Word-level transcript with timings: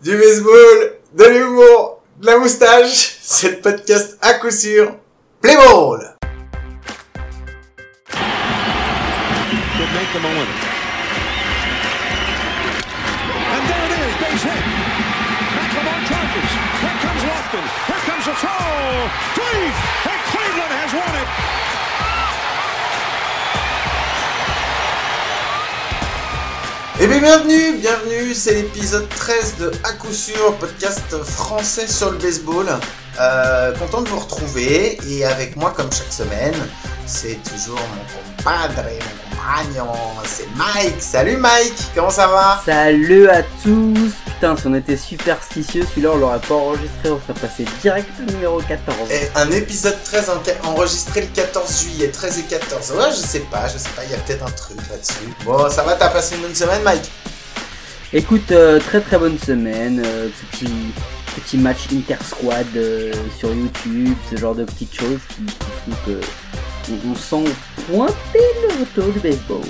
Du 0.00 0.16
baseball, 0.16 0.92
de 1.14 1.24
l'humour, 1.24 2.02
de 2.18 2.26
la 2.26 2.38
moustache, 2.38 3.16
c'est 3.20 3.50
le 3.50 3.60
podcast 3.60 4.16
à 4.22 4.34
coup 4.34 4.50
sûr. 4.50 4.94
Play 5.40 5.56
ball! 5.56 6.18
could 9.88 9.94
make 9.94 10.12
them 10.12 10.24
a 10.24 10.28
winner. 10.28 10.58
And 13.54 13.62
there 13.66 13.84
it 13.86 13.92
is, 13.94 14.14
base. 14.22 14.42
Here 16.82 16.98
comes 17.02 17.22
Lofton. 17.30 17.64
Here 17.86 18.02
comes 18.06 18.24
the 18.26 18.34
throw. 18.34 19.10
Deep. 19.38 19.74
And 20.10 20.20
Cleveland 20.30 20.74
has 20.78 20.92
won 20.94 21.14
it. 21.22 21.57
Et 27.00 27.06
bien 27.06 27.20
bienvenue, 27.20 27.78
bienvenue, 27.78 28.34
c'est 28.34 28.54
l'épisode 28.54 29.08
13 29.08 29.58
de 29.58 29.70
À 29.84 29.92
coup 29.92 30.12
sûr, 30.12 30.56
podcast 30.58 31.16
français 31.22 31.86
sur 31.86 32.10
le 32.10 32.18
baseball. 32.18 32.66
Euh, 33.20 33.72
content 33.78 34.02
de 34.02 34.08
vous 34.08 34.18
retrouver 34.18 34.98
et 35.08 35.24
avec 35.24 35.54
moi 35.54 35.72
comme 35.76 35.92
chaque 35.92 36.12
semaine, 36.12 36.56
c'est 37.06 37.38
toujours 37.44 37.78
mon 37.78 38.42
compadre, 38.42 38.82
c'est 40.24 40.46
Mike. 40.56 41.00
Salut 41.00 41.36
Mike, 41.36 41.74
comment 41.94 42.10
ça 42.10 42.26
va? 42.26 42.60
Salut 42.64 43.28
à 43.28 43.42
tous 43.62 44.12
Putain, 44.26 44.56
si 44.56 44.66
on 44.66 44.74
était 44.74 44.96
superstitieux, 44.96 45.84
celui-là 45.90 46.10
on 46.12 46.16
l'aurait 46.18 46.38
pas 46.40 46.54
enregistré, 46.54 47.10
on 47.10 47.20
serait 47.20 47.40
passé 47.40 47.64
direct 47.80 48.08
au 48.20 48.30
numéro 48.30 48.60
14. 48.60 49.10
Et 49.10 49.28
un 49.34 49.50
épisode 49.50 49.96
13 50.04 50.30
en- 50.30 50.68
enregistré 50.68 51.22
le 51.22 51.26
14 51.28 51.82
juillet, 51.82 52.08
13 52.08 52.38
et 52.38 52.42
14. 52.42 52.92
Ouais, 52.92 53.04
je 53.10 53.16
sais 53.16 53.40
pas, 53.50 53.66
je 53.68 53.78
sais 53.78 53.88
pas, 53.96 54.04
il 54.04 54.10
y 54.12 54.14
a 54.14 54.18
peut-être 54.18 54.44
un 54.44 54.50
truc 54.50 54.76
là-dessus. 54.90 55.28
Bon, 55.44 55.68
ça 55.70 55.82
va, 55.82 55.94
t'as 55.94 56.08
passé 56.10 56.36
une 56.36 56.42
bonne 56.42 56.54
semaine 56.54 56.82
Mike? 56.82 57.10
Écoute, 58.12 58.52
euh, 58.52 58.78
très 58.78 59.00
très 59.00 59.18
bonne 59.18 59.38
semaine, 59.38 60.02
euh, 60.04 60.28
petit, 60.52 60.72
petit 61.36 61.58
match 61.58 61.88
inter-squad 61.92 62.66
euh, 62.76 63.12
sur 63.38 63.52
YouTube, 63.52 64.14
ce 64.30 64.36
genre 64.36 64.54
de 64.54 64.64
petites 64.64 64.94
choses 64.94 65.18
qui, 65.30 65.44
qui 65.44 65.56
font 65.90 65.96
que 66.06 66.20
on 66.90 67.14
sent 67.14 67.52
pointer 67.86 68.46
le 68.62 68.80
retour 68.80 69.12
du 69.12 69.20
baseball. 69.20 69.60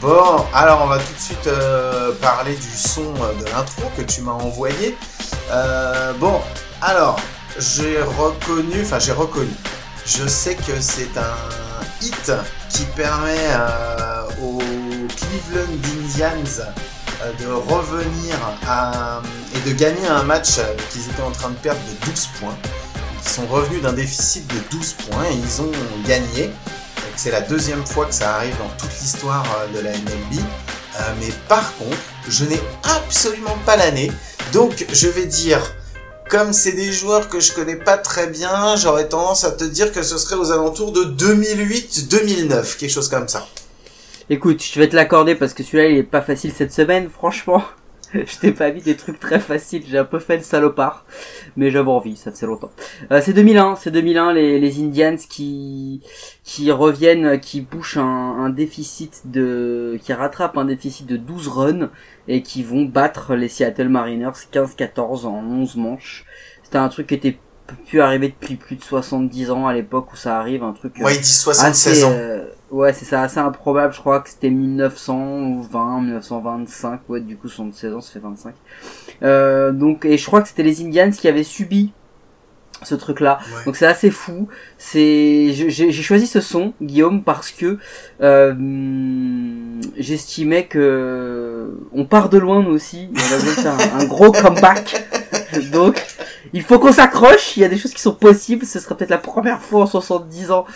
Bon, 0.00 0.46
alors 0.54 0.80
on 0.82 0.86
va 0.86 0.98
tout 0.98 1.12
de 1.12 1.20
suite 1.20 1.46
euh, 1.46 2.12
parler 2.22 2.54
du 2.54 2.70
son 2.74 3.02
euh, 3.02 3.34
de 3.38 3.44
l'intro 3.44 3.90
que 3.98 4.02
tu 4.02 4.22
m'as 4.22 4.32
envoyé. 4.32 4.96
Euh, 5.50 6.14
bon, 6.14 6.40
alors, 6.80 7.20
j'ai 7.58 8.00
reconnu, 8.00 8.80
enfin 8.82 8.98
j'ai 8.98 9.12
reconnu, 9.12 9.52
je 10.06 10.26
sais 10.26 10.54
que 10.54 10.80
c'est 10.80 11.18
un 11.18 12.00
hit 12.00 12.32
qui 12.70 12.84
permet 12.96 13.50
aux 14.42 14.58
Cleveland 15.16 15.76
Indians 15.98 16.64
de 17.38 17.46
revenir 17.52 18.34
et 19.54 19.68
de 19.68 19.74
gagner 19.74 20.08
un 20.08 20.22
match 20.22 20.60
qu'ils 20.90 21.10
étaient 21.10 21.22
en 21.22 21.30
train 21.30 21.50
de 21.50 21.56
perdre 21.56 21.80
de 21.80 22.06
12 22.06 22.26
points. 22.40 22.56
Ils 23.22 23.28
sont 23.28 23.46
revenus 23.46 23.82
d'un 23.82 23.92
déficit 23.92 24.46
de 24.48 24.76
12 24.76 24.92
points 24.92 25.24
et 25.24 25.34
ils 25.34 25.62
ont 25.62 25.72
gagné. 26.06 26.50
C'est 27.16 27.30
la 27.30 27.40
deuxième 27.40 27.84
fois 27.86 28.06
que 28.06 28.14
ça 28.14 28.36
arrive 28.36 28.56
dans 28.58 28.70
toute 28.78 28.98
l'histoire 29.00 29.44
euh, 29.60 29.76
de 29.76 29.84
la 29.84 29.90
MLB. 29.90 30.40
Euh, 31.00 31.02
mais 31.20 31.28
par 31.48 31.76
contre, 31.76 31.98
je 32.28 32.44
n'ai 32.44 32.60
absolument 32.82 33.56
pas 33.66 33.76
l'année. 33.76 34.10
Donc 34.52 34.86
je 34.92 35.06
vais 35.06 35.26
dire, 35.26 35.60
comme 36.28 36.52
c'est 36.52 36.72
des 36.72 36.92
joueurs 36.92 37.28
que 37.28 37.40
je 37.40 37.52
connais 37.52 37.76
pas 37.76 37.98
très 37.98 38.26
bien, 38.26 38.76
j'aurais 38.76 39.08
tendance 39.08 39.44
à 39.44 39.52
te 39.52 39.64
dire 39.64 39.92
que 39.92 40.02
ce 40.02 40.18
serait 40.18 40.36
aux 40.36 40.50
alentours 40.50 40.92
de 40.92 41.04
2008-2009, 41.04 42.76
quelque 42.76 42.90
chose 42.90 43.08
comme 43.08 43.28
ça. 43.28 43.46
Écoute, 44.28 44.62
je 44.62 44.78
vais 44.78 44.88
te 44.88 44.96
l'accorder 44.96 45.34
parce 45.34 45.54
que 45.54 45.62
celui-là 45.62 45.88
il 45.88 45.96
est 45.98 46.02
pas 46.02 46.22
facile 46.22 46.52
cette 46.56 46.72
semaine, 46.72 47.10
franchement. 47.10 47.62
Je 48.14 48.38
t'ai 48.38 48.52
pas 48.52 48.72
mis 48.72 48.80
des 48.80 48.96
trucs 48.96 49.20
très 49.20 49.38
faciles, 49.38 49.84
j'ai 49.86 49.98
un 49.98 50.04
peu 50.04 50.18
fait 50.18 50.36
le 50.36 50.42
salopard, 50.42 51.04
mais 51.56 51.70
j'avais 51.70 51.90
envie, 51.90 52.16
ça 52.16 52.32
faisait 52.32 52.46
longtemps. 52.46 52.70
Euh, 53.12 53.20
c'est 53.22 53.32
2001, 53.32 53.76
c'est 53.76 53.90
2001 53.90 54.32
les, 54.32 54.58
les 54.58 54.80
Indians 54.82 55.16
qui 55.16 56.02
qui 56.42 56.72
reviennent, 56.72 57.38
qui 57.38 57.60
bouchent 57.60 57.98
un, 57.98 58.02
un 58.04 58.50
déficit 58.50 59.22
de, 59.26 59.98
qui 60.02 60.12
rattrapent 60.12 60.58
un 60.58 60.64
déficit 60.64 61.06
de 61.06 61.16
12 61.16 61.48
runs 61.48 61.90
et 62.26 62.42
qui 62.42 62.62
vont 62.64 62.84
battre 62.84 63.34
les 63.34 63.48
Seattle 63.48 63.88
Mariners 63.88 64.32
15-14 64.52 65.26
en 65.26 65.44
11 65.44 65.76
manches. 65.76 66.24
C'était 66.64 66.78
un 66.78 66.88
truc 66.88 67.08
qui 67.08 67.14
était 67.14 67.38
pu 67.74 68.00
arriver 68.00 68.28
depuis 68.28 68.56
plus 68.56 68.76
de 68.76 68.82
70 68.82 69.50
ans 69.50 69.66
à 69.66 69.72
l'époque 69.74 70.12
où 70.12 70.16
ça 70.16 70.38
arrive, 70.38 70.62
un 70.62 70.72
truc. 70.72 70.94
euh, 70.98 71.02
Moi, 71.02 71.12
il 71.12 71.20
dit 71.20 71.28
76 71.32 71.92
assez, 71.92 72.04
ans. 72.04 72.10
euh, 72.12 72.44
ouais, 72.70 72.92
c'est 72.92 73.04
ça, 73.04 73.22
assez 73.22 73.38
improbable. 73.38 73.92
Je 73.94 74.00
crois 74.00 74.20
que 74.20 74.28
c'était 74.30 74.50
1920, 74.50 76.00
1925. 76.02 77.00
Ouais, 77.08 77.20
du 77.20 77.36
coup, 77.36 77.48
76 77.48 77.94
ans, 77.94 78.00
ça 78.00 78.12
fait 78.12 78.18
25. 78.20 78.54
Euh, 79.22 79.72
donc, 79.72 80.04
et 80.04 80.16
je 80.16 80.26
crois 80.26 80.40
que 80.42 80.48
c'était 80.48 80.62
les 80.62 80.82
Indians 80.82 81.10
qui 81.10 81.28
avaient 81.28 81.42
subi 81.42 81.92
ce 82.82 82.94
truc-là. 82.94 83.38
Ouais. 83.42 83.64
Donc 83.66 83.76
c'est 83.76 83.84
assez 83.86 84.10
fou. 84.10 84.48
C'est, 84.78 85.50
j'ai 85.52 85.92
choisi 85.92 86.26
ce 86.26 86.40
son, 86.40 86.72
Guillaume, 86.80 87.22
parce 87.22 87.50
que 87.50 87.76
euh, 88.22 88.54
j'estimais 89.98 90.64
que 90.66 91.78
on 91.92 92.06
part 92.06 92.30
de 92.30 92.38
loin 92.38 92.62
nous 92.62 92.70
aussi. 92.70 93.10
On 93.14 93.18
a 93.34 93.36
besoin 93.36 93.54
de 93.54 93.60
faire 93.60 93.94
un, 93.96 94.00
un 94.00 94.04
gros 94.06 94.32
comeback. 94.32 95.04
Donc 95.72 96.04
il 96.52 96.62
faut 96.62 96.78
qu'on 96.78 96.92
s'accroche. 96.92 97.56
Il 97.56 97.60
y 97.60 97.64
a 97.64 97.68
des 97.68 97.78
choses 97.78 97.92
qui 97.92 98.02
sont 98.02 98.14
possibles. 98.14 98.66
Ce 98.66 98.80
sera 98.80 98.96
peut-être 98.96 99.10
la 99.10 99.18
première 99.18 99.60
fois 99.60 99.82
en 99.82 99.86
70 99.86 100.50
ans 100.50 100.66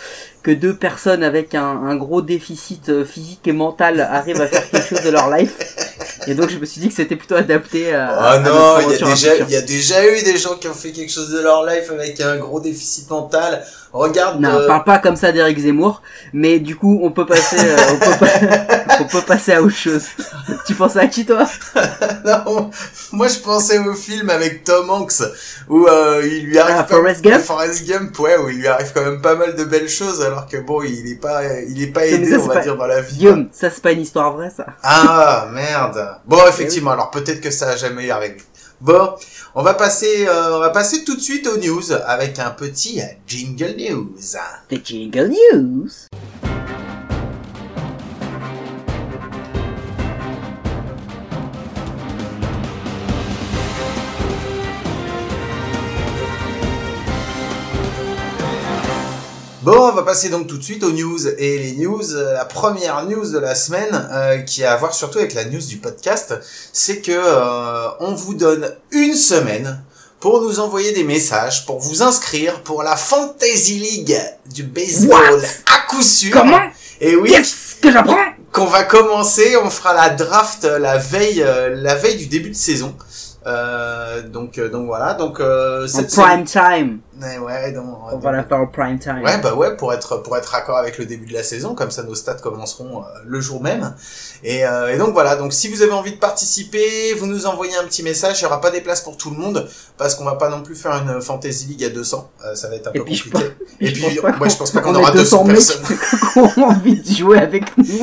que 0.45 0.51
deux 0.51 0.75
personnes 0.75 1.23
avec 1.23 1.55
un, 1.55 1.63
un 1.65 1.95
gros 1.95 2.21
déficit 2.21 2.89
euh, 2.89 3.03
physique 3.03 3.41
et 3.47 3.51
mental 3.51 3.99
arrivent 3.99 4.41
à 4.41 4.45
faire 4.45 4.69
quelque 4.69 4.87
chose 4.87 5.01
de 5.01 5.09
leur 5.09 5.35
life. 5.35 5.55
Et 6.27 6.35
donc 6.35 6.51
je 6.51 6.57
me 6.59 6.65
suis 6.65 6.79
dit 6.81 6.89
que 6.89 6.93
c'était 6.93 7.15
plutôt 7.15 7.33
adapté 7.35 7.93
à. 7.95 8.15
Oh 8.19 8.23
à 8.23 8.37
non, 8.39 8.77
notre 8.87 8.91
il 8.91 8.91
y, 8.91 9.03
a 9.03 9.07
déjà, 9.15 9.35
il 9.37 9.49
y 9.51 9.55
a 9.55 9.61
déjà 9.61 10.07
eu 10.07 10.21
des 10.23 10.37
gens 10.37 10.55
qui 10.55 10.67
ont 10.67 10.73
fait 10.75 10.91
quelque 10.91 11.11
chose 11.11 11.31
de 11.31 11.39
leur 11.39 11.65
life 11.65 11.89
avec 11.89 12.21
un 12.21 12.37
gros 12.37 12.59
déficit 12.59 13.09
mental. 13.09 13.63
Regarde, 13.91 14.41
Non, 14.41 14.49
euh, 14.49 14.67
parle 14.67 14.83
pas 14.83 14.99
comme 14.99 15.15
ça 15.15 15.31
d'Éric 15.31 15.57
Zemmour, 15.57 16.01
mais 16.33 16.59
du 16.59 16.75
coup, 16.75 16.99
on 17.01 17.11
peut 17.11 17.25
passer, 17.25 17.55
euh, 17.61 17.77
on, 17.93 17.97
peut 17.97 18.17
pas- 18.25 18.97
on 18.99 19.05
peut 19.05 19.21
passer 19.21 19.53
à 19.53 19.61
autre 19.63 19.75
chose. 19.75 20.03
tu 20.67 20.75
pensais 20.75 20.99
à 20.99 21.07
qui, 21.07 21.25
toi? 21.25 21.47
Non, 22.25 22.71
moi 23.11 23.27
je 23.27 23.37
pensais 23.39 23.77
au 23.77 23.93
film 23.93 24.29
avec 24.31 24.63
Tom 24.63 24.89
Hanks 24.89 25.21
où 25.69 25.85
euh, 25.87 26.21
il 26.25 26.45
lui 26.47 26.57
arrive 26.57 26.75
Ah, 26.79 26.83
pas- 26.83 26.95
Forrest 26.95 27.21
Gump? 27.23 27.41
Forrest 27.41 27.87
Gump, 27.87 28.19
ouais, 28.19 28.35
où 28.37 28.49
il 28.49 28.57
lui 28.57 28.67
arrive 28.67 28.91
quand 28.93 29.03
même 29.05 29.21
pas 29.21 29.35
mal 29.35 29.55
de 29.55 29.63
belles 29.63 29.87
choses 29.87 30.21
alors 30.23 30.34
que 30.45 30.57
bon, 30.57 30.83
il 30.83 31.11
est 31.11 31.15
pas, 31.19 31.41
il 31.61 31.81
est 31.81 31.87
pas 31.87 32.05
aidé, 32.05 32.29
ça, 32.31 32.39
on 32.39 32.47
va 32.47 32.53
pas- 32.55 32.61
dire 32.63 32.75
dans 32.77 32.85
la 32.87 33.01
vie. 33.01 33.15
Guillaume, 33.17 33.47
ça 33.51 33.69
c'est 33.69 33.81
pas 33.81 33.91
une 33.93 34.01
histoire 34.01 34.33
vraie, 34.33 34.49
ça. 34.55 34.65
Ah 34.83 35.47
merde. 35.51 36.17
Bon, 36.25 36.39
effectivement, 36.47 36.91
alors 36.91 37.09
peut-être 37.11 37.41
que 37.41 37.51
ça 37.51 37.69
a 37.69 37.75
jamais 37.75 38.09
arrivé. 38.11 38.37
Bon, 38.81 39.15
on 39.55 39.63
va 39.63 39.73
passer, 39.73 40.25
euh, 40.27 40.57
on 40.57 40.59
va 40.59 40.69
passer 40.69 41.03
tout 41.05 41.15
de 41.15 41.21
suite 41.21 41.47
aux 41.47 41.57
news 41.57 41.91
avec 42.05 42.37
un 42.39 42.51
petit 42.51 43.01
jingle 43.25 43.75
news. 43.77 44.11
The 44.69 44.85
Jingle 44.85 45.31
News. 45.53 45.89
Bon, 59.65 59.89
on 59.89 59.93
va 59.93 60.03
passer 60.03 60.29
donc 60.29 60.45
tout 60.45 60.59
de 60.59 60.63
suite 60.63 60.83
aux 60.83 60.91
news. 60.91 61.27
Et 61.39 61.57
les 61.57 61.71
news, 61.71 62.13
euh, 62.13 62.33
la 62.33 62.45
première 62.45 63.03
news 63.05 63.31
de 63.31 63.39
la 63.39 63.55
semaine, 63.55 64.07
euh, 64.13 64.37
qui 64.41 64.63
a 64.63 64.73
à 64.73 64.75
voir 64.75 64.93
surtout 64.93 65.17
avec 65.17 65.33
la 65.33 65.43
news 65.45 65.65
du 65.67 65.77
podcast, 65.77 66.35
c'est 66.71 67.01
que 67.01 67.11
euh, 67.11 67.87
on 67.99 68.13
vous 68.13 68.35
donne 68.35 68.71
une 68.91 69.15
semaine 69.15 69.81
pour 70.19 70.39
nous 70.43 70.59
envoyer 70.59 70.91
des 70.91 71.03
messages, 71.03 71.65
pour 71.65 71.79
vous 71.79 72.03
inscrire 72.03 72.61
pour 72.61 72.83
la 72.83 72.95
Fantasy 72.95 73.79
League 73.79 74.15
du 74.53 74.61
baseball 74.61 75.33
What? 75.33 75.47
à 75.65 75.89
coup 75.89 76.03
sûr. 76.03 76.31
Comment? 76.31 76.61
Et 77.01 77.15
oui, 77.15 77.31
Qu'est-ce 77.31 77.81
que 77.81 77.91
j'apprends? 77.91 78.23
Qu'on 78.51 78.65
va 78.67 78.83
commencer, 78.83 79.57
on 79.63 79.71
fera 79.71 79.95
la 79.95 80.11
draft 80.11 80.63
euh, 80.65 80.77
la 80.77 80.99
veille, 80.99 81.41
euh, 81.41 81.73
la 81.75 81.95
veille 81.95 82.17
du 82.17 82.27
début 82.27 82.51
de 82.51 82.55
saison. 82.55 82.95
Euh, 83.47 84.21
donc, 84.21 84.57
euh, 84.57 84.69
donc 84.69 84.85
voilà, 84.85 85.13
donc 85.13 85.39
euh, 85.39 85.85
En 85.85 85.87
cette 85.87 86.11
prime 86.11 86.43
time. 86.45 86.99
Semaine- 87.19 87.39
Ouais, 87.41 87.71
donc, 87.71 87.85
On 88.11 88.17
va 88.17 88.31
la 88.31 88.43
faire 88.43 88.57
en 88.59 88.67
prime 88.67 88.99
time. 88.99 89.21
Ouais, 89.23 89.37
bah 89.41 89.53
ouais, 89.55 89.75
pour 89.77 89.93
être 89.93 90.17
pour 90.23 90.35
être 90.37 90.47
raccord 90.47 90.77
avec 90.77 90.97
le 90.97 91.05
début 91.05 91.25
de 91.27 91.33
la 91.33 91.43
saison, 91.43 91.75
comme 91.75 91.91
ça 91.91 92.03
nos 92.03 92.15
stats 92.15 92.35
commenceront 92.35 92.99
euh, 93.01 93.05
le 93.25 93.39
jour 93.41 93.61
même. 93.61 93.93
Et, 94.43 94.65
euh, 94.65 94.93
et 94.93 94.97
donc 94.97 95.13
voilà, 95.13 95.35
donc 95.35 95.53
si 95.53 95.67
vous 95.69 95.81
avez 95.81 95.91
envie 95.93 96.11
de 96.13 96.19
participer, 96.19 97.13
vous 97.17 97.25
nous 97.25 97.45
envoyez 97.45 97.75
un 97.77 97.83
petit 97.85 98.03
message. 98.03 98.39
Il 98.39 98.43
y 98.43 98.45
aura 98.45 98.61
pas 98.61 98.71
des 98.71 98.81
places 98.81 99.01
pour 99.01 99.17
tout 99.17 99.29
le 99.31 99.37
monde 99.37 99.67
parce 99.97 100.15
qu'on 100.15 100.25
va 100.25 100.35
pas 100.35 100.49
non 100.49 100.61
plus 100.61 100.75
faire 100.75 100.91
une 100.93 101.21
fantasy 101.21 101.65
league 101.67 101.83
à 101.83 101.89
200. 101.89 102.29
Euh, 102.45 102.55
ça 102.55 102.67
va 102.69 102.75
être 102.75 102.87
un 102.87 102.91
Et 102.91 102.99
peu 102.99 103.05
compliqué. 103.05 103.29
Et 103.81 103.91
puis, 103.91 104.01
pas 104.21 104.29
ouais, 104.37 104.49
je 104.49 104.55
pense 104.57 104.71
pas 104.71 104.81
qu'on 104.81 104.93
aura 104.95 105.09
ait 105.11 105.13
200 105.13 105.45
200 105.45 105.45
mecs 105.45 105.55
personnes. 105.55 105.97
qui 106.53 106.59
ont 106.59 106.63
envie 106.67 107.01
de 107.01 107.09
jouer 107.15 107.39
avec 107.39 107.77
nous. 107.77 107.85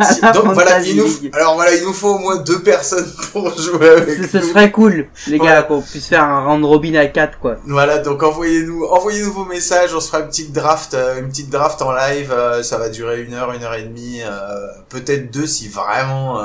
Si- 0.00 0.20
donc 0.32 0.52
voilà, 0.54 0.80
il 0.80 0.96
nous, 0.96 1.08
alors 1.32 1.54
voilà, 1.56 1.74
il 1.74 1.82
nous 1.82 1.92
faut 1.92 2.14
au 2.14 2.18
moins 2.18 2.36
deux 2.36 2.62
personnes 2.62 3.10
pour 3.32 3.50
jouer 3.58 3.88
avec 3.88 4.22
Ce 4.22 4.28
ce 4.28 4.36
nous. 4.38 4.42
serait 4.48 4.70
cool, 4.70 5.06
les 5.26 5.38
gars, 5.38 5.60
Ouais. 5.62 5.66
qu'on 5.66 5.82
puisse 5.82 6.06
faire 6.06 6.22
un 6.22 6.44
round 6.46 6.64
robin 6.64 6.94
à 6.94 7.06
4, 7.06 7.38
quoi. 7.40 7.56
Voilà, 7.66 7.98
donc 7.98 8.22
envoyez-nous, 8.58 8.84
envoyez-nous 8.84 9.32
vos 9.32 9.44
messages, 9.44 9.94
on 9.94 10.00
se 10.00 10.08
fera 10.08 10.20
une 10.20 10.28
petite 10.28 10.52
draft, 10.52 10.94
euh, 10.94 11.20
une 11.20 11.28
petite 11.28 11.50
draft 11.50 11.80
en 11.82 11.92
live, 11.92 12.32
euh, 12.32 12.62
ça 12.62 12.78
va 12.78 12.88
durer 12.88 13.22
une 13.22 13.34
heure, 13.34 13.52
une 13.52 13.62
heure 13.62 13.74
et 13.74 13.82
demie, 13.82 14.20
euh, 14.22 14.68
peut-être 14.88 15.30
deux 15.32 15.46
si 15.46 15.68
vraiment, 15.68 16.40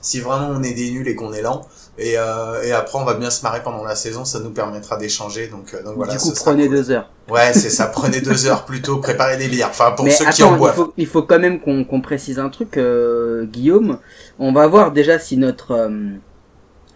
si 0.00 0.20
vraiment 0.20 0.48
on 0.48 0.62
est 0.62 0.74
des 0.74 0.90
nuls 0.90 1.08
et 1.08 1.14
qu'on 1.14 1.32
est 1.32 1.42
lent. 1.42 1.66
Et, 1.98 2.12
et 2.12 2.72
après, 2.72 2.98
on 2.98 3.04
va 3.04 3.14
bien 3.14 3.30
se 3.30 3.42
marrer 3.42 3.62
pendant 3.62 3.82
la 3.82 3.96
saison. 3.96 4.26
Ça 4.26 4.38
nous 4.40 4.50
permettra 4.50 4.98
d'échanger. 4.98 5.48
Donc, 5.48 5.74
donc 5.82 5.96
voilà. 5.96 6.12
du 6.12 6.18
coup, 6.18 6.30
prenez 6.34 6.66
cool. 6.66 6.76
deux 6.76 6.90
heures. 6.90 7.10
Ouais, 7.30 7.54
c'est 7.54 7.70
ça. 7.70 7.86
Prenez 7.94 8.20
deux 8.20 8.46
heures 8.46 8.66
plutôt. 8.66 8.98
Préparez 8.98 9.38
des 9.38 9.48
bières. 9.48 9.70
Enfin, 9.70 9.92
pour 9.92 10.04
Mais 10.04 10.10
ceux 10.10 10.26
qui 10.26 10.42
en 10.42 10.48
attends, 10.48 10.56
il 10.56 10.58
boivent. 10.58 10.74
faut, 10.74 10.92
il 10.98 11.06
faut 11.06 11.22
quand 11.22 11.38
même 11.38 11.58
qu'on 11.58 12.00
précise 12.02 12.38
un 12.38 12.50
truc, 12.50 12.76
euh, 12.76 13.46
Guillaume. 13.46 13.98
On 14.38 14.52
va 14.52 14.66
voir 14.66 14.92
déjà 14.92 15.18
si 15.18 15.38
notre 15.38 15.70
euh, 15.70 15.88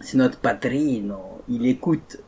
si 0.01 0.17
notre 0.17 0.37
patrino 0.37 1.41
il 1.49 1.67
écoute 1.67 2.19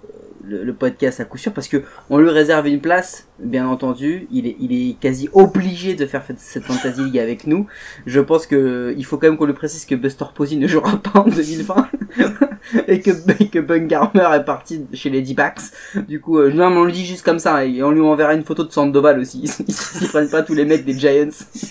le, 0.46 0.64
le 0.64 0.74
podcast 0.74 1.20
à 1.20 1.26
coup 1.26 1.38
sûr 1.38 1.54
parce 1.54 1.68
que 1.68 1.84
on 2.10 2.18
lui 2.18 2.30
réserve 2.30 2.68
une 2.68 2.82
place, 2.82 3.28
bien 3.40 3.68
entendu. 3.68 4.28
Il 4.32 4.46
est 4.48 4.56
il 4.60 4.72
est 4.74 5.00
quasi 5.00 5.30
obligé 5.34 5.94
de 5.96 6.06
faire 6.06 6.24
cette 6.38 6.64
fantasy 6.64 7.02
league 7.02 7.20
avec 7.20 7.48
nous. 7.48 7.68
Je 8.06 8.20
pense 8.20 8.46
que 8.48 8.94
il 8.98 9.06
faut 9.06 9.18
quand 9.18 9.28
même 9.28 9.38
qu'on 9.38 9.46
lui 9.46 9.54
précise 9.54 9.86
que 9.86 9.96
Buster 9.96 10.26
Posey 10.36 10.58
ne 10.58 10.68
jouera 10.68 10.98
pas 10.98 11.20
en 11.22 11.28
2020 11.30 11.88
et 12.88 13.02
que 13.02 13.12
que 13.46 13.60
Bungarmer 13.60 14.28
est 14.36 14.44
parti 14.46 14.86
chez 14.94 15.10
les 15.10 15.22
D-Backs. 15.22 15.62
Du 16.08 16.20
coup, 16.20 16.40
euh, 16.40 16.52
non, 16.52 16.70
mais 16.70 16.78
on 16.78 16.84
le 16.86 16.92
dit 16.92 17.06
juste 17.06 17.24
comme 17.24 17.40
ça 17.40 17.66
et 17.66 17.82
on 17.84 17.92
lui 17.92 18.02
enverra 18.02 18.34
une 18.34 18.44
photo 18.44 18.64
de 18.64 18.72
Sandoval 18.72 19.20
aussi. 19.20 19.42
Ils, 19.68 19.74
ils 20.02 20.08
prennent 20.08 20.30
pas 20.30 20.42
tous 20.44 20.54
les 20.54 20.66
mecs 20.66 20.86
des 20.86 20.98
Giants. 20.98 21.28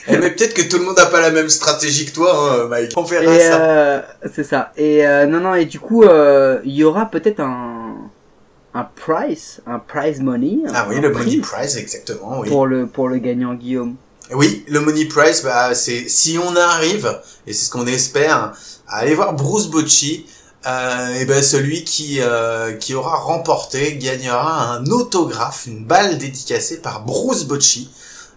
Eh, 0.09 0.19
mais 0.19 0.31
peut-être 0.31 0.55
que 0.55 0.63
tout 0.69 0.79
le 0.79 0.85
monde 0.85 0.97
n'a 0.97 1.07
pas 1.07 1.21
la 1.21 1.31
même 1.31 1.49
stratégie 1.49 2.07
que 2.07 2.13
toi, 2.13 2.33
hein, 2.35 2.69
Mike. 2.69 2.93
On 2.97 3.03
verra 3.03 3.35
Et 3.35 3.39
ça. 3.41 3.61
euh, 3.63 4.01
c'est 4.33 4.45
ça. 4.45 4.73
Et 4.77 5.07
euh, 5.07 5.27
non, 5.27 5.41
non, 5.41 5.55
et 5.55 5.65
du 5.65 5.79
coup, 5.81 6.05
euh, 6.05 6.61
il 6.65 6.73
y 6.73 6.85
aura 6.85 7.07
peut-être 7.07 7.41
un 7.41 7.82
un 8.75 8.85
price, 8.85 9.61
un 9.67 9.79
prize 9.79 10.21
money. 10.21 10.59
Ah 10.73 10.87
oui, 10.89 10.97
un 10.97 11.01
le 11.01 11.13
prix 11.13 11.25
money 11.25 11.41
prize, 11.41 11.77
exactement. 11.77 12.41
Oui. 12.41 12.49
pour 12.49 12.67
le 12.67 12.87
pour 12.87 13.09
le 13.09 13.19
gagnant 13.19 13.55
Guillaume. 13.55 13.97
Oui, 14.33 14.65
le 14.69 14.81
money 14.81 15.05
prize, 15.05 15.43
bah, 15.43 15.75
c'est 15.75 16.09
si 16.09 16.39
on 16.39 16.57
arrive, 16.57 17.21
et 17.47 17.53
c'est 17.53 17.67
ce 17.67 17.71
qu'on 17.71 17.87
espère, 17.87 18.55
à 18.89 18.99
aller 18.99 19.15
voir 19.15 19.35
Bruce 19.35 19.67
Bocci, 19.67 20.27
euh, 20.67 21.15
et 21.15 21.25
ben 21.25 21.43
celui 21.43 21.85
qui 21.85 22.21
euh, 22.21 22.73
qui 22.75 22.95
aura 22.95 23.17
remporté 23.17 23.97
gagnera 23.97 24.71
un 24.71 24.87
autographe, 24.87 25.67
une 25.67 25.85
balle 25.85 26.19
dédicacée 26.19 26.81
par 26.81 27.05
Bruce 27.05 27.45
Bocci. 27.45 27.91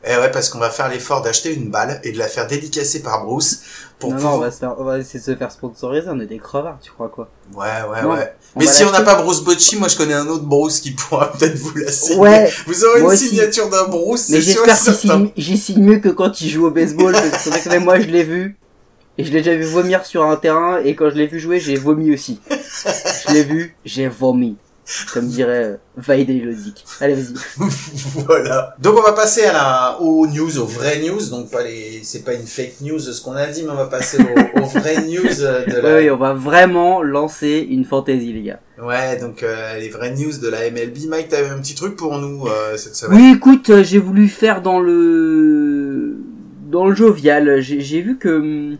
Et 0.07 0.15
ouais, 0.17 0.29
parce 0.29 0.49
qu'on 0.49 0.59
va 0.59 0.69
faire 0.69 0.87
l'effort 0.87 1.23
d'acheter 1.23 1.53
une 1.53 1.69
balle 1.69 1.99
et 2.03 2.11
de 2.11 2.19
la 2.19 2.27
faire 2.27 2.45
dédicacer 2.45 3.01
par 3.01 3.25
Bruce 3.25 3.61
pour 3.97 4.11
non, 4.13 4.19
non, 4.19 4.29
on 4.33 4.37
va, 4.39 4.51
se 4.51 4.57
faire, 4.57 4.75
on 4.77 4.83
va 4.83 4.99
essayer 4.99 5.19
de 5.19 5.25
se 5.25 5.35
faire 5.35 5.51
sponsoriser. 5.51 6.07
On 6.09 6.19
est 6.19 6.27
des 6.27 6.37
crevards, 6.37 6.77
tu 6.81 6.91
crois 6.91 7.09
quoi? 7.09 7.29
Ouais, 7.55 7.65
ouais, 7.89 8.03
Non, 8.03 8.11
ouais. 8.11 8.35
Mais 8.55 8.67
si 8.67 8.83
on 8.83 8.91
n'a 8.91 9.01
pas 9.01 9.15
Bruce 9.15 9.41
Bocci, 9.41 9.77
moi 9.77 9.87
je 9.87 9.97
connais 9.97 10.13
un 10.13 10.27
autre 10.27 10.43
Bruce 10.43 10.79
qui 10.79 10.91
pourra 10.91 11.31
peut-être 11.31 11.57
vous 11.57 11.75
la 11.75 11.91
signer. 11.91 12.19
Ouais. 12.19 12.53
Vous 12.67 12.85
aurez 12.85 12.99
une 12.99 13.07
aussi. 13.07 13.29
signature 13.29 13.69
d'un 13.69 13.87
Bruce, 13.87 14.29
Mais 14.29 14.41
j'espère 14.41 14.79
qu'il 14.79 14.93
signe, 14.93 15.31
j'y 15.37 15.57
signe 15.57 15.83
mieux 15.83 15.99
que 15.99 16.09
quand 16.09 16.39
il 16.41 16.49
joue 16.49 16.67
au 16.67 16.71
baseball. 16.71 17.13
parce 17.13 17.29
que 17.29 17.37
c'est 17.39 17.49
vrai 17.49 17.61
que 17.61 17.69
même 17.69 17.85
moi, 17.85 17.99
je 17.99 18.07
l'ai 18.07 18.23
vu. 18.23 18.57
Et 19.17 19.23
je 19.23 19.31
l'ai 19.31 19.41
déjà 19.41 19.55
vu 19.55 19.63
vomir 19.63 20.05
sur 20.05 20.23
un 20.23 20.35
terrain. 20.35 20.81
Et 20.83 20.93
quand 20.93 21.09
je 21.09 21.15
l'ai 21.15 21.27
vu 21.27 21.39
jouer, 21.39 21.59
j'ai 21.59 21.75
vomi 21.75 22.13
aussi. 22.13 22.41
Je 23.27 23.33
l'ai 23.33 23.43
vu, 23.43 23.75
j'ai 23.85 24.09
vomi. 24.09 24.57
Comme 25.13 25.27
dirait 25.27 25.63
euh, 25.63 25.77
Vaid 25.97 26.29
Lozic. 26.29 26.85
Allez, 27.01 27.15
vas-y. 27.15 27.33
voilà. 28.27 28.75
Donc 28.79 28.95
on 28.97 29.01
va 29.01 29.13
passer 29.13 29.43
à 29.45 29.53
la 29.53 29.97
aux 29.99 30.27
news, 30.27 30.59
aux 30.59 30.65
vraies 30.65 31.01
news. 31.01 31.29
Donc 31.29 31.49
pas 31.49 31.63
les, 31.63 32.01
c'est 32.03 32.23
pas 32.23 32.33
une 32.33 32.45
fake 32.45 32.81
news 32.81 32.99
ce 32.99 33.21
qu'on 33.21 33.33
a 33.33 33.47
dit, 33.47 33.63
mais 33.63 33.71
on 33.71 33.75
va 33.75 33.87
passer 33.87 34.17
aux, 34.19 34.59
aux 34.61 34.65
vraies 34.65 35.01
news 35.01 35.23
de 35.23 35.81
la. 35.81 35.97
oui, 35.97 36.09
on 36.11 36.17
va 36.17 36.33
vraiment 36.33 37.01
lancer 37.01 37.65
une 37.69 37.85
fantaisie, 37.85 38.33
les 38.33 38.43
gars. 38.43 38.59
Ouais, 38.81 39.17
donc 39.17 39.41
euh, 39.41 39.79
les 39.79 39.89
vraies 39.89 40.13
news 40.13 40.37
de 40.39 40.49
la 40.49 40.69
MLB. 40.69 41.07
Mike, 41.07 41.29
t'avais 41.29 41.49
un 41.49 41.59
petit 41.59 41.75
truc 41.75 41.95
pour 41.95 42.17
nous 42.17 42.45
euh, 42.47 42.77
cette 42.77 42.95
semaine? 42.95 43.19
Oui, 43.19 43.33
écoute, 43.35 43.69
euh, 43.69 43.83
j'ai 43.83 43.99
voulu 43.99 44.27
faire 44.27 44.61
dans 44.61 44.79
le 44.79 46.17
dans 46.67 46.85
le 46.85 46.93
jovial. 46.93 47.59
J'ai 47.61 48.01
vu 48.01 48.17
que 48.17 48.29
hum, 48.29 48.77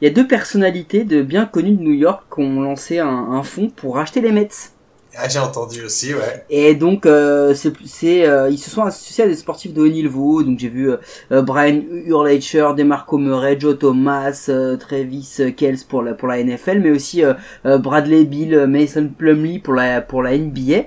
il 0.00 0.08
y 0.08 0.10
a 0.10 0.14
deux 0.14 0.28
personnalités 0.28 1.04
de 1.04 1.22
bien 1.22 1.46
connues 1.46 1.74
de 1.74 1.82
New 1.82 1.94
York 1.94 2.22
qui 2.32 2.40
ont 2.40 2.60
lancé 2.60 2.98
un, 2.98 3.08
un 3.08 3.42
fonds 3.42 3.70
pour 3.70 3.98
acheter 3.98 4.20
les 4.20 4.30
Mets. 4.30 4.73
Ah, 5.16 5.28
j'ai 5.28 5.38
entendu 5.38 5.82
aussi, 5.84 6.12
ouais. 6.12 6.44
Et 6.50 6.74
donc, 6.74 7.06
euh, 7.06 7.54
c'est, 7.54 7.72
c'est, 7.86 8.26
euh, 8.26 8.50
ils 8.50 8.58
se 8.58 8.68
sont 8.70 8.82
associés 8.82 9.24
à 9.24 9.26
des 9.28 9.36
sportifs 9.36 9.72
de 9.72 9.80
haut 9.82 9.88
niveau. 9.88 10.42
Donc, 10.42 10.58
j'ai 10.58 10.68
vu 10.68 10.90
euh, 10.90 10.96
euh, 11.30 11.40
Brian 11.42 11.80
Urlacher, 12.06 12.70
DeMarco 12.76 13.18
Murray, 13.18 13.56
Joe 13.58 13.78
Thomas, 13.78 14.46
euh, 14.48 14.76
Travis 14.76 15.38
Kells 15.56 15.78
pour 15.88 16.02
la 16.02 16.14
pour 16.14 16.28
la 16.28 16.42
NFL, 16.42 16.80
mais 16.80 16.90
aussi 16.90 17.22
euh, 17.24 17.34
Bradley 17.78 18.24
Bill, 18.24 18.66
Mason 18.66 19.08
Plumlee 19.16 19.58
pour 19.60 19.74
la 19.74 20.00
pour 20.00 20.22
la 20.22 20.36
NBA. 20.36 20.86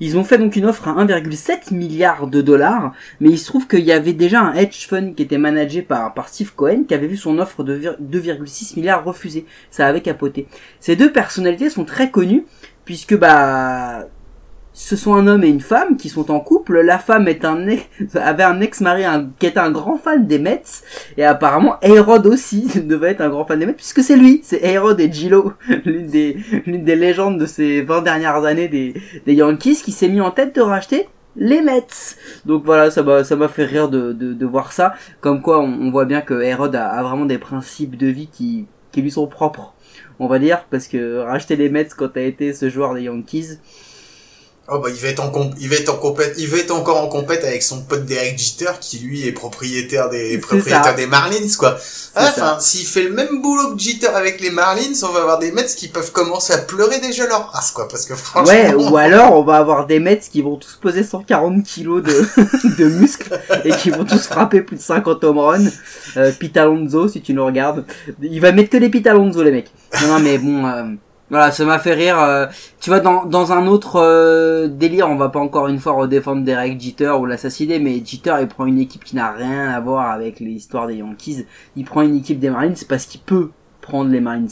Ils 0.00 0.16
ont 0.18 0.24
fait 0.24 0.38
donc 0.38 0.56
une 0.56 0.66
offre 0.66 0.88
à 0.88 0.92
1,7 1.04 1.72
milliard 1.74 2.26
de 2.26 2.42
dollars, 2.42 2.92
mais 3.20 3.30
il 3.30 3.38
se 3.38 3.46
trouve 3.46 3.66
qu'il 3.66 3.80
y 3.84 3.92
avait 3.92 4.12
déjà 4.12 4.40
un 4.42 4.52
hedge 4.54 4.86
fund 4.88 5.14
qui 5.14 5.22
était 5.22 5.38
managé 5.38 5.82
par 5.82 6.12
par 6.14 6.28
Steve 6.28 6.52
Cohen 6.54 6.84
qui 6.86 6.94
avait 6.94 7.06
vu 7.06 7.16
son 7.16 7.38
offre 7.38 7.62
de 7.62 7.74
vir- 7.74 7.96
2,6 8.00 8.76
milliards 8.76 9.04
refusée. 9.04 9.46
Ça 9.70 9.86
avait 9.86 10.02
capoté. 10.02 10.46
Ces 10.80 10.96
deux 10.96 11.12
personnalités 11.12 11.70
sont 11.70 11.84
très 11.84 12.10
connues 12.10 12.44
puisque 12.86 13.18
bah 13.18 14.06
ce 14.76 14.94
sont 14.94 15.14
un 15.14 15.26
homme 15.26 15.42
et 15.42 15.48
une 15.48 15.62
femme 15.62 15.96
qui 15.96 16.10
sont 16.10 16.30
en 16.30 16.38
couple. 16.38 16.80
La 16.80 16.98
femme 16.98 17.28
est 17.28 17.46
un 17.46 17.66
avait 18.14 18.42
un 18.42 18.60
ex-mari 18.60 19.04
qui 19.38 19.46
était 19.46 19.58
un 19.58 19.70
grand 19.70 19.96
fan 19.96 20.26
des 20.26 20.38
Mets 20.38 20.62
et 21.16 21.24
apparemment 21.24 21.76
Aerod 21.80 22.26
aussi 22.26 22.66
devait 22.84 23.10
être 23.10 23.22
un 23.22 23.30
grand 23.30 23.44
fan 23.44 23.58
des 23.58 23.66
Mets 23.66 23.72
puisque 23.72 24.02
c'est 24.02 24.16
lui, 24.16 24.40
c'est 24.44 24.62
Aerod 24.62 25.00
et 25.00 25.10
Gillo, 25.10 25.54
l'une 25.84 26.06
des 26.06 26.36
l'une 26.66 26.84
des 26.84 26.96
légendes 26.96 27.38
de 27.38 27.46
ces 27.46 27.82
20 27.82 28.02
dernières 28.02 28.44
années 28.44 28.68
des 28.68 28.94
des 29.24 29.34
Yankees 29.34 29.82
qui 29.82 29.92
s'est 29.92 30.08
mis 30.08 30.20
en 30.20 30.30
tête 30.30 30.54
de 30.54 30.60
racheter 30.60 31.08
les 31.36 31.62
Mets. 31.62 32.16
Donc 32.44 32.64
voilà, 32.64 32.90
ça 32.90 33.02
m'a 33.02 33.24
ça 33.24 33.34
m'a 33.34 33.48
fait 33.48 33.64
rire 33.64 33.88
de, 33.88 34.12
de 34.12 34.46
voir 34.46 34.72
ça. 34.72 34.94
Comme 35.20 35.42
quoi, 35.42 35.60
on, 35.60 35.90
voit 35.90 36.04
bien 36.04 36.20
que 36.20 36.34
Aerod 36.42 36.74
a, 36.76 36.88
a 36.88 37.02
vraiment 37.02 37.26
des 37.26 37.38
principes 37.38 37.96
de 37.96 38.06
vie 38.06 38.28
qui 38.28 38.66
qui 38.96 39.02
lui 39.02 39.10
sont 39.10 39.26
propres 39.26 39.74
on 40.18 40.28
va 40.28 40.38
dire, 40.38 40.64
parce 40.70 40.88
que 40.88 41.18
racheter 41.18 41.56
les 41.56 41.68
Mets 41.68 41.88
quand 41.96 42.08
t'as 42.08 42.22
été 42.22 42.52
ce 42.52 42.70
joueur 42.70 42.94
des 42.94 43.02
Yankees, 43.02 43.58
Oh 44.68 44.80
bah 44.80 44.88
il 44.90 45.00
va 45.00 45.08
être 45.08 45.20
en 45.22 45.30
comp- 45.30 45.54
il 45.60 45.68
va 45.68 45.76
être 45.76 45.90
en 45.90 45.96
compète, 45.96 46.34
il 46.38 46.48
va 46.48 46.58
être 46.58 46.72
encore 46.72 47.00
en 47.00 47.06
compète 47.08 47.44
avec 47.44 47.62
son 47.62 47.82
pote 47.82 48.04
Derek 48.04 48.36
Jeter 48.36 48.72
qui 48.80 48.98
lui 48.98 49.24
est 49.24 49.30
propriétaire 49.30 50.08
des 50.10 50.38
propriétaire 50.38 50.84
ça. 50.84 50.92
des 50.92 51.06
Marlins 51.06 51.46
quoi. 51.56 51.78
Ah. 52.16 52.28
Enfin, 52.30 52.56
s'il 52.58 52.84
fait 52.84 53.04
le 53.04 53.10
même 53.10 53.40
boulot 53.42 53.76
que 53.76 53.80
Jeter 53.80 54.08
avec 54.08 54.40
les 54.40 54.50
Marlins, 54.50 54.92
on 55.04 55.08
va 55.12 55.20
avoir 55.20 55.38
des 55.38 55.52
Mets 55.52 55.66
qui 55.66 55.86
peuvent 55.86 56.10
commencer 56.10 56.52
à 56.52 56.58
pleurer 56.58 56.98
déjà 56.98 57.26
leur 57.28 57.50
race 57.52 57.70
quoi 57.70 57.86
parce 57.86 58.06
que 58.06 58.16
franchement 58.16 58.52
ouais, 58.52 58.74
ou 58.74 58.96
alors 58.96 59.36
on 59.36 59.44
va 59.44 59.56
avoir 59.58 59.86
des 59.86 60.00
Mets 60.00 60.18
qui 60.32 60.42
vont 60.42 60.56
tous 60.56 60.76
peser 60.82 61.04
140 61.04 61.62
kilos 61.62 62.02
de, 62.02 62.26
de 62.76 62.88
muscles 62.88 63.38
et 63.64 63.70
qui 63.70 63.90
vont 63.90 64.04
tous 64.04 64.26
frapper 64.26 64.62
plus 64.62 64.76
de 64.78 64.82
50 64.82 65.22
home 65.22 65.38
runs. 65.38 65.70
Euh, 66.16 66.32
Pete 66.38 66.56
Alonso, 66.56 67.06
si 67.08 67.20
tu 67.22 67.34
nous 67.34 67.44
regardes, 67.46 67.84
il 68.20 68.40
va 68.40 68.50
mettre 68.50 68.70
que 68.70 68.78
des 68.78 68.88
Pete 68.88 69.06
Alonso 69.06 69.42
les 69.44 69.52
mecs. 69.52 69.70
Non, 70.02 70.08
non 70.14 70.18
mais 70.18 70.38
bon, 70.38 70.66
euh, 70.66 70.84
voilà, 71.30 71.50
ça 71.50 71.64
m'a 71.64 71.78
fait 71.78 71.94
rire. 71.94 72.20
euh, 72.20 72.46
tu 72.80 72.90
vois, 72.90 73.00
dans, 73.00 73.24
dans 73.24 73.52
un 73.52 73.66
autre 73.66 73.96
euh, 73.96 74.68
délire, 74.68 75.08
on 75.08 75.16
va 75.16 75.28
pas 75.28 75.40
encore 75.40 75.66
une 75.68 75.78
fois 75.78 75.92
redéfendre 75.92 76.42
Derek 76.44 76.80
Jeter 76.80 77.10
ou 77.10 77.26
l'assassiner, 77.26 77.78
mais 77.80 78.02
Jeter 78.04 78.36
il 78.40 78.46
prend 78.46 78.66
une 78.66 78.78
équipe 78.78 79.02
qui 79.04 79.16
n'a 79.16 79.32
rien 79.32 79.70
à 79.70 79.80
voir 79.80 80.10
avec 80.12 80.38
l'histoire 80.40 80.86
des 80.86 80.96
Yankees. 80.96 81.46
Il 81.76 81.84
prend 81.84 82.02
une 82.02 82.16
équipe 82.16 82.38
des 82.38 82.50
Marlins 82.50 82.74
parce 82.88 83.06
qu'il 83.06 83.20
peut 83.22 83.50
prendre 83.80 84.10
les 84.10 84.20
Marlins. 84.20 84.46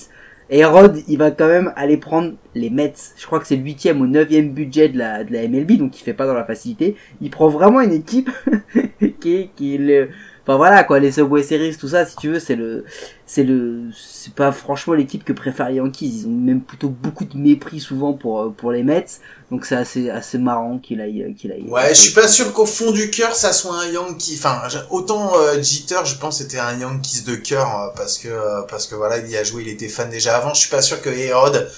Et 0.51 0.65
Rod, 0.65 0.99
il 1.09 1.17
va 1.17 1.31
quand 1.31 1.47
même 1.47 1.73
aller 1.77 1.97
prendre 1.97 2.33
les 2.55 2.71
Mets. 2.71 2.93
Je 3.17 3.25
crois 3.25 3.41
que 3.41 3.47
c'est 3.47 3.57
le 3.57 3.63
huitième 3.63 4.01
ou 4.01 4.07
neuvième 4.07 4.51
budget 4.51 4.89
de 4.89 4.99
la, 4.99 5.25
de 5.25 5.33
la 5.33 5.49
MLB, 5.49 5.79
donc 5.79 5.99
il 5.99 6.03
fait 6.03 6.13
pas 6.13 6.27
dans 6.27 6.35
la 6.35 6.45
facilité. 6.45 6.97
Il 7.23 7.31
prend 7.31 7.49
vraiment 7.49 7.81
une 7.81 7.93
équipe 7.93 8.31
qui 9.21 9.51
qui 9.57 9.75
est 9.77 9.79
le, 9.79 10.09
enfin 10.47 10.57
voilà 10.57 10.85
quoi, 10.85 11.01
les 11.01 11.11
Subway 11.13 11.43
Series, 11.43 11.77
tout 11.77 11.89
ça, 11.89 12.07
si 12.07 12.15
tu 12.17 12.29
veux, 12.31 12.39
c'est 12.39 12.55
le, 12.57 12.85
c'est 13.27 13.43
le, 13.43 13.81
c'est 13.97 14.35
pas 14.35 14.53
franchement 14.53 14.95
l'équipe 14.95 15.25
que 15.25 15.33
préfèrent 15.33 15.71
les 15.71 15.77
Yankees. 15.77 16.21
Ils 16.23 16.27
ont 16.27 16.31
même 16.31 16.61
plutôt 16.61 16.89
beaucoup 16.91 17.25
de 17.25 17.37
mépris 17.37 17.81
souvent 17.81 18.13
pour, 18.13 18.41
euh, 18.41 18.49
pour 18.57 18.71
les 18.71 18.83
Mets. 18.83 19.07
Donc 19.51 19.67
c'est 19.67 19.77
assez, 19.77 20.11
assez 20.11 20.39
marrant 20.39 20.79
qu'il 20.79 21.01
aille, 21.01 21.35
qu'il 21.39 21.53
aille. 21.53 21.65
Ouais, 21.69 21.89
je 21.91 22.01
suis 22.01 22.13
pas 22.13 22.29
sûr 22.29 22.53
qu'au 22.53 22.67
fond 22.67 22.91
du 22.93 23.11
cœur 23.11 23.35
ça 23.35 23.53
soit 23.53 23.77
un 23.77 23.87
Yankee. 23.91 24.37
Enfin, 24.39 24.61
autant 24.91 25.33
euh, 25.37 25.63
Jeter, 25.63 26.01
je 26.05 26.17
pense 26.17 26.39
c'était 26.39 26.59
un 26.59 26.79
Yankees 26.79 27.23
de 27.27 27.35
cœur 27.37 27.67
euh, 27.69 27.89
parce 27.97 28.19
que 28.19 28.29
euh, 28.29 28.63
parce 28.69 28.87
que 28.87 28.95
voilà, 28.95 29.19
il 29.19 29.29
y 29.31 29.37
a 29.37 29.45
joué, 29.45 29.63
il 29.63 29.69
était 29.69 29.89
fan 29.89 30.09
déjà 30.11 30.37
avant. 30.37 30.55
Je 30.55 30.61
suis 30.61 30.71
pas 30.71 30.83
sûr 30.83 31.01
que 31.03 31.11
Herod. 31.11 31.69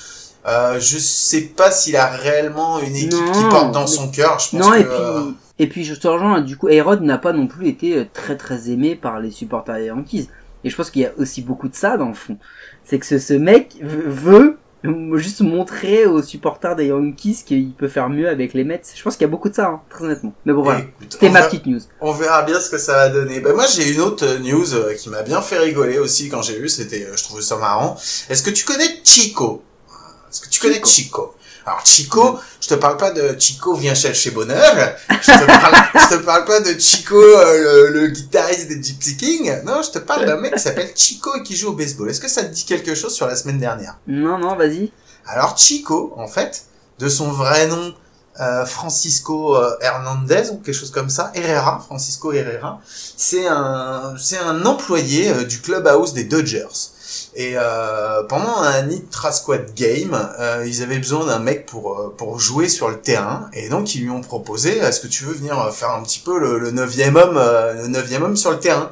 Euh, 0.48 0.78
je 0.78 0.96
sais 0.96 1.40
pas 1.40 1.72
s'il 1.72 1.96
a 1.96 2.06
réellement 2.06 2.78
une 2.78 2.94
équipe 2.94 3.32
qui 3.32 3.42
porte 3.50 3.72
dans 3.72 3.80
mais- 3.80 3.86
son 3.88 4.08
cœur. 4.12 4.38
Je 4.38 4.50
pense 4.56 4.60
Non, 4.60 4.70
que 4.70 4.76
et 4.78 4.84
puis, 4.84 4.92
euh, 4.96 5.22
et 5.58 5.68
puis 5.68 5.84
je 5.84 5.94
te 5.94 6.06
rejoins, 6.06 6.40
du 6.40 6.56
coup, 6.56 6.68
Aerod 6.68 7.02
n'a 7.02 7.18
pas 7.18 7.32
non 7.32 7.46
plus 7.46 7.68
été 7.68 7.96
euh, 7.96 8.04
très 8.12 8.36
très 8.36 8.70
aimé 8.70 8.94
par 8.94 9.20
les 9.20 9.30
supporters 9.30 9.76
des 9.76 9.86
Yankees. 9.86 10.28
Et 10.64 10.70
je 10.70 10.76
pense 10.76 10.90
qu'il 10.90 11.02
y 11.02 11.06
a 11.06 11.12
aussi 11.18 11.42
beaucoup 11.42 11.68
de 11.68 11.74
ça 11.74 11.96
dans 11.96 12.08
le 12.08 12.14
fond. 12.14 12.38
C'est 12.84 12.98
que 12.98 13.06
ce, 13.06 13.18
ce 13.18 13.34
mec 13.34 13.76
veut 13.80 14.58
juste 15.14 15.40
montrer 15.40 16.06
aux 16.06 16.22
supporters 16.22 16.76
des 16.76 16.86
Yankees 16.86 17.42
qu'il 17.44 17.72
peut 17.72 17.88
faire 17.88 18.08
mieux 18.08 18.28
avec 18.28 18.54
les 18.54 18.64
Mets. 18.64 18.82
Je 18.94 19.02
pense 19.02 19.16
qu'il 19.16 19.22
y 19.22 19.28
a 19.28 19.30
beaucoup 19.30 19.48
de 19.48 19.54
ça, 19.54 19.66
hein, 19.66 19.80
très 19.88 20.04
honnêtement. 20.04 20.34
Mais 20.44 20.52
bon 20.52 20.62
voilà, 20.62 20.82
c'était 21.08 21.30
ma 21.30 21.42
petite 21.42 21.66
news. 21.66 21.80
On 22.00 22.12
verra 22.12 22.42
bien 22.42 22.60
ce 22.60 22.70
que 22.70 22.78
ça 22.78 22.92
va 22.92 23.08
donner. 23.08 23.40
Ben 23.40 23.54
moi 23.54 23.64
j'ai 23.66 23.92
une 23.92 24.00
autre 24.00 24.24
euh, 24.26 24.38
news 24.38 24.74
euh, 24.74 24.94
qui 24.94 25.08
m'a 25.08 25.22
bien 25.22 25.40
fait 25.40 25.58
rigoler 25.58 25.98
aussi 25.98 26.28
quand 26.28 26.42
j'ai 26.42 26.58
vu, 26.58 26.68
c'était 26.68 27.06
je 27.14 27.22
trouvais 27.24 27.42
ça 27.42 27.56
marrant. 27.56 27.96
Est-ce 28.28 28.42
que 28.42 28.50
tu 28.50 28.64
connais 28.64 28.88
Chico? 29.02 29.62
Est-ce 30.36 30.44
que 30.44 30.50
tu 30.50 30.60
connais 30.60 30.74
Chico. 30.84 30.86
Chico 30.86 31.34
Alors 31.64 31.80
Chico, 31.86 32.38
je 32.60 32.68
te 32.68 32.74
parle 32.74 32.98
pas 32.98 33.10
de 33.10 33.34
Chico 33.38 33.74
vient 33.74 33.94
chercher 33.94 34.32
bonheur. 34.32 34.94
Je 35.08 35.32
te 35.32 35.46
parle, 35.46 35.74
je 35.94 36.16
te 36.16 36.22
parle 36.22 36.44
pas 36.44 36.60
de 36.60 36.78
Chico 36.78 37.16
euh, 37.16 37.88
le, 37.90 38.00
le 38.00 38.06
guitariste 38.08 38.68
des 38.68 38.82
Gypsy 38.82 39.16
King. 39.16 39.62
Non, 39.64 39.80
je 39.82 39.92
te 39.92 39.98
parle 39.98 40.26
d'un 40.26 40.36
mec 40.36 40.52
qui 40.54 40.60
s'appelle 40.60 40.90
Chico 40.94 41.34
et 41.36 41.42
qui 41.42 41.56
joue 41.56 41.68
au 41.68 41.72
baseball. 41.72 42.10
Est-ce 42.10 42.20
que 42.20 42.28
ça 42.28 42.44
te 42.44 42.52
dit 42.52 42.66
quelque 42.66 42.94
chose 42.94 43.14
sur 43.14 43.26
la 43.26 43.34
semaine 43.34 43.58
dernière? 43.58 43.96
Non, 44.06 44.38
non, 44.38 44.56
vas-y. 44.56 44.92
Alors 45.24 45.56
Chico, 45.56 46.12
en 46.18 46.28
fait, 46.28 46.64
de 46.98 47.08
son 47.08 47.30
vrai 47.32 47.66
nom, 47.66 47.94
euh, 48.38 48.66
Francisco 48.66 49.56
euh, 49.56 49.74
Hernandez 49.80 50.50
ou 50.52 50.58
quelque 50.58 50.74
chose 50.74 50.90
comme 50.90 51.08
ça, 51.08 51.32
Herrera, 51.34 51.80
Francisco 51.80 52.32
Herrera, 52.32 52.82
c'est 53.16 53.46
un 53.46 54.14
c'est 54.18 54.38
un 54.38 54.66
employé 54.66 55.30
euh, 55.30 55.44
du 55.44 55.62
clubhouse 55.62 56.12
des 56.12 56.24
Dodgers. 56.24 56.68
Et 57.38 57.52
euh, 57.56 58.22
pendant 58.22 58.62
un 58.62 58.90
Intra 58.90 59.30
Squad 59.30 59.74
game, 59.74 60.18
euh, 60.40 60.64
ils 60.66 60.82
avaient 60.82 60.96
besoin 60.96 61.26
d'un 61.26 61.38
mec 61.38 61.66
pour 61.66 62.00
euh, 62.00 62.14
pour 62.16 62.40
jouer 62.40 62.66
sur 62.70 62.88
le 62.88 62.98
terrain, 62.98 63.50
et 63.52 63.68
donc 63.68 63.94
ils 63.94 64.02
lui 64.02 64.10
ont 64.10 64.22
proposé 64.22 64.78
est-ce 64.78 65.00
que 65.00 65.06
tu 65.06 65.24
veux 65.24 65.34
venir 65.34 65.70
faire 65.70 65.90
un 65.90 66.02
petit 66.02 66.20
peu 66.20 66.38
neuvième 66.70 67.16
homme, 67.16 67.34
le 67.36 67.88
neuvième 67.88 68.22
homme 68.22 68.36
sur 68.36 68.52
le 68.52 68.58
terrain? 68.58 68.90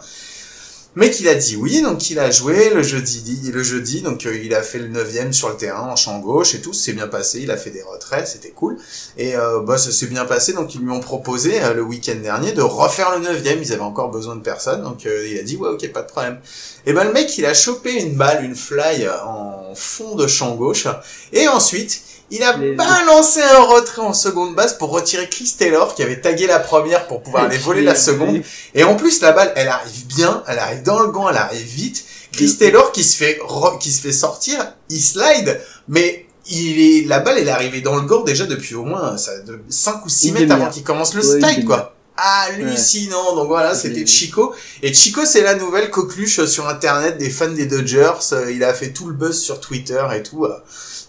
Mec, 0.97 1.19
il 1.19 1.27
a 1.27 1.35
dit 1.35 1.57
oui, 1.57 1.83
donc 1.83 2.09
il 2.11 2.21
a 2.21 2.31
joué 2.31 2.71
le 2.71 2.81
jeudi, 2.85 3.51
le 3.53 3.65
jeudi, 3.65 4.01
donc 4.01 4.27
euh, 4.27 4.39
il 4.45 4.55
a 4.55 4.63
fait 4.63 4.79
le 4.79 4.87
neuvième 4.87 5.33
sur 5.33 5.49
le 5.49 5.57
terrain 5.57 5.91
en 5.91 5.97
champ 5.97 6.21
gauche 6.21 6.55
et 6.55 6.61
tout, 6.61 6.73
c'est 6.73 6.93
bien 6.93 7.09
passé, 7.09 7.41
il 7.43 7.51
a 7.51 7.57
fait 7.57 7.71
des 7.71 7.83
retraits, 7.83 8.29
c'était 8.29 8.51
cool. 8.51 8.77
Et 9.19 9.35
euh, 9.35 9.59
bah 9.61 9.77
ça 9.77 9.91
s'est 9.91 10.07
bien 10.07 10.25
passé, 10.25 10.53
donc 10.53 10.73
ils 10.77 10.81
lui 10.81 10.93
ont 10.93 11.01
proposé 11.01 11.61
euh, 11.61 11.75
le 11.75 11.83
week-end 11.83 12.15
dernier 12.23 12.53
de 12.53 12.63
refaire 12.63 13.11
le 13.19 13.25
neuvième, 13.25 13.59
ils 13.61 13.73
avaient 13.73 13.83
encore 13.83 14.13
besoin 14.13 14.37
de 14.37 14.43
personne, 14.43 14.85
donc 14.85 15.05
euh, 15.05 15.27
il 15.29 15.37
a 15.37 15.43
dit 15.43 15.57
ouais 15.57 15.71
ok 15.71 15.91
pas 15.91 16.03
de 16.03 16.07
problème. 16.07 16.39
Et 16.87 16.93
ben 16.93 17.03
le 17.03 17.13
mec 17.13 17.37
il 17.39 17.45
a 17.45 17.55
chopé 17.55 18.01
une 18.01 18.15
balle, 18.15 18.45
une 18.45 18.55
fly 18.55 19.09
en 19.27 19.75
fond 19.75 20.15
de 20.15 20.29
champ 20.29 20.55
gauche, 20.55 20.87
et 21.33 21.49
ensuite 21.49 22.03
il 22.31 22.43
a 22.43 22.57
Les- 22.57 22.73
balancé 22.75 23.41
un 23.43 23.63
retrait 23.65 24.03
en 24.03 24.13
seconde 24.13 24.55
base 24.55 24.77
pour 24.79 24.91
retirer 24.91 25.29
Chris 25.29 25.55
Taylor 25.59 25.95
qui 25.95 26.03
avait 26.03 26.21
tagué 26.21 26.47
la 26.47 26.59
première 26.59 27.07
pour 27.07 27.23
pouvoir 27.23 27.45
aller 27.45 27.59
voler 27.59 27.83
la 27.83 27.95
seconde. 28.09 28.43
Et 28.75 28.83
en 28.85 28.97
plus, 28.97 29.21
la 29.21 29.33
balle, 29.33 29.53
elle 29.57 29.69
arrive 29.69 30.07
bien, 30.07 30.43
elle 30.49 30.59
arrive 30.59 30.83
dans 30.83 31.01
le 31.01 31.09
gant, 31.09 31.29
elle 31.29 31.37
arrive 31.37 31.67
vite. 31.67 32.05
Chris. 32.33 32.57
Taylor 32.59 32.91
qui 32.91 33.05
se 33.05 33.17
fait 33.17 33.39
re- 33.47 33.79
qui 33.79 33.93
se 33.93 34.01
fait 34.01 34.13
sortir, 34.13 34.73
il 34.89 35.01
slide, 35.01 35.61
mais 35.87 36.27
il 36.51 36.81
est 37.05 37.07
la 37.07 37.21
balle, 37.21 37.39
elle 37.39 37.47
est 37.49 37.53
arrivée 37.53 37.81
dans 37.81 37.95
le 37.97 38.03
gant 38.03 38.23
déjà 38.23 38.45
depuis 38.45 38.75
au 38.75 38.85
moins 38.85 39.17
ça, 39.17 39.39
de 39.41 39.61
5 39.69 40.05
ou 40.05 40.09
6 40.09 40.29
Une 40.29 40.35
mètres 40.35 40.53
avant 40.53 40.69
qu'il 40.69 40.83
commence 40.83 41.15
le 41.15 41.25
Ouais, 41.25 41.41
slide, 41.41 41.65
quoi. 41.65 41.95
Hallucinant. 42.17 43.35
Donc 43.35 43.49
voilà, 43.49 43.75
c'était. 43.75 44.07
Chico. 44.07 44.53
Et 44.83 44.93
Chico, 44.93 45.25
c'est 45.25 45.43
la 45.43 45.55
nouvelle 45.55 45.91
coqueluche 45.91 46.45
sur 46.47 46.69
Internet 46.69 47.19
des 47.19 47.31
fans 47.31 47.49
des 47.51 47.67
Dodgers. 47.67 48.13
Euh, 48.33 48.53
Il 48.53 48.63
a 48.65 48.75
fait 48.75 48.91
tout 48.93 49.07
le 49.09 49.15
buzz 49.15 49.41
sur 49.41 49.61
Twitter 49.61 50.03
et 50.17 50.23
tout. 50.23 50.47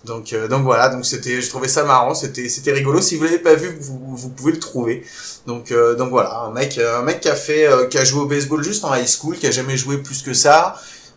Euh. 0.05 0.13
Donc, 0.13 0.33
euh, 0.33 0.47
donc 0.47 0.63
voilà, 0.63 0.89
donc 0.89 1.05
c'était, 1.05 1.41
je 1.41 1.49
trouvais 1.49 1.67
ça 1.67 1.83
marrant, 1.83 2.13
c'était, 2.13 2.71
rigolo. 2.71 3.01
Si 3.01 3.15
vous 3.15 3.23
l'avez 3.23 3.39
pas 3.39 3.55
vu, 3.55 3.77
vous, 3.79 4.29
pouvez 4.29 4.53
le 4.53 4.59
trouver. 4.59 5.03
Donc, 5.47 5.71
euh, 5.71 5.95
donc 5.95 6.09
voilà, 6.09 6.39
un 6.39 6.51
mec, 6.51 6.77
un 6.77 7.01
mec 7.01 7.21
qui 7.21 7.29
a 7.29 7.35
euh, 7.49 8.05
joué 8.05 8.21
au 8.21 8.25
baseball 8.25 8.63
juste 8.63 8.85
en 8.85 8.95
high 8.95 9.07
school, 9.07 9.37
qui 9.37 9.47
a 9.47 9.51
jamais 9.51 9.77
joué 9.77 9.97
plus 9.97 10.21
que 10.21 10.33
ça. 10.33 10.75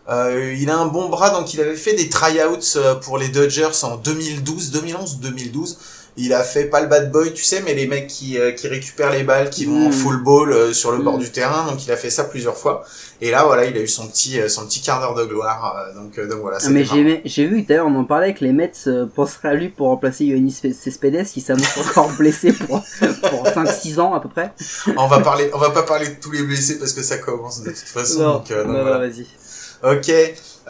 Euh, 0.09 0.55
il 0.59 0.69
a 0.71 0.77
un 0.77 0.87
bon 0.87 1.07
bras, 1.07 1.29
donc 1.29 1.53
il 1.53 1.61
avait 1.61 1.75
fait 1.75 1.93
des 1.93 2.09
tryouts 2.09 2.77
euh, 2.77 2.95
pour 2.95 3.19
les 3.19 3.27
Dodgers 3.27 3.83
en 3.83 3.95
2012, 3.97 4.71
2011 4.71 5.15
ou 5.15 5.17
2012. 5.19 5.77
Il 6.17 6.33
a 6.33 6.43
fait 6.43 6.65
pas 6.65 6.81
le 6.81 6.87
bad 6.87 7.11
boy, 7.11 7.33
tu 7.33 7.43
sais, 7.43 7.61
mais 7.61 7.73
les 7.73 7.87
mecs 7.87 8.07
qui, 8.07 8.37
euh, 8.37 8.51
qui 8.51 8.67
récupèrent 8.67 9.11
les 9.11 9.23
balles, 9.23 9.49
qui 9.49 9.65
vont 9.65 9.85
en 9.85 9.89
Mm. 9.89 9.93
full 9.93 10.21
ball 10.23 10.51
euh, 10.51 10.73
sur 10.73 10.91
le 10.91 10.97
bord 10.97 11.15
Mm. 11.17 11.21
du 11.21 11.31
terrain. 11.31 11.65
Donc 11.69 11.85
il 11.85 11.91
a 11.91 11.95
fait 11.97 12.09
ça 12.09 12.25
plusieurs 12.25 12.57
fois. 12.57 12.83
Et 13.21 13.31
là, 13.31 13.43
voilà, 13.45 13.65
il 13.65 13.77
a 13.77 13.79
eu 13.81 13.87
son 13.87 14.07
petit, 14.07 14.39
euh, 14.39 14.49
son 14.49 14.65
petit 14.65 14.81
quart 14.81 14.99
d'heure 14.99 15.15
de 15.15 15.23
gloire. 15.25 15.75
donc, 15.95 16.17
euh, 16.17 16.27
donc 16.27 16.39
voilà. 16.41 16.57
Ah, 16.61 16.69
mais 16.69 16.83
j'ai 16.83 17.21
j'ai 17.25 17.45
vu 17.45 17.61
d'ailleurs 17.61 17.87
on 17.87 17.95
en 17.95 18.03
parlait 18.05 18.33
que 18.33 18.43
les 18.43 18.51
Mets 18.51 18.71
euh, 18.87 19.05
penseraient 19.05 19.49
à 19.49 19.53
lui 19.53 19.69
pour 19.69 19.87
remplacer 19.87 20.25
Yoannis 20.25 20.59
Cespedes 20.73 21.25
qui 21.25 21.39
s'annonce 21.41 21.77
encore 21.77 22.09
blessé 22.11 22.51
pour 22.53 22.81
pour 23.29 23.45
5-6 23.47 23.99
ans 23.99 24.13
à 24.13 24.19
peu 24.19 24.29
près. 24.29 24.51
on 24.97 25.07
va 25.07 25.19
parler, 25.19 25.49
on 25.53 25.57
va 25.57 25.69
pas 25.69 25.83
parler 25.83 26.07
de 26.09 26.15
tous 26.21 26.31
les 26.31 26.43
blessés 26.43 26.79
parce 26.79 26.93
que 26.93 27.01
ça 27.03 27.17
commence 27.17 27.61
de 27.61 27.69
toute 27.69 27.77
façon. 27.79 28.19
non, 28.19 28.33
donc, 28.35 28.51
euh, 28.51 28.63
donc 28.65 28.73
non, 28.73 28.81
voilà. 28.81 28.97
vas-y. 28.99 29.25
Ok. 29.83 30.11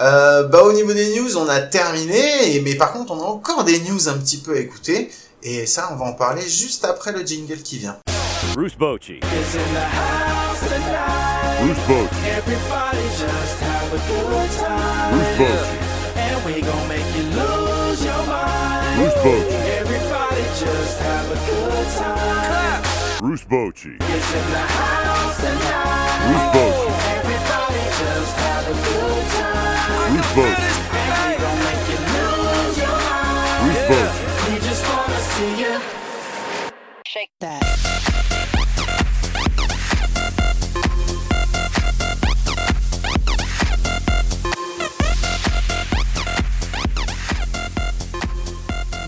Euh, 0.02 0.44
bah 0.48 0.64
au 0.64 0.72
niveau 0.72 0.94
des 0.94 1.14
news, 1.20 1.36
on 1.38 1.50
a 1.50 1.60
terminé. 1.60 2.62
Mais 2.64 2.76
par 2.76 2.94
contre, 2.94 3.12
on 3.12 3.20
a 3.20 3.26
encore 3.26 3.64
des 3.64 3.80
news 3.82 4.08
un 4.08 4.18
petit 4.18 4.38
peu 4.38 4.56
à 4.56 4.60
écouter. 4.60 5.10
Et 5.42 5.66
ça, 5.66 5.88
on 5.94 5.96
va 5.96 6.06
en 6.06 6.14
parler 6.14 6.42
juste 6.42 6.84
après 6.84 7.14
le 7.14 7.26
jingle 7.26 7.62
qui 7.62 7.78
vient. 7.78 7.96
Bruce 8.54 8.76
Bochy. 8.76 9.22
Bruce 9.22 9.56
Bochy. 11.88 12.10
Everybody 12.28 13.04
just 13.18 13.62
have 13.62 13.94
a 13.94 13.98
good 14.08 14.52
time. 14.60 15.14
Bruce 15.14 15.38
Bochy. 15.38 15.80
And 16.18 16.44
we 16.46 16.62
gon' 16.62 16.88
make 16.90 17.08
you 17.16 17.24
lose 17.24 18.04
your 18.04 18.22
mind. 18.28 18.98
Bruce 18.98 19.16
Bochy. 19.24 19.56
Everybody 19.80 20.44
just 20.60 21.00
have 21.00 21.32
a 21.32 21.36
good 21.48 21.88
time. 21.98 22.82
Bruce 23.22 23.46
Bochy. 23.46 23.96
It's 23.96 24.34
in 24.34 24.46
the 24.52 24.60
house 24.60 25.38
tonight. 25.38 26.28
Bruce 26.28 26.50
Bochy. 26.52 26.92
Everybody 27.16 27.82
just 27.96 28.36
have 28.44 28.68
a 28.68 28.76
good 28.76 29.26
time. 29.40 30.12
Bruce 30.12 30.34
Bochy. 30.36 30.68
And 31.00 31.16
we 31.24 31.32
gon' 31.40 31.60
make 31.64 31.84
you 31.88 32.00
lose 32.12 32.76
your 32.78 32.92
mind. 32.92 33.64
Bruce 33.64 33.88
Bochy. 33.88 34.29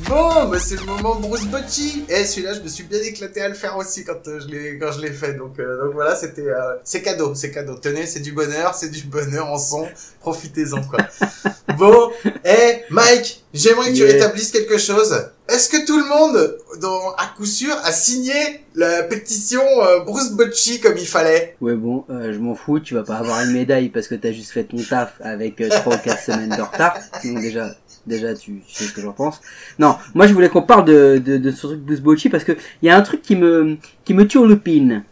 Bon, 0.07 0.45
bah 0.45 0.57
c'est 0.59 0.79
le 0.79 0.85
moment 0.85 1.15
Bruce 1.15 1.45
Bocci. 1.47 2.05
Et 2.07 2.23
celui-là, 2.25 2.53
je 2.53 2.61
me 2.61 2.69
suis 2.69 2.83
bien 2.83 2.99
éclaté 3.01 3.41
à 3.41 3.49
le 3.49 3.53
faire 3.53 3.75
aussi 3.75 4.05
quand 4.05 4.25
euh, 4.27 4.39
je 4.39 4.47
l'ai 4.47 4.79
quand 4.79 4.93
je 4.93 5.01
l'ai 5.01 5.11
fait. 5.11 5.33
Donc 5.33 5.59
euh, 5.59 5.83
donc 5.83 5.93
voilà, 5.95 6.15
c'était 6.15 6.47
euh, 6.47 6.75
c'est 6.85 7.01
cadeau, 7.01 7.35
c'est 7.35 7.51
cadeau. 7.51 7.75
Tenez, 7.75 8.05
c'est 8.05 8.21
du 8.21 8.31
bonheur, 8.31 8.73
c'est 8.73 8.89
du 8.89 9.03
bonheur 9.03 9.47
en 9.47 9.59
son. 9.59 9.85
Profitez-en 10.21 10.81
quoi. 10.83 10.99
bon, 11.77 12.11
eh 12.45 12.83
Mike, 12.89 13.43
j'aimerais 13.53 13.91
que 13.91 13.97
tu 13.97 14.05
rétablisses 14.05 14.51
quelque 14.51 14.77
chose. 14.77 15.29
Est-ce 15.51 15.69
que 15.69 15.85
tout 15.85 15.97
le 15.97 16.05
monde, 16.05 16.57
dans, 16.81 17.11
à 17.17 17.25
coup 17.35 17.45
sûr, 17.45 17.75
a 17.83 17.91
signé 17.91 18.33
la 18.73 19.03
pétition 19.03 19.61
euh, 19.81 19.99
Bruce 19.99 20.31
Bocci 20.31 20.79
comme 20.79 20.97
il 20.97 21.05
fallait? 21.07 21.55
Ouais 21.59 21.75
bon, 21.75 22.05
euh, 22.09 22.31
je 22.31 22.39
m'en 22.39 22.55
fous, 22.55 22.79
tu 22.79 22.93
vas 22.93 23.03
pas 23.03 23.17
avoir 23.17 23.41
une 23.41 23.51
médaille 23.51 23.89
parce 23.89 24.07
que 24.07 24.15
t'as 24.15 24.31
juste 24.31 24.51
fait 24.51 24.63
ton 24.63 24.77
taf 24.77 25.15
avec 25.21 25.57
3 25.57 25.95
ou 25.95 25.97
4 25.97 26.19
semaines 26.19 26.49
de 26.55 26.61
retard. 26.61 26.95
Donc 27.23 27.41
déjà, 27.41 27.75
déjà 28.07 28.33
tu, 28.33 28.61
tu 28.65 28.73
sais 28.75 28.85
ce 28.85 28.93
que 28.93 29.01
j'en 29.01 29.11
pense. 29.11 29.41
Non, 29.77 29.97
moi 30.13 30.25
je 30.25 30.33
voulais 30.33 30.47
qu'on 30.49 30.61
parle 30.61 30.85
de, 30.85 31.21
de, 31.23 31.37
de 31.37 31.51
ce 31.51 31.67
truc 31.67 31.81
Bruce 31.81 31.99
Bocci 32.01 32.29
parce 32.29 32.45
que 32.45 32.53
il 32.81 32.85
y 32.87 32.89
a 32.89 32.95
un 32.95 33.01
truc 33.01 33.21
qui 33.21 33.35
me 33.35 33.77
qui 34.05 34.13
me 34.13 34.25
turlupine, 34.25 35.03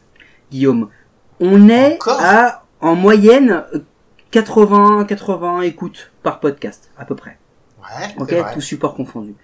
Guillaume. 0.51 0.89
On 1.41 1.67
est 1.67 1.95
Encore? 1.95 2.19
à 2.21 2.65
en 2.81 2.95
moyenne 2.95 3.63
80 4.31 5.05
80 5.05 5.61
écoutes 5.61 6.11
par 6.23 6.39
podcast 6.39 6.91
à 6.97 7.03
peu 7.03 7.15
près. 7.15 7.37
Ouais, 7.81 8.07
Ok, 8.19 8.33
tout 8.53 8.61
support 8.61 8.93
confondu. 8.95 9.35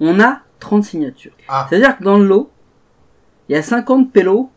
On 0.00 0.20
a 0.20 0.40
30 0.60 0.84
signatures. 0.84 1.32
Ah. 1.48 1.66
C'est-à-dire 1.68 1.96
que 1.98 2.04
dans 2.04 2.18
le 2.18 2.26
lot, 2.26 2.50
il 3.48 3.54
y 3.54 3.58
a 3.58 3.62
50 3.62 4.12
pélos. 4.12 4.50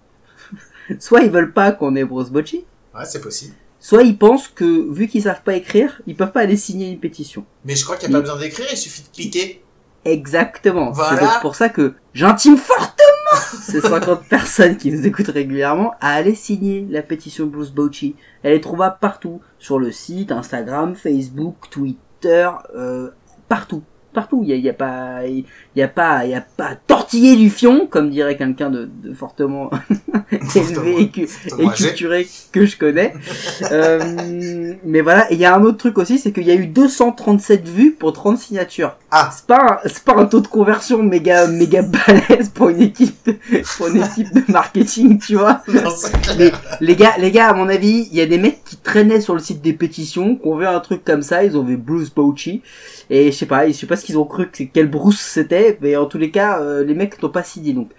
soit 1.00 1.22
ils 1.22 1.32
veulent 1.32 1.54
pas 1.54 1.72
qu'on 1.72 1.96
ait 1.96 2.04
Bruce 2.04 2.30
Bocci, 2.30 2.66
Ouais, 2.96 3.06
c'est 3.06 3.22
possible. 3.22 3.56
soit 3.80 4.04
ils 4.04 4.18
pensent 4.18 4.48
que 4.48 4.92
vu 4.92 5.08
qu'ils 5.08 5.24
savent 5.24 5.42
pas 5.44 5.56
écrire, 5.56 6.02
ils 6.08 6.16
peuvent 6.16 6.32
pas 6.32 6.42
aller 6.42 6.58
signer 6.58 6.90
une 6.92 7.00
pétition. 7.00 7.46
Mais 7.66 7.76
je 7.76 7.84
crois 7.84 7.98
qu'il 7.98 8.10
n'y 8.10 8.16
a 8.16 8.18
pas 8.20 8.22
besoin 8.22 8.40
d'écrire, 8.40 8.68
il 8.72 8.78
suffit 8.78 9.02
de 9.04 9.08
cliquer. 9.08 9.64
Exactement. 10.06 10.92
Voilà. 10.92 11.18
C'est 11.18 11.26
donc 11.26 11.42
pour 11.42 11.56
ça 11.56 11.70
que 11.70 11.94
j'intime 12.14 12.58
fortement 12.58 13.00
ces 13.62 13.82
50 13.82 14.28
personnes 14.28 14.78
qui 14.78 14.92
nous 14.92 15.08
écoutent 15.08 15.30
régulièrement 15.30 15.94
à 16.02 16.10
aller 16.14 16.36
signer 16.36 16.86
la 16.90 17.02
pétition 17.02 17.48
Bruce 17.48 17.72
Bocci. 17.72 18.16
Elle 18.44 18.54
est 18.54 18.60
trouvable 18.60 18.98
partout, 19.00 19.42
sur 19.60 19.80
le 19.80 19.92
site, 19.92 20.32
Instagram, 20.32 20.94
Facebook, 20.96 21.56
Twitter, 21.72 22.50
euh, 22.76 23.12
partout. 23.48 23.82
Partout, 24.14 24.44
il 24.46 24.56
y 24.56 24.70
a, 24.70 24.74
pas, 24.74 25.22
il 25.28 25.44
y 25.76 25.82
a 25.82 25.88
pas, 25.88 26.26
il 26.26 26.32
y 26.32 26.36
a 26.36 26.42
pas 26.42 26.76
tortiller 26.88 27.36
du 27.36 27.50
fion, 27.50 27.88
comme 27.90 28.10
dirait 28.12 28.38
quelqu'un 28.38 28.70
de, 28.70 28.88
de 29.04 29.14
fortement 29.14 29.72
élevé 30.56 31.02
et, 31.02 31.10
cu- 31.10 31.28
et 31.60 31.68
âgé. 31.68 31.86
culturé 31.88 32.28
que 32.52 32.66
je 32.66 32.78
connais. 32.78 33.14
Euh, 33.72 34.74
mais 34.84 35.02
voilà, 35.02 35.26
il 35.32 35.38
y 35.40 35.46
a 35.46 35.56
un 35.56 35.64
autre 35.64 35.78
truc 35.78 35.98
aussi, 35.98 36.20
c'est 36.20 36.32
qu'il 36.32 36.44
y 36.44 36.52
a 36.52 36.56
eu 36.56 36.68
237 36.68 37.68
vues 37.68 37.92
pour 37.92 38.14
30 38.14 38.38
signatures. 38.38 38.98
Ah. 39.10 39.30
C'est 39.34 39.46
pas, 39.48 39.80
un- 39.84 39.88
c'est 39.88 40.04
pas 40.04 40.16
un 40.16 40.26
taux 40.26 40.42
de 40.42 40.48
conversion 40.48 41.02
méga, 41.02 41.48
méga 41.48 41.82
balèze 41.82 42.50
pour 42.50 42.70
une 42.70 42.82
équipe, 42.82 43.16
de, 43.26 43.36
pour 43.78 43.88
une 43.88 44.04
équipe 44.04 44.34
de 44.34 44.44
marketing, 44.52 45.20
tu 45.20 45.36
vois. 45.36 45.62
Non. 45.74 45.90
Mais 46.38 46.52
les 46.82 46.96
gars, 46.96 47.14
les 47.20 47.32
gars, 47.32 47.48
à 47.50 47.54
mon 47.54 47.68
avis, 47.70 48.08
il 48.12 48.18
y 48.18 48.22
a 48.22 48.26
des 48.26 48.38
mecs 48.38 48.64
qui 48.64 48.78
traînaient 48.78 49.22
sur 49.22 49.34
le 49.34 49.40
site 49.40 49.62
des 49.62 49.74
pétitions, 49.74 50.36
qui 50.36 50.48
ont 50.48 50.58
vu 50.58 50.66
un 50.68 50.80
truc 50.80 51.04
comme 51.04 51.22
ça, 51.22 51.44
ils 51.44 51.58
ont 51.58 51.64
vu 51.64 51.78
Bruce 51.78 52.14
Bocci, 52.14 52.62
et 53.10 53.32
je 53.32 53.38
sais 53.38 53.46
pas, 53.46 53.68
je 53.68 53.74
sais 53.74 53.88
pas 53.88 53.96
ce 54.04 54.08
qu'ils 54.08 54.18
ont 54.18 54.26
cru 54.26 54.50
que 54.52 54.64
quel 54.64 54.90
Bruce 54.90 55.20
c'était, 55.22 55.78
mais 55.82 55.96
en 55.96 56.06
tous 56.06 56.18
les 56.18 56.30
cas, 56.30 56.60
euh, 56.60 56.84
les 56.84 56.94
mecs 56.94 57.22
n'ont 57.24 57.30
pas 57.30 57.44
signé, 57.44 57.72
donc 57.72 57.90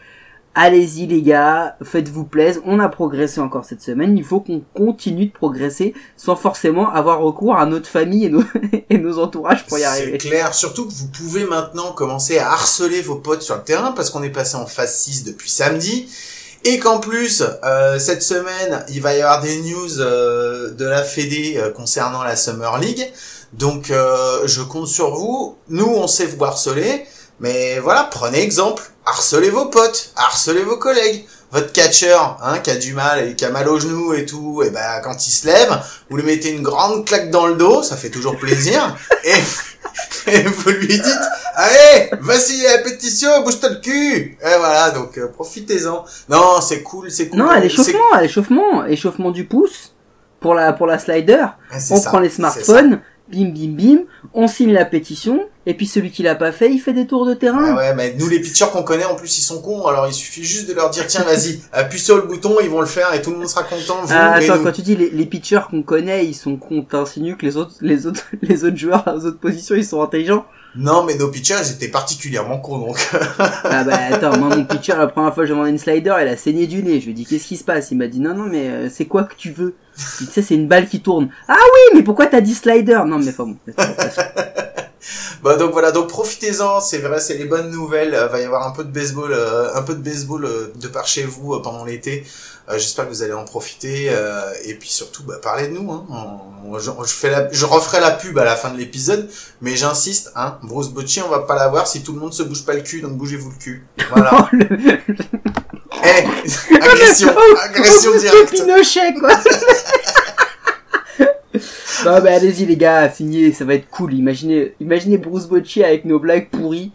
allez-y 0.54 1.06
les 1.06 1.22
gars, 1.22 1.76
faites-vous 1.82 2.24
plaisir, 2.24 2.60
on 2.66 2.78
a 2.78 2.88
progressé 2.88 3.40
encore 3.40 3.64
cette 3.64 3.80
semaine, 3.82 4.16
il 4.16 4.22
faut 4.22 4.40
qu'on 4.40 4.62
continue 4.74 5.26
de 5.26 5.32
progresser 5.32 5.94
sans 6.16 6.36
forcément 6.36 6.90
avoir 6.90 7.20
recours 7.20 7.56
à 7.56 7.64
notre 7.66 7.88
famille 7.88 8.26
et 8.26 8.28
nos, 8.28 8.44
et 8.90 8.98
nos 8.98 9.18
entourages 9.18 9.64
pour 9.66 9.78
y 9.78 9.80
C'est 9.80 9.86
arriver. 9.86 10.18
clair, 10.18 10.54
surtout 10.54 10.86
que 10.86 10.92
vous 10.92 11.08
pouvez 11.08 11.44
maintenant 11.44 11.92
commencer 11.92 12.38
à 12.38 12.52
harceler 12.52 13.00
vos 13.00 13.16
potes 13.16 13.42
sur 13.42 13.56
le 13.56 13.62
terrain 13.62 13.92
parce 13.92 14.10
qu'on 14.10 14.22
est 14.22 14.30
passé 14.30 14.56
en 14.56 14.66
phase 14.66 14.94
6 14.98 15.24
depuis 15.24 15.50
samedi. 15.50 16.08
Et 16.66 16.78
qu'en 16.78 16.98
plus, 16.98 17.42
euh, 17.62 17.98
cette 17.98 18.22
semaine, 18.22 18.86
il 18.88 19.02
va 19.02 19.14
y 19.14 19.20
avoir 19.20 19.42
des 19.42 19.60
news 19.60 20.00
euh, 20.00 20.70
de 20.70 20.86
la 20.86 21.02
Fédé 21.02 21.56
euh, 21.58 21.70
concernant 21.70 22.22
la 22.22 22.36
Summer 22.36 22.78
League. 22.78 23.06
Donc 23.58 23.90
euh, 23.90 24.46
je 24.46 24.62
compte 24.62 24.88
sur 24.88 25.14
vous. 25.14 25.56
Nous, 25.68 25.86
on 25.86 26.06
sait 26.06 26.26
vous 26.26 26.44
harceler, 26.44 27.06
mais 27.40 27.78
voilà, 27.78 28.08
prenez 28.10 28.40
exemple. 28.42 28.82
Harcelez 29.06 29.50
vos 29.50 29.66
potes, 29.66 30.12
harcelez 30.16 30.62
vos 30.62 30.78
collègues. 30.78 31.26
Votre 31.52 31.72
catcheur, 31.72 32.38
hein, 32.42 32.58
qui 32.58 32.70
a 32.70 32.74
du 32.74 32.94
mal 32.94 33.28
et 33.28 33.36
qui 33.36 33.44
a 33.44 33.50
mal 33.50 33.68
aux 33.68 33.78
genoux 33.78 34.12
et 34.12 34.26
tout, 34.26 34.64
et 34.64 34.70
ben 34.70 35.00
quand 35.04 35.24
il 35.24 35.30
se 35.30 35.46
lève, 35.46 35.80
vous 36.10 36.16
lui 36.16 36.24
mettez 36.24 36.50
une 36.50 36.62
grande 36.62 37.06
claque 37.06 37.30
dans 37.30 37.46
le 37.46 37.54
dos, 37.54 37.84
ça 37.84 37.96
fait 37.96 38.10
toujours 38.10 38.36
plaisir, 38.36 38.96
et, 39.24 40.32
et 40.32 40.42
vous 40.42 40.70
lui 40.70 40.88
dites, 40.88 41.20
allez, 41.54 42.10
vas-y 42.20 42.62
la 42.62 42.78
pétition, 42.78 43.44
bouge-toi 43.44 43.68
le 43.68 43.76
cul. 43.76 44.36
Et 44.42 44.58
voilà, 44.58 44.90
donc 44.90 45.16
euh, 45.16 45.28
profitez-en. 45.28 46.04
Non, 46.28 46.60
c'est 46.60 46.82
cool, 46.82 47.08
c'est 47.12 47.28
cool. 47.28 47.38
Non, 47.38 47.50
à 47.50 47.60
l'échauffement, 47.60 48.12
à 48.12 48.22
l'échauffement, 48.22 48.84
échauffement 48.86 49.30
du 49.30 49.44
pouce 49.44 49.94
pour 50.40 50.54
la 50.54 50.72
pour 50.72 50.88
la 50.88 50.98
slider. 50.98 51.46
On 51.72 51.78
ça, 51.78 52.10
prend 52.10 52.18
les 52.18 52.30
smartphones, 52.30 53.00
bim 53.32 53.50
bim 53.50 53.72
bim, 53.76 53.98
on 54.34 54.46
signe 54.48 54.72
la 54.72 54.84
pétition 54.84 55.48
et 55.66 55.72
puis 55.74 55.86
celui 55.86 56.10
qui 56.10 56.22
l'a 56.22 56.34
pas 56.34 56.52
fait, 56.52 56.70
il 56.70 56.78
fait 56.78 56.92
des 56.92 57.06
tours 57.06 57.24
de 57.24 57.32
terrain. 57.32 57.64
Ah 57.70 57.76
ouais, 57.76 57.94
mais 57.94 58.14
nous 58.18 58.28
les 58.28 58.38
pitchers 58.40 58.66
qu'on 58.72 58.82
connaît 58.82 59.06
en 59.06 59.14
plus 59.16 59.38
ils 59.38 59.42
sont 59.42 59.62
cons, 59.62 59.86
alors 59.86 60.06
il 60.06 60.12
suffit 60.12 60.44
juste 60.44 60.68
de 60.68 60.74
leur 60.74 60.90
dire 60.90 61.06
tiens 61.06 61.22
vas-y, 61.24 61.60
appuie 61.72 61.98
sur 61.98 62.16
le 62.16 62.22
bouton, 62.22 62.56
ils 62.62 62.68
vont 62.68 62.80
le 62.80 62.86
faire 62.86 63.14
et 63.14 63.22
tout 63.22 63.30
le 63.30 63.38
monde 63.38 63.48
sera 63.48 63.62
content. 63.64 64.02
Vous 64.02 64.08
Ah, 64.12 64.34
attends, 64.34 64.56
nous. 64.58 64.62
quand 64.64 64.72
tu 64.72 64.82
dis 64.82 64.94
les, 64.96 65.08
les 65.10 65.24
pitchers 65.26 65.60
qu'on 65.70 65.82
connaît, 65.82 66.26
ils 66.26 66.34
sont 66.34 66.56
cons, 66.56 66.82
t'insinues 66.82 67.36
que 67.36 67.46
les 67.46 67.56
autres, 67.56 67.74
les 67.80 68.06
autres, 68.06 68.24
les 68.42 68.64
autres 68.64 68.76
joueurs 68.76 69.04
aux 69.06 69.24
autres 69.24 69.38
positions, 69.38 69.74
ils 69.74 69.84
sont 69.86 70.02
intelligents. 70.02 70.44
Non 70.76 71.04
mais 71.04 71.14
nos 71.14 71.28
pitchers 71.28 71.56
ils 71.64 71.72
étaient 71.72 71.88
particulièrement 71.88 72.58
cons 72.58 72.78
donc. 72.78 72.98
Ah 73.38 73.84
bah 73.84 73.96
attends, 74.10 74.36
moi 74.38 74.54
mon 74.54 74.64
pitcher, 74.64 74.94
la 74.96 75.06
première 75.06 75.32
fois 75.34 75.44
que 75.44 75.48
j'ai 75.48 75.54
demandé 75.54 75.70
une 75.70 75.78
slider, 75.78 76.14
il 76.20 76.28
a 76.28 76.36
saigné 76.36 76.66
du 76.66 76.82
nez. 76.82 77.00
Je 77.00 77.06
lui 77.06 77.12
ai 77.12 77.14
dit 77.14 77.24
qu'est-ce 77.26 77.46
qui 77.46 77.56
se 77.56 77.64
passe? 77.64 77.90
Il 77.90 77.98
m'a 77.98 78.06
dit 78.08 78.20
non 78.20 78.34
non 78.34 78.44
mais 78.44 78.68
euh, 78.68 78.88
c'est 78.90 79.06
quoi 79.06 79.24
que 79.24 79.34
tu 79.34 79.50
veux? 79.50 79.74
Tu 80.18 80.24
sais 80.24 80.42
c'est 80.42 80.54
une 80.54 80.66
balle 80.68 80.88
qui 80.88 81.00
tourne. 81.00 81.28
Ah 81.48 81.54
oui 81.54 81.96
mais 81.96 82.02
pourquoi 82.02 82.26
t'as 82.26 82.40
dit 82.40 82.54
slider? 82.54 83.00
Non 83.06 83.18
mais 83.18 83.28
enfin 83.28 83.44
bon. 83.46 83.56
bah 85.42 85.56
donc 85.56 85.72
voilà, 85.72 85.92
donc 85.92 86.08
profitez-en, 86.08 86.80
c'est 86.80 86.98
vrai, 86.98 87.20
c'est 87.20 87.34
les 87.34 87.44
bonnes 87.44 87.70
nouvelles. 87.70 88.14
Euh, 88.14 88.26
va 88.28 88.40
y 88.40 88.44
avoir 88.44 88.66
un 88.66 88.70
peu 88.72 88.84
de 88.84 88.90
baseball, 88.90 89.32
euh, 89.32 89.74
un 89.74 89.82
peu 89.82 89.94
de 89.94 90.02
baseball 90.02 90.44
euh, 90.44 90.72
de 90.76 90.88
par 90.88 91.06
chez 91.06 91.24
vous 91.24 91.54
euh, 91.54 91.62
pendant 91.62 91.84
l'été. 91.84 92.24
Euh, 92.70 92.78
J'espère 92.78 93.04
que 93.06 93.10
vous 93.10 93.22
allez 93.22 93.34
en 93.34 93.44
profiter 93.44 94.06
euh, 94.10 94.40
et 94.64 94.74
puis 94.74 94.88
surtout 94.88 95.22
bah, 95.22 95.34
parlez 95.42 95.68
de 95.68 95.72
nous. 95.74 95.90
Hein. 95.92 96.06
On- 96.10 96.78
je, 96.78 96.90
je 97.06 97.12
fais 97.12 97.28
la, 97.30 97.52
je 97.52 97.66
referai 97.66 98.00
la 98.00 98.10
pub 98.10 98.38
à 98.38 98.44
la 98.44 98.56
fin 98.56 98.70
de 98.70 98.78
l'épisode, 98.78 99.28
mais 99.60 99.76
j'insiste, 99.76 100.32
hein, 100.34 100.56
Bruce 100.62 100.88
Bocci, 100.88 101.20
on 101.20 101.28
va 101.28 101.40
pas 101.40 101.54
l'avoir 101.56 101.86
si 101.86 102.02
tout 102.02 102.14
le 102.14 102.18
monde 102.20 102.32
se 102.32 102.42
bouge 102.42 102.64
pas 102.64 102.72
le 102.72 102.80
cul, 102.80 103.02
donc 103.02 103.12
bougez-vous 103.18 103.50
le 103.50 103.56
cul. 103.56 103.86
Voilà. 104.10 104.48
Oh. 105.96 106.00
Eh, 106.04 106.74
agression, 106.82 107.32
agression 107.62 108.16
directe. 108.18 108.50
Pinochet 108.50 109.14
quoi 109.18 109.30
Bah 112.04 112.20
bah 112.20 112.32
allez-y 112.32 112.66
les 112.66 112.76
gars, 112.76 113.08
signez, 113.10 113.52
ça 113.52 113.64
va 113.64 113.74
être 113.74 113.88
cool. 113.90 114.14
Imaginez, 114.14 114.74
imaginez 114.80 115.18
Bruce 115.18 115.46
Bocci 115.46 115.84
avec 115.84 116.04
nos 116.04 116.18
blagues 116.18 116.50
pourries. 116.50 116.92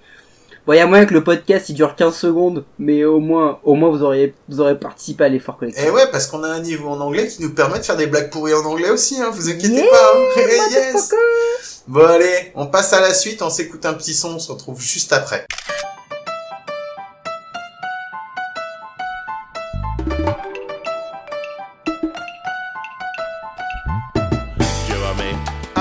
Bon, 0.67 0.73
y 0.73 0.79
a 0.79 0.85
moyen 0.85 1.05
que 1.05 1.13
le 1.15 1.23
podcast 1.23 1.69
il 1.69 1.73
dure 1.73 1.95
15 1.95 2.15
secondes, 2.15 2.63
mais 2.77 3.03
au 3.03 3.19
moins, 3.19 3.59
au 3.63 3.73
moins 3.73 3.89
vous 3.89 4.03
auriez, 4.03 4.35
vous 4.49 4.59
aurez 4.59 4.77
participé 4.77 5.23
à 5.23 5.29
l'effort 5.29 5.57
collectif. 5.57 5.83
Et 5.83 5.89
ouais, 5.89 6.03
parce 6.11 6.27
qu'on 6.27 6.43
a 6.43 6.47
un 6.47 6.59
niveau 6.59 6.89
en 6.89 6.99
anglais 6.99 7.27
qui 7.27 7.41
nous 7.41 7.53
permet 7.53 7.79
de 7.79 7.83
faire 7.83 7.97
des 7.97 8.05
blagues 8.05 8.29
pourries 8.29 8.53
en 8.53 8.63
anglais 8.65 8.91
aussi, 8.91 9.19
hein, 9.19 9.31
vous 9.33 9.49
inquiétez 9.49 9.77
Yeah, 9.77 9.85
pas. 9.89 10.13
Hein. 10.15 10.41
Eh, 10.47 10.73
yes. 10.73 11.83
Bon 11.87 12.05
allez, 12.05 12.51
on 12.53 12.67
passe 12.67 12.93
à 12.93 13.01
la 13.01 13.13
suite, 13.15 13.41
on 13.41 13.49
s'écoute 13.49 13.83
un 13.85 13.93
petit 13.93 14.13
son, 14.13 14.35
on 14.35 14.39
se 14.39 14.51
retrouve 14.51 14.79
juste 14.79 15.11
après. 15.11 15.45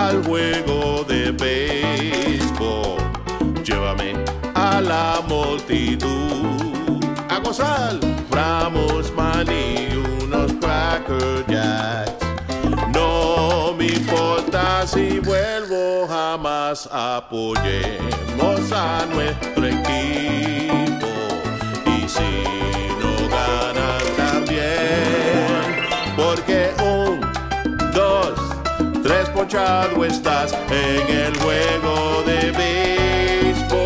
Al 0.08 0.24
juego 0.24 1.04
de 1.04 1.32
béisbol. 1.32 2.96
Llévame 3.62 4.14
a 4.54 4.80
la 4.80 5.20
multitud. 5.28 7.04
A 7.28 7.38
gozar. 7.40 7.98
Ramos, 8.30 9.12
maní, 9.14 9.88
unos 10.22 10.52
cracker 10.60 11.44
jacks. 11.48 12.24
No 12.94 13.74
me 13.76 13.86
importa 13.86 14.86
si 14.86 15.20
vuelvo 15.20 16.06
jamás. 16.08 16.88
Apoyemos 16.90 18.72
a 18.72 19.04
nuestro 19.12 19.66
equipo. 19.66 21.08
Y 21.86 22.08
si 22.08 22.57
ponchado 29.38 30.04
estás 30.04 30.52
en 30.52 31.06
el 31.16 31.32
juego 31.38 32.24
de 32.26 32.50
béisbol. 32.58 33.78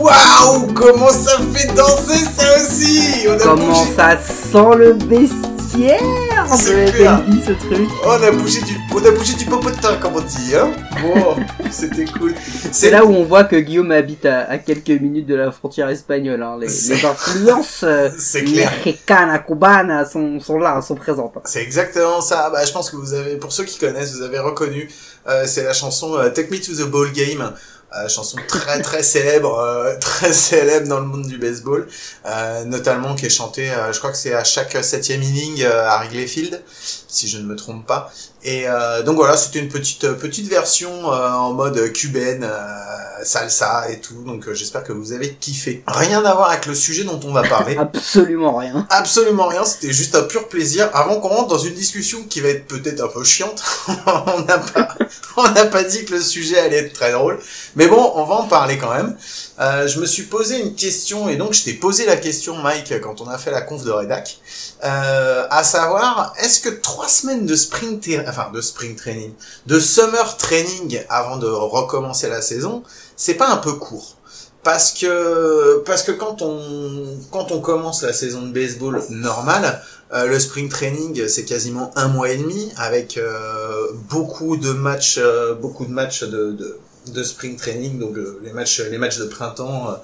Waouh, 0.00 0.72
comment 0.74 1.08
ça 1.08 1.38
fait 1.54 1.74
danser 1.74 2.24
ça 2.36 2.56
aussi 2.56 3.26
On 3.26 3.32
a 3.32 3.38
Comment 3.38 3.68
bougé, 3.68 3.92
ça 3.96 4.18
sent 4.18 4.76
le 4.76 4.92
vestiaire 5.08 5.53
De 5.74 7.40
ce 7.42 7.52
truc 7.52 7.88
on 8.04 8.10
a 8.10 8.30
bougé 8.30 8.60
du, 8.62 8.78
on 8.92 9.04
a 9.04 9.10
bougé 9.10 9.34
du 9.34 9.44
popotin 9.46 9.96
comme 9.96 10.14
on 10.14 10.20
dit, 10.20 10.54
hein 10.54 10.70
Bon, 11.02 11.36
c'était 11.70 12.04
cool. 12.04 12.32
C'est 12.70 12.90
là 12.90 13.04
où 13.04 13.10
on 13.12 13.24
voit 13.24 13.42
que 13.44 13.56
Guillaume 13.56 13.90
habite 13.90 14.24
à, 14.24 14.48
à 14.48 14.58
quelques 14.58 14.90
minutes 14.90 15.26
de 15.26 15.34
la 15.34 15.50
frontière 15.50 15.88
espagnole. 15.88 16.42
Hein. 16.42 16.58
Les, 16.60 16.68
les 16.68 17.04
influences 17.04 17.82
euh, 17.82 18.08
mexicanas, 18.44 19.40
cubanas 19.40 20.06
sont, 20.06 20.38
sont 20.38 20.58
là, 20.58 20.80
sont 20.80 20.94
présentes. 20.94 21.32
hein. 21.36 21.42
C'est 21.44 21.62
exactement 21.62 22.20
ça. 22.20 22.50
Bah, 22.50 22.64
je 22.64 22.72
pense 22.72 22.90
que 22.90 22.96
vous 22.96 23.12
avez, 23.12 23.36
pour 23.36 23.52
ceux 23.52 23.64
qui 23.64 23.78
connaissent, 23.78 24.14
vous 24.14 24.22
avez 24.22 24.38
reconnu. 24.38 24.88
Euh, 25.26 25.44
c'est 25.46 25.64
la 25.64 25.72
chanson 25.72 26.14
euh, 26.16 26.28
Take 26.30 26.50
Me 26.52 26.58
to 26.60 26.72
the 26.72 26.88
Ball 26.88 27.10
Game. 27.12 27.52
Euh, 27.96 28.08
chanson 28.08 28.38
très 28.48 28.82
très 28.82 29.04
célèbre, 29.04 29.56
euh, 29.56 29.96
très 30.00 30.32
célèbre 30.32 30.88
dans 30.88 30.98
le 30.98 31.06
monde 31.06 31.26
du 31.26 31.38
baseball, 31.38 31.86
euh, 32.26 32.64
notamment 32.64 33.14
qui 33.14 33.26
est 33.26 33.30
chantée, 33.30 33.70
euh, 33.70 33.92
je 33.92 33.98
crois 33.98 34.10
que 34.10 34.16
c'est 34.16 34.34
à 34.34 34.42
chaque 34.42 34.76
septième 34.82 35.22
inning 35.22 35.64
à 35.64 35.98
Wrigley 35.98 36.26
Field, 36.26 36.60
si 37.08 37.28
je 37.28 37.38
ne 37.38 37.44
me 37.44 37.54
trompe 37.54 37.86
pas. 37.86 38.12
Et 38.44 38.68
euh, 38.68 39.02
donc 39.02 39.16
voilà, 39.16 39.38
c'était 39.38 39.58
une 39.58 39.70
petite 39.70 40.06
petite 40.14 40.48
version 40.48 41.10
euh, 41.10 41.30
en 41.30 41.54
mode 41.54 41.92
cubaine, 41.92 42.44
euh, 42.44 43.24
salsa 43.24 43.90
et 43.90 44.00
tout. 44.00 44.22
Donc 44.26 44.46
euh, 44.46 44.54
j'espère 44.54 44.84
que 44.84 44.92
vous 44.92 45.12
avez 45.12 45.32
kiffé. 45.34 45.82
Rien 45.86 46.22
à 46.24 46.34
voir 46.34 46.50
avec 46.50 46.66
le 46.66 46.74
sujet 46.74 47.04
dont 47.04 47.18
on 47.24 47.32
va 47.32 47.42
parler. 47.42 47.76
Absolument 47.78 48.56
rien. 48.56 48.86
Absolument 48.90 49.48
rien, 49.48 49.64
c'était 49.64 49.92
juste 49.92 50.14
un 50.14 50.22
pur 50.22 50.48
plaisir. 50.48 50.90
Avant 50.92 51.20
qu'on 51.20 51.28
rentre 51.28 51.48
dans 51.48 51.58
une 51.58 51.74
discussion 51.74 52.22
qui 52.28 52.40
va 52.40 52.48
être 52.48 52.66
peut-être 52.66 53.02
un 53.02 53.08
peu 53.08 53.24
chiante, 53.24 53.62
on 54.06 54.40
n'a 54.42 54.58
pas, 54.58 54.94
on 55.36 55.50
n'a 55.50 55.64
pas 55.64 55.82
dit 55.82 56.04
que 56.04 56.14
le 56.14 56.20
sujet 56.20 56.58
allait 56.58 56.78
être 56.78 56.92
très 56.92 57.12
drôle. 57.12 57.38
Mais 57.76 57.86
bon, 57.86 58.12
on 58.14 58.24
va 58.24 58.34
en 58.34 58.46
parler 58.46 58.78
quand 58.78 58.92
même. 58.94 59.16
Euh, 59.60 59.86
je 59.86 60.00
me 60.00 60.06
suis 60.06 60.24
posé 60.24 60.60
une 60.60 60.74
question 60.74 61.28
et 61.28 61.36
donc 61.36 61.52
je 61.52 61.62
t'ai 61.62 61.74
posé 61.74 62.06
la 62.06 62.16
question, 62.16 62.56
Mike, 62.56 63.00
quand 63.00 63.20
on 63.20 63.28
a 63.28 63.38
fait 63.38 63.52
la 63.52 63.60
conf 63.60 63.84
de 63.84 63.90
rédac, 63.90 64.38
euh, 64.84 65.46
à 65.48 65.62
savoir, 65.62 66.34
est-ce 66.40 66.60
que 66.60 66.68
trois 66.68 67.08
semaines 67.08 67.46
de 67.46 67.54
spring, 67.54 68.00
enfin 68.26 68.50
de 68.52 68.60
spring 68.60 68.96
training, 68.96 69.32
de 69.66 69.78
summer 69.78 70.36
training 70.36 71.04
avant 71.08 71.36
de 71.36 71.46
recommencer 71.46 72.28
la 72.28 72.42
saison, 72.42 72.82
c'est 73.16 73.34
pas 73.34 73.48
un 73.48 73.58
peu 73.58 73.74
court? 73.74 74.16
Parce 74.64 74.92
que 74.92 75.82
parce 75.84 76.02
que 76.02 76.10
quand 76.10 76.40
on 76.40 77.04
quand 77.30 77.52
on 77.52 77.60
commence 77.60 78.02
la 78.02 78.14
saison 78.14 78.42
de 78.42 78.50
baseball 78.50 79.04
normale, 79.10 79.82
euh, 80.14 80.26
le 80.26 80.40
spring 80.40 80.70
training 80.70 81.28
c'est 81.28 81.44
quasiment 81.44 81.90
un 81.96 82.08
mois 82.08 82.30
et 82.30 82.38
demi 82.38 82.72
avec 82.76 83.18
euh, 83.18 83.88
beaucoup 84.08 84.56
de 84.56 84.72
matchs 84.72 85.18
euh, 85.18 85.54
beaucoup 85.54 85.84
de 85.84 85.90
matchs 85.90 86.24
de, 86.24 86.52
de, 86.52 86.78
de 87.06 87.22
spring 87.22 87.56
training 87.56 87.98
donc 87.98 88.16
euh, 88.16 88.40
les 88.44 88.52
matchs 88.52 88.80
les 88.80 88.98
matchs 88.98 89.18
de 89.18 89.26
printemps 89.26 89.90
euh, 89.90 89.94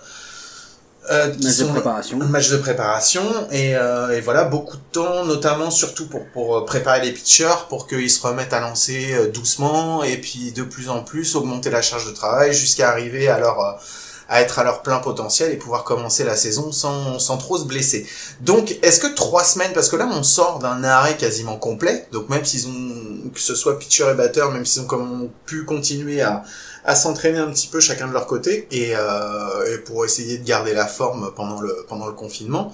euh, 1.11 1.29
Match 1.43 1.57
de 1.59 1.65
préparation. 1.65 2.19
match 2.19 2.51
de 2.51 2.57
préparation 2.59 3.23
et, 3.51 3.75
euh, 3.75 4.11
et 4.17 4.21
voilà 4.21 4.45
beaucoup 4.45 4.77
de 4.77 4.83
temps 4.93 5.25
notamment 5.25 5.71
surtout 5.71 6.07
pour 6.09 6.27
pour 6.33 6.57
euh, 6.59 6.65
préparer 6.67 7.01
les 7.01 7.13
pitchers 7.13 7.67
pour 7.69 7.87
qu'ils 7.87 8.11
se 8.11 8.21
remettent 8.25 8.53
à 8.53 8.61
lancer 8.61 9.15
euh, 9.15 9.29
doucement 9.31 10.03
et 10.05 10.19
puis 10.19 10.53
de 10.53 10.63
plus 10.63 10.89
en 10.91 11.03
plus 11.03 11.37
augmenter 11.37 11.71
la 11.71 11.81
charge 11.83 12.07
de 12.07 12.13
travail 12.13 12.53
jusqu'à 12.53 12.91
arriver 12.91 13.29
à 13.29 13.39
leur 13.39 13.59
euh, 13.61 13.73
à 14.33 14.41
être 14.41 14.61
à 14.61 14.65
leur 14.65 14.83
plein 14.83 15.01
potentiel 15.01 15.51
et 15.53 15.57
pouvoir 15.57 15.83
commencer 15.83 16.23
la 16.23 16.37
saison 16.37 16.71
sans, 16.71 17.19
sans 17.19 17.37
trop 17.37 17.59
se 17.59 17.65
blesser. 17.65 18.07
Donc, 18.41 18.79
est-ce 18.83 19.01
que 19.01 19.09
trois 19.09 19.43
semaines, 19.43 19.73
parce 19.75 19.89
que 19.89 19.97
là, 19.97 20.09
on 20.11 20.23
sort 20.23 20.61
d'un 20.61 20.85
arrêt 20.85 21.17
quasiment 21.17 21.57
complet, 21.57 22.07
donc 22.13 22.29
même 22.29 22.45
s'ils 22.45 22.69
ont, 22.69 23.31
que 23.35 23.41
ce 23.41 23.57
soit 23.57 23.77
pitcher 23.81 24.09
et 24.09 24.15
batteur, 24.15 24.53
même 24.53 24.65
s'ils 24.65 24.83
ont 24.83 24.87
comme 24.87 25.31
pu 25.47 25.65
continuer 25.65 26.23
à, 26.23 26.45
à 26.85 26.95
s'entraîner 26.95 27.39
un 27.39 27.51
petit 27.51 27.67
peu 27.67 27.81
chacun 27.81 28.07
de 28.07 28.13
leur 28.13 28.29
côté, 28.29 28.69
et, 28.71 28.93
euh, 28.95 29.75
et 29.75 29.79
pour 29.79 30.05
essayer 30.05 30.39
de 30.39 30.47
garder 30.47 30.75
la 30.75 30.87
forme 30.87 31.33
pendant 31.35 31.61
le, 31.61 31.85
pendant 31.89 32.07
le 32.07 32.15
confinement, 32.15 32.73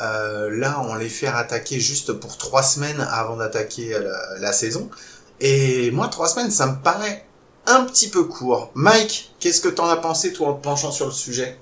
euh, 0.00 0.48
là, 0.56 0.82
on 0.88 0.94
les 0.94 1.10
fait 1.10 1.26
attaquer 1.28 1.80
juste 1.80 2.14
pour 2.14 2.38
trois 2.38 2.62
semaines 2.62 3.06
avant 3.10 3.36
d'attaquer 3.36 3.90
la, 3.90 4.38
la 4.40 4.52
saison. 4.54 4.88
Et 5.40 5.90
moi, 5.90 6.08
trois 6.08 6.28
semaines, 6.28 6.50
ça 6.50 6.66
me 6.66 6.76
paraît 6.82 7.26
un 7.66 7.84
petit 7.84 8.10
peu 8.10 8.24
court. 8.24 8.70
Mike, 8.74 9.34
qu'est-ce 9.38 9.60
que 9.60 9.68
t'en 9.68 9.86
as 9.86 9.96
pensé, 9.96 10.32
toi, 10.32 10.48
en 10.48 10.54
te 10.54 10.62
penchant 10.62 10.90
sur 10.90 11.06
le 11.06 11.12
sujet? 11.12 11.58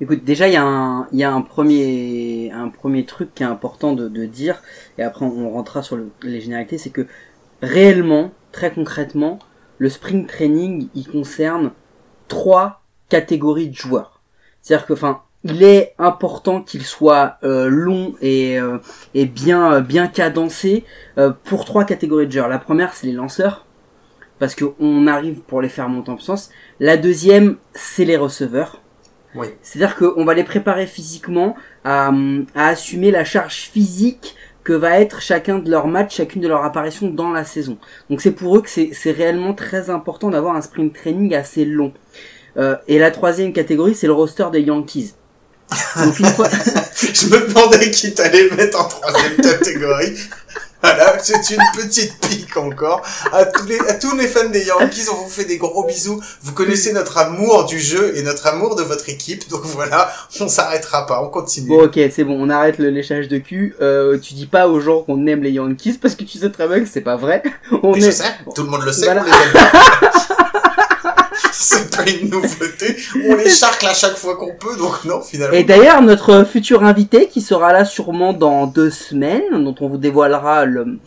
Écoute, 0.00 0.24
déjà 0.24 0.48
il 0.48 0.54
y 0.54 0.56
a 0.56 0.64
un, 0.64 1.06
y 1.12 1.22
a 1.22 1.32
un 1.32 1.42
premier, 1.42 2.50
un 2.52 2.68
premier 2.70 3.04
truc 3.04 3.34
qui 3.34 3.44
est 3.44 3.46
important 3.46 3.92
de, 3.92 4.08
de 4.08 4.26
dire, 4.26 4.60
et 4.98 5.02
après 5.02 5.24
on 5.24 5.50
rentrera 5.50 5.82
sur 5.82 5.96
le- 5.96 6.10
les 6.22 6.40
généralités, 6.40 6.76
c'est 6.76 6.90
que 6.90 7.06
réellement, 7.60 8.32
très 8.50 8.72
concrètement, 8.72 9.38
le 9.78 9.88
spring 9.88 10.26
training, 10.26 10.88
il 10.96 11.06
concerne 11.06 11.70
trois 12.26 12.82
catégories 13.08 13.68
de 13.68 13.76
joueurs. 13.76 14.22
C'est-à-dire 14.60 14.86
que, 14.86 14.92
enfin, 14.94 15.22
il 15.44 15.62
est 15.62 15.94
important 15.98 16.62
qu'il 16.62 16.84
soit 16.84 17.36
euh, 17.44 17.68
long 17.68 18.14
et, 18.20 18.58
euh, 18.58 18.78
et 19.14 19.26
bien, 19.26 19.74
euh, 19.74 19.80
bien 19.80 20.08
cadencé 20.08 20.84
euh, 21.18 21.30
pour 21.44 21.64
trois 21.64 21.84
catégories 21.84 22.26
de 22.26 22.32
joueurs. 22.32 22.48
La 22.48 22.58
première, 22.58 22.94
c'est 22.94 23.06
les 23.06 23.12
lanceurs, 23.12 23.66
parce 24.38 24.54
qu'on 24.54 25.06
arrive 25.06 25.40
pour 25.40 25.62
les 25.62 25.68
faire 25.68 25.88
monter 25.88 26.10
en 26.10 26.16
puissance. 26.16 26.50
La 26.80 26.96
deuxième, 26.96 27.56
c'est 27.74 28.04
les 28.04 28.16
receveurs. 28.16 28.80
Oui. 29.34 29.48
C'est-à-dire 29.62 29.96
qu'on 29.96 30.24
va 30.24 30.34
les 30.34 30.44
préparer 30.44 30.86
physiquement 30.86 31.56
à, 31.84 32.10
à 32.54 32.68
assumer 32.68 33.10
la 33.10 33.24
charge 33.24 33.70
physique 33.72 34.36
que 34.64 34.72
va 34.72 35.00
être 35.00 35.20
chacun 35.20 35.58
de 35.58 35.70
leurs 35.70 35.88
matchs, 35.88 36.16
chacune 36.16 36.42
de 36.42 36.48
leurs 36.48 36.64
apparitions 36.64 37.08
dans 37.08 37.30
la 37.30 37.44
saison. 37.44 37.78
Donc 38.10 38.20
c'est 38.20 38.32
pour 38.32 38.56
eux 38.56 38.62
que 38.62 38.70
c'est 38.70 38.90
c'est 38.92 39.10
réellement 39.10 39.54
très 39.54 39.90
important 39.90 40.30
d'avoir 40.30 40.54
un 40.54 40.62
sprint 40.62 40.92
training 40.94 41.34
assez 41.34 41.64
long. 41.64 41.92
Euh, 42.56 42.76
et 42.86 42.98
la 42.98 43.10
troisième 43.10 43.52
catégorie, 43.52 43.94
c'est 43.94 44.06
le 44.06 44.12
roster 44.12 44.46
des 44.52 44.60
Yankees. 44.60 45.14
Donc 45.96 46.18
une 46.18 46.26
fois... 46.26 46.48
Je 46.48 47.26
me 47.28 47.48
demandais 47.48 47.90
qui 47.90 48.14
t'allait 48.14 48.50
mettre 48.50 48.80
en 48.80 48.88
troisième 48.88 49.36
catégorie. 49.36 50.14
Voilà, 50.82 51.16
c'est 51.22 51.50
une 51.50 51.62
petite 51.76 52.18
pique 52.20 52.56
encore. 52.56 53.02
À 53.32 53.44
tous, 53.44 53.66
les, 53.66 53.78
à 53.88 53.94
tous 53.94 54.16
les 54.16 54.26
fans 54.26 54.48
des 54.48 54.64
Yankees, 54.64 55.06
on 55.12 55.16
vous 55.24 55.28
fait 55.30 55.44
des 55.44 55.56
gros 55.58 55.84
bisous. 55.86 56.20
Vous 56.42 56.52
connaissez 56.52 56.92
notre 56.92 57.18
amour 57.18 57.64
du 57.66 57.78
jeu 57.78 58.16
et 58.16 58.22
notre 58.22 58.46
amour 58.46 58.74
de 58.76 58.82
votre 58.82 59.08
équipe. 59.08 59.48
Donc 59.48 59.62
voilà, 59.64 60.12
on 60.40 60.48
s'arrêtera 60.48 61.06
pas, 61.06 61.22
on 61.22 61.28
continue. 61.28 61.68
Bon 61.68 61.84
ok, 61.84 61.98
c'est 62.14 62.24
bon, 62.24 62.36
on 62.38 62.50
arrête 62.50 62.78
le 62.78 62.90
léchage 62.90 63.28
de 63.28 63.38
cul. 63.38 63.74
Euh, 63.80 64.18
tu 64.18 64.34
dis 64.34 64.46
pas 64.46 64.68
aux 64.68 64.80
gens 64.80 65.02
qu'on 65.02 65.26
aime 65.26 65.42
les 65.42 65.52
Yankees 65.52 65.98
parce 66.00 66.14
que 66.14 66.24
tu 66.24 66.38
sais 66.38 66.50
très 66.50 66.66
bien 66.68 66.80
que 66.80 66.88
c'est 66.88 67.00
pas 67.00 67.16
vrai. 67.16 67.42
On 67.82 67.92
Mais 67.92 68.00
je 68.00 68.06
est... 68.08 68.12
sais, 68.12 68.24
tout 68.54 68.62
le 68.64 68.70
monde 68.70 68.82
le 68.84 68.92
sait, 68.92 69.04
Voilà. 69.06 69.22
les 69.24 69.30
aime. 69.30 70.10
C'est 71.62 71.96
pas 71.96 72.10
une 72.10 72.28
nouveauté. 72.30 72.96
On 73.28 73.36
les 73.36 73.48
charcle 73.50 73.86
à 73.86 73.94
chaque 73.94 74.16
fois 74.16 74.36
qu'on 74.36 74.54
peut, 74.54 74.76
donc 74.76 75.04
non, 75.04 75.20
finalement. 75.22 75.54
Et 75.56 75.62
d'ailleurs, 75.62 76.02
notre 76.02 76.44
futur 76.44 76.82
invité, 76.82 77.28
qui 77.28 77.40
sera 77.40 77.72
là 77.72 77.84
sûrement 77.84 78.32
dans 78.32 78.66
deux 78.66 78.90
semaines, 78.90 79.62
dont 79.64 79.74
on 79.80 79.88
vous 79.88 79.96
dévoilera 79.96 80.64
le- 80.64 80.98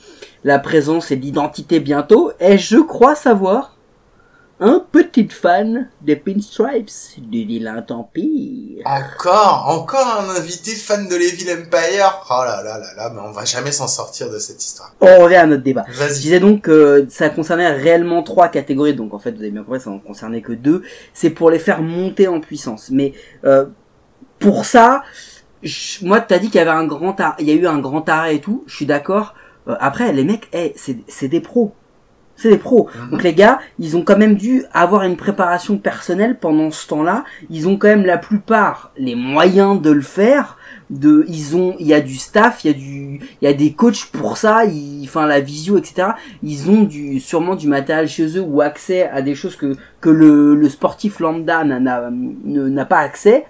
la 0.45 0.59
présence 0.59 1.11
et 1.11 1.15
l'identité 1.17 1.79
bientôt, 1.79 2.31
est, 2.39 2.57
je 2.57 2.77
crois 2.77 3.15
savoir, 3.15 3.74
un 4.59 4.81
petit 4.91 5.27
fan 5.27 5.89
des 6.01 6.15
Pinstripes 6.15 6.89
du 7.17 7.43
vilain 7.45 7.83
Empire. 7.89 8.83
Encore, 8.85 9.65
encore 9.67 10.07
un 10.21 10.35
invité 10.35 10.71
fan 10.71 11.07
de 11.09 11.15
l'Evil 11.15 11.49
Empire. 11.51 12.21
Oh 12.29 12.41
là 12.45 12.63
là 12.63 12.77
là 12.79 12.87
là, 12.95 13.09
mais 13.13 13.19
on 13.19 13.31
va 13.31 13.43
jamais 13.43 13.73
s'en 13.73 13.87
sortir 13.87 14.31
de 14.31 14.39
cette 14.39 14.63
histoire. 14.63 14.93
On 15.01 15.19
revient 15.19 15.35
à 15.35 15.45
notre 15.45 15.63
débat. 15.63 15.83
Je 15.89 16.07
disais 16.13 16.39
donc 16.39 16.61
que 16.61 17.05
ça 17.09 17.29
concernait 17.29 17.67
réellement 17.73 18.23
trois 18.23 18.47
catégories, 18.47 18.93
donc 18.93 19.13
en 19.13 19.19
fait 19.19 19.31
vous 19.31 19.41
avez 19.41 19.51
bien 19.51 19.63
compris, 19.63 19.81
ça 19.81 19.89
en 19.89 19.99
concernait 19.99 20.41
que 20.41 20.53
deux. 20.53 20.83
C'est 21.13 21.31
pour 21.31 21.49
les 21.51 21.59
faire 21.59 21.81
monter 21.81 22.27
en 22.29 22.39
puissance. 22.39 22.89
Mais 22.91 23.11
euh, 23.43 23.65
pour 24.39 24.65
ça, 24.65 25.03
je- 25.63 26.05
moi 26.05 26.21
t'as 26.21 26.39
dit 26.39 26.47
qu'il 26.47 26.59
y 26.59 26.61
avait 26.61 26.71
un 26.71 26.85
grand, 26.85 27.15
il 27.39 27.47
y 27.47 27.51
a 27.51 27.55
eu 27.55 27.67
un 27.67 27.79
grand 27.79 28.07
arrêt 28.07 28.35
et 28.37 28.41
tout. 28.41 28.63
Je 28.67 28.75
suis 28.75 28.85
d'accord. 28.85 29.33
Euh, 29.67 29.75
après 29.81 30.13
les 30.13 30.23
mecs, 30.23 30.47
c'est 30.77 30.97
c'est 31.07 31.27
des 31.27 31.41
pros. 31.41 31.73
C'est 32.37 32.49
des 32.49 32.57
pros. 32.57 32.89
Mhm. 32.95 33.09
Donc 33.11 33.23
les 33.23 33.33
gars, 33.33 33.59
ils 33.79 33.95
ont 33.95 34.01
quand 34.01 34.17
même 34.17 34.35
dû 34.35 34.65
avoir 34.73 35.03
une 35.03 35.15
préparation 35.15 35.77
personnelle 35.77 36.37
pendant 36.39 36.69
ce 36.71 36.85
temps-là. 36.87 37.23
Ils 37.49 37.67
ont 37.67 37.77
quand 37.77 37.87
même 37.87 38.05
la 38.05 38.17
plupart 38.17 38.91
les 38.97 39.15
moyens 39.15 39.81
de 39.81 39.89
le 39.91 40.01
faire. 40.01 40.57
De, 40.89 41.25
ils 41.29 41.55
ont, 41.55 41.75
il 41.79 41.87
y 41.87 41.93
a 41.95 42.01
du 42.01 42.15
staff, 42.15 42.63
il 42.63 42.67
y 42.67 42.69
a 42.69 42.77
du, 42.77 43.19
il 43.41 43.45
y 43.45 43.47
a 43.47 43.53
des 43.53 43.73
coachs 43.73 44.05
pour 44.11 44.37
ça. 44.37 44.65
Ils, 44.65 45.05
enfin 45.05 45.25
la 45.25 45.39
visio, 45.39 45.77
etc. 45.77 46.09
Ils 46.43 46.69
ont 46.69 46.83
du, 46.83 47.19
sûrement 47.19 47.55
du 47.55 47.67
matériel 47.67 48.07
chez 48.07 48.37
eux 48.37 48.41
ou 48.41 48.61
accès 48.61 49.03
à 49.09 49.21
des 49.21 49.33
choses 49.33 49.55
que 49.55 49.75
que 50.01 50.09
le, 50.09 50.55
le 50.55 50.69
sportif 50.69 51.19
lambda 51.19 51.63
n'a- 51.63 52.85
pas 52.85 52.99
accès. 52.99 53.45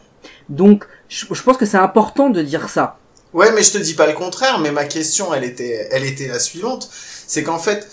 Donc 0.49 0.85
je, 1.09 1.25
je 1.31 1.41
pense 1.43 1.57
que 1.57 1.65
c'est 1.65 1.77
important 1.77 2.29
de 2.29 2.41
dire 2.41 2.69
ça. 2.69 2.99
Ouais, 3.33 3.51
mais 3.53 3.63
je 3.63 3.73
te 3.73 3.77
dis 3.77 3.95
pas 3.95 4.07
le 4.07 4.13
contraire, 4.13 4.59
mais 4.59 4.71
ma 4.71 4.85
question, 4.85 5.33
elle 5.33 5.43
était, 5.43 5.89
elle 5.91 6.05
était 6.05 6.27
la 6.27 6.39
suivante. 6.39 6.89
C'est 6.91 7.43
qu'en 7.43 7.59
fait, 7.59 7.85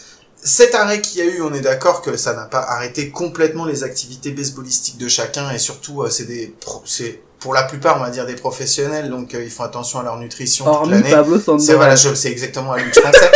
cet 0.42 0.74
arrêt 0.74 1.00
qu'il 1.00 1.18
y 1.18 1.22
a 1.22 1.30
eu, 1.30 1.42
on 1.42 1.52
est 1.54 1.60
d'accord 1.60 2.02
que 2.02 2.16
ça 2.16 2.34
n'a 2.34 2.44
pas 2.44 2.60
arrêté 2.60 3.10
complètement 3.10 3.64
les 3.64 3.84
activités 3.84 4.30
baseballistiques 4.32 4.98
de 4.98 5.08
chacun, 5.08 5.50
et 5.50 5.58
surtout, 5.58 6.02
euh, 6.02 6.10
c'est 6.10 6.24
des, 6.24 6.54
pro- 6.60 6.82
c'est, 6.84 7.20
pour 7.38 7.54
la 7.54 7.62
plupart, 7.64 7.96
on 7.98 8.00
va 8.00 8.10
dire 8.10 8.26
des 8.26 8.34
professionnels, 8.36 9.10
donc 9.10 9.34
euh, 9.34 9.42
ils 9.44 9.50
font 9.50 9.64
attention 9.64 10.00
à 10.00 10.02
leur 10.02 10.16
nutrition 10.18 10.64
toute 10.82 10.90
l'année. 10.90 11.10
Pablo 11.10 11.38
C'est 11.58 11.74
voilà, 11.74 11.94
je- 11.96 12.08
exactement 12.28 12.72
à 12.72 12.78
lui 12.78 12.90
que 12.90 12.96
je 12.96 13.00
pensais. 13.00 13.30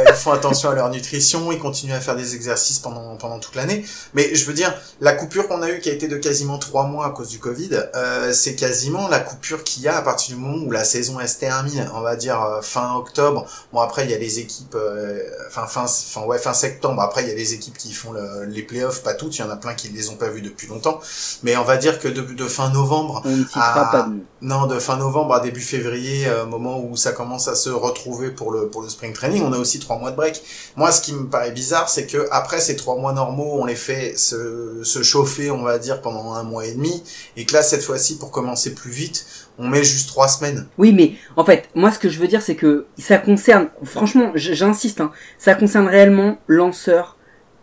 Euh, 0.00 0.10
ils 0.10 0.14
font 0.14 0.32
attention 0.32 0.70
à 0.70 0.74
leur 0.74 0.88
nutrition, 0.90 1.52
ils 1.52 1.58
continuent 1.58 1.92
à 1.94 2.00
faire 2.00 2.16
des 2.16 2.34
exercices 2.34 2.78
pendant 2.78 3.16
pendant 3.16 3.38
toute 3.38 3.54
l'année. 3.54 3.84
Mais 4.14 4.34
je 4.34 4.44
veux 4.44 4.52
dire, 4.54 4.72
la 5.00 5.12
coupure 5.12 5.48
qu'on 5.48 5.62
a 5.62 5.70
eue, 5.70 5.80
qui 5.80 5.90
a 5.90 5.92
été 5.92 6.08
de 6.08 6.16
quasiment 6.16 6.58
trois 6.58 6.84
mois 6.86 7.06
à 7.06 7.10
cause 7.10 7.28
du 7.28 7.38
Covid, 7.38 7.70
euh, 7.94 8.32
c'est 8.32 8.54
quasiment 8.54 9.08
la 9.08 9.20
coupure 9.20 9.64
qu'il 9.64 9.82
y 9.82 9.88
a 9.88 9.96
à 9.96 10.02
partir 10.02 10.36
du 10.36 10.40
moment 10.42 10.64
où 10.66 10.70
la 10.70 10.84
saison 10.84 11.18
se 11.26 11.38
termine. 11.38 11.88
On 11.94 12.00
va 12.00 12.16
dire 12.16 12.40
euh, 12.42 12.60
fin 12.62 12.94
octobre. 12.96 13.46
Bon 13.72 13.80
après 13.80 14.04
il 14.04 14.10
y 14.10 14.14
a 14.14 14.18
les 14.18 14.38
équipes, 14.38 14.74
euh, 14.74 15.20
enfin 15.48 15.66
fin 15.66 15.86
fin 15.86 16.22
ouais 16.22 16.38
fin 16.38 16.54
septembre. 16.54 17.00
Après 17.02 17.22
il 17.22 17.28
y 17.28 17.32
a 17.32 17.34
les 17.34 17.54
équipes 17.54 17.76
qui 17.78 17.92
font 17.92 18.12
le- 18.12 18.44
les 18.46 18.62
playoffs, 18.62 19.02
pas 19.02 19.14
toutes. 19.14 19.36
Il 19.36 19.40
y 19.40 19.44
en 19.44 19.50
a 19.50 19.56
plein 19.56 19.74
qui 19.74 19.88
les 19.88 20.08
ont 20.10 20.16
pas 20.16 20.28
vus 20.28 20.42
depuis 20.42 20.66
longtemps. 20.68 21.00
Mais 21.42 21.56
on 21.56 21.64
va 21.64 21.76
dire 21.76 21.98
que 22.00 22.08
de, 22.08 22.20
de 22.22 22.48
fin 22.48 22.70
novembre 22.70 23.22
On 23.24 23.36
ne 23.36 23.44
citera 23.44 23.90
pas 23.90 24.02
de 24.02 24.10
nom. 24.10 24.20
non, 24.40 24.66
de 24.66 24.78
fin 24.78 24.96
novembre 24.96 25.34
à 25.34 25.40
début 25.40 25.60
février, 25.60 26.26
euh, 26.26 26.46
moment 26.46 26.80
où 26.80 26.96
ça 26.96 27.12
commence 27.12 27.48
à 27.48 27.54
se 27.54 27.70
retrouver 27.70 28.30
pour 28.30 28.50
le 28.52 28.68
pour 28.68 28.82
le 28.82 28.88
spring 28.88 29.12
training, 29.12 29.42
on 29.42 29.52
a 29.52 29.58
aussi 29.58 29.78
trois 29.90 29.98
mois 29.98 30.12
de 30.12 30.16
break. 30.16 30.40
Moi, 30.76 30.92
ce 30.92 31.00
qui 31.02 31.12
me 31.12 31.28
paraît 31.28 31.50
bizarre, 31.50 31.88
c'est 31.88 32.06
que 32.06 32.28
après 32.30 32.60
ces 32.60 32.76
trois 32.76 32.96
mois 32.96 33.12
normaux, 33.12 33.58
on 33.60 33.64
les 33.64 33.74
fait 33.74 34.16
se, 34.16 34.84
se 34.84 35.02
chauffer, 35.02 35.50
on 35.50 35.64
va 35.64 35.78
dire, 35.78 36.00
pendant 36.00 36.34
un 36.34 36.44
mois 36.44 36.64
et 36.64 36.74
demi, 36.74 37.02
et 37.36 37.44
que 37.44 37.54
là, 37.54 37.62
cette 37.62 37.82
fois-ci, 37.82 38.16
pour 38.16 38.30
commencer 38.30 38.72
plus 38.72 38.92
vite, 38.92 39.26
on 39.58 39.66
met 39.66 39.82
juste 39.82 40.08
trois 40.08 40.28
semaines. 40.28 40.68
Oui, 40.78 40.92
mais 40.92 41.14
en 41.36 41.44
fait, 41.44 41.68
moi, 41.74 41.90
ce 41.90 41.98
que 41.98 42.08
je 42.08 42.20
veux 42.20 42.28
dire, 42.28 42.40
c'est 42.40 42.54
que 42.54 42.86
ça 42.98 43.18
concerne, 43.18 43.68
franchement, 43.82 44.30
j'insiste, 44.36 45.00
hein, 45.00 45.10
ça 45.38 45.56
concerne 45.56 45.88
réellement 45.88 46.38
lanceurs 46.46 47.16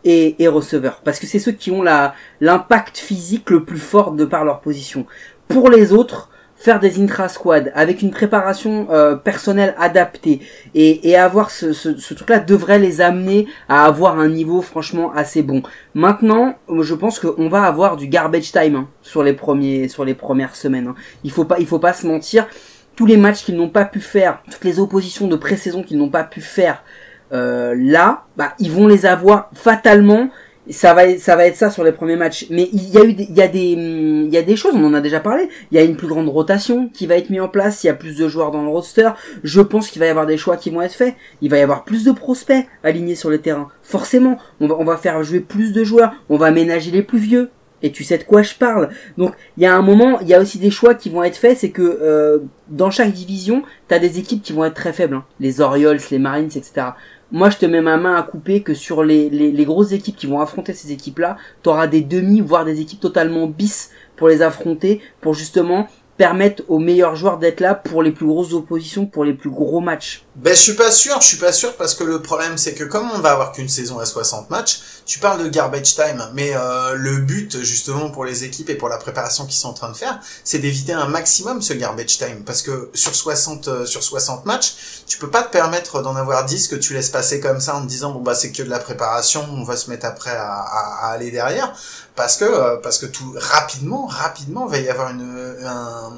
et, 0.03 0.35
et 0.43 0.49
receveurs, 0.49 0.99
parce 1.05 1.19
que 1.19 1.27
c'est 1.27 1.39
ceux 1.39 1.53
qui 1.53 1.71
ont 1.71 1.81
la 1.81 2.13
l'impact 2.41 2.97
physique 2.97 3.49
le 3.49 3.63
plus 3.63 3.79
fort 3.79 4.11
de 4.11 4.25
par 4.25 4.43
leur 4.43 4.59
position. 4.59 5.05
Pour 5.47 5.69
les 5.69 5.93
autres, 5.93 6.29
faire 6.57 6.79
des 6.79 6.99
intra-squads 6.99 7.69
avec 7.75 8.01
une 8.01 8.09
préparation 8.09 8.87
euh, 8.89 9.15
personnelle 9.15 9.75
adaptée 9.77 10.41
et, 10.73 11.07
et 11.07 11.15
avoir 11.15 11.51
ce, 11.51 11.71
ce, 11.71 11.95
ce 11.97 12.13
truc-là 12.15 12.39
devrait 12.39 12.79
les 12.79 12.99
amener 12.99 13.47
à 13.69 13.85
avoir 13.85 14.19
un 14.19 14.27
niveau 14.27 14.61
franchement 14.61 15.13
assez 15.13 15.43
bon. 15.43 15.61
Maintenant, 15.93 16.55
je 16.81 16.95
pense 16.95 17.19
qu'on 17.19 17.47
va 17.47 17.63
avoir 17.63 17.95
du 17.95 18.07
garbage 18.07 18.51
time 18.51 18.75
hein, 18.75 18.87
sur 19.03 19.21
les 19.23 19.33
premiers 19.33 19.87
sur 19.87 20.03
les 20.03 20.15
premières 20.15 20.55
semaines. 20.55 20.87
hein. 20.87 20.95
Il 21.23 21.31
faut 21.31 21.45
pas 21.45 21.59
il 21.59 21.67
faut 21.67 21.79
pas 21.79 21.93
se 21.93 22.07
mentir 22.07 22.47
tous 22.95 23.05
les 23.05 23.17
matchs 23.17 23.43
qu'ils 23.45 23.55
n'ont 23.55 23.69
pas 23.69 23.85
pu 23.85 23.99
faire, 24.01 24.41
toutes 24.51 24.63
les 24.63 24.79
oppositions 24.79 25.27
de 25.27 25.35
pré-saison 25.35 25.83
qu'ils 25.83 25.99
n'ont 25.99 26.09
pas 26.09 26.23
pu 26.23 26.41
faire 26.41 26.83
euh, 27.31 27.75
là, 27.77 28.23
bah, 28.35 28.53
ils 28.57 28.71
vont 28.71 28.87
les 28.87 29.05
avoir 29.05 29.51
fatalement. 29.53 30.29
Ça 30.69 30.93
va, 30.93 31.17
ça 31.17 31.35
va 31.37 31.45
être 31.45 31.55
ça 31.55 31.69
sur 31.69 31.83
les 31.83 31.93
premiers 31.93 32.17
matchs. 32.17 32.47
Mais 32.49 32.69
il 32.73 32.89
y 32.89 32.97
a 32.97 33.03
eu, 33.03 33.13
des, 33.13 33.23
il 33.23 33.35
y 33.35 33.41
a 33.41 33.47
des, 33.47 33.59
il 33.59 34.29
y 34.29 34.37
a 34.37 34.41
des 34.41 34.55
choses. 34.55 34.73
On 34.75 34.83
en 34.83 34.93
a 34.93 35.01
déjà 35.01 35.19
parlé. 35.19 35.47
Il 35.71 35.75
y 35.75 35.79
a 35.79 35.83
une 35.83 35.95
plus 35.95 36.07
grande 36.07 36.27
rotation 36.27 36.89
qui 36.89 37.07
va 37.07 37.15
être 37.15 37.29
mise 37.29 37.41
en 37.41 37.47
place. 37.47 37.83
Il 37.83 37.87
y 37.87 37.89
a 37.89 37.93
plus 37.93 38.17
de 38.17 38.27
joueurs 38.27 38.51
dans 38.51 38.63
le 38.63 38.69
roster. 38.69 39.09
Je 39.43 39.61
pense 39.61 39.89
qu'il 39.89 39.99
va 40.01 40.07
y 40.07 40.09
avoir 40.09 40.25
des 40.25 40.37
choix 40.37 40.57
qui 40.57 40.69
vont 40.69 40.81
être 40.81 40.93
faits. 40.93 41.15
Il 41.41 41.49
va 41.49 41.57
y 41.57 41.61
avoir 41.61 41.85
plus 41.85 42.03
de 42.03 42.11
prospects 42.11 42.65
alignés 42.83 43.15
sur 43.15 43.29
le 43.29 43.37
terrain. 43.37 43.69
Forcément, 43.81 44.37
on 44.59 44.67
va, 44.67 44.75
on 44.77 44.83
va 44.83 44.97
faire 44.97 45.23
jouer 45.23 45.39
plus 45.39 45.71
de 45.71 45.83
joueurs. 45.85 46.13
On 46.29 46.37
va 46.37 46.51
ménager 46.51 46.91
les 46.91 47.01
plus 47.03 47.19
vieux. 47.19 47.49
Et 47.83 47.91
tu 47.91 48.03
sais 48.03 48.17
de 48.17 48.23
quoi 48.23 48.41
je 48.41 48.55
parle. 48.55 48.89
Donc 49.19 49.35
il 49.55 49.61
y 49.63 49.67
a 49.67 49.75
un 49.75 49.83
moment, 49.83 50.19
il 50.21 50.27
y 50.27 50.33
a 50.33 50.41
aussi 50.41 50.57
des 50.57 50.71
choix 50.71 50.95
qui 50.95 51.11
vont 51.11 51.23
être 51.23 51.37
faits. 51.37 51.59
C'est 51.59 51.69
que 51.69 51.83
euh, 51.83 52.39
dans 52.69 52.89
chaque 52.89 53.11
division, 53.11 53.61
t'as 53.87 53.99
des 53.99 54.17
équipes 54.17 54.41
qui 54.41 54.51
vont 54.51 54.65
être 54.65 54.73
très 54.73 54.93
faibles. 54.93 55.13
hein. 55.15 55.25
Les 55.39 55.61
Orioles, 55.61 55.99
les 56.09 56.17
Marines, 56.19 56.49
etc. 56.55 56.87
Moi, 57.31 57.49
je 57.49 57.57
te 57.57 57.65
mets 57.65 57.81
ma 57.81 57.97
main 57.97 58.15
à 58.15 58.23
couper 58.23 58.61
que 58.61 58.73
sur 58.73 59.03
les, 59.03 59.29
les, 59.29 59.65
grosses 59.65 59.91
équipes 59.91 60.15
qui 60.15 60.27
vont 60.27 60.39
affronter 60.39 60.73
ces 60.73 60.93
équipes-là, 60.93 61.35
t'auras 61.61 61.87
des 61.87 62.01
demi, 62.01 62.39
voire 62.39 62.63
des 62.63 62.79
équipes 62.79 63.01
totalement 63.01 63.47
bis 63.47 63.91
pour 64.15 64.29
les 64.29 64.41
affronter, 64.41 65.01
pour 65.19 65.33
justement 65.33 65.87
permettre 66.15 66.63
aux 66.69 66.79
meilleurs 66.79 67.15
joueurs 67.15 67.37
d'être 67.37 67.59
là 67.59 67.75
pour 67.75 68.01
les 68.01 68.11
plus 68.11 68.25
grosses 68.25 68.53
oppositions, 68.53 69.05
pour 69.05 69.25
les 69.25 69.33
plus 69.33 69.49
gros 69.49 69.81
matchs. 69.81 70.26
Ben, 70.37 70.53
je 70.53 70.61
suis 70.61 70.75
pas 70.75 70.91
sûr, 70.91 71.19
je 71.19 71.25
suis 71.25 71.37
pas 71.37 71.51
sûr 71.51 71.75
parce 71.77 71.95
que 71.95 72.03
le 72.03 72.21
problème 72.21 72.59
c'est 72.59 72.75
que 72.75 72.83
comme 72.83 73.09
on 73.09 73.17
va 73.21 73.31
avoir 73.31 73.53
qu'une 73.53 73.67
saison 73.67 73.97
à 73.97 74.05
60 74.05 74.51
matchs, 74.51 74.81
tu 75.07 75.17
parles 75.17 75.43
de 75.43 75.49
garbage 75.49 75.95
time, 75.95 76.29
mais 76.35 76.51
euh, 76.53 76.93
le 76.93 77.17
but 77.17 77.63
justement 77.63 78.11
pour 78.11 78.23
les 78.23 78.43
équipes 78.43 78.69
et 78.69 78.75
pour 78.75 78.87
la 78.87 78.97
préparation 78.97 79.47
qu'ils 79.47 79.57
sont 79.57 79.69
en 79.69 79.73
train 79.73 79.89
de 79.89 79.97
faire, 79.97 80.19
c'est 80.43 80.59
d'éviter 80.59 80.93
un 80.93 81.07
maximum 81.07 81.63
ce 81.63 81.73
garbage 81.73 82.19
time. 82.19 82.43
Parce 82.45 82.61
que 82.61 82.91
sur 82.93 83.15
60 83.15 83.67
euh, 83.67 83.85
sur 83.87 84.03
60 84.03 84.45
matchs, 84.45 84.75
tu 85.07 85.17
peux 85.17 85.31
pas 85.31 85.41
te 85.41 85.49
permettre 85.49 86.03
d'en 86.03 86.15
avoir 86.15 86.45
10 86.45 86.67
que 86.67 86.75
tu 86.75 86.93
laisses 86.93 87.09
passer 87.09 87.39
comme 87.39 87.59
ça 87.59 87.75
en 87.75 87.81
te 87.81 87.87
disant 87.87 88.11
bon 88.11 88.19
bah 88.21 88.35
c'est 88.35 88.51
que 88.51 88.61
de 88.61 88.69
la 88.69 88.77
préparation, 88.77 89.43
on 89.51 89.63
va 89.63 89.75
se 89.75 89.89
mettre 89.89 90.05
après 90.05 90.35
à, 90.35 90.51
à, 90.51 91.07
à 91.07 91.11
aller 91.13 91.31
derrière. 91.31 91.73
Parce 92.15 92.37
que 92.37 92.45
euh, 92.45 92.75
parce 92.77 92.99
que 92.99 93.07
tout 93.07 93.33
rapidement 93.35 94.05
rapidement 94.05 94.67
va 94.67 94.77
y 94.77 94.87
avoir 94.87 95.09
une 95.09 95.57
un 95.65 96.13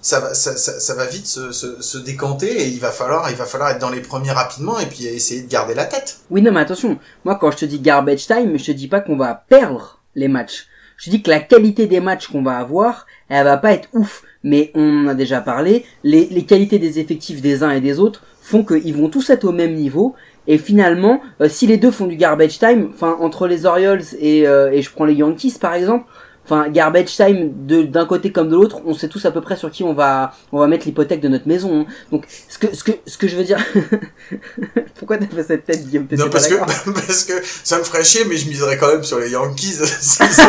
ça 0.00 0.20
va, 0.20 0.34
ça, 0.34 0.56
ça, 0.56 0.80
ça 0.80 0.94
va 0.94 1.06
vite 1.06 1.26
se, 1.26 1.52
se, 1.52 1.80
se 1.82 1.98
décanter 1.98 2.62
et 2.62 2.68
il 2.68 2.80
va 2.80 2.90
falloir, 2.90 3.30
il 3.30 3.36
va 3.36 3.44
falloir 3.44 3.70
être 3.70 3.80
dans 3.80 3.90
les 3.90 4.00
premiers 4.00 4.32
rapidement 4.32 4.78
et 4.78 4.86
puis 4.86 5.06
essayer 5.06 5.42
de 5.42 5.48
garder 5.48 5.74
la 5.74 5.84
tête. 5.84 6.20
Oui, 6.30 6.42
non, 6.42 6.52
mais 6.52 6.60
attention, 6.60 6.98
moi 7.24 7.36
quand 7.40 7.50
je 7.50 7.58
te 7.58 7.64
dis 7.64 7.80
garbage 7.80 8.26
time, 8.26 8.58
je 8.58 8.64
te 8.64 8.72
dis 8.72 8.88
pas 8.88 9.00
qu'on 9.00 9.16
va 9.16 9.34
perdre 9.48 10.00
les 10.14 10.28
matchs. 10.28 10.66
Je 10.96 11.10
dis 11.10 11.22
que 11.22 11.30
la 11.30 11.40
qualité 11.40 11.86
des 11.86 12.00
matchs 12.00 12.28
qu'on 12.28 12.42
va 12.42 12.58
avoir, 12.58 13.06
elle 13.28 13.44
va 13.44 13.56
pas 13.56 13.72
être 13.72 13.88
ouf. 13.94 14.22
Mais 14.42 14.70
on 14.74 15.04
en 15.04 15.08
a 15.08 15.14
déjà 15.14 15.40
parlé, 15.40 15.84
les, 16.02 16.26
les 16.26 16.44
qualités 16.44 16.78
des 16.78 16.98
effectifs 16.98 17.40
des 17.42 17.62
uns 17.62 17.70
et 17.70 17.80
des 17.80 17.98
autres 17.98 18.22
font 18.40 18.64
qu'ils 18.64 18.96
vont 18.96 19.08
tous 19.08 19.28
être 19.30 19.44
au 19.44 19.52
même 19.52 19.74
niveau. 19.74 20.14
Et 20.46 20.56
finalement, 20.58 21.20
euh, 21.40 21.48
si 21.48 21.66
les 21.66 21.76
deux 21.76 21.90
font 21.90 22.06
du 22.06 22.16
garbage 22.16 22.58
time, 22.58 22.90
enfin 22.92 23.16
entre 23.20 23.46
les 23.46 23.66
Orioles 23.66 24.02
et, 24.18 24.46
euh, 24.46 24.72
et 24.72 24.80
je 24.82 24.90
prends 24.90 25.04
les 25.04 25.14
Yankees 25.14 25.56
par 25.60 25.74
exemple, 25.74 26.06
enfin 26.50 26.68
garbage 26.68 27.14
time 27.16 27.52
de 27.66 27.82
d'un 27.82 28.06
côté 28.06 28.32
comme 28.32 28.48
de 28.48 28.54
l'autre, 28.56 28.80
on 28.84 28.94
sait 28.94 29.08
tous 29.08 29.24
à 29.24 29.30
peu 29.30 29.40
près 29.40 29.56
sur 29.56 29.70
qui 29.70 29.84
on 29.84 29.92
va 29.94 30.32
on 30.52 30.58
va 30.58 30.66
mettre 30.66 30.86
l'hypothèque 30.86 31.20
de 31.20 31.28
notre 31.28 31.46
maison. 31.46 31.80
hein. 31.80 31.86
Donc 32.10 32.26
ce 32.48 32.58
que 32.58 32.74
ce 32.74 32.82
que 32.82 32.92
ce 33.06 33.16
que 33.16 33.28
je 33.28 33.36
veux 33.36 33.44
dire, 33.44 33.58
pourquoi 34.96 35.18
t'as 35.18 35.26
fait 35.26 35.42
cette 35.44 35.64
tête 35.64 35.86
Guillaume? 35.86 36.06
Non, 36.18 36.28
parce 36.30 36.48
que, 36.48 36.54
parce 36.92 37.24
que 37.24 37.34
ça 37.44 37.78
me 37.78 37.84
ferait 37.84 38.04
chier, 38.04 38.24
mais 38.28 38.36
je 38.36 38.48
miserais 38.48 38.76
quand 38.76 38.88
même 38.88 39.04
sur 39.04 39.18
les 39.18 39.30
Yankees 39.30 39.62
s'ils 40.00 40.32
sont. 40.32 40.42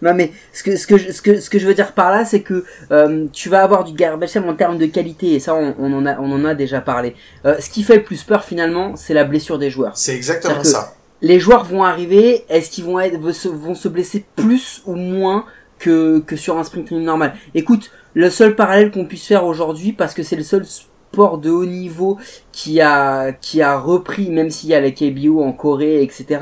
Non 0.00 0.14
mais 0.14 0.32
ce 0.52 0.62
que 0.62 0.76
ce 0.76 0.86
que 0.86 0.96
je, 0.96 1.12
ce 1.12 1.20
que 1.22 1.38
ce 1.40 1.50
que 1.50 1.58
je 1.58 1.66
veux 1.66 1.74
dire 1.74 1.92
par 1.92 2.10
là 2.10 2.24
c'est 2.24 2.40
que 2.40 2.64
euh, 2.90 3.26
tu 3.32 3.50
vas 3.50 3.62
avoir 3.62 3.84
du 3.84 3.92
garbage 3.92 4.30
time 4.30 4.48
en 4.48 4.54
termes 4.54 4.78
de 4.78 4.86
qualité 4.86 5.34
et 5.34 5.40
ça 5.40 5.54
on, 5.54 5.74
on 5.78 5.92
en 5.92 6.06
a 6.06 6.18
on 6.18 6.32
en 6.32 6.44
a 6.44 6.54
déjà 6.54 6.80
parlé. 6.80 7.14
Euh, 7.44 7.56
ce 7.60 7.68
qui 7.68 7.82
fait 7.82 7.96
le 7.96 8.02
plus 8.02 8.22
peur 8.22 8.44
finalement 8.44 8.96
c'est 8.96 9.14
la 9.14 9.24
blessure 9.24 9.58
des 9.58 9.70
joueurs. 9.70 9.96
C'est 9.96 10.14
exactement 10.14 10.64
ça. 10.64 10.94
Les 11.22 11.38
joueurs 11.38 11.64
vont 11.64 11.84
arriver, 11.84 12.44
est-ce 12.48 12.68
qu'ils 12.68 12.84
vont 12.84 12.98
être 12.98 13.16
vont 13.16 13.74
se, 13.76 13.88
blesser 13.88 14.24
plus 14.34 14.82
ou 14.86 14.96
moins 14.96 15.44
que 15.78 16.18
que 16.18 16.34
sur 16.34 16.58
un 16.58 16.64
sprint 16.64 16.90
normal? 16.90 17.34
Écoute, 17.54 17.92
le 18.14 18.28
seul 18.28 18.56
parallèle 18.56 18.90
qu'on 18.90 19.06
puisse 19.06 19.28
faire 19.28 19.46
aujourd'hui 19.46 19.92
parce 19.92 20.14
que 20.14 20.24
c'est 20.24 20.34
le 20.34 20.42
seul 20.42 20.64
sport 20.64 21.38
de 21.38 21.48
haut 21.48 21.64
niveau 21.64 22.18
qui 22.50 22.80
a 22.80 23.30
qui 23.32 23.62
a 23.62 23.78
repris 23.78 24.30
même 24.30 24.50
s'il 24.50 24.70
y 24.70 24.74
a 24.74 24.80
la 24.80 24.90
KBO 24.90 25.42
en 25.44 25.52
Corée 25.52 26.02
etc 26.02 26.40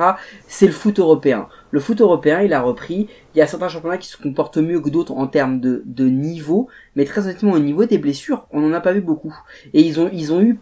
c'est 0.48 0.66
le 0.66 0.72
foot 0.72 0.98
européen. 0.98 1.48
Le 1.72 1.80
foot 1.80 2.00
européen 2.00 2.40
il 2.40 2.54
a 2.54 2.62
repris. 2.62 3.08
Il 3.34 3.38
y 3.38 3.42
a 3.42 3.46
certains 3.46 3.68
championnats 3.68 3.98
qui 3.98 4.08
se 4.08 4.16
comportent 4.16 4.56
mieux 4.56 4.80
que 4.80 4.88
d'autres 4.88 5.12
en 5.12 5.26
termes 5.26 5.60
de, 5.60 5.82
de 5.84 6.06
niveau 6.06 6.68
mais 6.96 7.04
très 7.04 7.20
honnêtement 7.24 7.52
au 7.52 7.58
niveau 7.58 7.84
des 7.84 7.98
blessures 7.98 8.46
on 8.50 8.60
n'en 8.60 8.72
a 8.72 8.80
pas 8.80 8.92
vu 8.94 9.02
beaucoup. 9.02 9.36
Et 9.74 9.82
ils 9.82 10.00
ont 10.00 10.08
ils 10.10 10.32
ont 10.32 10.40
eu 10.40 10.58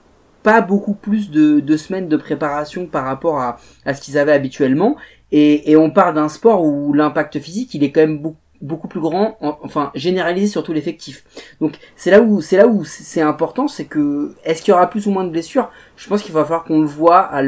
pas 0.48 0.62
beaucoup 0.62 0.94
plus 0.94 1.30
de, 1.30 1.60
de 1.60 1.76
semaines 1.76 2.08
de 2.08 2.16
préparation 2.16 2.86
par 2.86 3.04
rapport 3.04 3.38
à, 3.38 3.58
ce 3.92 4.00
qu'ils 4.00 4.16
avaient 4.16 4.32
habituellement 4.32 4.96
et, 5.30 5.76
on 5.76 5.90
parle 5.90 6.14
d'un 6.14 6.30
sport 6.30 6.64
où 6.64 6.94
l'impact 6.94 7.38
physique 7.38 7.74
il 7.74 7.84
est 7.84 7.92
quand 7.92 8.00
même 8.00 8.18
beaucoup 8.18 8.38
beaucoup 8.60 8.88
plus 8.88 8.98
grand, 8.98 9.36
en- 9.40 9.56
enfin 9.62 9.92
généralisé 9.94 10.48
sur 10.48 10.64
tout 10.64 10.72
l'effectif. 10.72 11.22
Donc 11.60 11.74
c'est 11.96 12.10
là 12.10 12.20
où 12.20 12.40
c'est 12.40 12.56
là 12.56 12.66
où 12.66 12.84
c'est 12.84 13.20
important, 13.20 13.68
c'est 13.68 13.84
que 13.84 14.34
est-ce 14.42 14.62
qu'il 14.62 14.72
y 14.72 14.74
aura 14.74 14.90
plus 14.90 15.06
ou 15.06 15.12
moins 15.12 15.22
de 15.22 15.30
blessures? 15.30 15.70
Je 15.96 16.08
pense 16.08 16.22
qu'il 16.22 16.32
va 16.32 16.42
falloir 16.42 16.64
qu'on 16.64 16.80
le 16.80 16.86
voit 16.88 17.20
à 17.20 17.42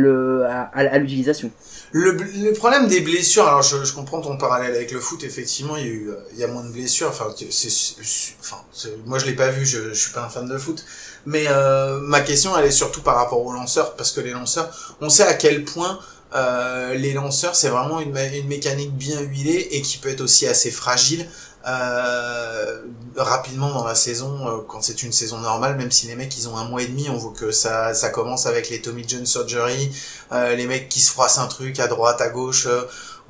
l'utilisation. 0.99 1.51
Le, 1.93 2.53
problème 2.53 2.87
des 2.87 3.01
blessures, 3.01 3.49
alors 3.49 3.63
je, 3.63 3.93
comprends 3.93 4.21
ton 4.21 4.37
parallèle 4.37 4.75
avec 4.77 4.93
le 4.93 5.01
foot, 5.01 5.25
effectivement, 5.25 5.77
il 5.77 5.85
y 5.85 5.89
a 5.89 5.93
eu, 5.93 6.11
il 6.35 6.39
y 6.39 6.45
a 6.45 6.47
moins 6.47 6.63
de 6.63 6.71
blessures. 6.71 7.09
Enfin, 7.09 7.27
c'est, 7.51 9.07
moi 9.07 9.19
je 9.19 9.27
l'ai 9.27 9.35
pas 9.35 9.51
vu, 9.51 9.67
je 9.67 9.93
suis 9.93 10.13
pas 10.13 10.25
un 10.25 10.29
fan 10.29 10.49
de 10.49 10.59
foot, 10.59 10.85
mais 11.27 11.45
euh, 11.49 11.99
ma 12.01 12.21
question 12.21 12.57
elle 12.59 12.67
est 12.67 12.71
surtout 12.71 13.03
par 13.03 13.17
rapport 13.17 13.45
aux 13.45 13.53
lanceurs, 13.53 13.95
parce 13.97 14.13
que 14.13 14.21
les 14.21 14.31
lanceurs, 14.33 14.71
on 15.01 15.09
sait 15.11 15.25
à 15.27 15.35
quel 15.35 15.65
point 15.65 15.99
euh, 16.35 16.95
les 16.95 17.13
lanceurs 17.13 17.55
c'est 17.57 17.69
vraiment 17.69 18.01
une, 18.01 18.13
mé- 18.15 18.39
une 18.39 18.47
mécanique 18.49 18.93
bien 18.97 19.21
huilée 19.21 19.69
et 19.73 19.83
qui 19.83 19.99
peut 19.99 20.11
être 20.11 20.21
aussi 20.21 20.47
assez 20.47 20.71
fragile. 20.71 21.29
euh, 21.67 22.81
rapidement 23.17 23.71
dans 23.71 23.85
la 23.85 23.95
saison 23.95 24.65
quand 24.69 24.81
c'est 24.83 25.03
une 25.03 25.13
saison 25.13 25.39
normale 25.39 25.77
même 25.77 25.91
si 25.91 26.07
les 26.07 26.15
mecs 26.15 26.35
ils 26.39 26.49
ont 26.49 26.57
un 26.57 26.65
mois 26.65 26.83
et 26.83 26.87
demi 26.87 27.09
on 27.11 27.17
voit 27.19 27.33
que 27.39 27.51
ça 27.51 27.93
ça 27.93 28.09
commence 28.09 28.47
avec 28.47 28.71
les 28.71 28.81
Tommy 28.81 29.05
John 29.07 29.27
surgery 29.27 29.91
les 30.33 30.67
mecs 30.67 30.89
qui 30.89 31.01
se 31.01 31.11
froissent 31.11 31.39
un 31.39 31.47
truc 31.49 31.81
à 31.81 31.87
droite, 31.89 32.21
à 32.21 32.29
gauche, 32.31 32.67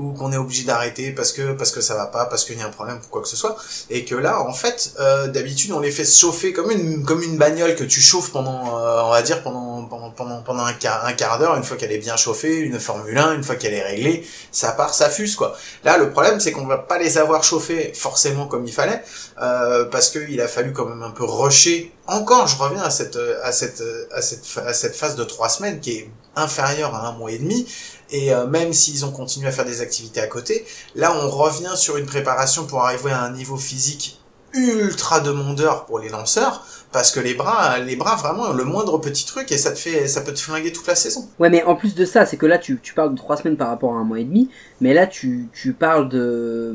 ou 0.01 0.15
qu'on 0.15 0.33
est 0.33 0.39
obligé 0.39 0.65
d'arrêter 0.65 1.13
parce 1.13 1.33
que 1.33 1.53
parce 1.53 1.73
que 1.73 1.83
ça 1.83 1.95
va 1.95 2.07
pas, 2.07 2.25
parce 2.25 2.45
qu'il 2.45 2.59
y 2.59 2.63
a 2.63 2.67
un 2.67 2.71
problème 2.71 2.97
ou 2.97 3.09
quoi 3.11 3.21
que 3.21 3.29
ce 3.29 3.37
soit, 3.37 3.57
et 3.91 4.07
que 4.07 4.15
là, 4.15 4.41
en 4.41 4.55
fait, 4.55 4.95
euh, 4.99 5.29
d'habitude, 5.29 5.73
on 5.73 5.81
les 5.81 5.91
fait 5.91 6.07
chauffer 6.07 6.55
comme 6.55 6.71
une 6.71 7.05
comme 7.05 7.23
une 7.23 7.37
bagnole 7.37 7.77
que 7.77 7.85
tu 7.85 8.01
chauffes 8.01 8.33
pendant, 8.33 8.79
euh, 8.79 9.03
on 9.03 9.11
va 9.11 9.21
dire 9.21 9.43
pendant 9.43 9.85
pendant 9.85 10.11
pendant 10.11 10.41
pendant 10.43 10.65
un 10.65 10.73
quart 10.73 11.05
un 11.05 11.13
quart 11.13 11.39
d'heure, 11.39 11.55
une 11.57 11.65
fois 11.65 11.77
qu'elle 11.77 11.93
est 11.93 11.99
bien 11.99 12.17
chauffée, 12.17 12.57
une 12.61 12.81
Formule 12.81 13.19
1, 13.19 13.35
une 13.35 13.45
fois 13.45 13.57
qu'elle 13.57 13.75
est 13.75 13.85
réglée, 13.85 14.27
ça 14.51 14.73
part, 14.73 14.95
ça 14.95 15.11
fuse 15.11 15.37
quoi. 15.37 15.55
Là, 15.85 15.99
le 15.99 16.11
problème, 16.11 16.41
c'est 16.41 16.53
qu'on 16.53 16.67
va 16.67 16.79
pas 16.79 16.99
les 16.99 17.19
avoir 17.19 17.45
chauffés 17.45 17.93
forcément 17.95 18.47
comme 18.47 18.65
il 18.67 18.73
fallait, 18.73 19.03
euh, 19.43 19.85
parce 19.85 20.09
qu'il 20.09 20.41
a 20.41 20.49
fallu 20.49 20.73
quand 20.73 20.87
même 20.87 21.03
un 21.03 21.11
peu 21.11 21.25
rusher. 21.25 21.93
Encore, 22.11 22.49
je 22.49 22.57
reviens 22.57 22.83
à 22.83 22.91
cette 22.91 23.17
à 23.45 23.53
cette 23.53 23.85
à 24.13 24.21
cette 24.21 24.45
à 24.67 24.73
cette 24.73 24.97
phase 24.97 25.15
de 25.15 25.23
trois 25.23 25.49
semaines 25.49 25.79
qui 25.79 25.93
est 25.93 26.11
inférieure 26.35 26.93
à 26.93 27.07
un 27.07 27.13
mois 27.13 27.31
et 27.31 27.39
demi. 27.39 27.69
Et 28.11 28.35
euh, 28.35 28.49
même 28.49 28.73
s'ils 28.73 29.05
ont 29.05 29.13
continué 29.13 29.47
à 29.47 29.53
faire 29.53 29.65
des 29.65 29.81
activités 29.81 30.21
à 30.21 30.27
côté, 30.27 30.67
là 30.97 31.15
on 31.15 31.31
revient 31.31 31.77
sur 31.77 31.97
une 31.97 32.07
préparation 32.07 32.67
pour 32.67 32.83
arriver 32.83 33.13
à 33.13 33.23
un 33.23 33.31
niveau 33.31 33.57
physique 33.57 34.21
ultra 34.53 35.21
demandeur 35.21 35.87
pour 35.87 36.01
les 36.01 36.09
lanceurs, 36.09 36.67
parce 36.93 37.13
que 37.13 37.21
les 37.21 37.35
bras, 37.35 37.79
les 37.79 37.95
bras 37.97 38.17
vraiment 38.17 38.53
le 38.53 38.65
moindre 38.65 38.99
petit 38.99 39.25
truc 39.25 39.53
et 39.53 39.59
ça 39.59 39.71
te 39.73 39.79
fait, 39.79 40.09
ça 40.09 40.23
peut 40.23 40.33
te 40.35 40.41
flinguer 40.41 40.73
toute 40.73 40.87
la 40.87 40.95
saison. 40.97 41.29
Ouais, 41.39 41.49
mais 41.51 41.63
en 41.65 41.77
plus 41.77 41.95
de 41.95 42.05
ça, 42.05 42.27
c'est 42.27 42.37
que 42.37 42.47
là 42.47 42.59
tu, 42.59 42.81
tu 42.83 42.95
parles 42.95 43.13
de 43.13 43.17
trois 43.17 43.37
semaines 43.37 43.57
par 43.57 43.69
rapport 43.69 43.93
à 43.95 43.97
un 43.99 44.05
mois 44.05 44.19
et 44.21 44.25
demi, 44.25 44.49
mais 44.81 44.93
là 44.95 45.07
tu, 45.07 45.49
tu 45.53 45.73
parles 45.73 46.09
de, 46.09 46.75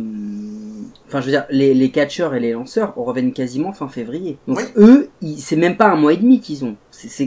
enfin 1.07 1.19
je 1.21 1.25
veux 1.25 1.31
dire 1.31 1.45
les, 1.49 1.73
les 1.73 1.91
catcheurs 1.91 2.33
et 2.33 2.39
les 2.39 2.53
lanceurs 2.53 2.93
reviennent 2.95 3.33
quasiment 3.33 3.73
fin 3.73 3.87
février. 3.87 4.37
Donc 4.47 4.57
Oui. 4.59 4.63
eux, 4.77 5.09
c'est 5.37 5.55
même 5.55 5.77
pas 5.77 5.87
un 5.87 5.95
mois 5.95 6.13
et 6.13 6.17
demi 6.17 6.39
qu'ils 6.39 6.63
ont, 6.65 6.75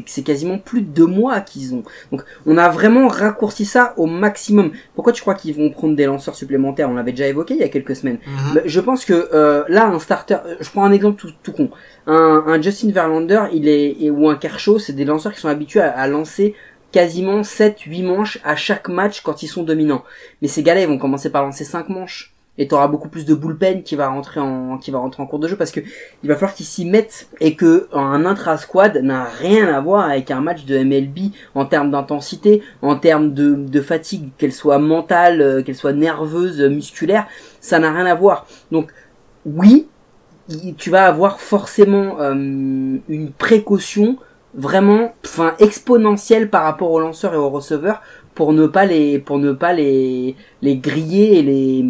c'est- 0.07 0.23
quasiment 0.23 0.59
plus 0.59 0.83
de 0.83 0.87
deux 0.87 1.07
mois 1.07 1.41
qu'ils 1.41 1.75
ont. 1.75 1.83
Donc 2.11 2.23
on 2.47 2.57
a 2.57 2.69
vraiment 2.69 3.09
raccourci 3.09 3.65
ça 3.65 3.95
au 3.97 4.07
maximum. 4.07 4.73
Pourquoi 4.95 5.13
tu 5.13 5.21
crois 5.23 5.35
qu'ils 5.35 5.55
vont 5.55 5.71
prendre 5.71 5.95
des 5.97 6.07
lanceurs 6.07 6.35
supplémentaires? 6.35 6.89
On 6.91 6.95
l'avait 6.95 7.13
déjà 7.13 7.27
évoqué 7.29 7.55
il 7.55 7.61
y 7.61 7.65
a 7.65 7.69
quelques 7.69 7.97
semaines. 7.97 8.19
Bah, 8.55 8.61
je 8.65 8.81
pense 8.81 9.05
que 9.05 9.29
euh, 9.35 9.65
là, 9.69 9.87
un 9.87 9.99
starter, 9.99 10.37
euh, 10.47 10.55
je 10.61 10.71
prends 10.71 10.85
un 10.85 10.93
exemple 10.93 11.21
tout, 11.21 11.31
tout 11.43 11.53
con. 11.53 11.71
Un, 12.07 12.45
un 12.47 12.61
Justin 12.63 12.91
Verlander, 12.91 13.43
il 13.53 13.69
est 13.69 14.11
ou 14.11 14.29
un 14.29 14.37
Kershaw, 14.37 14.79
c'est 14.79 14.93
des 14.95 15.05
lanceurs 15.05 15.33
qui 15.35 15.41
sont 15.41 15.49
habitués 15.49 15.81
à, 15.81 15.91
à 15.93 16.09
lancer 16.09 16.55
quasiment 16.91 17.43
7-8 17.43 18.03
manches 18.03 18.39
à 18.45 18.57
chaque 18.57 18.89
match 18.89 19.21
quand 19.21 19.43
ils 19.43 19.49
sont 19.49 19.63
dominants. 19.63 20.05
Mais 20.41 20.49
ces 20.49 20.63
gars-là, 20.63 20.81
ils 20.83 20.89
vont 20.89 20.99
commencer 20.99 21.31
par 21.31 21.43
lancer 21.45 21.65
5 21.65 21.89
manches. 21.91 22.35
Et 22.59 22.68
t'auras 22.68 22.88
beaucoup 22.88 23.09
plus 23.09 23.25
de 23.25 23.35
bullpen 23.35 23.83
qui 23.83 23.97
va 23.97 24.09
rentrer 24.09 24.40
en 24.40 24.79
qui 24.79 24.90
va 24.90 24.99
rentrer 24.99 25.23
en 25.23 25.27
cours 25.27 25.38
de 25.38 25.49
jeu 25.49 25.57
parce 25.57 25.71
que 25.71 25.81
il 26.23 26.29
va 26.29 26.35
falloir 26.35 26.55
qu'ils 26.55 26.66
s'y 26.66 26.85
mettent 26.85 27.29
et 27.40 27.55
que 27.55 27.88
un 27.92 28.27
intra 28.27 28.59
squad 28.59 28.97
n'a 28.99 29.25
rien 29.25 29.73
à 29.73 29.81
voir 29.81 30.11
avec 30.11 30.31
un 30.31 30.40
match 30.40 30.64
de 30.64 30.77
MLB 30.79 31.33
en 31.55 31.64
termes 31.64 31.90
d'intensité, 31.90 32.62
en 32.83 32.97
termes 32.97 33.33
de, 33.33 33.55
de 33.55 33.81
fatigue, 33.81 34.31
qu'elle 34.38 34.53
soit 34.53 34.79
mentale, 34.79 35.40
euh, 35.40 35.62
qu'elle 35.62 35.77
soit 35.77 35.92
nerveuse, 35.92 36.61
musculaire, 36.62 37.27
ça 37.61 37.79
n'a 37.79 37.92
rien 37.92 38.07
à 38.07 38.14
voir. 38.14 38.47
Donc 38.73 38.92
oui, 39.47 39.87
tu 40.77 40.90
vas 40.90 41.07
avoir 41.07 41.40
forcément 41.40 42.21
euh, 42.21 42.33
une 42.35 43.31
précaution 43.37 44.16
vraiment 44.55 45.14
enfin 45.25 45.55
exponentielle 45.59 46.49
par 46.49 46.64
rapport 46.64 46.90
aux 46.90 47.01
lanceurs 47.01 47.35
et 47.35 47.37
aux 47.37 47.51
receveurs 47.51 48.01
pour 48.35 48.53
ne 48.53 48.66
pas 48.66 48.87
les 48.87 49.18
pour 49.18 49.38
ne 49.38 49.53
pas 49.53 49.73
les 49.73 50.37
les 50.62 50.77
griller 50.77 51.38
et 51.38 51.42
les 51.42 51.85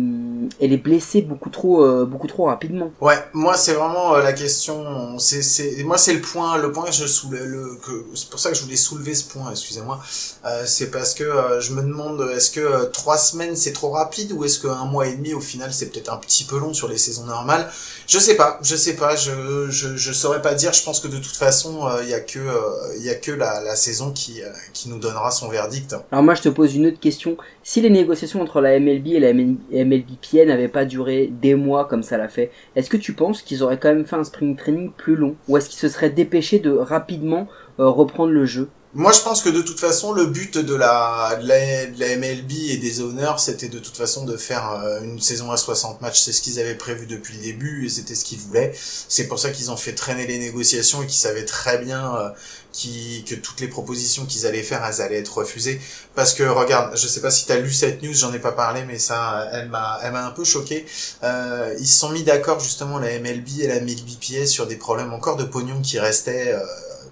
et 0.60 0.68
les 0.68 0.76
blesser 0.76 1.22
beaucoup 1.22 1.50
trop 1.50 1.84
euh, 1.84 2.04
beaucoup 2.04 2.26
trop 2.26 2.44
rapidement. 2.46 2.90
Ouais, 3.00 3.16
moi 3.32 3.56
c'est 3.56 3.74
vraiment 3.74 4.14
euh, 4.14 4.22
la 4.22 4.32
question. 4.32 5.18
C'est 5.18 5.42
c'est 5.42 5.82
moi 5.84 5.98
c'est 5.98 6.14
le 6.14 6.20
point 6.20 6.56
le 6.58 6.72
point 6.72 6.84
que 6.84 6.92
je 6.92 7.06
soulève 7.06 7.44
le 7.44 7.78
que 7.84 8.06
c'est 8.14 8.30
pour 8.30 8.40
ça 8.40 8.50
que 8.50 8.56
je 8.56 8.62
voulais 8.62 8.76
soulever 8.76 9.14
ce 9.14 9.24
point. 9.24 9.50
Excusez-moi. 9.50 10.00
Euh, 10.44 10.64
c'est 10.66 10.90
parce 10.90 11.14
que 11.14 11.24
euh, 11.24 11.60
je 11.60 11.72
me 11.72 11.82
demande 11.82 12.20
est-ce 12.34 12.50
que 12.50 12.60
euh, 12.60 12.86
trois 12.86 13.18
semaines 13.18 13.56
c'est 13.56 13.72
trop 13.72 13.90
rapide 13.90 14.32
ou 14.32 14.44
est-ce 14.44 14.60
qu'un 14.60 14.84
mois 14.84 15.06
et 15.06 15.14
demi 15.14 15.34
au 15.34 15.40
final 15.40 15.72
c'est 15.72 15.90
peut-être 15.90 16.12
un 16.12 16.18
petit 16.18 16.44
peu 16.44 16.58
long 16.58 16.72
sur 16.74 16.88
les 16.88 16.98
saisons 16.98 17.24
normales? 17.24 17.70
Je 18.06 18.18
sais 18.18 18.36
pas, 18.36 18.58
je 18.62 18.74
sais 18.74 18.96
pas, 18.96 19.16
je 19.16 19.68
je 19.70 19.96
je 19.96 20.12
saurais 20.12 20.40
pas 20.40 20.54
dire. 20.54 20.72
Je 20.72 20.82
pense 20.82 21.00
que 21.00 21.08
de 21.08 21.18
toute 21.18 21.36
façon 21.36 21.86
euh, 21.86 22.02
il 22.02 22.08
y 22.08 22.14
a 22.14 22.20
que 22.20 22.38
euh, 22.38 22.96
il 22.96 23.04
y 23.04 23.10
a 23.10 23.14
que 23.14 23.32
la 23.32 23.60
la 23.62 23.76
saison 23.76 24.12
qui 24.12 24.42
euh, 24.42 24.48
qui 24.72 24.88
nous 24.88 24.98
donnera 24.98 25.30
son 25.30 25.48
verdict. 25.48 25.94
Alors 26.10 26.24
moi 26.24 26.34
je 26.34 26.42
te 26.42 26.48
pose 26.48 26.74
une 26.74 26.86
autre 26.86 27.00
question. 27.00 27.36
Si 27.62 27.82
les 27.82 27.90
négociations 27.90 28.40
entre 28.40 28.57
la 28.60 28.78
MLB 28.78 29.06
et 29.08 29.20
la 29.20 29.32
MLBPA 29.32 30.44
n'avait 30.46 30.68
pas 30.68 30.84
duré 30.84 31.30
des 31.30 31.54
mois 31.54 31.86
comme 31.86 32.02
ça 32.02 32.16
l'a 32.16 32.28
fait, 32.28 32.50
est-ce 32.76 32.90
que 32.90 32.96
tu 32.96 33.12
penses 33.12 33.42
qu'ils 33.42 33.62
auraient 33.62 33.78
quand 33.78 33.92
même 33.92 34.06
fait 34.06 34.16
un 34.16 34.24
spring 34.24 34.56
training 34.56 34.90
plus 34.92 35.16
long? 35.16 35.36
Ou 35.48 35.56
est-ce 35.56 35.68
qu'ils 35.68 35.78
se 35.78 35.88
seraient 35.88 36.10
dépêchés 36.10 36.58
de 36.58 36.70
rapidement 36.70 37.48
euh, 37.80 37.88
reprendre 37.88 38.32
le 38.32 38.46
jeu? 38.46 38.68
Moi, 38.94 39.12
je 39.12 39.20
pense 39.20 39.42
que 39.42 39.50
de 39.50 39.60
toute 39.60 39.78
façon, 39.78 40.12
le 40.12 40.26
but 40.26 40.56
de 40.56 40.74
la, 40.74 41.38
de 41.42 41.46
la, 41.46 41.86
de 41.86 42.00
la 42.00 42.16
MLB 42.16 42.50
et 42.70 42.78
des 42.78 43.02
owners, 43.02 43.34
c'était 43.36 43.68
de 43.68 43.78
toute 43.78 43.96
façon 43.96 44.24
de 44.24 44.36
faire 44.38 44.80
euh, 44.82 45.02
une 45.02 45.20
saison 45.20 45.50
à 45.50 45.58
60 45.58 46.00
matchs. 46.00 46.20
C'est 46.20 46.32
ce 46.32 46.40
qu'ils 46.40 46.58
avaient 46.58 46.74
prévu 46.74 47.06
depuis 47.06 47.36
le 47.36 47.42
début 47.42 47.84
et 47.84 47.90
c'était 47.90 48.14
ce 48.14 48.24
qu'ils 48.24 48.38
voulaient. 48.38 48.72
C'est 48.74 49.28
pour 49.28 49.38
ça 49.38 49.50
qu'ils 49.50 49.70
ont 49.70 49.76
fait 49.76 49.92
traîner 49.92 50.26
les 50.26 50.38
négociations 50.38 51.02
et 51.02 51.06
qu'ils 51.06 51.20
savaient 51.20 51.44
très 51.44 51.78
bien 51.78 52.16
euh, 52.16 52.30
qui, 52.72 53.24
que 53.28 53.34
toutes 53.34 53.60
les 53.60 53.68
propositions 53.68 54.26
qu'ils 54.26 54.46
allaient 54.46 54.62
faire, 54.62 54.84
elles 54.84 55.00
allaient 55.00 55.18
être 55.18 55.38
refusées. 55.38 55.80
Parce 56.14 56.34
que 56.34 56.42
regarde, 56.44 56.96
je 56.96 57.06
sais 57.08 57.20
pas 57.20 57.30
si 57.30 57.46
tu 57.46 57.52
as 57.52 57.58
lu 57.58 57.72
cette 57.72 58.02
news, 58.02 58.12
j'en 58.14 58.32
ai 58.32 58.38
pas 58.38 58.52
parlé, 58.52 58.84
mais 58.84 58.98
ça, 58.98 59.48
elle 59.52 59.68
m'a, 59.68 59.98
elle 60.02 60.12
m'a 60.12 60.26
un 60.26 60.30
peu 60.30 60.44
choqué. 60.44 60.86
Euh, 61.22 61.74
ils 61.80 61.86
se 61.86 61.98
sont 61.98 62.10
mis 62.10 62.22
d'accord 62.22 62.60
justement 62.60 62.98
la 62.98 63.18
MLB 63.18 63.48
et 63.60 63.66
la 63.66 63.80
MLBPA 63.80 64.46
sur 64.46 64.66
des 64.66 64.76
problèmes 64.76 65.12
encore 65.12 65.36
de 65.36 65.44
pognon 65.44 65.80
qui 65.82 65.98
restaient. 65.98 66.52
euh, 66.52 66.60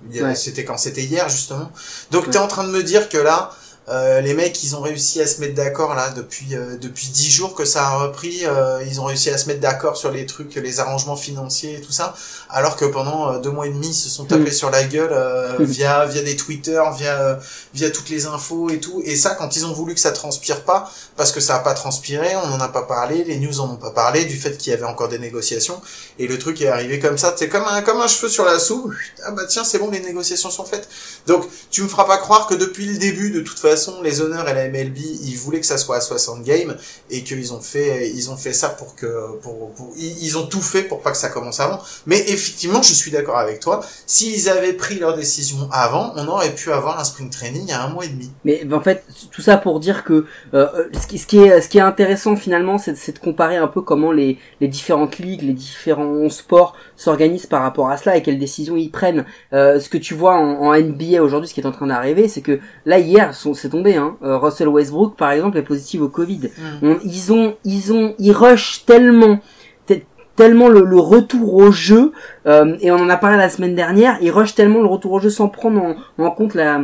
Ouais. 0.08 0.36
C'était 0.36 0.64
quand? 0.64 0.78
C'était 0.78 1.02
hier 1.02 1.28
justement. 1.28 1.72
Donc 2.12 2.26
Ouais. 2.26 2.30
t'es 2.30 2.38
en 2.38 2.46
train 2.46 2.62
de 2.62 2.70
me 2.70 2.84
dire 2.84 3.08
que 3.08 3.18
là, 3.18 3.50
euh, 3.88 4.20
les 4.20 4.34
mecs, 4.34 4.64
ils 4.64 4.74
ont 4.74 4.80
réussi 4.80 5.20
à 5.20 5.26
se 5.28 5.40
mettre 5.40 5.54
d'accord 5.54 5.94
là 5.94 6.10
depuis 6.10 6.54
euh, 6.56 6.76
depuis 6.76 7.06
dix 7.08 7.30
jours 7.30 7.54
que 7.54 7.64
ça 7.64 7.86
a 7.86 7.90
repris. 7.98 8.40
euh, 8.44 8.82
ils 8.88 9.00
ont 9.00 9.04
réussi 9.04 9.30
à 9.30 9.38
se 9.38 9.46
mettre 9.46 9.60
d'accord 9.60 9.96
sur 9.96 10.10
les 10.10 10.26
trucs, 10.26 10.54
les 10.56 10.80
arrangements 10.80 11.14
financiers 11.16 11.74
et 11.76 11.80
tout 11.80 11.92
ça, 11.92 12.14
alors 12.50 12.76
que 12.76 12.84
pendant 12.84 13.32
euh, 13.32 13.38
deux 13.38 13.50
mois 13.50 13.66
et 13.66 13.70
demi, 13.70 13.88
ils 13.88 13.94
se 13.94 14.08
sont 14.08 14.24
tapés 14.24 14.50
Mm. 14.50 14.60
sur 14.60 14.70
la 14.70 14.82
gueule 14.84 15.10
euh, 15.12 15.58
Mm. 15.60 15.64
via 15.64 16.06
via 16.06 16.22
des 16.22 16.34
Twitter, 16.36 16.82
via 16.98 17.38
via 17.74 17.90
toutes 17.90 18.08
les 18.10 18.26
infos 18.26 18.70
et 18.70 18.80
tout. 18.80 19.02
Et 19.04 19.14
ça, 19.14 19.30
quand 19.36 19.54
ils 19.54 19.64
ont 19.66 19.72
voulu 19.72 19.94
que 19.94 20.00
ça 20.00 20.10
transpire 20.10 20.62
pas, 20.64 20.90
parce 21.16 21.30
que 21.30 21.38
ça 21.40 21.54
a 21.54 21.58
pas 21.60 21.74
transpiré, 21.74 22.34
on 22.42 22.48
n'en 22.48 22.60
a 22.60 22.68
pas 22.68 22.82
parlé, 22.82 23.22
les 23.22 23.38
news 23.38 23.60
en 23.60 23.70
ont 23.70 23.76
pas 23.76 23.90
parlé 23.92 24.24
du 24.24 24.36
fait 24.36 24.58
qu'il 24.58 24.72
y 24.72 24.74
avait 24.74 24.84
encore 24.84 25.08
des 25.08 25.20
négociations. 25.20 25.80
Et 26.18 26.26
le 26.26 26.38
truc 26.40 26.60
est 26.60 26.68
arrivé 26.68 26.98
comme 26.98 27.18
ça, 27.18 27.34
c'est 27.38 27.48
comme 27.48 27.64
un 27.64 27.82
comme 27.82 28.00
un 28.00 28.08
cheveu 28.08 28.28
sur 28.28 28.44
la 28.44 28.58
soupe. 28.58 28.92
Ah 29.24 29.30
bah 29.30 29.42
tiens, 29.48 29.62
c'est 29.62 29.78
bon, 29.78 29.90
les 29.90 30.00
négociations 30.00 30.50
sont 30.50 30.64
faites. 30.64 30.88
Donc 31.28 31.46
tu 31.70 31.82
me 31.84 31.88
feras 31.88 32.04
pas 32.04 32.18
croire 32.18 32.48
que 32.48 32.54
depuis 32.54 32.86
le 32.86 32.98
début, 32.98 33.30
de 33.30 33.40
toute 33.42 33.58
façon, 33.60 33.75
les 34.02 34.20
honneurs 34.20 34.48
et 34.48 34.54
la 34.54 34.68
MLB, 34.68 34.98
ils 34.98 35.36
voulaient 35.36 35.60
que 35.60 35.66
ça 35.66 35.78
soit 35.78 35.96
à 35.96 36.00
60 36.00 36.42
games 36.42 36.76
et 37.10 37.22
qu'ils 37.22 37.52
ont 37.52 37.60
fait, 37.60 38.10
ils 38.10 38.30
ont 38.30 38.36
fait 38.36 38.52
ça 38.52 38.68
pour 38.68 38.94
que, 38.94 39.38
pour, 39.42 39.72
ils, 39.96 40.36
ont 40.38 40.46
tout 40.46 40.60
fait 40.60 40.82
pour 40.82 41.00
pas 41.00 41.10
que 41.10 41.16
ça 41.16 41.28
commence 41.28 41.60
avant. 41.60 41.80
Mais 42.06 42.18
effectivement, 42.28 42.82
je 42.82 42.92
suis 42.92 43.10
d'accord 43.10 43.38
avec 43.38 43.60
toi. 43.60 43.84
S'ils 44.06 44.48
avaient 44.48 44.72
pris 44.72 44.98
leur 44.98 45.16
décision 45.16 45.68
avant, 45.72 46.12
on 46.16 46.26
aurait 46.28 46.54
pu 46.54 46.72
avoir 46.72 47.00
un 47.00 47.04
spring 47.04 47.30
training 47.30 47.70
a 47.72 47.82
un 47.82 47.88
mois 47.88 48.04
et 48.04 48.08
demi. 48.08 48.30
Mais 48.44 48.62
en 48.72 48.80
fait, 48.80 49.04
tout 49.30 49.42
ça 49.42 49.56
pour 49.56 49.80
dire 49.80 50.04
que 50.04 50.26
euh, 50.54 50.88
ce, 50.92 51.06
qui, 51.06 51.38
est 51.38 51.60
ce 51.60 51.68
qui 51.68 51.78
est 51.78 51.82
intéressant 51.82 52.36
finalement, 52.36 52.78
c'est 52.78 53.12
de 53.12 53.18
comparer 53.18 53.56
un 53.56 53.68
peu 53.68 53.82
comment 53.82 54.12
les, 54.12 54.38
les 54.60 54.68
différentes 54.68 55.18
ligues, 55.18 55.42
les 55.42 55.52
différents 55.52 56.28
sports 56.28 56.74
s'organisent 56.96 57.46
par 57.46 57.62
rapport 57.62 57.90
à 57.90 57.96
cela 57.96 58.16
et 58.16 58.22
quelles 58.22 58.38
décisions 58.38 58.76
ils 58.76 58.90
prennent. 58.90 59.24
Euh, 59.52 59.80
ce 59.80 59.88
que 59.88 59.98
tu 59.98 60.14
vois 60.14 60.34
en, 60.34 60.76
NBA 60.76 61.22
aujourd'hui, 61.22 61.48
ce 61.48 61.54
qui 61.54 61.60
est 61.60 61.66
en 61.66 61.72
train 61.72 61.86
d'arriver, 61.86 62.28
c'est 62.28 62.42
que 62.42 62.60
là 62.84 62.98
hier, 62.98 63.34
c'est 63.66 63.70
tombé. 63.72 63.96
Hein, 63.96 64.16
euh, 64.22 64.38
Russell 64.38 64.68
Westbrook, 64.68 65.16
par 65.16 65.30
exemple, 65.32 65.58
est 65.58 65.62
positif 65.62 66.00
au 66.00 66.08
Covid. 66.08 66.50
On- 66.82 66.98
ils 67.04 67.32
ont, 67.32 67.56
ils 67.64 67.92
ont, 67.92 68.14
ils 68.18 68.32
rushent 68.32 68.84
tellement, 68.86 69.40
te- 69.86 69.94
tellement 70.36 70.68
le, 70.68 70.84
le 70.84 70.98
retour 70.98 71.54
au 71.54 71.70
jeu. 71.72 72.12
euh, 72.46 72.76
et 72.80 72.90
on 72.92 72.96
en 72.96 73.08
a 73.08 73.16
parlé 73.16 73.36
la 73.36 73.48
semaine 73.48 73.74
dernière. 73.74 74.18
Ils 74.20 74.30
rushent 74.30 74.54
tellement 74.54 74.80
le 74.80 74.86
retour 74.88 75.12
au 75.12 75.20
jeu 75.20 75.30
sans 75.30 75.48
prendre 75.48 75.82
en, 75.82 75.96
en 76.24 76.30
compte 76.30 76.54
la 76.54 76.80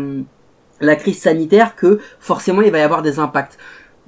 la 0.81 0.97
crise 0.97 1.21
sanitaire 1.21 1.77
que 1.77 2.01
forcément 2.19 2.61
il 2.63 2.73
va 2.73 2.79
y 2.79 2.83
avoir 2.83 3.03
des 3.03 3.21
impacts. 3.21 3.57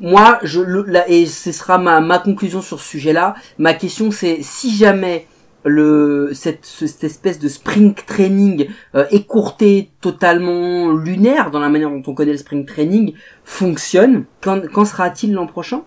Moi, 0.00 0.40
je 0.42 0.60
le, 0.60 0.82
la- 0.88 1.08
et 1.08 1.24
ce 1.26 1.52
sera 1.52 1.78
ma, 1.78 2.00
ma 2.00 2.18
conclusion 2.18 2.60
sur 2.62 2.80
ce 2.80 2.88
sujet-là. 2.88 3.36
Ma 3.58 3.74
question 3.74 4.10
c'est 4.10 4.38
si 4.42 4.74
jamais 4.74 5.28
le 5.64 6.30
cette, 6.34 6.64
ce- 6.66 6.86
cette 6.86 7.04
espèce 7.04 7.38
de 7.38 7.48
spring 7.48 7.94
training 7.94 8.68
euh, 8.94 9.04
écourté 9.10 9.90
totalement 10.00 10.92
lunaire 10.92 11.50
dans 11.50 11.60
la 11.60 11.68
manière 11.68 11.90
dont 11.90 12.02
on 12.06 12.14
connaît 12.14 12.32
le 12.32 12.38
spring 12.38 12.66
training 12.66 13.14
fonctionne, 13.44 14.24
quand, 14.42 14.60
quand 14.72 14.84
sera-t-il 14.84 15.32
l'an 15.32 15.46
prochain? 15.46 15.82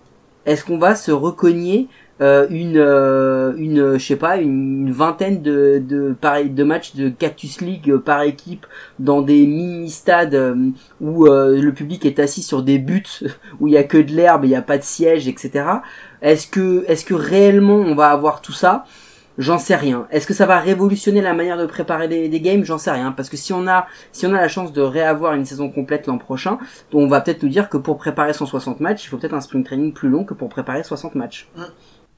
Est-ce 0.46 0.64
qu'on 0.64 0.78
va 0.78 0.94
se 0.94 1.10
recogner 1.10 1.88
euh, 2.20 2.46
une 2.50 2.78
euh, 2.78 3.52
une 3.56 3.96
je 3.96 4.04
sais 4.04 4.16
pas 4.16 4.38
une, 4.38 4.90
vingtaine 4.90 5.40
de 5.42 5.80
de 5.86 6.16
de 6.48 6.64
matchs 6.64 6.96
de 6.96 7.10
Cactus 7.10 7.60
League 7.60 7.96
par 7.98 8.22
équipe 8.22 8.66
dans 8.98 9.22
des 9.22 9.46
mini 9.46 9.88
stades 9.90 10.34
euh, 10.34 10.56
où 11.00 11.26
euh, 11.26 11.60
le 11.60 11.72
public 11.72 12.04
est 12.06 12.18
assis 12.18 12.42
sur 12.42 12.62
des 12.64 12.78
buts 12.78 13.04
où 13.60 13.68
il 13.68 13.74
y 13.74 13.76
a 13.76 13.84
que 13.84 13.98
de 13.98 14.12
l'herbe, 14.12 14.44
il 14.44 14.48
n'y 14.48 14.56
a 14.56 14.62
pas 14.62 14.78
de 14.78 14.82
siège, 14.82 15.28
etc. 15.28 15.64
Est-ce 16.22 16.48
que 16.48 16.84
est-ce 16.88 17.04
que 17.04 17.14
réellement 17.14 17.76
on 17.76 17.94
va 17.94 18.08
avoir 18.10 18.40
tout 18.40 18.52
ça? 18.52 18.84
J'en 19.38 19.58
sais 19.58 19.76
rien. 19.76 20.08
Est-ce 20.10 20.26
que 20.26 20.34
ça 20.34 20.46
va 20.46 20.58
révolutionner 20.58 21.20
la 21.20 21.32
manière 21.32 21.56
de 21.56 21.64
préparer 21.66 22.08
des, 22.08 22.28
des 22.28 22.40
games? 22.40 22.64
J'en 22.64 22.76
sais 22.76 22.90
rien. 22.90 23.12
Parce 23.12 23.28
que 23.28 23.36
si 23.36 23.52
on 23.52 23.68
a 23.68 23.86
si 24.12 24.26
on 24.26 24.34
a 24.34 24.40
la 24.40 24.48
chance 24.48 24.72
de 24.72 24.82
réavoir 24.82 25.34
une 25.34 25.44
saison 25.44 25.70
complète 25.70 26.08
l'an 26.08 26.18
prochain, 26.18 26.58
on 26.92 27.06
va 27.06 27.20
peut-être 27.20 27.44
nous 27.44 27.48
dire 27.48 27.68
que 27.68 27.76
pour 27.76 27.98
préparer 27.98 28.32
160 28.32 28.80
matchs, 28.80 29.04
il 29.04 29.08
faut 29.08 29.16
peut-être 29.16 29.34
un 29.34 29.40
spring 29.40 29.62
training 29.64 29.92
plus 29.92 30.08
long 30.08 30.24
que 30.24 30.34
pour 30.34 30.48
préparer 30.48 30.82
60 30.82 31.14
matchs. 31.14 31.48
Mm. 31.56 31.62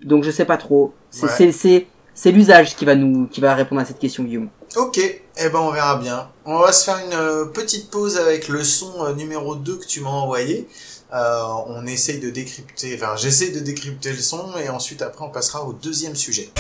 Donc 0.07 0.25
je 0.25 0.31
sais 0.31 0.47
pas 0.47 0.57
trop. 0.57 0.95
C'est 1.11 1.27
Ouais. 1.27 1.33
c'est 1.37 1.53
c'est 1.53 1.87
c'est 2.15 2.33
l'usage 2.33 2.75
qui 2.75 2.85
va 2.87 2.95
nous 2.97 3.27
qui 3.27 3.41
va 3.43 3.55
répondre 3.55 3.83
à 3.83 3.85
cette 3.85 3.99
question 3.99 4.25
Guillaume. 4.25 4.49
Ok, 4.77 4.99
eh 4.99 5.49
ben 5.51 5.59
on 5.59 5.71
verra 5.73 5.97
bien. 5.97 6.29
On 6.47 6.59
va 6.59 6.73
se 6.73 6.85
faire 6.85 6.99
une 7.05 7.13
euh, 7.13 7.45
petite 7.45 7.91
pause 7.91 8.17
avec 8.19 8.49
le 8.49 8.65
son 8.65 9.05
euh, 9.05 9.15
numéro 9.15 9.57
2 9.57 9.77
que 9.77 9.87
tu 9.87 10.01
m'as 10.01 10.09
envoyé. 10.11 10.67
Euh, 11.13 11.43
on 11.67 11.87
essaye 11.87 12.21
de 12.21 12.31
décrypter, 12.31 12.95
enfin 12.95 13.17
j'essaie 13.17 13.51
de 13.51 13.59
décrypter 13.59 14.13
le 14.13 14.21
son 14.21 14.57
et 14.57 14.69
ensuite 14.69 15.03
après 15.03 15.25
on 15.25 15.31
passera 15.31 15.65
au 15.65 15.73
deuxième 15.73 16.15
sujet. 16.15 16.51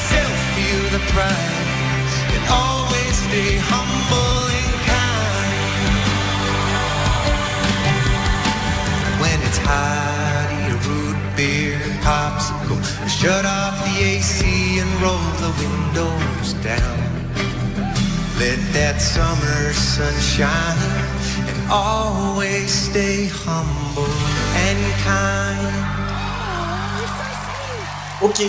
shut 13.21 13.45
off 13.45 13.77
the 13.85 13.97
AC 14.03 14.81
and 14.81 15.03
roll 15.03 15.27
the 15.45 15.53
windows 15.61 16.55
down. 16.65 16.99
Let 18.39 18.59
that 18.73 18.97
summer 19.03 19.75
sun 19.75 20.15
shine 20.21 20.79
and 20.79 21.20
always 21.71 22.69
stay 22.69 23.29
humble 23.47 24.11
and 24.57 24.83
kind. 25.05 25.75
Ok, 28.23 28.43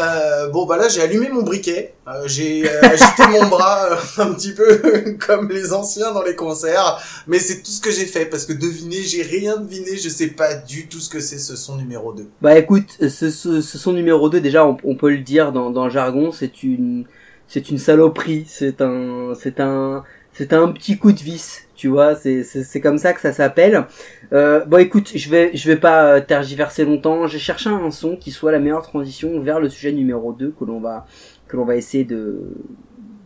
euh, 0.00 0.48
bon 0.48 0.66
bah 0.66 0.76
là 0.76 0.88
j'ai 0.88 1.00
allumé 1.00 1.28
mon 1.28 1.42
briquet, 1.42 1.94
Euh, 2.08 2.24
j'ai 2.26 2.68
euh, 2.68 2.80
agité 2.82 3.22
mon 3.30 3.46
bras 3.46 3.84
euh, 3.92 4.22
un 4.22 4.32
petit 4.34 4.52
peu 4.52 5.16
comme 5.26 5.48
les 5.48 5.72
anciens 5.72 6.10
dans 6.12 6.24
les 6.24 6.34
concerts, 6.34 6.98
mais 7.28 7.38
c'est 7.38 7.58
tout 7.62 7.70
ce 7.70 7.80
que 7.80 7.92
j'ai 7.92 8.06
fait 8.06 8.26
parce 8.26 8.44
que 8.44 8.52
deviner, 8.52 9.02
j'ai 9.04 9.22
rien 9.22 9.58
deviné, 9.58 9.96
je 9.96 10.08
sais 10.08 10.26
pas 10.28 10.54
du 10.54 10.88
tout 10.88 10.98
ce 10.98 11.08
que 11.08 11.20
c'est 11.20 11.38
ce 11.38 11.54
son 11.54 11.76
numéro 11.76 12.12
2. 12.12 12.26
Bah 12.40 12.58
écoute, 12.58 12.96
ce, 13.00 13.30
ce, 13.30 13.60
ce 13.60 13.78
son 13.78 13.92
numéro 13.92 14.28
2, 14.28 14.40
déjà 14.40 14.66
on, 14.66 14.76
on 14.82 14.96
peut 14.96 15.10
le 15.10 15.18
dire 15.18 15.52
dans, 15.52 15.70
dans 15.70 15.84
le 15.84 15.90
jargon, 15.90 16.32
c'est 16.32 16.64
une 16.64 17.04
c'est 17.46 17.68
une 17.70 17.78
saloperie, 17.78 18.44
c'est 18.48 18.80
un 18.80 19.34
c'est 19.40 19.60
un 19.60 20.02
c'est 20.32 20.52
un 20.52 20.68
petit 20.72 20.98
coup 20.98 21.12
de 21.12 21.18
vis, 21.20 21.62
tu 21.74 21.88
vois, 21.88 22.14
c'est 22.14 22.80
comme 22.82 22.98
ça 22.98 23.12
que 23.12 23.20
ça 23.20 23.32
s'appelle. 23.32 23.84
Euh, 24.32 24.64
bon 24.64 24.78
écoute, 24.78 25.12
je 25.14 25.28
vais 25.30 25.50
je 25.54 25.68
vais 25.68 25.76
pas 25.76 26.04
euh, 26.04 26.20
tergiverser 26.20 26.84
longtemps, 26.84 27.26
j'ai 27.26 27.38
cherché 27.38 27.68
un 27.70 27.90
son 27.90 28.16
qui 28.16 28.30
soit 28.30 28.50
la 28.52 28.58
meilleure 28.58 28.82
transition 28.82 29.40
vers 29.40 29.60
le 29.60 29.68
sujet 29.68 29.92
numéro 29.92 30.32
2 30.32 30.54
que 30.58 30.64
l'on 30.64 30.80
va 30.80 31.06
que 31.48 31.56
l'on 31.56 31.64
va 31.64 31.76
essayer 31.76 32.04
de 32.04 32.40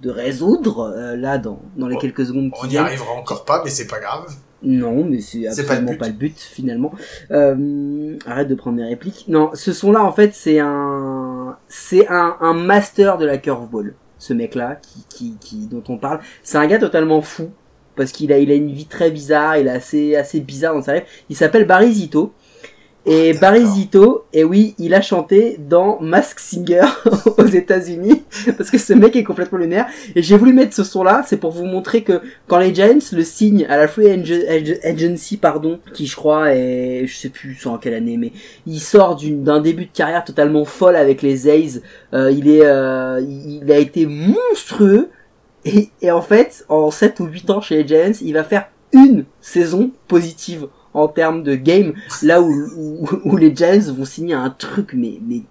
de 0.02 0.10
résoudre 0.10 0.92
euh, 0.96 1.16
là 1.16 1.38
dans 1.38 1.60
dans 1.76 1.86
les 1.88 1.94
Bon, 1.94 2.00
quelques 2.00 2.26
secondes 2.26 2.50
qui 2.52 2.60
On 2.62 2.66
n'y 2.66 2.76
arrivera 2.76 3.12
encore 3.12 3.44
pas, 3.44 3.62
mais 3.64 3.70
c'est 3.70 3.86
pas 3.86 4.00
grave. 4.00 4.26
Non, 4.62 5.04
mais 5.04 5.20
c'est 5.20 5.42
C'est 5.52 5.66
pas 5.66 5.74
le 5.74 5.80
absolument 5.80 5.92
but. 5.92 5.98
pas 5.98 6.06
le 6.08 6.12
but, 6.14 6.38
finalement. 6.40 6.92
Euh, 7.30 8.16
arrête 8.26 8.48
de 8.48 8.54
prendre 8.54 8.76
mes 8.78 8.84
répliques. 8.84 9.26
Non, 9.28 9.50
ce 9.54 9.72
son-là 9.72 10.02
en 10.02 10.12
fait 10.12 10.34
c'est 10.34 10.58
un 10.58 11.56
c'est 11.68 12.08
un, 12.08 12.36
un 12.40 12.52
master 12.54 13.16
de 13.18 13.26
la 13.26 13.38
curveball. 13.38 13.94
Ce 14.18 14.33
mec-là 14.33 14.76
qui, 14.76 15.05
qui 15.09 15.37
qui 15.40 15.66
dont 15.66 15.85
on 15.88 15.98
parle, 15.98 16.20
c'est 16.42 16.59
un 16.59 16.66
gars 16.66 16.79
totalement 16.79 17.20
fou 17.20 17.50
parce 17.96 18.12
qu'il 18.12 18.33
a 18.33 18.38
il 18.38 18.50
a 18.50 18.55
une 18.55 18.72
vie 18.72 18.87
très 18.87 19.11
bizarre, 19.11 19.59
il 19.59 19.66
est 19.66 19.70
assez 19.70 20.16
assez 20.16 20.40
bizarre 20.40 20.74
dans 20.74 20.83
sa 20.83 20.96
life. 20.96 21.24
Il 21.29 21.37
s'appelle 21.37 21.66
Barry. 21.66 22.11
Et 23.08 23.32
D'accord. 23.34 23.40
Barry 23.40 23.66
Zito, 23.66 24.24
et 24.32 24.42
oui, 24.42 24.74
il 24.78 24.92
a 24.92 25.00
chanté 25.00 25.58
dans 25.60 26.00
Mask 26.00 26.40
Singer 26.40 26.82
aux 27.38 27.44
États-Unis 27.46 28.24
parce 28.58 28.68
que 28.68 28.78
ce 28.78 28.92
mec 28.94 29.14
est 29.14 29.22
complètement 29.22 29.58
lunaire. 29.58 29.86
Et 30.16 30.22
j'ai 30.22 30.36
voulu 30.36 30.52
mettre 30.52 30.74
ce 30.74 30.82
son-là, 30.82 31.22
c'est 31.24 31.36
pour 31.36 31.52
vous 31.52 31.66
montrer 31.66 32.02
que 32.02 32.20
quand 32.48 32.58
les 32.58 32.74
Giants 32.74 32.98
le 33.12 33.22
signent 33.22 33.64
à 33.68 33.76
la 33.76 33.86
Free 33.86 34.10
Ag- 34.10 34.44
Ag- 34.48 34.80
Agency, 34.82 35.36
pardon, 35.36 35.78
qui 35.94 36.06
je 36.06 36.16
crois 36.16 36.52
est, 36.52 37.06
je 37.06 37.16
sais 37.16 37.28
plus 37.28 37.64
en 37.66 37.78
quelle 37.78 37.94
année, 37.94 38.16
mais 38.16 38.32
il 38.66 38.80
sort 38.80 39.16
d'un 39.22 39.60
début 39.60 39.86
de 39.86 39.92
carrière 39.92 40.24
totalement 40.24 40.64
folle 40.64 40.96
avec 40.96 41.22
les 41.22 41.48
A's. 41.48 41.80
Euh, 42.12 42.32
il 42.32 42.48
est, 42.48 42.64
euh, 42.66 43.20
il 43.20 43.60
il 43.62 43.72
a 43.72 43.78
été 43.78 44.06
monstrueux. 44.06 45.10
Et, 45.64 45.90
et 46.02 46.10
en 46.10 46.22
fait, 46.22 46.64
en 46.68 46.90
7 46.90 47.20
ou 47.20 47.26
8 47.26 47.50
ans 47.50 47.61
chez 47.61 47.76
les 47.82 47.86
Giants, 47.86 48.18
il 48.20 48.34
va 48.34 48.42
faire 48.44 48.66
une 48.92 49.24
saison 49.40 49.90
positive 50.09 50.66
en 50.97 51.09
termes 51.09 51.42
de 51.42 51.55
game, 51.55 51.92
là 52.22 52.40
où, 52.40 53.36
les 53.36 53.55
Giants 53.55 53.92
vont 53.92 54.05
signer 54.05 54.34
un 54.34 54.51
truc, 54.51 54.92
mais, 54.94 55.20
mais 55.22 55.42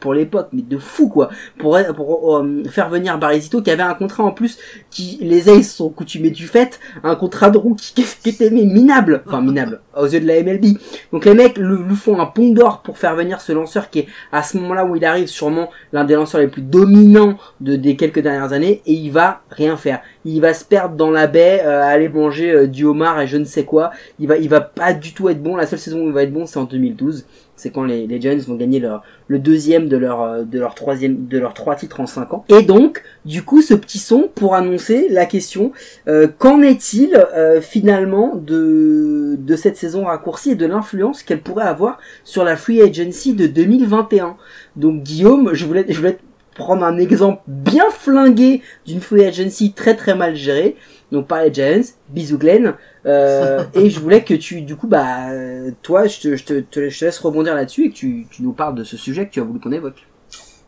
pour 0.00 0.14
l'époque, 0.14 0.48
mais 0.52 0.62
de 0.62 0.78
fou 0.78 1.08
quoi, 1.08 1.30
pour, 1.58 1.78
pour 1.96 2.36
euh, 2.36 2.62
faire 2.70 2.88
venir 2.88 3.18
Barizito 3.18 3.62
qui 3.62 3.70
avait 3.70 3.82
un 3.82 3.94
contrat 3.94 4.24
en 4.24 4.32
plus 4.32 4.58
qui 4.90 5.18
les 5.20 5.48
Aces 5.48 5.74
sont 5.74 5.90
coutumés 5.90 6.30
du 6.30 6.46
fait, 6.46 6.78
un 7.02 7.14
contrat 7.14 7.50
de 7.50 7.58
rookie 7.58 7.92
qui, 7.94 8.04
qui 8.22 8.28
était 8.30 8.50
minable, 8.50 9.22
enfin 9.26 9.40
minable 9.40 9.80
aux 9.96 10.06
yeux 10.06 10.20
de 10.20 10.26
la 10.26 10.42
MLB. 10.42 10.78
Donc 11.12 11.24
les 11.24 11.34
mecs 11.34 11.58
lui, 11.58 11.76
lui 11.86 11.96
font 11.96 12.18
un 12.20 12.26
pont 12.26 12.52
d'or 12.52 12.82
pour 12.82 12.98
faire 12.98 13.14
venir 13.14 13.40
ce 13.40 13.52
lanceur 13.52 13.90
qui 13.90 14.00
est 14.00 14.06
à 14.30 14.42
ce 14.42 14.56
moment-là 14.58 14.84
où 14.84 14.96
il 14.96 15.04
arrive 15.04 15.28
sûrement 15.28 15.70
l'un 15.92 16.04
des 16.04 16.14
lanceurs 16.14 16.40
les 16.40 16.48
plus 16.48 16.62
dominants 16.62 17.36
de, 17.60 17.76
des 17.76 17.96
quelques 17.96 18.20
dernières 18.20 18.52
années 18.52 18.82
et 18.86 18.92
il 18.92 19.10
va 19.10 19.42
rien 19.50 19.76
faire. 19.76 20.00
Il 20.24 20.40
va 20.40 20.54
se 20.54 20.64
perdre 20.64 20.96
dans 20.96 21.10
la 21.10 21.26
baie, 21.26 21.62
euh, 21.64 21.82
aller 21.82 22.08
manger 22.08 22.52
euh, 22.52 22.66
du 22.66 22.84
homard 22.84 23.20
et 23.20 23.26
je 23.26 23.36
ne 23.36 23.44
sais 23.44 23.64
quoi. 23.64 23.90
Il 24.18 24.28
va, 24.28 24.36
il 24.36 24.48
va 24.48 24.60
pas 24.60 24.92
du 24.92 25.12
tout 25.12 25.28
être 25.28 25.42
bon. 25.42 25.56
La 25.56 25.66
seule 25.66 25.78
saison 25.78 26.02
où 26.02 26.06
il 26.06 26.12
va 26.12 26.22
être 26.22 26.32
bon, 26.32 26.46
c'est 26.46 26.58
en 26.58 26.64
2012 26.64 27.26
c'est 27.56 27.70
quand 27.70 27.84
les, 27.84 28.06
les 28.06 28.20
Giants 28.20 28.36
vont 28.46 28.56
gagner 28.56 28.80
leur 28.80 29.02
le 29.28 29.38
deuxième 29.38 29.88
de 29.88 29.96
leur 29.96 30.22
euh, 30.22 30.42
de 30.42 30.58
leur 30.58 30.74
troisième 30.74 31.26
de 31.26 31.38
leurs 31.38 31.54
trois 31.54 31.76
titres 31.76 32.00
en 32.00 32.06
cinq 32.06 32.32
ans. 32.34 32.44
Et 32.48 32.62
donc, 32.62 33.02
du 33.24 33.42
coup, 33.42 33.62
ce 33.62 33.74
petit 33.74 33.98
son 33.98 34.28
pour 34.34 34.54
annoncer 34.54 35.08
la 35.10 35.26
question 35.26 35.72
euh, 36.08 36.28
qu'en 36.38 36.62
est-il 36.62 37.14
euh, 37.14 37.60
finalement 37.60 38.34
de 38.34 39.36
de 39.38 39.56
cette 39.56 39.76
saison 39.76 40.04
raccourcie 40.06 40.52
et 40.52 40.54
de 40.54 40.66
l'influence 40.66 41.22
qu'elle 41.22 41.40
pourrait 41.40 41.66
avoir 41.66 41.98
sur 42.24 42.44
la 42.44 42.56
free 42.56 42.80
agency 42.80 43.34
de 43.34 43.46
2021. 43.46 44.36
Donc, 44.76 45.02
Guillaume, 45.02 45.50
je 45.52 45.66
voulais 45.66 45.84
je 45.88 45.98
voulais 45.98 46.18
prendre 46.54 46.84
un 46.84 46.98
exemple 46.98 47.42
bien 47.46 47.90
flingué 47.90 48.62
d'une 48.86 49.00
free 49.00 49.24
agency 49.24 49.72
très 49.72 49.96
très 49.96 50.14
mal 50.14 50.34
gérée. 50.36 50.76
Donc 51.10 51.26
par 51.26 51.42
les 51.42 51.52
Giants, 51.52 51.82
bisous 52.08 52.38
Glenn. 52.38 52.74
Euh, 53.04 53.64
et 53.74 53.90
je 53.90 54.00
voulais 54.00 54.24
que 54.24 54.34
tu, 54.34 54.62
du 54.62 54.76
coup, 54.76 54.86
bah, 54.86 55.30
euh, 55.30 55.70
toi, 55.82 56.06
je 56.06 56.20
te, 56.20 56.36
je 56.36 56.44
te, 56.44 56.60
te- 56.60 56.88
je 56.88 56.98
te 56.98 57.04
laisse 57.04 57.18
rebondir 57.18 57.54
là-dessus 57.54 57.86
et 57.86 57.90
que 57.90 57.94
tu, 57.96 58.26
tu 58.30 58.42
nous 58.42 58.52
parles 58.52 58.74
de 58.74 58.84
ce 58.84 58.96
sujet 58.96 59.26
que 59.26 59.32
tu 59.32 59.40
as 59.40 59.44
voulu 59.44 59.60
qu'on 59.60 59.72
évoque. 59.72 60.06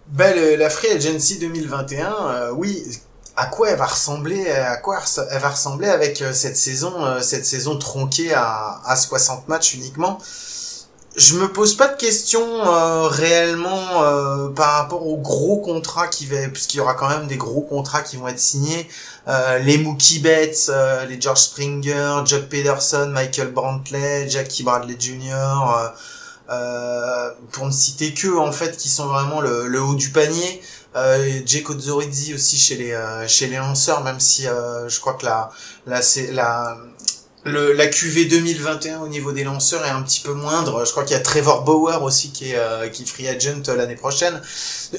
Ben, 0.08 0.34
le- 0.36 0.56
la 0.56 0.68
Free 0.68 0.88
Agency 0.90 1.38
2021, 1.38 2.14
euh, 2.28 2.50
oui, 2.54 2.82
à 3.36 3.46
quoi 3.46 3.70
elle 3.70 3.78
va 3.78 3.86
ressembler, 3.86 4.48
à 4.50 4.76
quoi 4.76 4.98
elle 5.30 5.40
va 5.40 5.48
ressembler 5.48 5.88
avec 5.88 6.20
euh, 6.20 6.32
cette 6.32 6.56
saison, 6.56 6.92
euh, 7.04 7.20
cette 7.20 7.46
saison 7.46 7.78
tronquée 7.78 8.32
à, 8.34 8.80
à 8.84 8.96
60 8.96 9.48
matchs 9.48 9.74
uniquement? 9.74 10.18
Je 11.16 11.36
me 11.36 11.46
pose 11.52 11.76
pas 11.76 11.86
de 11.86 11.96
questions 11.96 12.66
euh, 12.66 13.06
réellement 13.06 14.02
euh, 14.02 14.48
par 14.48 14.72
rapport 14.72 15.06
aux 15.06 15.16
gros 15.16 15.58
contrats 15.58 16.08
qui 16.08 16.26
va, 16.26 16.48
puisqu'il 16.48 16.78
y 16.78 16.80
aura 16.80 16.94
quand 16.94 17.08
même 17.08 17.28
des 17.28 17.36
gros 17.36 17.60
contrats 17.60 18.02
qui 18.02 18.16
vont 18.16 18.26
être 18.26 18.40
signés. 18.40 18.88
Euh, 19.28 19.58
les 19.58 19.78
Mookie 19.78 20.18
Betts, 20.18 20.66
euh, 20.70 21.04
les 21.06 21.20
George 21.20 21.38
Springer, 21.38 22.22
Jock 22.24 22.48
Pederson, 22.48 23.10
Michael 23.10 23.52
Brantley, 23.52 24.28
Jackie 24.28 24.64
Bradley 24.64 24.96
Jr. 24.98 25.32
euh, 25.32 25.88
euh, 26.50 27.30
pour 27.52 27.66
ne 27.66 27.70
citer 27.70 28.12
que 28.12 28.36
en 28.36 28.50
fait 28.52 28.76
qui 28.76 28.88
sont 28.88 29.06
vraiment 29.06 29.40
le, 29.40 29.66
le 29.68 29.80
haut 29.80 29.94
du 29.94 30.10
panier 30.10 30.60
euh, 30.94 31.40
Jake 31.46 31.70
Ozorizzi 31.70 32.34
aussi 32.34 32.58
chez 32.58 32.76
les 32.76 32.94
chez 33.26 33.46
les 33.46 33.56
lanceurs 33.56 34.04
même 34.04 34.20
si 34.20 34.42
je 34.42 35.00
crois 35.00 35.14
que 35.14 35.24
la 35.24 35.50
la 35.86 36.02
c'est 36.02 36.32
la 36.32 36.76
le, 37.44 37.72
la 37.72 37.86
QV 37.86 38.26
2021 38.26 39.00
au 39.00 39.08
niveau 39.08 39.32
des 39.32 39.44
lanceurs 39.44 39.84
est 39.84 39.90
un 39.90 40.02
petit 40.02 40.20
peu 40.20 40.32
moindre. 40.32 40.84
Je 40.84 40.90
crois 40.90 41.04
qu'il 41.04 41.16
y 41.16 41.20
a 41.20 41.22
Trevor 41.22 41.62
Bauer 41.62 42.02
aussi 42.02 42.30
qui 42.30 42.52
est 42.52 42.56
euh, 42.56 42.88
qui 42.88 43.02
est 43.02 43.06
free 43.06 43.28
agent 43.28 43.62
euh, 43.68 43.76
l'année 43.76 43.96
prochaine. 43.96 44.40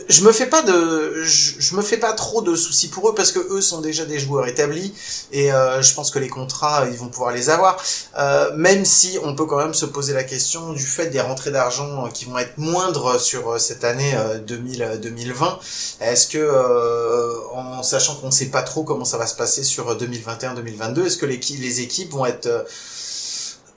Je 0.10 0.24
me 0.24 0.32
fais 0.32 0.46
pas 0.46 0.62
de 0.62 1.24
je, 1.24 1.54
je 1.60 1.76
me 1.76 1.82
fais 1.82 1.98
pas 1.98 2.14
trop 2.14 2.42
de 2.42 2.56
soucis 2.56 2.90
pour 2.90 3.10
eux 3.10 3.16
parce 3.16 3.32
que 3.32 3.40
eux 3.40 3.62
sont 3.62 3.82
déjà 3.82 4.06
des 4.06 4.20
joueurs 4.20 4.48
établis 4.48 4.94
et 5.32 5.52
euh, 5.52 5.82
je 5.82 5.94
pense 5.94 6.12
que 6.12 6.20
les 6.20 6.30
contrats 6.30 6.86
ils 6.92 6.98
vont 6.98 7.08
pouvoir 7.08 7.32
les 7.32 7.50
avoir. 7.50 7.78
Euh, 8.18 8.56
même 8.56 8.86
si 8.86 9.18
on 9.24 9.36
peut 9.36 9.46
quand 9.46 9.58
même 9.58 9.74
se 9.74 9.86
poser 9.86 10.14
la 10.14 10.24
question 10.24 10.74
du 10.74 10.86
fait 10.86 11.08
des 11.08 11.22
rentrées 11.22 11.52
d'argent 11.52 12.06
euh, 12.06 12.10
qui 12.10 12.26
vont 12.26 12.38
être 12.38 12.58
moindres 12.58 13.20
sur 13.20 13.54
euh, 13.54 13.58
cette 13.58 13.84
année 13.84 14.14
euh, 14.16 14.38
2000 14.40 14.82
euh, 14.84 14.98
2020. 14.98 15.60
Est-ce 16.02 16.28
que 16.28 16.46
en 17.54 17.84
sachant 17.84 18.16
qu'on 18.16 18.32
sait 18.32 18.48
pas 18.48 18.62
trop 18.62 18.84
comment 18.84 19.06
ça 19.06 19.18
va 19.18 19.28
se 19.28 19.36
passer 19.36 19.64
sur 19.64 19.96
2021-2022, 19.98 21.06
est-ce 21.06 21.18
que 21.18 21.26
les, 21.26 21.40
les 21.60 21.82
équipes 21.82 22.12
vont 22.12 22.26
être 22.26 22.35
euh, 22.46 22.64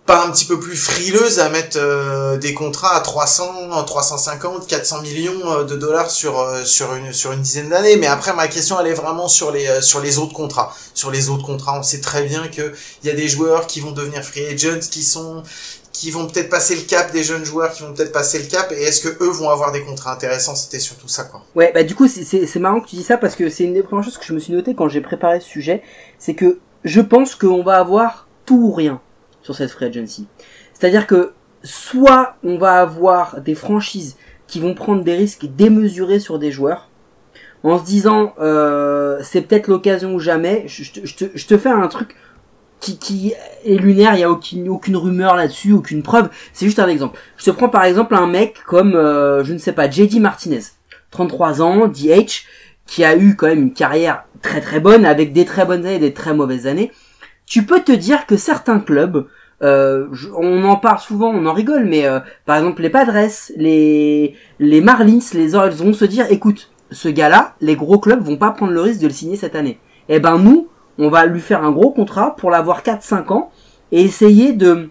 pas 0.06 0.24
un 0.24 0.30
petit 0.30 0.46
peu 0.46 0.58
plus 0.58 0.76
frileuses 0.76 1.38
à 1.38 1.50
mettre 1.50 1.76
euh, 1.78 2.38
des 2.38 2.54
contrats 2.54 2.96
à 2.96 3.00
300, 3.00 3.84
350, 3.84 4.66
400 4.66 5.02
millions 5.02 5.52
euh, 5.52 5.64
de 5.64 5.76
dollars 5.76 6.10
sur 6.10 6.44
sur 6.64 6.94
une 6.94 7.12
sur 7.12 7.32
une 7.32 7.42
dizaine 7.42 7.68
d'années. 7.68 7.96
Mais 7.96 8.06
après, 8.06 8.32
ma 8.34 8.48
question 8.48 8.80
elle 8.80 8.86
est 8.86 8.94
vraiment 8.94 9.28
sur 9.28 9.52
les 9.52 9.82
sur 9.82 10.00
les 10.00 10.18
autres 10.18 10.32
contrats. 10.32 10.74
Sur 10.94 11.10
les 11.10 11.28
autres 11.28 11.44
contrats, 11.44 11.78
on 11.78 11.82
sait 11.82 12.00
très 12.00 12.22
bien 12.22 12.48
que 12.48 12.72
il 13.02 13.08
y 13.08 13.10
a 13.10 13.14
des 13.14 13.28
joueurs 13.28 13.66
qui 13.66 13.80
vont 13.80 13.92
devenir 13.92 14.22
free 14.24 14.46
agents, 14.46 14.80
qui 14.90 15.02
sont 15.02 15.42
qui 15.98 16.12
vont 16.12 16.28
peut-être 16.28 16.48
passer 16.48 16.76
le 16.76 16.82
cap 16.82 17.10
des 17.12 17.24
jeunes 17.24 17.44
joueurs 17.44 17.72
qui 17.72 17.82
vont 17.82 17.92
peut-être 17.92 18.12
passer 18.12 18.38
le 18.38 18.46
cap 18.46 18.70
et 18.70 18.82
est-ce 18.82 19.00
que 19.00 19.22
eux 19.22 19.30
vont 19.30 19.50
avoir 19.50 19.72
des 19.72 19.82
contrats 19.82 20.12
intéressants? 20.12 20.54
C'était 20.54 20.78
surtout 20.78 21.08
ça 21.08 21.24
quoi 21.24 21.42
Ouais, 21.56 21.72
bah 21.74 21.82
du 21.82 21.96
coup, 21.96 22.06
c'est 22.06 22.56
marrant 22.56 22.80
que 22.80 22.88
tu 22.88 22.94
dis 22.94 23.02
ça 23.02 23.16
parce 23.16 23.34
que 23.34 23.48
c'est 23.48 23.64
une 23.64 23.74
des 23.74 23.82
premières 23.82 24.04
choses 24.04 24.16
que 24.16 24.24
je 24.24 24.32
me 24.32 24.38
suis 24.38 24.52
noté 24.52 24.76
quand 24.76 24.88
j'ai 24.88 25.00
préparé 25.00 25.40
ce 25.40 25.48
sujet, 25.48 25.82
c'est 26.18 26.34
que 26.34 26.60
je 26.84 27.00
pense 27.00 27.34
qu'on 27.34 27.64
va 27.64 27.78
avoir 27.78 28.27
tout 28.48 28.56
ou 28.56 28.72
rien 28.72 29.00
sur 29.42 29.54
cette 29.54 29.70
free 29.70 29.84
agency. 29.84 30.26
C'est-à-dire 30.72 31.06
que 31.06 31.32
soit 31.62 32.36
on 32.42 32.56
va 32.56 32.80
avoir 32.80 33.42
des 33.42 33.54
franchises 33.54 34.16
qui 34.46 34.58
vont 34.58 34.72
prendre 34.74 35.04
des 35.04 35.14
risques 35.14 35.44
démesurés 35.54 36.18
sur 36.18 36.38
des 36.38 36.50
joueurs, 36.50 36.88
en 37.62 37.78
se 37.78 37.84
disant 37.84 38.32
euh, 38.40 39.18
c'est 39.22 39.42
peut-être 39.42 39.66
l'occasion 39.68 40.14
ou 40.14 40.18
jamais. 40.18 40.64
Je, 40.66 40.90
te- 40.90 41.30
je 41.34 41.46
te, 41.46 41.58
fais 41.58 41.68
un 41.68 41.86
truc 41.88 42.16
qui, 42.80 42.98
qui 42.98 43.34
est 43.66 43.74
lunaire, 43.76 44.14
il 44.14 44.20
y 44.20 44.24
a 44.24 44.30
aucune, 44.30 44.68
aucune 44.70 44.96
rumeur 44.96 45.36
là-dessus, 45.36 45.72
aucune 45.74 46.02
preuve. 46.02 46.30
C'est 46.54 46.64
juste 46.64 46.78
un 46.78 46.88
exemple. 46.88 47.18
Je 47.36 47.44
te 47.44 47.50
prends 47.50 47.68
par 47.68 47.84
exemple 47.84 48.14
un 48.14 48.26
mec 48.26 48.62
comme, 48.66 48.94
euh, 48.94 49.44
je 49.44 49.52
ne 49.52 49.58
sais 49.58 49.72
pas, 49.72 49.90
JD 49.90 50.20
Martinez, 50.20 50.62
33 51.10 51.60
ans, 51.60 51.86
DH, 51.88 52.46
qui 52.86 53.04
a 53.04 53.14
eu 53.14 53.36
quand 53.36 53.48
même 53.48 53.60
une 53.62 53.74
carrière 53.74 54.24
très 54.40 54.62
très 54.62 54.80
bonne, 54.80 55.04
avec 55.04 55.34
des 55.34 55.44
très 55.44 55.66
bonnes 55.66 55.84
années 55.84 55.96
et 55.96 55.98
des 55.98 56.14
très 56.14 56.32
mauvaises 56.32 56.66
années. 56.66 56.92
Tu 57.48 57.64
peux 57.64 57.80
te 57.80 57.92
dire 57.92 58.26
que 58.26 58.36
certains 58.36 58.78
clubs, 58.78 59.26
euh, 59.62 60.06
on 60.36 60.64
en 60.64 60.76
parle 60.76 60.98
souvent, 60.98 61.30
on 61.30 61.46
en 61.46 61.52
rigole, 61.54 61.86
mais 61.86 62.06
euh, 62.06 62.20
par 62.44 62.58
exemple 62.58 62.82
les 62.82 62.90
Padres, 62.90 63.28
les 63.56 64.34
les 64.58 64.80
Marlins, 64.82 65.18
les 65.32 65.54
Orioles 65.54 65.72
vont 65.72 65.94
se 65.94 66.04
dire, 66.04 66.26
écoute, 66.30 66.70
ce 66.90 67.08
gars-là, 67.08 67.54
les 67.60 67.74
gros 67.74 67.98
clubs 67.98 68.22
vont 68.22 68.36
pas 68.36 68.50
prendre 68.50 68.72
le 68.72 68.82
risque 68.82 69.00
de 69.00 69.06
le 69.06 69.12
signer 69.12 69.36
cette 69.36 69.54
année. 69.54 69.80
Eh 70.10 70.20
ben 70.20 70.38
nous, 70.38 70.68
on 70.98 71.08
va 71.08 71.24
lui 71.26 71.40
faire 71.40 71.64
un 71.64 71.72
gros 71.72 71.90
contrat 71.90 72.36
pour 72.36 72.50
l'avoir 72.50 72.82
4-5 72.82 73.32
ans 73.32 73.50
et 73.92 74.02
essayer 74.02 74.52
de 74.52 74.90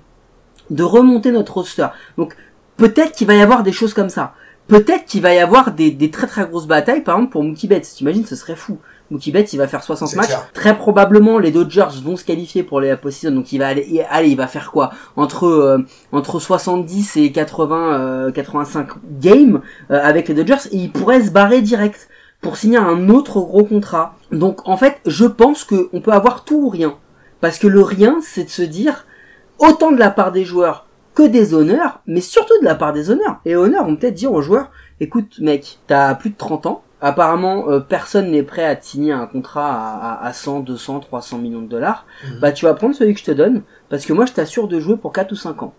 de 0.71 0.83
remonter 0.83 1.31
notre 1.31 1.53
roster. 1.53 1.87
Donc 2.17 2.35
peut-être 2.75 3.13
qu'il 3.13 3.27
va 3.27 3.35
y 3.35 3.41
avoir 3.41 3.61
des 3.61 3.71
choses 3.71 3.93
comme 3.93 4.09
ça. 4.09 4.33
Peut-être 4.67 5.05
qu'il 5.05 5.21
va 5.21 5.33
y 5.33 5.39
avoir 5.39 5.71
des, 5.71 5.91
des 5.91 6.11
très 6.11 6.27
très 6.27 6.45
grosses 6.45 6.67
batailles, 6.67 7.01
par 7.01 7.15
exemple 7.15 7.31
pour 7.31 7.43
Mookie 7.43 7.67
Betts. 7.67 7.93
T'imagines, 7.95 8.25
ce 8.25 8.35
serait 8.35 8.55
fou. 8.55 8.79
Mookie 9.09 9.31
Betts, 9.31 9.53
il 9.53 9.57
va 9.57 9.67
faire 9.67 9.83
60 9.83 10.09
C'est 10.09 10.15
matchs. 10.17 10.27
clair. 10.27 10.49
Très 10.53 10.77
probablement, 10.77 11.39
les 11.39 11.51
Dodgers 11.51 11.87
vont 12.03 12.17
se 12.17 12.25
qualifier 12.25 12.63
pour 12.63 12.81
les 12.81 12.95
postseason. 12.97 13.31
Donc 13.33 13.51
il 13.53 13.59
va 13.59 13.67
aller, 13.67 13.85
il- 13.89 14.05
allez, 14.09 14.29
il 14.29 14.37
va 14.37 14.47
faire 14.47 14.71
quoi? 14.71 14.91
Entre 15.15 15.45
euh, 15.45 15.77
entre 16.11 16.39
70 16.39 17.17
et 17.17 17.31
80, 17.31 17.93
euh, 17.93 18.31
85 18.31 18.87
games 19.19 19.61
euh, 19.91 19.99
avec 20.03 20.27
les 20.27 20.33
Dodgers, 20.33 20.67
et 20.71 20.77
il 20.77 20.91
pourrait 20.91 21.21
se 21.23 21.31
barrer 21.31 21.61
direct 21.61 22.09
pour 22.41 22.57
signer 22.57 22.77
un 22.77 23.09
autre 23.09 23.39
gros 23.39 23.63
contrat. 23.63 24.15
Donc 24.31 24.67
en 24.67 24.77
fait, 24.77 24.97
je 25.05 25.25
pense 25.25 25.63
que 25.63 25.89
on 25.93 26.01
peut 26.01 26.11
avoir 26.11 26.43
tout 26.43 26.57
ou 26.65 26.69
rien. 26.69 26.95
Parce 27.41 27.59
que 27.59 27.67
le 27.67 27.81
rien, 27.81 28.17
c'est 28.21 28.43
de 28.45 28.49
se 28.49 28.61
dire, 28.63 29.05
autant 29.59 29.91
de 29.91 29.97
la 29.99 30.09
part 30.11 30.31
des 30.31 30.43
joueurs 30.43 30.85
que 31.15 31.23
des 31.23 31.53
honneurs, 31.53 32.01
mais 32.07 32.21
surtout 32.21 32.53
de 32.61 32.65
la 32.65 32.75
part 32.75 32.93
des 32.93 33.09
honneurs. 33.09 33.37
Et 33.45 33.49
les 33.49 33.55
honneurs 33.55 33.85
vont 33.85 33.95
peut-être 33.95 34.13
dire 34.15 34.31
aux 34.33 34.41
joueurs, 34.41 34.69
écoute 34.99 35.39
mec, 35.39 35.79
t'as 35.87 36.13
plus 36.15 36.29
de 36.31 36.35
30 36.37 36.65
ans, 36.67 36.83
apparemment 37.01 37.69
euh, 37.69 37.79
personne 37.79 38.31
n'est 38.31 38.43
prêt 38.43 38.65
à 38.65 38.75
te 38.75 38.85
signer 38.85 39.11
un 39.11 39.27
contrat 39.27 39.71
à, 39.71 40.13
à, 40.13 40.25
à 40.27 40.33
100, 40.33 40.61
200, 40.61 40.99
300 41.01 41.37
millions 41.37 41.61
de 41.61 41.67
dollars, 41.67 42.05
Mhm. 42.23 42.39
bah 42.39 42.51
tu 42.51 42.65
vas 42.65 42.73
prendre 42.73 42.95
celui 42.95 43.13
que 43.13 43.19
je 43.19 43.25
te 43.25 43.31
donne, 43.31 43.61
parce 43.89 44.05
que 44.05 44.13
moi 44.13 44.25
je 44.25 44.33
t'assure 44.33 44.67
de 44.67 44.79
jouer 44.79 44.97
pour 44.97 45.11
4 45.13 45.31
ou 45.31 45.35
5 45.35 45.61
ans. 45.63 45.73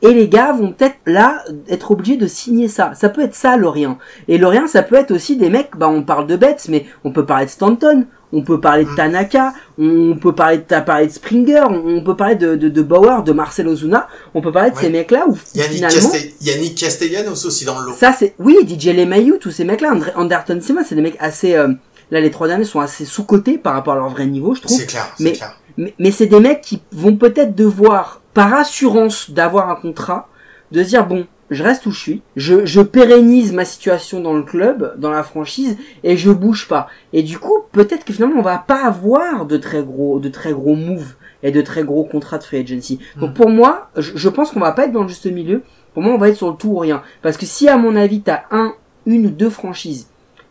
Et 0.00 0.12
les 0.14 0.28
gars 0.28 0.52
vont 0.52 0.72
peut-être 0.72 0.96
là 1.06 1.42
être 1.68 1.90
obligés 1.90 2.16
de 2.16 2.26
signer 2.28 2.68
ça. 2.68 2.92
Ça 2.94 3.08
peut 3.08 3.20
être 3.22 3.34
ça 3.34 3.56
le 3.56 3.68
rien. 3.68 3.98
Et 4.28 4.38
le 4.38 4.46
rien, 4.46 4.66
ça 4.68 4.82
peut 4.84 4.94
être 4.96 5.10
aussi 5.10 5.36
des 5.36 5.50
mecs, 5.50 5.70
bah 5.76 5.88
on 5.88 6.02
parle 6.04 6.26
de 6.28 6.36
Betts, 6.36 6.66
mais 6.68 6.86
on 7.04 7.10
peut 7.10 7.26
parler 7.26 7.46
de 7.46 7.50
Stanton, 7.50 8.04
on 8.32 8.42
peut 8.42 8.60
parler 8.60 8.84
de 8.84 8.90
Mm. 8.90 8.96
Tanaka, 8.96 9.52
on 9.78 10.16
peut 10.20 10.34
parler 10.34 10.58
de, 10.58 10.62
t'as 10.62 10.82
parlé 10.82 11.06
de 11.08 11.12
Springer, 11.12 11.62
on 11.70 12.00
peut 12.04 12.14
parler 12.14 12.36
de, 12.36 12.54
de, 12.54 12.68
de 12.68 12.82
Bauer, 12.82 13.24
de 13.24 13.32
Marcel 13.32 13.66
Ozuna, 13.66 14.06
on 14.34 14.40
peut 14.40 14.52
parler 14.52 14.70
de 14.70 14.76
Ouais. 14.76 14.82
ces 14.82 14.90
mecs-là 14.90 15.24
où 15.28 15.36
Yannick, 15.54 15.72
finalement... 15.72 15.96
Castel- 16.00 16.30
Yannick 16.42 16.74
Castellanos 16.78 17.44
aussi 17.46 17.64
dans 17.64 17.80
le 17.80 17.86
lot 17.86 17.94
Ça 17.94 18.12
c'est 18.16 18.34
oui, 18.38 18.56
DJ 18.68 18.94
LeMahieu, 18.94 19.38
tous 19.40 19.50
ces 19.50 19.64
mecs-là, 19.64 19.94
André- 19.94 20.12
Anderton 20.14 20.60
Sima, 20.60 20.84
c'est 20.84 20.94
des 20.94 21.00
mecs 21.02 21.16
assez 21.18 21.54
euh, 21.56 21.68
là 22.12 22.20
les 22.20 22.30
trois 22.30 22.46
derniers 22.46 22.64
sont 22.64 22.80
assez 22.80 23.04
sous-cotés 23.04 23.58
par 23.58 23.72
rapport 23.74 23.94
à 23.94 23.96
leur 23.96 24.10
vrai 24.10 24.26
niveau, 24.26 24.54
je 24.54 24.60
trouve. 24.60 24.76
c'est 24.76 24.86
clair 24.86 25.08
mais- 25.18 25.32
clair 25.32 25.58
Mais, 25.76 25.94
mais 25.98 26.10
c'est 26.12 26.26
des 26.26 26.38
mecs 26.40 26.60
qui 26.60 26.80
vont 26.92 27.16
peut-être 27.16 27.54
devoir, 27.56 28.20
par 28.38 28.54
assurance 28.54 29.32
d'avoir 29.32 29.68
un 29.68 29.74
contrat, 29.74 30.28
de 30.70 30.84
se 30.84 30.90
dire 30.90 31.04
bon, 31.08 31.26
je 31.50 31.64
reste 31.64 31.86
où 31.86 31.90
je 31.90 31.98
suis, 31.98 32.22
je, 32.36 32.64
je 32.66 32.80
pérennise 32.80 33.52
ma 33.52 33.64
situation 33.64 34.20
dans 34.20 34.32
le 34.34 34.44
club, 34.44 34.94
dans 34.96 35.10
la 35.10 35.24
franchise, 35.24 35.76
et 36.04 36.16
je 36.16 36.30
bouge 36.30 36.68
pas. 36.68 36.86
Et 37.12 37.24
du 37.24 37.40
coup, 37.40 37.64
peut-être 37.72 38.04
que 38.04 38.12
finalement 38.12 38.38
on 38.38 38.42
va 38.42 38.58
pas 38.58 38.84
avoir 38.86 39.44
de 39.44 39.56
très 39.56 39.82
gros, 39.82 40.20
de 40.20 40.28
très 40.28 40.52
gros 40.52 40.76
moves 40.76 41.14
et 41.42 41.50
de 41.50 41.60
très 41.62 41.82
gros 41.82 42.04
contrats 42.04 42.38
de 42.38 42.44
free 42.44 42.58
agency. 42.58 43.00
Donc 43.16 43.30
Mm. 43.30 43.34
pour 43.34 43.50
moi, 43.50 43.90
je, 43.96 44.12
je 44.14 44.28
pense 44.28 44.52
qu'on 44.52 44.60
va 44.60 44.70
pas 44.70 44.84
être 44.84 44.92
dans 44.92 45.02
le 45.02 45.08
juste 45.08 45.26
milieu. 45.26 45.64
Pour 45.94 46.04
moi, 46.04 46.12
on 46.14 46.18
va 46.18 46.28
être 46.28 46.36
sur 46.36 46.48
le 46.52 46.56
tout 46.56 46.68
ou 46.68 46.78
rien. 46.78 47.02
Parce 47.22 47.36
que 47.36 47.44
si 47.44 47.68
à 47.68 47.76
mon 47.76 47.96
avis, 47.96 48.20
t'as 48.20 48.42
un, 48.52 48.74
une 49.04 49.26
ou 49.26 49.30
deux 49.30 49.50
franchises 49.50 50.06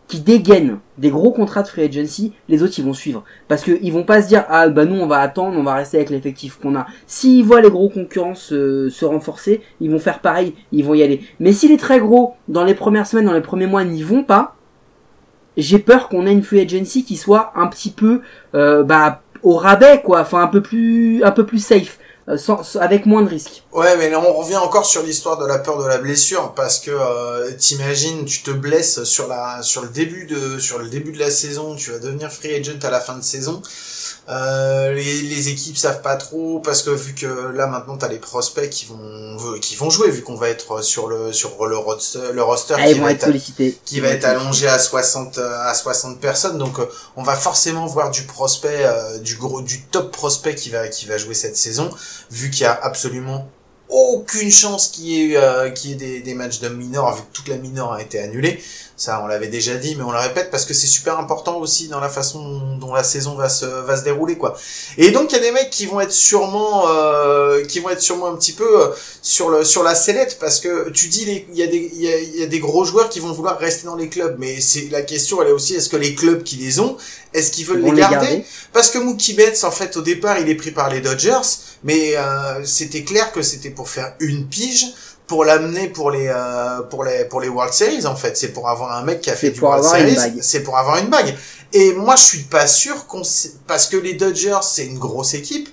qui 0.07 0.21
dégainent 0.21 0.79
des 0.97 1.09
gros 1.09 1.31
contrats 1.31 1.63
de 1.63 1.67
free 1.67 1.83
agency, 1.83 2.33
les 2.47 2.63
autres 2.63 2.73
ils 2.77 2.85
vont 2.85 2.93
suivre. 2.93 3.23
Parce 3.47 3.63
que 3.63 3.77
ils 3.81 3.91
vont 3.91 4.03
pas 4.03 4.21
se 4.21 4.27
dire 4.27 4.45
ah 4.49 4.69
bah 4.69 4.85
nous 4.85 4.95
on 4.95 5.07
va 5.07 5.19
attendre, 5.19 5.57
on 5.57 5.63
va 5.63 5.75
rester 5.75 5.97
avec 5.97 6.09
l'effectif 6.09 6.57
qu'on 6.61 6.75
a. 6.75 6.87
S'ils 7.05 7.43
voient 7.43 7.61
les 7.61 7.69
gros 7.69 7.89
concurrents 7.89 8.35
se, 8.35 8.89
se 8.89 9.05
renforcer, 9.05 9.61
ils 9.81 9.91
vont 9.91 9.99
faire 9.99 10.19
pareil, 10.19 10.53
ils 10.71 10.85
vont 10.85 10.93
y 10.93 11.03
aller. 11.03 11.21
Mais 11.39 11.51
si 11.51 11.67
les 11.67 11.77
très 11.77 11.99
gros 11.99 12.35
dans 12.47 12.63
les 12.63 12.73
premières 12.73 13.07
semaines, 13.07 13.25
dans 13.25 13.33
les 13.33 13.41
premiers 13.41 13.67
mois 13.67 13.83
n'y 13.83 14.01
vont 14.01 14.23
pas, 14.23 14.55
j'ai 15.57 15.79
peur 15.79 16.07
qu'on 16.07 16.25
ait 16.25 16.31
une 16.31 16.43
free 16.43 16.61
agency 16.61 17.03
qui 17.03 17.17
soit 17.17 17.51
un 17.55 17.67
petit 17.67 17.91
peu 17.91 18.21
euh, 18.55 18.83
bah 18.83 19.21
au 19.43 19.55
rabais 19.55 20.01
quoi, 20.03 20.21
enfin 20.21 20.41
un 20.41 20.47
peu 20.47 20.61
plus 20.61 21.23
un 21.23 21.31
peu 21.31 21.45
plus 21.45 21.63
safe, 21.63 21.99
sans, 22.35 22.63
sans- 22.63 22.79
avec 22.79 23.05
moins 23.05 23.21
de 23.21 23.29
risques. 23.29 23.63
Ouais, 23.71 23.95
mais 23.95 24.09
là, 24.09 24.19
on 24.19 24.33
revient 24.33 24.57
encore 24.57 24.85
sur 24.85 25.03
l'histoire 25.03 25.37
de 25.37 25.45
la 25.45 25.59
peur 25.59 25.81
de 25.81 25.87
la 25.87 25.97
blessure 25.97 26.53
parce 26.55 26.79
que 26.79 26.91
euh, 26.91 27.51
t'imagines, 27.57 28.25
tu 28.25 28.41
te 28.43 28.51
blesses 28.51 29.03
sur 29.05 29.27
la 29.27 29.61
sur 29.63 29.83
le 29.83 29.89
début 29.89 30.25
de 30.25 30.59
sur 30.59 30.79
le 30.79 30.89
début 30.89 31.13
de 31.13 31.19
la 31.19 31.31
saison, 31.31 31.75
tu 31.75 31.91
vas 31.91 31.99
devenir 31.99 32.29
free 32.31 32.53
agent 32.55 32.79
à 32.83 32.89
la 32.89 32.99
fin 32.99 33.15
de 33.17 33.23
saison. 33.23 33.61
Euh, 34.29 34.91
les, 34.91 35.21
les 35.21 35.47
équipes 35.49 35.77
savent 35.77 36.01
pas 36.01 36.17
trop 36.17 36.59
parce 36.59 36.81
que 36.81 36.89
vu 36.89 37.15
que 37.15 37.25
là 37.53 37.65
maintenant 37.65 37.95
t'as 37.95 38.09
les 38.09 38.17
prospects 38.19 38.69
qui 38.69 38.85
vont 38.85 39.37
qui 39.61 39.75
vont 39.77 39.89
jouer 39.89 40.11
vu 40.11 40.21
qu'on 40.21 40.35
va 40.35 40.49
être 40.49 40.81
sur 40.83 41.07
le 41.07 41.31
sur 41.31 41.65
le 41.65 41.77
roster, 41.77 42.33
le 42.33 42.43
roster 42.43 42.75
Ah, 42.77 42.91
qui 42.91 42.99
va 42.99 43.11
être 43.11 43.21
sollicités. 43.25 43.77
qui 43.85 44.01
va 44.01 44.09
être 44.09 44.25
allongé 44.25 44.67
à 44.67 44.79
60 44.79 45.37
euh, 45.37 45.57
à 45.61 45.73
60 45.73 46.19
personnes. 46.19 46.57
Donc 46.57 46.77
euh, 46.79 46.85
on 47.15 47.23
va 47.23 47.37
forcément 47.37 47.85
voir 47.85 48.11
du 48.11 48.23
prospect 48.23 48.83
euh, 48.85 49.17
du 49.19 49.35
gros 49.37 49.61
du 49.61 49.83
top 49.83 50.11
prospect 50.11 50.55
qui 50.55 50.71
va 50.71 50.89
qui 50.89 51.05
va 51.05 51.17
jouer 51.17 51.33
cette 51.33 51.55
saison 51.55 51.89
vu 52.29 52.49
qu'il 52.49 52.63
y 52.63 52.65
a 52.65 52.77
absolument 52.83 53.47
aucune 53.89 54.51
chance 54.51 54.89
qu'il 54.89 55.05
y 55.05 55.31
ait 55.33 55.37
euh, 55.37 55.69
qu'il 55.69 55.91
y 55.91 55.93
ait 55.93 55.95
des, 55.95 56.19
des 56.19 56.33
matchs 56.33 56.59
de 56.59 56.67
mineurs 56.67 57.15
vu 57.15 57.21
que 57.21 57.31
toute 57.31 57.47
la 57.47 57.55
mineure 57.55 57.93
a 57.93 58.01
été 58.01 58.19
annulée 58.19 58.61
ça 58.99 59.21
on 59.23 59.27
l'avait 59.27 59.47
déjà 59.47 59.75
dit 59.75 59.95
mais 59.95 60.01
on 60.03 60.11
le 60.11 60.17
répète 60.17 60.49
parce 60.49 60.65
que 60.65 60.73
c'est 60.73 60.87
super 60.87 61.19
important 61.19 61.57
aussi 61.59 61.87
dans 61.87 61.99
la 61.99 62.09
façon 62.09 62.75
dont 62.79 62.93
la 62.95 63.03
saison 63.03 63.35
va 63.35 63.47
se 63.47 63.65
va 63.67 63.95
se 63.95 64.03
dérouler 64.03 64.37
quoi 64.37 64.57
et 64.97 65.11
donc 65.11 65.31
il 65.31 65.35
y 65.35 65.37
a 65.39 65.41
des 65.43 65.51
mecs 65.51 65.69
qui 65.69 65.85
vont 65.85 66.01
être 66.01 66.11
sûrement 66.11 66.85
euh, 66.89 67.63
qui 67.63 67.79
vont 67.79 67.89
être 67.91 68.01
sûrement 68.01 68.25
un 68.27 68.35
petit 68.35 68.53
peu 68.53 68.81
euh, 68.81 68.87
sur 69.21 69.49
le 69.49 69.63
sur 69.63 69.83
la 69.83 69.93
sellette 69.93 70.39
parce 70.39 70.59
que 70.59 70.89
tu 70.89 71.09
dis 71.09 71.25
les- 71.25 71.45
il 71.51 71.57
y 71.59 71.61
a 71.63 71.67
des 71.67 71.91
il 71.93 72.01
y 72.01 72.11
a, 72.11 72.19
y 72.19 72.43
a 72.43 72.47
des 72.47 72.59
gros 72.59 72.85
joueurs 72.85 73.09
qui 73.09 73.19
vont 73.19 73.31
vouloir 73.31 73.59
rester 73.59 73.85
dans 73.85 73.95
les 73.95 74.09
clubs 74.09 74.35
mais 74.39 74.59
c'est 74.61 74.89
la 74.89 75.03
question 75.03 75.41
elle 75.43 75.49
est 75.49 75.51
aussi 75.51 75.75
est-ce 75.75 75.89
que 75.89 75.97
les 75.97 76.15
clubs 76.15 76.41
qui 76.41 76.55
les 76.55 76.79
ont 76.79 76.97
est-ce 77.35 77.51
qu'ils 77.51 77.65
veulent 77.67 77.83
les 77.83 77.91
les 77.91 77.97
garder, 77.97 78.15
garder? 78.15 78.45
parce 78.73 78.89
que 78.89 78.97
Mookie 78.97 79.33
Betts 79.33 79.63
en 79.63 79.71
fait 79.71 79.95
au 79.95 80.01
départ 80.01 80.39
il 80.39 80.49
est 80.49 80.55
pris 80.55 80.71
par 80.71 80.89
les 80.89 81.01
Dodgers 81.01 81.41
mais 81.83 82.15
euh, 82.17 82.65
c'était 82.65 83.03
clair 83.03 83.31
que 83.31 83.43
c'était 83.43 83.69
pour 83.69 83.89
faire 83.89 84.15
une 84.19 84.47
pige 84.47 84.85
pour 85.27 85.43
l'amener 85.45 85.89
pour 85.89 86.09
les 86.11 86.27
euh, 86.27 86.81
pour 86.89 87.03
les 87.03 87.25
pour 87.25 87.41
les 87.41 87.49
World 87.49 87.73
Series 87.73 88.05
en 88.05 88.15
fait 88.15 88.37
c'est 88.37 88.49
pour 88.53 88.69
avoir 88.69 88.97
un 88.97 89.03
mec 89.03 89.21
qui 89.21 89.29
a 89.29 89.35
fait 89.35 89.51
du 89.51 89.59
World 89.59 89.83
Series 89.83 90.39
c'est 90.41 90.63
pour 90.63 90.77
avoir 90.77 90.97
une 90.97 91.09
bague 91.09 91.35
et 91.73 91.93
moi 91.93 92.15
je 92.15 92.23
suis 92.23 92.43
pas 92.43 92.65
sûr 92.67 93.07
qu'on 93.07 93.21
parce 93.67 93.87
que 93.87 93.97
les 93.97 94.13
Dodgers 94.13 94.59
c'est 94.63 94.85
une 94.85 94.97
grosse 94.99 95.33
équipe 95.33 95.69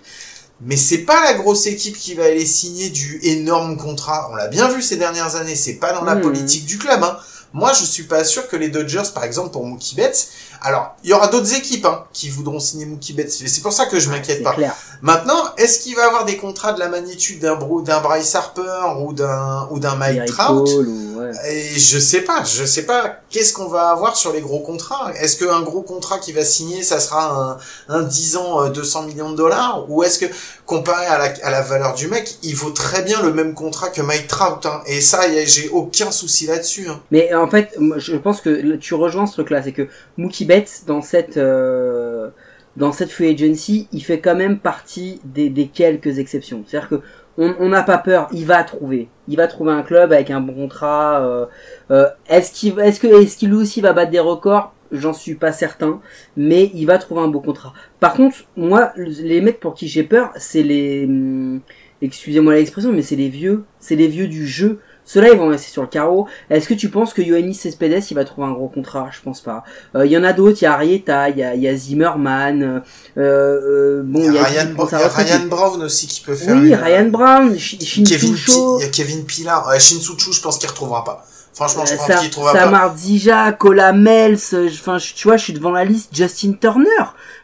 mais 0.60 0.76
c'est 0.76 0.98
pas 0.98 1.22
la 1.24 1.34
grosse 1.34 1.66
équipe 1.66 1.96
qui 1.98 2.14
va 2.14 2.24
aller 2.24 2.46
signer 2.46 2.88
du 2.88 3.18
énorme 3.24 3.76
contrat. 3.76 4.28
On 4.30 4.36
l'a 4.36 4.46
bien 4.46 4.68
vu 4.68 4.82
ces 4.82 4.96
dernières 4.96 5.34
années. 5.34 5.56
C'est 5.56 5.74
pas 5.74 5.92
dans 5.92 6.04
la 6.04 6.14
Mhm. 6.14 6.22
politique 6.22 6.64
du 6.64 6.78
club. 6.78 7.02
Hein. 7.02 7.18
Moi, 7.52 7.72
je 7.72 7.84
suis 7.84 8.04
pas 8.04 8.22
sûr 8.24 8.48
que 8.48 8.56
les 8.56 8.68
Dodgers, 8.68 9.02
par 9.12 9.24
exemple, 9.24 9.50
pour 9.50 9.66
Mookie 9.66 9.96
Betts. 9.96 10.28
Alors, 10.62 10.96
il 11.04 11.10
y 11.10 11.12
aura 11.12 11.28
d'autres 11.28 11.54
équipes 11.54 11.84
hein, 11.86 12.04
qui 12.12 12.28
voudront 12.30 12.58
signer 12.60 12.86
Mookie 12.86 13.12
Betts. 13.12 13.42
Et 13.42 13.48
C'est 13.48 13.60
pour 13.62 13.72
ça 13.72 13.86
que 13.86 13.98
je 14.00 14.08
m'inquiète 14.10 14.42
pas. 14.42 14.52
clair. 14.54 14.74
Maintenant, 15.02 15.42
est-ce 15.58 15.80
qu'il 15.80 15.94
va 15.96 16.06
avoir 16.06 16.24
des 16.24 16.36
contrats 16.36 16.72
de 16.72 16.80
la 16.80 16.88
magnitude 16.88 17.40
d'un 17.40 17.58
d'un 17.84 18.00
Bryce 18.00 18.34
Harper 18.34 19.00
ou 19.00 19.12
d'un 19.12 19.68
ou 19.70 19.78
d'un 19.78 19.94
Mike 19.96 20.24
Trout 20.26 20.66
Cole 20.66 20.88
ou- 20.88 21.20
ouais. 21.20 21.30
et 21.50 21.78
je 21.78 21.98
sais 21.98 22.22
pas, 22.22 22.42
je 22.44 22.64
sais 22.64 22.84
pas 22.84 23.16
qu'est-ce 23.30 23.52
qu'on 23.52 23.68
va 23.68 23.90
avoir 23.90 24.16
sur 24.16 24.32
les 24.32 24.40
gros 24.40 24.60
contrats. 24.60 25.12
Est-ce 25.20 25.36
qu'un 25.36 25.60
gros 25.62 25.82
contrat 25.82 26.18
qui 26.18 26.32
va 26.32 26.44
signer, 26.44 26.82
ça 26.82 27.00
sera 27.00 27.58
un, 27.88 27.94
un 27.94 28.02
10 28.02 28.36
ans 28.36 28.64
euh, 28.64 28.68
200 28.70 29.02
millions 29.02 29.30
de 29.30 29.36
dollars? 29.36 29.84
Ou 29.90 30.02
est-ce 30.04 30.18
que 30.18 30.26
comparé 30.66 31.04
à 31.06 31.18
la, 31.18 31.34
à 31.42 31.50
la 31.50 31.60
valeur 31.62 31.94
du 31.94 32.08
mec, 32.08 32.36
il 32.42 32.54
vaut 32.56 32.70
très 32.70 33.02
bien 33.02 33.20
le 33.22 33.32
même 33.32 33.52
contrat 33.54 33.90
que 33.90 34.00
Mike 34.00 34.28
Trout 34.28 34.64
hein? 34.66 34.80
Et 34.86 35.00
ça, 35.00 35.20
j'ai 35.44 35.68
aucun 35.68 36.10
souci 36.10 36.46
là-dessus. 36.46 36.88
Hein. 36.88 37.00
Mais 37.10 37.34
en 37.34 37.48
fait, 37.48 37.76
je 37.96 38.16
pense 38.16 38.40
que 38.40 38.76
tu 38.76 38.94
rejoins 38.94 39.26
ce 39.26 39.32
truc-là, 39.34 39.62
c'est 39.62 39.72
que 39.72 39.88
Mookie 40.16 40.43
Betts 40.44 40.84
dans 40.86 41.02
cette 41.02 41.36
euh, 41.36 42.30
dans 42.76 42.92
cette 42.92 43.10
free 43.10 43.28
agency, 43.28 43.88
il 43.92 44.02
fait 44.02 44.20
quand 44.20 44.34
même 44.34 44.58
partie 44.58 45.20
des, 45.24 45.50
quelques 45.72 46.18
exceptions. 46.18 46.64
C'est-à-dire 46.66 46.88
que 46.88 47.02
on 47.36 47.68
n'a 47.68 47.82
pas 47.82 47.98
peur, 47.98 48.28
il 48.32 48.46
va 48.46 48.62
trouver, 48.62 49.08
il 49.26 49.36
va 49.36 49.48
trouver 49.48 49.72
un 49.72 49.82
club 49.82 50.12
avec 50.12 50.30
un 50.30 50.40
bon 50.40 50.54
contrat. 50.54 51.20
euh, 51.24 51.46
euh, 51.90 52.06
est-ce 52.28 52.52
qu'il 52.52 52.78
est-ce 52.78 53.00
que 53.00 53.08
est-ce 53.08 53.36
qu'il 53.36 53.52
aussi 53.54 53.80
va 53.80 53.92
battre 53.92 54.12
des 54.12 54.20
records? 54.20 54.72
J'en 54.92 55.12
suis 55.12 55.34
pas 55.34 55.50
certain, 55.50 56.00
mais 56.36 56.70
il 56.74 56.84
va 56.86 56.98
trouver 56.98 57.22
un 57.22 57.28
beau 57.28 57.40
contrat. 57.40 57.72
Par 57.98 58.14
contre, 58.14 58.36
moi, 58.56 58.92
les 58.96 59.40
mecs 59.40 59.58
pour 59.58 59.74
qui 59.74 59.88
j'ai 59.88 60.04
peur, 60.04 60.30
c'est 60.36 60.62
les, 60.62 61.06
hum, 61.06 61.60
excusez-moi 62.02 62.54
l'expression, 62.54 62.92
mais 62.92 63.02
c'est 63.02 63.16
les 63.16 63.28
vieux, 63.28 63.64
c'est 63.80 63.96
les 63.96 64.06
vieux 64.06 64.28
du 64.28 64.46
jeu. 64.46 64.78
Ceux-là, 65.06 65.28
ils 65.32 65.38
vont 65.38 65.48
rester 65.48 65.70
sur 65.70 65.82
le 65.82 65.88
carreau. 65.88 66.26
Est-ce 66.48 66.66
que 66.66 66.74
tu 66.74 66.88
penses 66.88 67.12
que 67.12 67.20
Yoannis 67.20 67.54
Cespedes, 67.54 68.02
il 68.10 68.14
va 68.14 68.24
trouver 68.24 68.46
un 68.48 68.52
gros 68.52 68.68
contrat? 68.68 69.10
Je 69.12 69.20
pense 69.22 69.40
pas. 69.42 69.62
Euh, 69.94 70.06
Il 70.06 70.12
y 70.12 70.16
en 70.16 70.24
a 70.24 70.32
d'autres, 70.32 70.58
il 70.62 70.64
y 70.64 70.66
a 70.66 70.72
Arietta, 70.72 71.28
il 71.28 71.38
y 71.38 71.42
a, 71.42 71.54
y 71.54 71.68
a 71.68 71.76
Zimmerman, 71.76 72.62
euh, 72.62 72.80
euh, 73.18 74.02
bon, 74.04 74.20
Il 74.20 74.32
y 74.34 74.38
a, 74.38 74.44
Ryan, 74.44 74.54
y 74.74 75.30
a 75.32 75.38
Brown 75.46 75.82
aussi 75.82 76.06
qui 76.06 76.20
peut 76.22 76.34
faire 76.34 76.56
Oui, 76.56 76.68
une- 76.68 76.74
Ryan 76.74 77.08
Brown, 77.10 77.58
Shin 77.58 77.76
Kevin, 78.04 78.06
Shinsucho, 78.36 78.78
il 78.80 78.82
y 78.82 78.86
a 78.86 78.90
Kevin 78.90 79.24
Pilar. 79.24 79.68
Ouais, 79.68 79.78
Shinsuchu, 79.78 80.32
je 80.32 80.40
pense 80.40 80.58
qu'il 80.58 80.68
retrouvera 80.68 81.04
pas. 81.04 81.24
Franchement, 81.52 81.84
je 81.86 81.94
euh, 81.94 81.96
pense 81.96 82.20
qu'il 82.20 82.30
trouvera 82.30 82.52
pas. 82.52 82.58
Samar 82.60 82.96
Zija, 82.96 83.52
Cola 83.52 83.92
Mels, 83.92 84.38
euh, 84.54 84.68
enfin, 84.72 84.96
tu 84.98 85.28
vois, 85.28 85.36
je 85.36 85.44
suis 85.44 85.52
devant 85.52 85.70
la 85.70 85.84
liste, 85.84 86.08
Justin 86.12 86.54
Turner, 86.60 86.86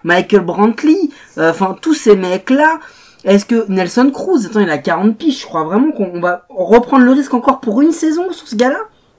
Michael 0.02 0.40
Brantley, 0.40 1.10
euh, 1.38 1.50
enfin, 1.50 1.76
tous 1.80 1.94
ces 1.94 2.16
mecs-là. 2.16 2.80
Est-ce 3.24 3.44
que 3.44 3.66
Nelson 3.68 4.10
Cruz, 4.12 4.46
attends, 4.46 4.60
il 4.60 4.70
a 4.70 4.78
40 4.78 5.16
piges, 5.16 5.40
je 5.42 5.46
crois 5.46 5.64
vraiment 5.64 5.92
qu'on 5.92 6.20
va 6.20 6.46
reprendre 6.48 7.04
le 7.04 7.12
risque 7.12 7.34
encore 7.34 7.60
pour 7.60 7.80
une 7.82 7.92
saison 7.92 8.32
sur 8.32 8.48
ce 8.48 8.56
gars-là? 8.56 8.78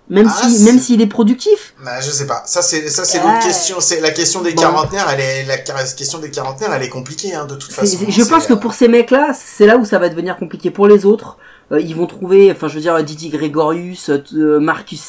Même 0.10 0.28
Ah, 0.30 0.49
si, 0.49 0.64
même 0.64 0.78
s'il 0.78 0.99
est 1.02 1.08
productif? 1.08 1.74
Bah, 1.86 2.02
je 2.02 2.10
sais 2.12 2.28
pas. 2.28 2.41
Ça, 2.45 2.62
c'est, 2.62 2.89
ça, 2.89 3.06
c'est 3.06 3.20
l'autre 3.20 3.39
question. 3.45 3.78
C'est 3.80 4.02
la 4.02 4.12
question 4.12 4.41
des 4.41 4.52
Bon. 4.52 4.62
quarantenaires. 4.64 5.08
Elle 5.14 5.22
est, 5.22 5.45
la 5.45 5.58
question 5.58 6.20
des 6.20 6.30
quarantenaires, 6.30 6.74
elle 6.74 6.84
est 6.84 6.89
compliquée, 6.89 7.34
hein, 7.34 7.45
de 7.45 7.56
toute 7.56 7.72
façon. 7.72 7.97
je 8.10 8.24
pense 8.24 8.45
que 8.45 8.54
euh, 8.54 8.58
pour 8.58 8.74
ces 8.74 8.89
mecs-là, 8.89 9.32
c'est 9.34 9.66
là 9.66 9.78
où 9.78 9.86
ça 9.86 9.99
va 9.99 10.10
devenir 10.10 10.36
compliqué. 10.36 10.70
Pour 10.70 10.88
les 10.88 11.06
autres, 11.06 11.38
euh, 11.72 11.80
ils 11.80 11.95
vont 11.95 12.08
trouver, 12.08 12.52
enfin 12.52 12.68
je 12.68 12.76
veux 12.76 12.82
dire 12.82 13.02
Didi 13.04 13.30
Gregorius, 13.30 14.10
euh, 14.10 14.22
euh, 14.36 14.60
Marcus 14.60 14.99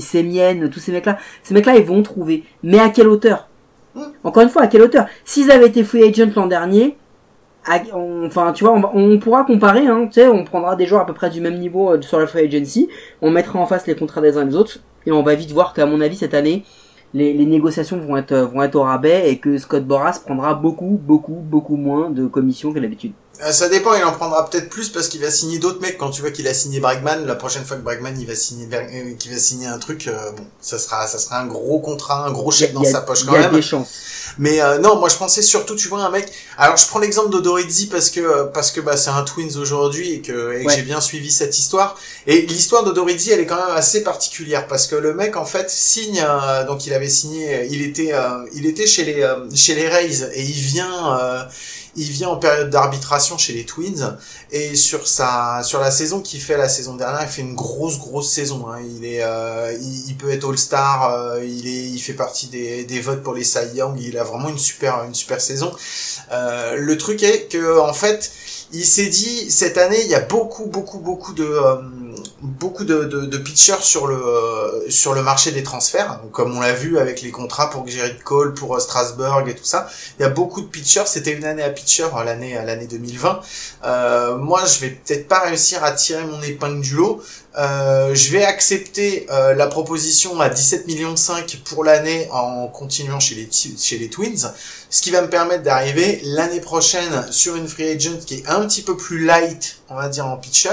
Semien, 0.00 0.68
tous 0.68 0.80
ces 0.80 0.90
mecs-là, 0.90 1.18
ces 1.44 1.54
mecs-là 1.54 1.76
ils 1.76 1.84
vont 1.86 2.02
trouver. 2.02 2.42
Mais 2.64 2.80
à 2.80 2.88
quelle 2.88 3.06
hauteur? 3.06 3.46
Hmm. 3.94 4.02
Encore 4.24 4.42
une 4.42 4.48
fois, 4.50 4.62
à 4.62 4.66
quelle 4.66 4.82
hauteur? 4.82 5.06
S'ils 5.24 5.50
avaient 5.52 5.66
été 5.68 5.84
free 5.84 6.02
agent 6.02 6.32
l'an 6.34 6.46
dernier, 6.46 6.96
enfin 8.26 8.52
tu 8.52 8.64
vois, 8.64 8.74
on, 8.94 9.18
pourra 9.18 9.44
comparer, 9.44 9.86
hein, 9.86 10.06
tu 10.06 10.20
sais, 10.20 10.28
on 10.28 10.44
prendra 10.44 10.76
des 10.76 10.86
joueurs 10.86 11.02
à 11.02 11.06
peu 11.06 11.14
près 11.14 11.30
du 11.30 11.40
même 11.40 11.58
niveau 11.58 11.92
euh, 11.92 12.00
sur 12.02 12.18
la 12.18 12.26
free 12.26 12.46
agency, 12.46 12.88
on 13.22 13.30
mettra 13.30 13.58
en 13.58 13.66
face 13.66 13.86
les 13.86 13.94
contrats 13.94 14.20
des 14.20 14.36
uns 14.36 14.42
et 14.42 14.46
des 14.46 14.56
autres, 14.56 14.78
et 15.06 15.12
on 15.12 15.22
va 15.22 15.34
vite 15.34 15.52
voir 15.52 15.72
qu'à 15.72 15.86
mon 15.86 16.00
avis 16.00 16.16
cette 16.16 16.34
année, 16.34 16.64
les, 17.14 17.32
les 17.32 17.46
négociations 17.46 17.98
vont 17.98 18.16
être 18.16 18.32
euh, 18.32 18.46
vont 18.46 18.62
être 18.62 18.76
au 18.76 18.82
rabais 18.82 19.30
et 19.30 19.38
que 19.38 19.58
Scott 19.58 19.84
Boras 19.84 20.20
prendra 20.24 20.54
beaucoup 20.54 20.98
beaucoup 21.02 21.40
beaucoup 21.42 21.76
moins 21.76 22.10
de 22.10 22.26
commissions 22.26 22.72
que 22.72 22.78
d'habitude. 22.78 23.12
Euh, 23.42 23.52
ça 23.52 23.68
dépend, 23.68 23.94
il 23.94 24.04
en 24.04 24.12
prendra 24.12 24.48
peut-être 24.48 24.68
plus 24.68 24.88
parce 24.88 25.08
qu'il 25.08 25.20
va 25.20 25.30
signer 25.30 25.58
d'autres 25.58 25.80
mecs. 25.80 25.98
Quand 25.98 26.10
tu 26.10 26.20
vois 26.20 26.30
qu'il 26.30 26.46
a 26.48 26.54
signé 26.54 26.80
Bregman, 26.80 27.26
la 27.26 27.34
prochaine 27.34 27.64
fois 27.64 27.76
que 27.76 27.82
Bregman 27.82 28.18
il 28.18 28.26
va 28.26 28.34
signer, 28.34 28.68
euh, 28.72 29.14
qu'il 29.18 29.32
va 29.32 29.38
signer 29.38 29.66
un 29.66 29.78
truc, 29.78 30.06
euh, 30.08 30.32
bon, 30.32 30.44
ça 30.60 30.78
sera, 30.78 31.06
ça 31.06 31.18
sera 31.18 31.40
un 31.40 31.46
gros 31.46 31.80
contrat, 31.80 32.26
un 32.26 32.32
gros 32.32 32.50
chèque 32.50 32.72
dans 32.72 32.82
Il 32.82 32.88
a- 32.88 32.92
sa 32.92 33.00
poche 33.02 33.20
il 33.22 33.26
quand 33.26 33.34
y 33.34 33.38
a 33.38 33.40
même. 33.42 33.52
des 33.54 33.62
chances. 33.62 33.88
Mais 34.38 34.60
euh, 34.60 34.78
non, 34.78 34.96
moi 34.96 35.08
je 35.08 35.16
pensais 35.16 35.42
surtout, 35.42 35.74
tu 35.74 35.88
vois, 35.88 36.02
un 36.02 36.10
mec. 36.10 36.30
Alors 36.56 36.76
je 36.76 36.86
prends 36.86 37.00
l'exemple 37.00 37.30
d'Odorizzi 37.30 37.88
parce 37.88 38.10
que 38.10 38.44
parce 38.44 38.70
que 38.70 38.80
bah 38.80 38.96
c'est 38.96 39.10
un 39.10 39.22
Twins 39.22 39.56
aujourd'hui 39.56 40.12
et 40.12 40.20
que, 40.22 40.52
et 40.56 40.64
que 40.64 40.72
j'ai 40.72 40.82
bien 40.82 41.00
suivi 41.00 41.30
cette 41.32 41.58
histoire. 41.58 41.96
Et 42.28 42.42
l'histoire 42.42 42.84
d'Odorizzi, 42.84 43.32
elle 43.32 43.40
est 43.40 43.46
quand 43.46 43.56
même 43.56 43.74
assez 43.76 44.02
particulière 44.04 44.68
parce 44.68 44.86
que 44.86 44.94
le 44.94 45.14
mec 45.14 45.36
en 45.36 45.44
fait 45.44 45.68
signe, 45.68 46.24
donc 46.68 46.86
il 46.86 46.92
avait 46.94 47.08
signé, 47.08 47.66
il 47.70 47.82
était 47.82 48.12
il 48.54 48.66
était 48.66 48.86
chez 48.86 49.04
les 49.04 49.26
chez 49.54 49.74
les 49.74 49.88
Rays 49.88 50.30
et 50.34 50.42
il 50.42 50.52
vient 50.52 51.18
euh, 51.18 51.42
il 51.96 52.10
vient 52.10 52.28
en 52.28 52.36
période 52.36 52.70
d'arbitration 52.70 53.38
chez 53.38 53.52
les 53.52 53.64
Twins 53.64 54.16
et 54.52 54.76
sur 54.76 55.06
sa 55.06 55.62
sur 55.64 55.80
la 55.80 55.90
saison 55.90 56.20
qu'il 56.20 56.40
fait 56.40 56.56
la 56.56 56.68
saison 56.68 56.94
dernière, 56.94 57.22
il 57.22 57.28
fait 57.28 57.42
une 57.42 57.54
grosse 57.54 57.98
grosse 57.98 58.30
saison. 58.30 58.66
Hein. 58.68 58.78
Il 58.96 59.04
est 59.04 59.22
euh, 59.22 59.76
il, 60.08 60.16
peut 60.16 60.30
être 60.30 60.48
All 60.48 60.58
Star, 60.58 61.12
euh, 61.12 61.44
il 61.44 61.66
est 61.66 61.88
il 61.88 61.98
fait 61.98 62.14
partie 62.14 62.48
des, 62.48 62.84
des 62.84 63.00
votes 63.00 63.22
pour 63.22 63.34
les 63.34 63.44
Cy 63.44 63.74
Young. 63.74 63.98
Il 64.00 64.18
a 64.18 64.24
vraiment 64.24 64.48
une 64.48 64.58
super 64.58 65.04
une 65.04 65.14
super 65.14 65.40
saison. 65.40 65.72
Euh, 66.32 66.76
le 66.76 66.96
truc 66.98 67.22
est 67.22 67.50
que 67.50 67.78
en 67.78 67.92
fait, 67.92 68.32
il 68.72 68.84
s'est 68.84 69.08
dit 69.08 69.50
cette 69.50 69.78
année, 69.78 70.00
il 70.02 70.10
y 70.10 70.14
a 70.14 70.20
beaucoup 70.20 70.66
beaucoup 70.66 70.98
beaucoup 70.98 71.32
de 71.32 71.44
euh, 71.44 71.76
beaucoup 72.42 72.84
de, 72.84 73.36
pitchers 73.38 73.82
sur 73.82 74.06
le 74.06 74.86
sur 74.88 75.14
le 75.14 75.22
marché 75.22 75.52
des 75.52 75.62
transferts, 75.62 76.20
comme 76.32 76.56
on 76.56 76.60
l'a 76.60 76.72
vu 76.72 76.98
avec 76.98 77.22
les 77.22 77.30
contrats 77.30 77.70
pour 77.70 77.86
Gerrit 77.86 78.18
Cole, 78.18 78.54
pour 78.54 78.74
euh, 78.74 78.80
Strasbourg 78.80 79.42
et 79.46 79.54
tout 79.54 79.64
ça. 79.64 79.88
Il 80.18 80.22
y 80.22 80.24
a 80.24 80.30
beaucoup 80.30 80.60
de 80.60 80.66
pitchers. 80.66 81.06
C'était 81.06 81.32
une 81.32 81.44
année 81.44 81.62
à 81.62 81.70
pitcher 81.70 82.08
l'année 82.24 82.54
l'année 82.64 82.86
2020. 82.86 83.40
Euh, 83.84 84.36
moi, 84.36 84.62
je 84.64 84.80
vais 84.80 84.90
peut-être 84.90 85.28
pas 85.28 85.40
réussir 85.40 85.84
à 85.84 85.92
tirer 85.92 86.24
mon 86.24 86.40
épingle 86.42 86.80
du 86.80 86.94
lot. 86.94 87.22
Euh, 87.58 88.14
je 88.14 88.30
vais 88.30 88.44
accepter 88.44 89.26
euh, 89.30 89.54
la 89.54 89.66
proposition 89.66 90.40
à 90.40 90.48
17 90.48 90.86
millions 90.86 91.16
5 91.16 91.62
pour 91.64 91.82
l'année 91.82 92.28
en 92.30 92.68
continuant 92.68 93.18
chez 93.18 93.34
les 93.34 93.48
chez 93.50 93.98
les 93.98 94.08
Twins, 94.08 94.52
ce 94.88 95.02
qui 95.02 95.10
va 95.10 95.20
me 95.22 95.28
permettre 95.28 95.64
d'arriver 95.64 96.20
l'année 96.22 96.60
prochaine 96.60 97.26
sur 97.32 97.56
une 97.56 97.66
free 97.66 97.90
agent 97.90 98.18
qui 98.24 98.36
est 98.36 98.48
un 98.48 98.64
petit 98.66 98.82
peu 98.82 98.96
plus 98.96 99.24
light, 99.24 99.80
on 99.88 99.96
va 99.96 100.08
dire 100.08 100.26
en 100.26 100.36
pitcher, 100.36 100.70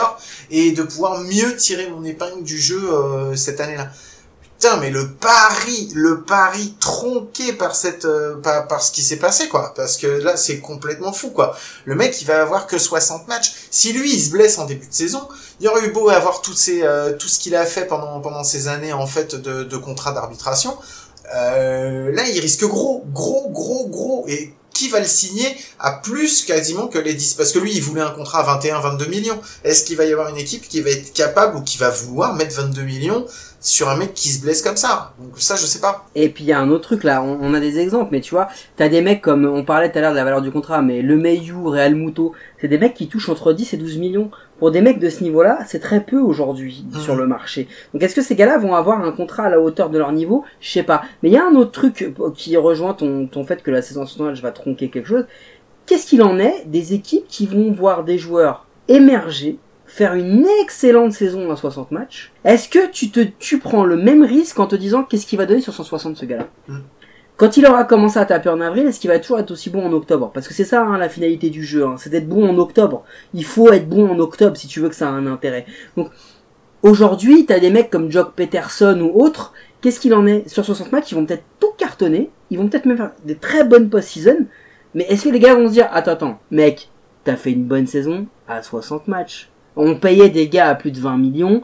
et 0.51 0.71
de 0.71 0.83
pouvoir 0.83 1.19
mieux 1.21 1.55
tirer 1.55 1.89
mon 1.89 2.03
épingle 2.03 2.43
du 2.43 2.59
jeu 2.59 2.93
euh, 2.93 3.35
cette 3.35 3.59
année-là. 3.59 3.91
Putain, 4.59 4.77
mais 4.77 4.89
le 4.89 5.11
pari, 5.13 5.91
le 5.93 6.23
pari 6.23 6.73
tronqué 6.79 7.53
par 7.53 7.75
cette, 7.75 8.05
euh, 8.05 8.37
par, 8.37 8.67
par 8.67 8.81
ce 8.81 8.91
qui 8.91 9.03
s'est 9.03 9.17
passé, 9.17 9.47
quoi. 9.47 9.71
Parce 9.75 9.97
que 9.97 10.07
là, 10.07 10.35
c'est 10.35 10.59
complètement 10.59 11.13
fou, 11.13 11.29
quoi. 11.29 11.55
Le 11.85 11.93
mec, 11.93 12.19
il 12.21 12.25
va 12.25 12.41
avoir 12.41 12.65
que 12.65 12.79
60 12.79 13.27
matchs. 13.27 13.53
Si 13.69 13.93
lui, 13.93 14.11
il 14.11 14.19
se 14.19 14.31
blesse 14.31 14.57
en 14.57 14.65
début 14.65 14.87
de 14.87 14.93
saison, 14.93 15.27
il 15.59 15.67
aurait 15.67 15.85
eu 15.85 15.91
beau 15.91 16.09
avoir 16.09 16.41
toutes 16.41 16.57
ces, 16.57 16.81
euh, 16.81 17.13
tout 17.13 17.27
ce 17.27 17.37
qu'il 17.37 17.55
a 17.55 17.67
fait 17.67 17.85
pendant, 17.85 18.19
pendant 18.19 18.43
ces 18.43 18.67
années, 18.67 18.93
en 18.93 19.05
fait, 19.05 19.35
de, 19.35 19.63
de 19.63 19.77
contrat 19.77 20.11
d'arbitration. 20.11 20.75
Euh, 21.35 22.11
là, 22.11 22.27
il 22.27 22.39
risque 22.39 22.65
gros, 22.65 23.05
gros, 23.13 23.49
gros, 23.51 23.87
gros. 23.87 24.25
Et 24.27 24.55
qui 24.77 24.89
va 24.89 24.99
le 24.99 25.07
signer 25.07 25.57
à 25.79 25.91
plus 25.91 26.45
quasiment 26.45 26.87
que 26.87 26.99
les 26.99 27.15
10 27.15 27.33
Parce 27.33 27.51
que 27.51 27.59
lui, 27.59 27.73
il 27.73 27.81
voulait 27.81 28.01
un 28.01 28.11
contrat 28.11 28.41
à 28.41 28.43
21, 28.43 28.79
22 28.79 29.05
millions. 29.07 29.39
Est-ce 29.63 29.83
qu'il 29.83 29.97
va 29.97 30.05
y 30.05 30.11
avoir 30.11 30.29
une 30.29 30.37
équipe 30.37 30.67
qui 30.67 30.81
va 30.81 30.91
être 30.91 31.13
capable 31.13 31.57
ou 31.57 31.61
qui 31.61 31.77
va 31.79 31.89
vouloir 31.89 32.35
mettre 32.35 32.55
22 32.55 32.83
millions 32.83 33.25
sur 33.59 33.89
un 33.89 33.97
mec 33.97 34.13
qui 34.13 34.29
se 34.29 34.41
blesse 34.41 34.61
comme 34.61 34.77
ça 34.77 35.13
Donc 35.19 35.31
ça, 35.39 35.55
je 35.55 35.65
sais 35.65 35.79
pas. 35.79 36.05
Et 36.15 36.29
puis 36.29 36.43
il 36.43 36.47
y 36.47 36.53
a 36.53 36.59
un 36.59 36.69
autre 36.69 36.83
truc 36.83 37.03
là, 37.03 37.23
on, 37.23 37.39
on 37.41 37.53
a 37.53 37.59
des 37.59 37.79
exemples, 37.79 38.09
mais 38.11 38.21
tu 38.21 38.31
vois, 38.31 38.47
t'as 38.75 38.87
des 38.87 39.01
mecs 39.01 39.21
comme 39.21 39.45
on 39.45 39.63
parlait 39.63 39.91
tout 39.91 39.97
à 39.97 40.01
l'heure 40.01 40.11
de 40.11 40.17
la 40.17 40.23
valeur 40.23 40.41
du 40.41 40.51
contrat, 40.51 40.81
mais 40.81 41.01
le 41.01 41.17
Mayu, 41.17 41.53
Real 41.65 41.95
Muto, 41.95 42.33
c'est 42.61 42.67
des 42.67 42.77
mecs 42.77 42.93
qui 42.93 43.07
touchent 43.07 43.29
entre 43.29 43.53
10 43.53 43.73
et 43.73 43.77
12 43.77 43.97
millions. 43.97 44.29
Pour 44.59 44.71
des 44.71 44.81
mecs 44.81 44.99
de 44.99 45.09
ce 45.09 45.23
niveau-là, 45.23 45.59
c'est 45.67 45.79
très 45.79 46.01
peu 46.03 46.17
aujourd'hui 46.19 46.85
Mhm. 46.91 46.99
sur 46.99 47.15
le 47.15 47.27
marché. 47.27 47.67
Donc 47.93 48.03
est-ce 48.03 48.15
que 48.15 48.21
ces 48.21 48.35
gars-là 48.35 48.57
vont 48.57 48.73
avoir 48.75 49.01
un 49.03 49.11
contrat 49.11 49.43
à 49.43 49.49
la 49.49 49.59
hauteur 49.59 49.89
de 49.89 49.97
leur 49.97 50.11
niveau? 50.11 50.43
Je 50.61 50.69
sais 50.71 50.83
pas. 50.83 51.01
Mais 51.21 51.29
il 51.29 51.33
y 51.33 51.37
a 51.37 51.45
un 51.45 51.55
autre 51.55 51.71
truc 51.71 52.13
qui 52.35 52.57
rejoint 52.57 52.93
ton, 52.93 53.27
ton 53.27 53.43
fait 53.43 53.61
que 53.61 53.71
la 53.71 53.81
saison 53.81 54.01
nationale 54.01 54.35
va 54.35 54.51
tronquer 54.51 54.89
quelque 54.89 55.07
chose. 55.07 55.25
Qu'est-ce 55.85 56.05
qu'il 56.07 56.21
en 56.21 56.37
est 56.39 56.63
des 56.65 56.93
équipes 56.93 57.25
qui 57.27 57.45
vont 57.47 57.71
voir 57.71 58.03
des 58.03 58.17
joueurs 58.17 58.65
émerger, 58.87 59.57
faire 59.87 60.13
une 60.13 60.45
excellente 60.61 61.13
saison 61.13 61.49
à 61.49 61.55
60 61.55 61.91
matchs 61.91 62.31
Est-ce 62.43 62.69
que 62.69 62.91
tu 62.91 63.09
te 63.09 63.21
tu 63.39 63.57
prends 63.57 63.85
le 63.85 63.95
même 63.95 64.23
risque 64.23 64.59
en 64.59 64.67
te 64.67 64.75
disant 64.75 65.03
qu'est-ce 65.03 65.25
qu'il 65.25 65.39
va 65.39 65.45
donner 65.45 65.61
sur 65.61 65.73
160 65.73 66.17
ce 66.17 66.25
gars-là? 66.25 66.47
Mm. 66.67 66.79
quand 67.37 67.57
il 67.57 67.65
aura 67.65 67.85
commencé 67.85 68.19
à 68.19 68.25
taper 68.25 68.49
en 68.49 68.59
avril, 68.59 68.85
est-ce 68.85 68.99
qu'il 68.99 69.09
va 69.09 69.17
toujours 69.19 69.39
être 69.39 69.51
aussi 69.51 69.69
bon 69.69 69.85
en 69.85 69.93
octobre? 69.93 70.31
Parce 70.33 70.47
que 70.47 70.53
c'est 70.53 70.65
ça 70.65 70.83
hein, 70.83 70.97
la 70.97 71.09
finalité 71.09 71.49
du 71.49 71.63
jeu, 71.63 71.85
hein, 71.85 71.95
c'est 71.97 72.09
d'être 72.09 72.27
bon 72.27 72.47
en 72.47 72.57
octobre. 72.57 73.05
Il 73.33 73.45
faut 73.45 73.71
être 73.71 73.87
bon 73.87 74.09
en 74.09 74.19
octobre 74.19 74.57
si 74.57 74.67
tu 74.67 74.81
veux 74.81 74.89
que 74.89 74.95
ça 74.95 75.05
ait 75.05 75.09
un 75.09 75.25
intérêt. 75.25 75.65
Donc 75.95 76.09
aujourd'hui, 76.83 77.45
t'as 77.45 77.59
des 77.59 77.69
mecs 77.69 77.89
comme 77.89 78.11
Jock 78.11 78.33
Peterson 78.33 78.99
ou 79.01 79.21
autres, 79.21 79.53
qu'est-ce 79.81 79.99
qu'il 79.99 80.13
en 80.13 80.25
est? 80.25 80.47
Sur 80.49 80.65
60 80.65 80.91
matchs, 80.91 81.11
ils 81.11 81.15
vont 81.15 81.25
peut-être 81.25 81.45
tout 81.59 81.71
cartonner, 81.77 82.29
ils 82.49 82.57
vont 82.57 82.67
peut-être 82.67 82.85
même 82.85 82.97
faire 82.97 83.11
des 83.23 83.35
très 83.35 83.63
bonnes 83.63 83.89
post-season, 83.89 84.47
mais 84.93 85.03
est-ce 85.03 85.23
que 85.23 85.29
les 85.29 85.39
gars 85.39 85.55
vont 85.55 85.67
se 85.67 85.73
dire, 85.73 85.87
attends, 85.91 86.11
attends, 86.11 86.39
mec, 86.51 86.89
t'as 87.23 87.35
fait 87.35 87.51
une 87.51 87.65
bonne 87.65 87.87
saison 87.87 88.27
à 88.47 88.61
60 88.61 89.07
matchs? 89.07 89.49
On 89.77 89.95
payait 89.95 90.29
des 90.29 90.49
gars 90.49 90.69
à 90.69 90.75
plus 90.75 90.91
de 90.91 90.99
20 90.99 91.17
millions 91.17 91.61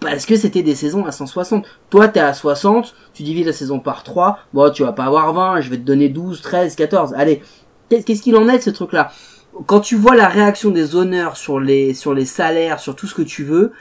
parce 0.00 0.26
que 0.26 0.36
c'était 0.36 0.62
des 0.62 0.74
saisons 0.74 1.06
à 1.06 1.12
160. 1.12 1.64
Toi, 1.90 2.08
t'es 2.08 2.20
à 2.20 2.34
60, 2.34 2.94
tu 3.14 3.22
divises 3.22 3.46
la 3.46 3.52
saison 3.52 3.78
par 3.78 4.02
3, 4.02 4.38
bon, 4.52 4.70
tu 4.70 4.82
vas 4.82 4.92
pas 4.92 5.04
avoir 5.04 5.32
20, 5.32 5.60
je 5.60 5.70
vais 5.70 5.76
te 5.78 5.82
donner 5.82 6.08
12, 6.08 6.42
13, 6.42 6.74
14. 6.76 7.14
Allez, 7.16 7.40
qu'est- 7.88 8.02
qu'est-ce 8.02 8.22
qu'il 8.22 8.36
en 8.36 8.48
est 8.48 8.58
de 8.58 8.62
ce 8.62 8.70
truc-là? 8.70 9.12
Quand 9.66 9.80
tu 9.80 9.96
vois 9.96 10.16
la 10.16 10.28
réaction 10.28 10.70
des 10.70 10.96
honneurs 10.96 11.36
sur 11.36 11.60
les, 11.60 11.94
sur 11.94 12.14
les 12.14 12.24
salaires, 12.24 12.80
sur 12.80 12.96
tout 12.96 13.06
ce 13.06 13.14
que 13.14 13.22
tu 13.22 13.44
veux, 13.44 13.72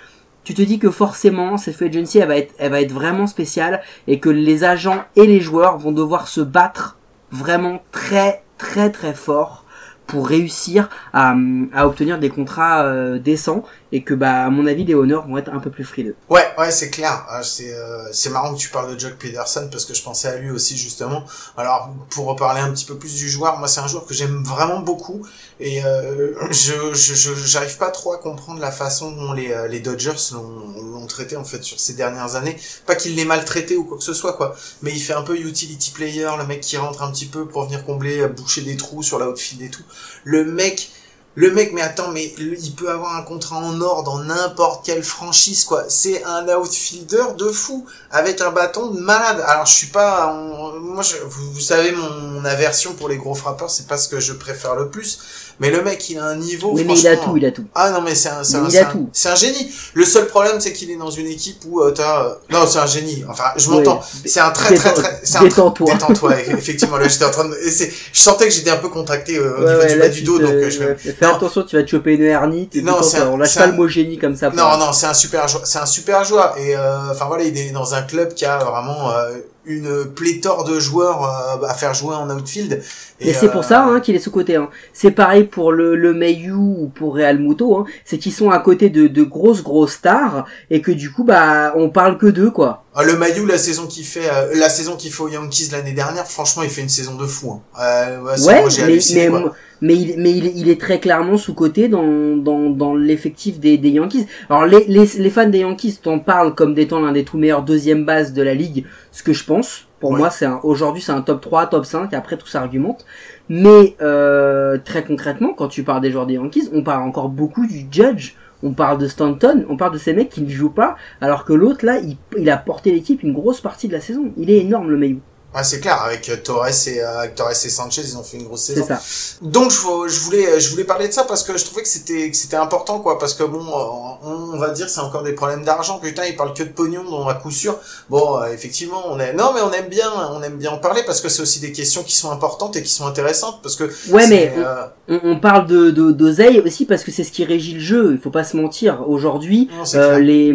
tu 0.44 0.54
te 0.54 0.62
dis 0.62 0.80
que 0.80 0.90
forcément, 0.92 1.58
cette 1.58 1.76
free 1.76 1.86
agency, 1.88 2.18
elle 2.20 2.28
va 2.28 2.38
être, 2.38 2.54
elle 2.58 2.72
va 2.72 2.82
être 2.82 2.92
vraiment 2.92 3.28
spéciale 3.28 3.82
et 4.08 4.20
que 4.20 4.30
les 4.30 4.64
agents 4.64 5.04
et 5.16 5.26
les 5.28 5.40
joueurs 5.40 5.78
vont 5.78 5.92
devoir 5.92 6.28
se 6.28 6.42
battre 6.42 6.98
vraiment 7.32 7.82
très, 7.92 8.44
très, 8.58 8.90
très 8.90 9.14
fort 9.14 9.66
pour 10.08 10.28
réussir 10.28 10.90
à, 11.14 11.36
à 11.74 11.88
obtenir 11.88 12.20
des 12.20 12.30
contrats 12.30 12.84
euh, 12.84 13.20
décents 13.20 13.64
et 13.92 14.04
que 14.04 14.14
bah 14.14 14.46
à 14.46 14.50
mon 14.50 14.66
avis 14.68 14.86
les 14.86 14.96
honneurs 14.96 15.28
vont 15.28 15.38
être 15.38 15.52
un 15.54 15.60
peu 15.60 15.70
plus 15.70 15.84
frileux. 15.84 16.16
Ouais, 16.30 16.46
ouais, 16.58 16.72
c'est 16.72 16.90
clair. 16.90 17.26
Ah, 17.30 17.44
C'est 17.44 17.74
euh, 17.74 18.06
c'est 18.12 18.30
marrant 18.30 18.54
que 18.54 18.60
tu 18.60 18.70
parles 18.70 18.94
de 18.94 19.00
Jock 19.00 19.14
Peterson 19.16 19.68
parce 19.72 19.86
que 19.86 19.94
je 19.94 20.02
pensais 20.02 20.28
à 20.28 20.38
lui 20.38 20.50
aussi 20.50 20.78
justement. 20.78 21.24
Alors 21.58 21.90
pour 22.10 22.26
reparler 22.28 22.62
un 22.62 22.72
petit 22.72 22.86
peu 22.86 22.96
plus 22.98 23.16
du 23.16 23.30
joueur, 23.30 23.58
moi 23.58 23.68
c'est 23.68 23.82
un 23.82 23.88
joueur 23.88 24.06
que 24.06 24.14
j'aime 24.14 24.44
vraiment 24.44 24.80
beaucoup 24.80 25.26
et 25.60 25.84
euh, 25.84 26.34
je 26.52 26.94
je 26.94 27.34
j'arrive 27.36 27.78
pas 27.78 27.90
trop 27.92 28.14
à 28.14 28.18
comprendre 28.18 28.60
la 28.60 28.72
façon 28.72 29.12
dont 29.12 29.34
les 29.34 29.52
euh, 29.52 29.68
les 29.68 29.80
Dodgers 29.80 30.34
l'ont 30.34 30.82
l'ont 30.82 31.08
traité 31.08 31.36
en 31.36 31.44
fait 31.44 31.64
sur 31.64 31.80
ces 31.80 31.94
dernières 31.94 32.36
années. 32.36 32.56
Pas 32.86 32.96
qu'il 32.96 33.16
l'ait 33.16 33.26
maltraité 33.26 33.76
ou 33.76 33.84
quoi 33.84 33.98
que 33.98 34.04
ce 34.04 34.14
soit 34.14 34.34
quoi, 34.34 34.56
mais 34.82 34.92
il 34.92 35.00
fait 35.00 35.14
un 35.14 35.24
peu 35.24 35.38
utility 35.38 35.92
player, 35.92 36.30
le 36.38 36.46
mec 36.46 36.62
qui 36.62 36.78
rentre 36.78 37.02
un 37.04 37.12
petit 37.12 37.26
peu 37.26 37.46
pour 37.46 37.66
venir 37.66 37.86
combler, 37.86 38.22
euh, 38.22 38.28
boucher 38.28 38.62
des 38.62 38.78
trous 38.78 39.04
sur 39.04 39.20
la 39.20 39.28
outfield 39.28 39.62
et 39.62 39.70
tout. 39.70 39.84
Le 40.24 40.46
mec 40.46 40.92
le 41.36 41.50
mec, 41.52 41.72
mais 41.74 41.82
attends, 41.82 42.10
mais 42.10 42.26
il 42.38 42.76
peut 42.76 42.90
avoir 42.90 43.16
un 43.16 43.22
contrat 43.22 43.56
en 43.58 43.80
or 43.80 44.04
dans 44.04 44.20
n'importe 44.20 44.86
quelle 44.86 45.02
franchise, 45.04 45.64
quoi. 45.64 45.86
C'est 45.88 46.24
un 46.26 46.46
outfielder 46.58 47.24
de 47.38 47.50
fou, 47.50 47.86
avec 48.12 48.42
un 48.42 48.52
bâton 48.52 48.88
de 48.88 49.00
malade. 49.00 49.42
Alors, 49.48 49.66
je 49.66 49.74
suis 49.74 49.88
pas, 49.88 50.34
moi, 50.34 51.04
je- 51.04 51.18
vous, 51.24 51.52
vous 51.54 51.60
savez, 51.62 51.94
mon, 51.94 52.10
mon 52.10 52.46
aversion 52.46 52.94
pour 52.96 53.08
les 53.08 53.16
gros 53.18 53.34
frappeurs, 53.36 53.70
c'est 53.72 53.88
pas 53.88 53.98
ce 53.98 54.10
que 54.10 54.20
je 54.20 54.34
préfère 54.34 54.76
le 54.76 54.90
plus. 54.90 55.20
Mais 55.60 55.70
le 55.70 55.82
mec, 55.84 56.10
il 56.10 56.18
a 56.18 56.26
un 56.26 56.36
niveau, 56.36 56.72
Oui 56.74 56.84
mais 56.88 56.98
il 56.98 57.08
a 57.08 57.18
tout, 57.18 57.38
il 57.38 57.46
a 57.46 57.52
tout. 57.52 57.66
ah 57.76 57.92
non 57.92 58.02
mais 58.02 58.16
c'est 58.16 58.30
un, 58.30 58.44
c'est 58.44 58.56
un, 58.58 58.64
un- 58.66 59.32
un 59.32 59.36
génie. 59.36 59.72
Le 59.94 60.06
seul 60.06 60.28
problème 60.28 60.60
c'est 60.60 60.74
qu'il 60.74 60.90
est 60.92 60.96
dans 60.98 61.10
une 61.12 61.28
équipe 61.28 61.58
où 61.68 61.82
euh, 61.82 61.92
t'as, 61.92 62.26
euh, 62.26 62.34
non 62.52 62.66
c'est 62.68 62.80
un 62.80 62.86
génie. 62.88 63.24
Enfin 63.30 63.46
je 63.58 63.70
m'entends. 63.70 64.02
C'est 64.26 64.40
un 64.40 64.52
très 64.52 64.76
très 64.76 64.94
très. 64.94 65.20
c'est 65.24 65.36
un 65.38 65.40
très- 65.42 65.50
détends-toi. 65.50 65.88
Détends-toi. 65.94 66.40
Effectivement 66.58 66.98
là 66.98 67.08
j'étais 67.08 67.26
en 67.26 67.32
train 67.32 67.48
de. 67.48 67.56
et 67.64 67.70
c'est- 67.72 67.92
Je 68.14 68.22
sentais 68.22 68.46
que 68.46 68.52
j'étais 68.54 68.70
un 68.72 68.78
peu 68.78 68.90
contracté 68.90 69.38
euh, 69.38 69.58
au 69.58 69.62
Ouais, 69.64 69.68
niveau 69.70 69.80
ouais, 69.82 69.88
du 69.94 70.00
là, 70.00 70.06
bas 70.06 70.10
du 70.10 70.22
dos 70.24 70.38
te- 70.38 70.44
donc 70.44 70.52
euh, 70.54 70.70
je 70.70 70.80
vais. 70.80 70.96
Fais 70.96 71.16
Non. 71.26 71.36
attention, 71.36 71.64
tu 71.64 71.76
vas 71.76 71.84
te 71.84 71.90
choper 71.90 72.14
une 72.14 72.24
hernie. 72.24 72.70
Non, 72.76 72.94
un- 73.02 73.28
on 73.28 73.38
lâche 73.38 73.50
c'est 73.52 73.60
pas 73.60 73.66
un- 73.66 73.70
le 73.72 73.74
mot 73.74 73.88
génie 73.88 74.18
comme 74.18 74.36
ça. 74.36 74.50
Non 74.50 74.78
non 74.78 74.94
c'est 74.94 75.06
un 75.08 75.14
super 75.14 75.48
joueur. 75.48 75.66
C'est 75.68 75.80
un 75.80 75.86
super 75.86 76.24
joueur 76.24 76.56
et 76.58 76.76
euh, 76.76 77.12
enfin 77.12 77.26
voilà 77.26 77.44
il 77.44 77.58
est 77.58 77.72
dans 77.72 77.94
un 77.94 78.02
club 78.02 78.34
qui 78.34 78.46
a 78.46 78.58
vraiment 78.58 79.12
euh, 79.12 79.32
une 79.66 80.06
pléthore 80.06 80.64
de 80.64 80.80
joueurs 80.80 81.24
euh, 81.24 81.66
à 81.68 81.74
faire 81.74 81.94
jouer 81.94 82.16
en 82.16 82.30
outfield. 82.30 82.82
Et, 83.20 83.34
c'est 83.34 83.50
pour 83.50 83.62
euh, 83.62 83.64
ça 83.64 83.84
hein, 83.84 84.00
qu'il 84.00 84.16
est 84.16 84.20
sous-côté. 84.20 84.56
Hein. 84.56 84.70
C'est 84.94 85.12
pareil 85.12 85.44
pour 85.44 85.72
le, 85.72 85.96
le 85.96 86.14
Mayu 86.14 86.54
ou 86.54 86.92
pour 86.94 87.16
Real 87.16 87.38
Muto. 87.38 87.78
Hein. 87.78 87.86
C'est 88.04 88.18
qu'ils 88.18 88.34
sont 88.34 88.50
à 88.50 88.60
côté 88.60 88.90
de, 88.90 89.08
de 89.08 89.24
grosses 89.24 89.64
grosses 89.64 89.94
stars 89.94 90.46
et 90.70 90.82
que 90.82 90.92
du 90.92 91.12
coup 91.12 91.24
bah 91.24 91.74
on 91.76 91.90
parle 91.90 92.18
que 92.18 92.28
d'eux 92.28 92.52
quoi. 92.52 92.84
Ah, 92.94 93.04
le 93.04 93.16
Mayu, 93.18 93.46
la 93.46 93.58
saison 93.58 93.88
qu'il 93.88 94.04
fait, 94.04 94.30
euh, 94.30 94.54
la 94.56 94.70
saison 94.70 94.98
qu'il 94.98 95.14
fait 95.14 95.24
aux 95.24 95.30
Yankees 95.30 95.70
l'année 95.72 95.94
dernière, 95.94 96.28
franchement, 96.28 96.62
il 96.64 96.70
fait 96.70 96.82
une 96.82 96.90
saison 96.90 97.16
de 97.16 97.26
fou. 97.26 97.52
Hein. 97.52 97.62
Euh, 97.82 98.22
ouais, 98.22 98.38
moi, 98.40 98.70
mais 98.78 98.84
halluciné, 98.84 99.30
mais, 99.30 99.40
mais 99.82 99.96
il 99.96 100.16
mais 100.18 100.32
il, 100.32 100.46
il 100.58 100.70
est 100.70 100.80
très 100.80 101.00
clairement 101.00 101.38
sous-côté 101.38 101.88
dans 101.88 102.36
dans, 102.36 102.70
dans 102.70 102.94
l'effectif 102.94 103.60
des, 103.62 103.78
des 103.78 103.92
Yankees. 103.92 104.28
Alors 104.50 104.66
les, 104.66 104.84
les 104.88 105.06
les 105.06 105.30
fans 105.30 105.48
des 105.48 105.60
Yankees 105.60 106.00
t'en 106.04 106.20
parlent 106.20 106.54
comme 106.54 106.74
d'étant 106.74 107.00
l'un 107.00 107.14
des 107.14 107.24
tout 107.24 107.38
meilleurs 107.38 107.64
deuxième 107.64 108.04
bases 108.06 108.34
de 108.34 108.42
la 108.42 108.54
ligue, 108.54 108.86
ce 109.14 109.24
que 109.24 109.32
je 109.32 109.46
pense. 109.46 109.88
Pour 110.02 110.12
Ouais. 110.12 110.18
moi, 110.18 110.30
c'est 110.32 110.48
aujourd'hui 110.64 111.02
c'est 111.02 111.12
un 111.14 111.22
top 111.22 111.42
3, 111.42 111.68
top 111.68 111.86
5, 111.86 112.14
après 112.14 112.36
tout 112.38 112.48
s'argumente. 112.48 113.06
Mais 113.48 113.96
euh, 114.02 114.78
très 114.84 115.04
concrètement, 115.06 115.54
quand 115.54 115.68
tu 115.70 115.84
parles 115.84 116.02
des 116.02 116.12
joueurs 116.12 116.26
des 116.26 116.34
Yankees, 116.34 116.70
on 116.74 116.84
parle 116.84 117.04
encore 117.04 117.30
beaucoup 117.30 117.66
du 117.68 117.86
Judge. 117.90 118.34
On 118.64 118.74
parle 118.74 118.98
de 118.98 119.08
Stanton, 119.08 119.66
on 119.70 119.78
parle 119.78 119.94
de 119.94 119.98
ces 119.98 120.14
mecs 120.14 120.30
qui 120.30 120.42
ne 120.42 120.50
jouent 120.50 120.70
pas, 120.70 120.96
alors 121.20 121.46
que 121.46 121.54
l'autre 121.54 121.86
là, 121.86 122.00
il, 122.38 122.50
a 122.50 122.58
porté 122.58 122.92
l'équipe 122.92 123.24
une 123.24 123.34
grosse 123.34 123.62
partie 123.62 123.88
de 123.88 123.94
la 123.94 124.02
saison. 124.02 124.32
Il 124.38 124.50
est 124.50 124.60
énorme 124.60 124.90
le 124.90 124.98
Mayu. 124.98 125.20
Ouais, 125.54 125.64
c'est 125.66 125.82
clair. 125.82 126.02
Avec 126.02 126.30
euh, 126.30 126.38
Torres 126.38 126.68
et 126.88 127.02
euh, 127.02 127.20
avec 127.20 127.36
Torres 127.36 127.52
et 127.52 127.70
Sanchez, 127.70 128.02
ils 128.06 128.18
ont 128.18 128.24
fait 128.24 128.38
une 128.38 128.46
grosse 128.46 128.62
saison. 128.64 128.86
ça. 128.88 129.02
Donc 129.42 129.70
je, 129.72 129.78
je 130.08 130.20
voulais 130.22 130.60
je 130.62 130.70
voulais 130.70 130.86
parler 130.86 131.08
de 131.10 131.14
ça 131.14 131.26
parce 131.26 131.44
que 131.44 131.58
je 131.58 131.66
trouvais 131.66 131.82
que 131.82 131.90
c'était 131.90 132.32
que 132.32 132.38
c'était 132.38 132.56
important 132.56 133.00
quoi 133.00 133.20
parce 133.20 133.34
que 133.34 133.44
bon 133.44 133.60
euh, 133.60 134.16
on, 134.24 134.54
on 134.54 134.58
va 134.58 134.70
dire 134.70 134.88
c'est 134.90 135.02
encore 135.02 135.24
des 135.24 135.34
problèmes 135.34 135.66
d'argent 135.66 136.00
putain 136.00 136.24
ils 136.26 136.38
parlent 136.38 136.54
que 136.54 136.64
de 136.64 136.70
pognon 136.70 137.04
donc 137.04 137.30
à 137.30 137.34
coup 137.34 137.52
sûr 137.52 137.78
bon 138.10 138.40
euh, 138.40 138.46
effectivement 138.54 139.02
on 139.08 139.20
est 139.20 139.34
non 139.34 139.52
mais 139.54 139.62
on 139.62 139.72
aime 139.74 139.90
bien 139.90 140.10
on 140.32 140.42
aime 140.42 140.56
bien 140.58 140.72
en 140.72 140.78
parler 140.78 141.02
parce 141.06 141.20
que 141.20 141.28
c'est 141.28 141.42
aussi 141.42 141.60
des 141.60 141.74
questions 141.74 142.04
qui 142.04 142.16
sont 142.16 142.32
importantes 142.32 142.78
et 142.78 142.84
qui 142.84 142.90
sont 142.94 143.06
intéressantes 143.06 143.60
parce 143.62 143.76
que 143.76 143.90
Ouais, 144.10 144.28
mais 144.28 144.54
euh, 144.58 144.86
on, 145.10 145.20
on 145.32 145.40
parle 145.40 145.68
de 145.68 145.90
de- 145.92 146.12
d'oseille 146.12 146.62
aussi 146.62 146.86
parce 146.86 147.04
que 147.04 147.12
c'est 147.12 147.24
ce 147.26 147.32
qui 147.32 147.44
régit 147.44 147.74
le 147.74 147.80
jeu. 147.82 148.12
Il 148.14 148.20
faut 148.22 148.30
pas 148.30 148.44
se 148.46 148.56
mentir. 148.56 149.04
Aujourd'hui, 149.10 149.70
euh, 149.96 150.20
les 150.20 150.54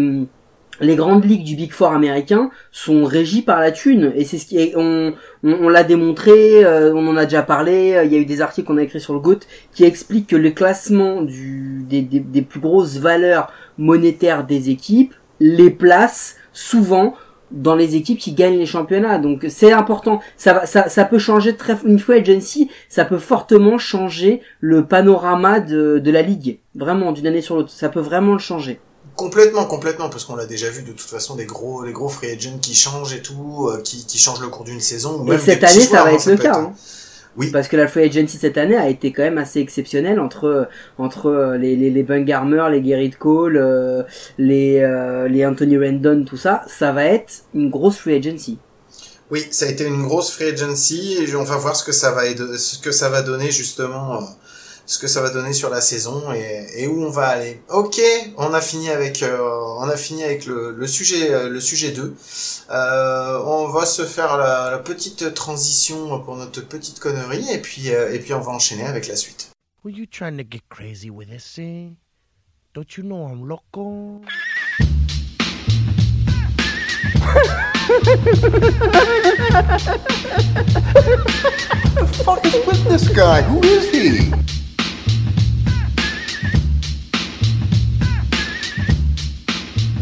les 0.81 0.97
grandes 0.97 1.25
ligues 1.25 1.45
du 1.45 1.57
Big 1.57 1.73
Four 1.73 1.93
américain 1.93 2.51
sont 2.71 3.05
régies 3.05 3.43
par 3.43 3.61
la 3.61 3.73
thune 3.73 4.13
et 4.17 4.25
c'est 4.25 4.39
ce 4.39 4.47
qui 4.47 4.59
est, 4.59 4.75
on 4.77 5.15
on, 5.43 5.53
on 5.53 5.69
l'a 5.69 5.85
démontré, 5.85 6.65
euh, 6.65 6.93
on 6.95 7.07
en 7.09 7.17
a 7.17 7.25
déjà 7.25 7.43
parlé. 7.43 7.95
euh, 7.95 8.05
Il 8.05 8.13
y 8.13 8.17
a 8.17 8.19
eu 8.19 8.27
des 8.27 8.41
articles 8.41 8.67
qu'on 8.67 8.77
a 8.79 8.83
écrits 8.83 9.01
sur 9.01 9.15
le 9.15 9.21
GOAT 9.21 9.41
qui 9.73 9.85
expliquent 9.85 10.29
que 10.29 10.37
le 10.37 10.51
classement 10.51 11.23
du 11.23 11.85
des, 11.89 12.03
des, 12.03 12.21
des 12.21 12.43
plus 12.43 12.61
grosses 12.61 12.99
valeurs 12.99 13.51
monétaire 13.79 14.45
des 14.45 14.71
équipes 14.71 15.15
les 15.41 15.71
place 15.71 16.37
souvent 16.53 17.15
dans 17.53 17.77
les 17.77 17.95
équipes 17.95 18.19
qui 18.19 18.33
gagnent 18.33 18.59
les 18.59 18.67
championnats. 18.67 19.19
Donc 19.19 19.47
c'est 19.49 19.73
important. 19.73 20.21
Ça, 20.37 20.67
ça, 20.67 20.89
ça 20.89 21.05
peut 21.05 21.19
changer 21.19 21.57
très 21.57 21.77
une 21.85 21.99
free 21.99 22.19
agency, 22.19 22.71
ça 22.89 23.05
peut 23.05 23.19
fortement 23.19 23.79
changer 23.79 24.41
le 24.61 24.85
panorama 24.87 25.61
de, 25.61 25.99
de 25.99 26.11
la 26.11 26.23
ligue. 26.23 26.59
Vraiment 26.75 27.13
d'une 27.13 27.27
année 27.27 27.43
sur 27.43 27.57
l'autre, 27.57 27.71
ça 27.71 27.89
peut 27.89 28.01
vraiment 28.01 28.33
le 28.33 28.39
changer. 28.41 28.81
Complètement, 29.17 29.65
complètement, 29.65 30.11
parce 30.11 30.25
qu'on 30.25 30.37
l'a 30.37 30.45
déjà 30.47 30.69
vu 30.69 30.83
de 30.83 30.93
toute 30.93 31.01
façon 31.09 31.37
des 31.37 31.47
gros, 31.47 31.83
les 31.83 31.93
gros 31.93 32.09
free 32.09 32.31
agents 32.31 32.59
qui 32.61 32.75
changent 32.75 33.15
et 33.15 33.23
tout, 33.23 33.69
euh, 33.73 33.81
qui, 33.83 34.05
qui 34.05 34.19
changent 34.19 34.41
le 34.43 34.49
cours 34.49 34.65
d'une 34.65 34.81
saison. 34.81 35.21
Ou 35.23 35.27
Et 35.27 35.31
même 35.31 35.41
cette 35.41 35.65
année, 35.65 35.81
ça 35.81 35.89
joueurs, 35.89 36.05
va 36.05 36.11
hein, 36.11 36.15
être 36.15 36.27
le 36.27 36.37
cas. 36.37 36.59
hein. 36.59 36.73
Oui. 37.39 37.51
Parce 37.51 37.69
que 37.69 37.77
la 37.77 37.87
free 37.87 38.05
agency 38.05 38.39
cette 38.39 38.57
année 38.57 38.77
a 38.77 38.89
été 38.89 39.13
quand 39.13 39.23
même 39.23 39.37
assez 39.39 39.61
exceptionnelle 39.61 40.21
entre 40.21 40.69
entre 40.99 41.27
euh, 41.27 41.59
les 41.59 41.77
les, 41.77 41.91
les 41.91 42.03
Bungarmer, 42.03 42.69
les 42.71 42.83
Gerrit 42.83 43.11
Cole, 43.11 43.59
euh, 43.59 44.03
les 44.39 44.81
euh, 44.81 45.29
les 45.29 45.45
Anthony 45.47 45.77
Rendon, 45.79 46.25
tout 46.25 46.39
ça, 46.39 46.63
ça 46.67 46.93
va 46.93 47.05
être 47.05 47.45
une 47.55 47.69
grosse 47.71 47.97
free 47.99 48.15
agency. 48.15 48.59
Oui, 49.31 49.45
ça 49.51 49.67
a 49.67 49.69
été 49.69 49.85
une 49.85 50.03
grosse 50.07 50.31
free 50.31 50.47
agency 50.51 51.19
et 51.21 51.35
on 51.37 51.45
va 51.45 51.57
voir 51.57 51.77
ce 51.77 51.85
que 51.85 51.93
ça 51.93 52.13
va 52.13 52.27
aider- 52.27 52.57
ce 52.57 52.79
que 52.79 52.91
ça 52.93 53.09
va 53.11 53.21
donner 53.23 53.51
justement, 53.51 54.17
euh, 54.17 54.25
ce 54.87 54.99
que 54.99 55.09
ça 55.09 55.21
va 55.21 55.31
donner 55.31 55.53
sur 55.53 55.69
la 55.69 55.81
saison 55.81 56.33
et, 56.33 56.67
et 56.77 56.87
où 56.87 57.03
on 57.05 57.11
va 57.11 57.27
aller. 57.27 57.61
Ok, 57.69 58.01
on 58.37 58.55
a 58.55 58.61
fini 58.61 58.89
avec, 58.89 59.23
euh, 59.23 59.37
on 59.79 59.89
a 59.89 59.97
fini 59.97 60.23
avec 60.23 60.47
le, 60.47 60.71
le 60.71 60.87
sujet, 60.87 61.33
euh, 61.33 61.49
le 61.49 61.61
sujet 61.61 61.91
2. 61.91 62.15
Euh, 62.71 63.43
on 63.45 63.69
va 63.69 63.85
se 63.85 64.05
faire 64.05 64.37
la, 64.39 64.71
la 64.71 64.79
petite 64.79 65.35
transition 65.35 66.21
pour 66.21 66.37
notre 66.37 66.61
petite 66.63 67.01
connerie 67.01 67.47
et 67.53 67.59
puis 67.59 67.91
euh, 67.91 68.13
et 68.13 68.19
puis 68.21 68.33
on 68.33 68.41
va 68.41 68.53
enchaîner 68.53 68.85
avec 68.87 69.09
la 69.09 69.17
suite. 69.17 69.51
Were 69.85 69.95
you 69.95 70.07
trying 70.07 70.37
to 70.37 70.45
get 70.49 70.63
crazy 70.69 71.11
with 71.11 71.29
this, 71.29 71.59
eh? 71.59 71.91
Don't 72.75 72.97
you 72.97 73.05
know 73.05 73.27
I'm 73.27 73.47
loco? 73.49 74.21
fuck 82.25 82.45
is 82.45 82.55
with 82.67 82.85
this 82.89 83.09
guy? 83.09 83.43
Who 83.43 83.63
is 83.63 83.91
he? 83.91 84.33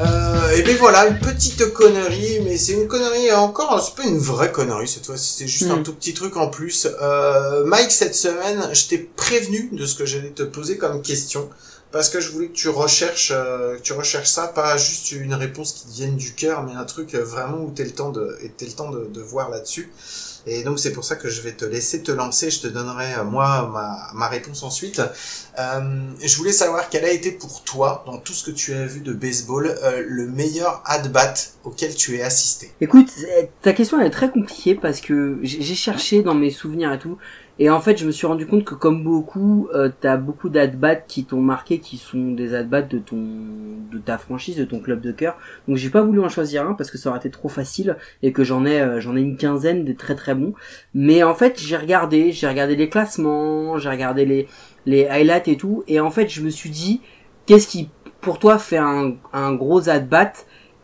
Euh, 0.00 0.50
et 0.56 0.62
bien 0.62 0.74
voilà, 0.76 1.06
une 1.06 1.18
petite 1.20 1.72
connerie, 1.72 2.40
mais 2.44 2.56
c'est 2.58 2.72
une 2.72 2.88
connerie 2.88 3.30
encore, 3.32 3.80
c'est 3.80 3.94
pas 3.94 4.08
une 4.08 4.18
vraie 4.18 4.50
connerie 4.50 4.88
cette 4.88 5.06
fois-ci, 5.06 5.34
c'est 5.38 5.46
juste 5.46 5.70
un 5.70 5.76
Mm. 5.76 5.82
tout 5.84 5.94
petit 5.94 6.14
truc 6.14 6.36
en 6.36 6.48
plus. 6.48 6.88
Euh, 7.00 7.64
Mike, 7.64 7.92
cette 7.92 8.16
semaine, 8.16 8.68
je 8.72 8.86
t'ai 8.88 8.98
prévenu 8.98 9.68
de 9.72 9.86
ce 9.86 9.94
que 9.94 10.04
j'allais 10.04 10.30
te 10.30 10.42
poser 10.42 10.78
comme 10.78 11.00
question, 11.00 11.48
parce 11.92 12.08
que 12.08 12.20
je 12.20 12.30
voulais 12.32 12.48
que 12.48 12.54
tu 12.54 12.68
recherches, 12.68 13.30
euh, 13.32 13.76
que 13.76 13.82
tu 13.82 13.92
recherches 13.92 14.28
ça, 14.30 14.48
pas 14.48 14.76
juste 14.76 15.12
une 15.12 15.34
réponse 15.34 15.72
qui 15.72 15.86
te 15.86 15.92
vienne 15.92 16.16
du 16.16 16.34
cœur, 16.34 16.64
mais 16.64 16.72
un 16.72 16.84
truc 16.84 17.14
vraiment 17.14 17.58
où 17.58 17.70
t'aies 17.70 17.84
le 17.84 17.92
temps 17.92 18.10
de, 18.10 18.36
et 18.42 18.50
le 18.64 18.72
temps 18.72 18.90
de, 18.90 19.04
de 19.06 19.20
voir 19.20 19.48
là-dessus. 19.48 19.92
Et 20.46 20.62
donc 20.62 20.78
c'est 20.78 20.92
pour 20.92 21.04
ça 21.04 21.16
que 21.16 21.28
je 21.28 21.40
vais 21.40 21.52
te 21.52 21.64
laisser 21.64 22.02
te 22.02 22.12
lancer, 22.12 22.50
je 22.50 22.60
te 22.60 22.66
donnerai 22.66 23.14
euh, 23.14 23.24
moi 23.24 23.72
ma, 24.14 24.28
réponse 24.28 24.62
ensuite. 24.62 25.00
Euh, 25.58 25.80
je 26.22 26.36
voulais 26.36 26.52
savoir 26.52 26.88
quel 26.90 27.04
a 27.04 27.10
été 27.10 27.32
pour 27.32 27.62
toi, 27.62 28.02
dans 28.06 28.18
tout 28.18 28.32
ce 28.32 28.44
que 28.44 28.50
tu 28.50 28.74
as 28.74 28.86
vu 28.86 29.00
de 29.00 29.12
baseball, 29.12 29.66
euh, 29.66 30.04
le 30.06 30.26
meilleur 30.26 30.82
at-bat 30.84 31.34
auquel 31.64 31.94
tu 31.94 32.16
es 32.16 32.22
assisté? 32.22 32.72
Écoute, 32.80 33.08
ta 33.62 33.72
question 33.72 34.00
est 34.00 34.10
très 34.10 34.30
compliquée 34.30 34.74
parce 34.74 35.00
que 35.00 35.38
j'ai 35.42 35.74
cherché 35.74 36.22
dans 36.22 36.34
mes 36.34 36.50
souvenirs 36.50 36.92
et 36.92 36.98
tout, 36.98 37.16
et 37.58 37.70
en 37.70 37.80
fait 37.80 37.96
je 37.96 38.06
me 38.06 38.10
suis 38.10 38.26
rendu 38.26 38.46
compte 38.46 38.64
que 38.64 38.74
comme 38.74 39.04
beaucoup, 39.04 39.68
euh, 39.74 39.90
t'as 40.00 40.16
beaucoup 40.16 40.48
d'at-bats 40.48 40.96
qui 40.96 41.24
t'ont 41.24 41.40
marqué, 41.40 41.78
qui 41.78 41.96
sont 41.96 42.32
des 42.32 42.54
at-bats 42.54 42.82
de 42.82 42.98
ton, 42.98 43.16
de 43.92 43.98
ta 43.98 44.18
franchise, 44.18 44.56
de 44.56 44.64
ton 44.64 44.80
club 44.80 45.00
de 45.00 45.12
cœur. 45.12 45.36
Donc 45.68 45.76
j'ai 45.76 45.90
pas 45.90 46.02
voulu 46.02 46.20
en 46.20 46.28
choisir 46.28 46.66
un 46.66 46.74
parce 46.74 46.90
que 46.90 46.98
ça 46.98 47.10
aurait 47.10 47.18
été 47.18 47.30
trop 47.30 47.48
facile 47.48 47.96
et 48.22 48.32
que 48.32 48.44
j'en 48.44 48.64
ai, 48.64 48.80
euh, 48.80 49.00
j'en 49.00 49.16
ai 49.16 49.20
une 49.20 49.36
quinzaine 49.36 49.84
des 49.84 49.94
très 49.94 50.14
très 50.14 50.34
bons. 50.34 50.54
Mais 50.94 51.22
en 51.22 51.34
fait 51.34 51.60
j'ai 51.60 51.76
regardé, 51.76 52.32
j'ai 52.32 52.48
regardé 52.48 52.76
les 52.76 52.88
classements, 52.88 53.78
j'ai 53.78 53.90
regardé 53.90 54.24
les 54.24 54.48
les 54.86 55.06
highlights 55.06 55.48
et 55.48 55.56
tout, 55.56 55.82
et 55.88 55.98
en 56.00 56.10
fait 56.10 56.28
je 56.28 56.42
me 56.42 56.50
suis 56.50 56.70
dit 56.70 57.00
qu'est-ce 57.46 57.66
qui 57.66 57.88
pour 58.20 58.38
toi 58.38 58.58
fait 58.58 58.78
un, 58.78 59.14
un 59.32 59.54
gros 59.54 59.88
at-bat 59.88 60.32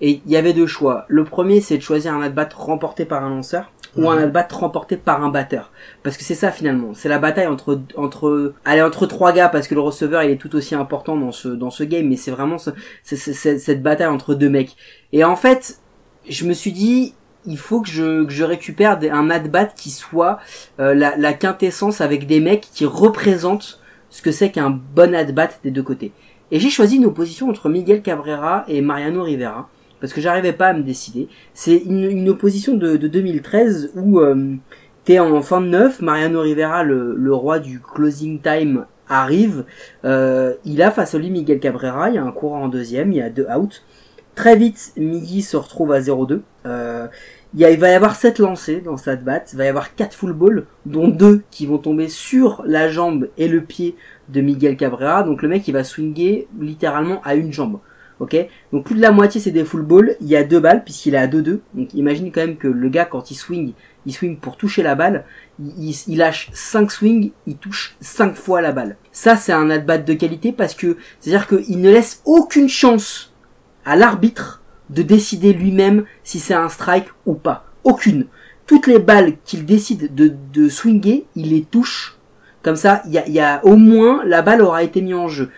et 0.01 0.21
il 0.25 0.31
y 0.31 0.37
avait 0.37 0.53
deux 0.53 0.67
choix. 0.67 1.05
Le 1.09 1.25
premier, 1.25 1.61
c'est 1.61 1.77
de 1.77 1.83
choisir 1.83 2.15
un 2.15 2.23
at-bat 2.23 2.49
remporté 2.55 3.05
par 3.05 3.25
un 3.25 3.31
lanceur 3.31 3.71
ou 3.97 4.09
un 4.09 4.19
at-bat 4.19 4.47
remporté 4.53 4.97
par 4.97 5.23
un 5.25 5.29
batteur. 5.31 5.73
Parce 6.03 6.17
que 6.17 6.23
c'est 6.25 6.35
ça 6.35 6.51
finalement. 6.53 6.95
C'est 6.95 7.09
la 7.09 7.19
bataille 7.19 7.47
entre 7.47 7.81
entre 7.97 8.55
allez 8.65 8.83
entre 8.83 9.07
trois 9.07 9.33
gars 9.33 9.49
parce 9.49 9.67
que 9.69 9.75
le 9.75 9.81
receveur 9.81 10.23
il 10.23 10.31
est 10.31 10.37
tout 10.37 10.55
aussi 10.57 10.75
important 10.75 11.17
dans 11.17 11.33
ce 11.33 11.49
dans 11.49 11.71
ce 11.71 11.83
game. 11.85 12.07
Mais 12.09 12.17
c'est 12.17 12.31
vraiment 12.31 12.59
ce- 12.59 12.71
c'est- 13.03 13.17
c'est- 13.17 13.33
c'est- 13.33 13.59
cette 13.59 13.83
bataille 13.83 14.07
entre 14.09 14.35
deux 14.35 14.49
mecs. 14.51 14.77
Et 15.13 15.25
en 15.25 15.37
fait, 15.37 15.79
je 16.29 16.45
me 16.45 16.53
suis 16.53 16.73
dit 16.73 17.15
il 17.47 17.57
faut 17.59 17.81
que 17.81 17.89
je, 17.89 18.25
que 18.25 18.33
je 18.33 18.45
récupère 18.45 18.99
des- 18.99 19.09
un 19.11 19.31
at-bat 19.31 19.67
qui 19.75 19.91
soit 19.91 20.39
euh, 20.79 20.95
la, 20.95 21.17
la 21.17 21.33
quintessence 21.33 22.01
avec 22.03 22.27
des 22.27 22.39
mecs 22.39 22.69
qui 22.73 22.85
représentent 22.85 23.81
ce 24.11 24.23
que 24.23 24.31
c'est 24.31 24.51
qu'un 24.51 24.71
bon 24.71 25.15
at-bat 25.15 25.49
des 25.65 25.71
deux 25.71 25.83
côtés. 25.83 26.13
Et 26.53 26.61
j'ai 26.61 26.69
choisi 26.69 26.97
une 26.97 27.07
opposition 27.07 27.49
entre 27.49 27.69
Miguel 27.69 28.03
Cabrera 28.03 28.65
et 28.69 28.81
Mariano 28.83 29.23
Rivera 29.23 29.69
parce 30.01 30.13
que 30.13 30.21
j'arrivais 30.21 30.53
pas 30.53 30.69
à 30.69 30.73
me 30.73 30.83
décider. 30.83 31.29
C'est 31.55 31.77
une, 31.77 32.05
une 32.05 32.29
opposition 32.29 32.75
de, 32.75 32.97
de 32.97 33.09
2013 33.09 33.93
où 33.95 34.21
euh, 34.21 34.55
t'es 35.05 35.19
en 35.19 35.43
fin 35.43 35.61
de 35.61 35.67
neuf, 35.67 36.01
Mariano 36.01 36.41
Rivera, 36.41 36.83
le, 36.83 37.15
le 37.17 37.35
roi 37.35 37.59
du 37.59 37.81
closing 37.81 38.41
time, 38.41 38.87
arrive. 39.09 39.65
Euh, 40.05 40.55
il 40.65 40.83
a 40.83 40.91
face 40.91 41.15
à 41.15 41.19
lui 41.19 41.31
Miguel 41.31 41.61
Cabrera, 41.61 42.09
il 42.09 42.15
y 42.15 42.19
a 42.19 42.25
un 42.25 42.33
courant 42.33 42.63
en 42.63 42.69
deuxième, 42.69 43.13
il 43.13 43.19
y 43.19 43.23
a 43.23 43.29
deux 43.29 43.47
outs. 43.55 43.83
Très 44.35 44.57
vite, 44.57 44.93
Miggy 44.97 45.43
se 45.43 45.57
retrouve 45.57 45.93
à 45.93 46.01
0-2. 46.01 46.41
Euh, 46.65 47.09
il, 47.55 47.67
il 47.69 47.79
va 47.79 47.91
y 47.91 47.95
avoir 47.95 48.15
7 48.15 48.39
lancés 48.39 48.81
dans 48.81 48.97
cette 48.97 49.25
batte, 49.25 49.51
il 49.53 49.59
va 49.59 49.65
y 49.65 49.69
avoir 49.69 49.95
4 49.95 50.15
full 50.15 50.33
balls, 50.33 50.67
dont 50.87 51.09
2 51.09 51.43
qui 51.51 51.67
vont 51.67 51.79
tomber 51.79 52.09
sur 52.09 52.63
la 52.65 52.89
jambe 52.89 53.29
et 53.37 53.49
le 53.49 53.61
pied 53.61 53.97
de 54.29 54.41
Miguel 54.41 54.77
Cabrera. 54.77 55.25
Donc 55.25 55.43
le 55.43 55.49
mec 55.49 55.67
il 55.69 55.73
va 55.73 55.85
swinger 55.85 56.47
littéralement 56.59 57.21
à 57.25 57.35
une 57.35 57.53
jambe. 57.53 57.81
Ok 58.21 58.37
Donc 58.71 58.85
plus 58.85 58.95
de 58.95 59.01
la 59.01 59.11
moitié 59.11 59.41
c'est 59.41 59.51
des 59.51 59.65
full 59.65 59.83
balls, 59.83 60.15
il 60.21 60.29
y 60.29 60.37
a 60.37 60.45
deux 60.45 60.61
balles 60.61 60.85
puisqu'il 60.85 61.15
est 61.15 61.19
à 61.19 61.27
2-2. 61.27 61.61
Donc 61.75 61.95
imagine 61.95 62.31
quand 62.31 62.43
même 62.43 62.57
que 62.57 62.69
le 62.69 62.89
gars 62.91 63.07
quand 63.07 63.31
il 63.31 63.35
swing, 63.35 63.73
il 64.05 64.13
swing 64.13 64.37
pour 64.37 64.59
toucher 64.59 64.83
la 64.83 64.95
balle, 64.95 65.25
il, 65.59 66.19
lâche 66.19 66.51
5 66.53 66.91
swings, 66.91 67.33
il 67.47 67.57
touche 67.57 67.97
5 68.01 68.37
fois 68.37 68.61
la 68.61 68.73
balle. 68.73 68.97
Ça 69.11 69.37
c'est 69.37 69.53
un 69.53 69.71
at-bat 69.71 69.99
de 69.99 70.13
qualité 70.13 70.53
parce 70.53 70.75
que 70.75 70.99
c'est-à-dire 71.19 71.49
qu'il 71.49 71.81
ne 71.81 71.91
laisse 71.91 72.21
aucune 72.27 72.69
chance 72.69 73.33
à 73.87 73.97
l'arbitre 73.97 74.63
de 74.91 75.03
décider 75.03 75.55
lui-même 75.55 76.05
si 76.23 76.41
c'est 76.41 76.55
un 76.55 76.69
strike 76.69 77.07
ou 77.25 77.35
pas. 77.35 77.65
Aucune. 77.85 78.27
Toutes 78.67 78.87
les 78.87 78.99
balles 78.99 79.33
qu'il 79.45 79.65
décide 79.65 80.15
de, 80.15 80.31
de 80.53 80.69
swinger, 80.69 81.25
il 81.37 81.51
les 81.51 81.63
touche. 81.63 82.19
Comme 82.63 82.77
ça, 82.77 83.03
il 83.07 83.13
y 83.13 83.19
a, 83.19 83.27
y 83.27 83.41
a 83.41 83.65
au 83.65 83.77
moins 83.77 84.23
la 84.27 84.43
balle 84.43 84.61
aura 84.61 84.83
été 84.83 85.01
mise 85.01 85.15
en 85.15 85.29
jeu. 85.29 85.51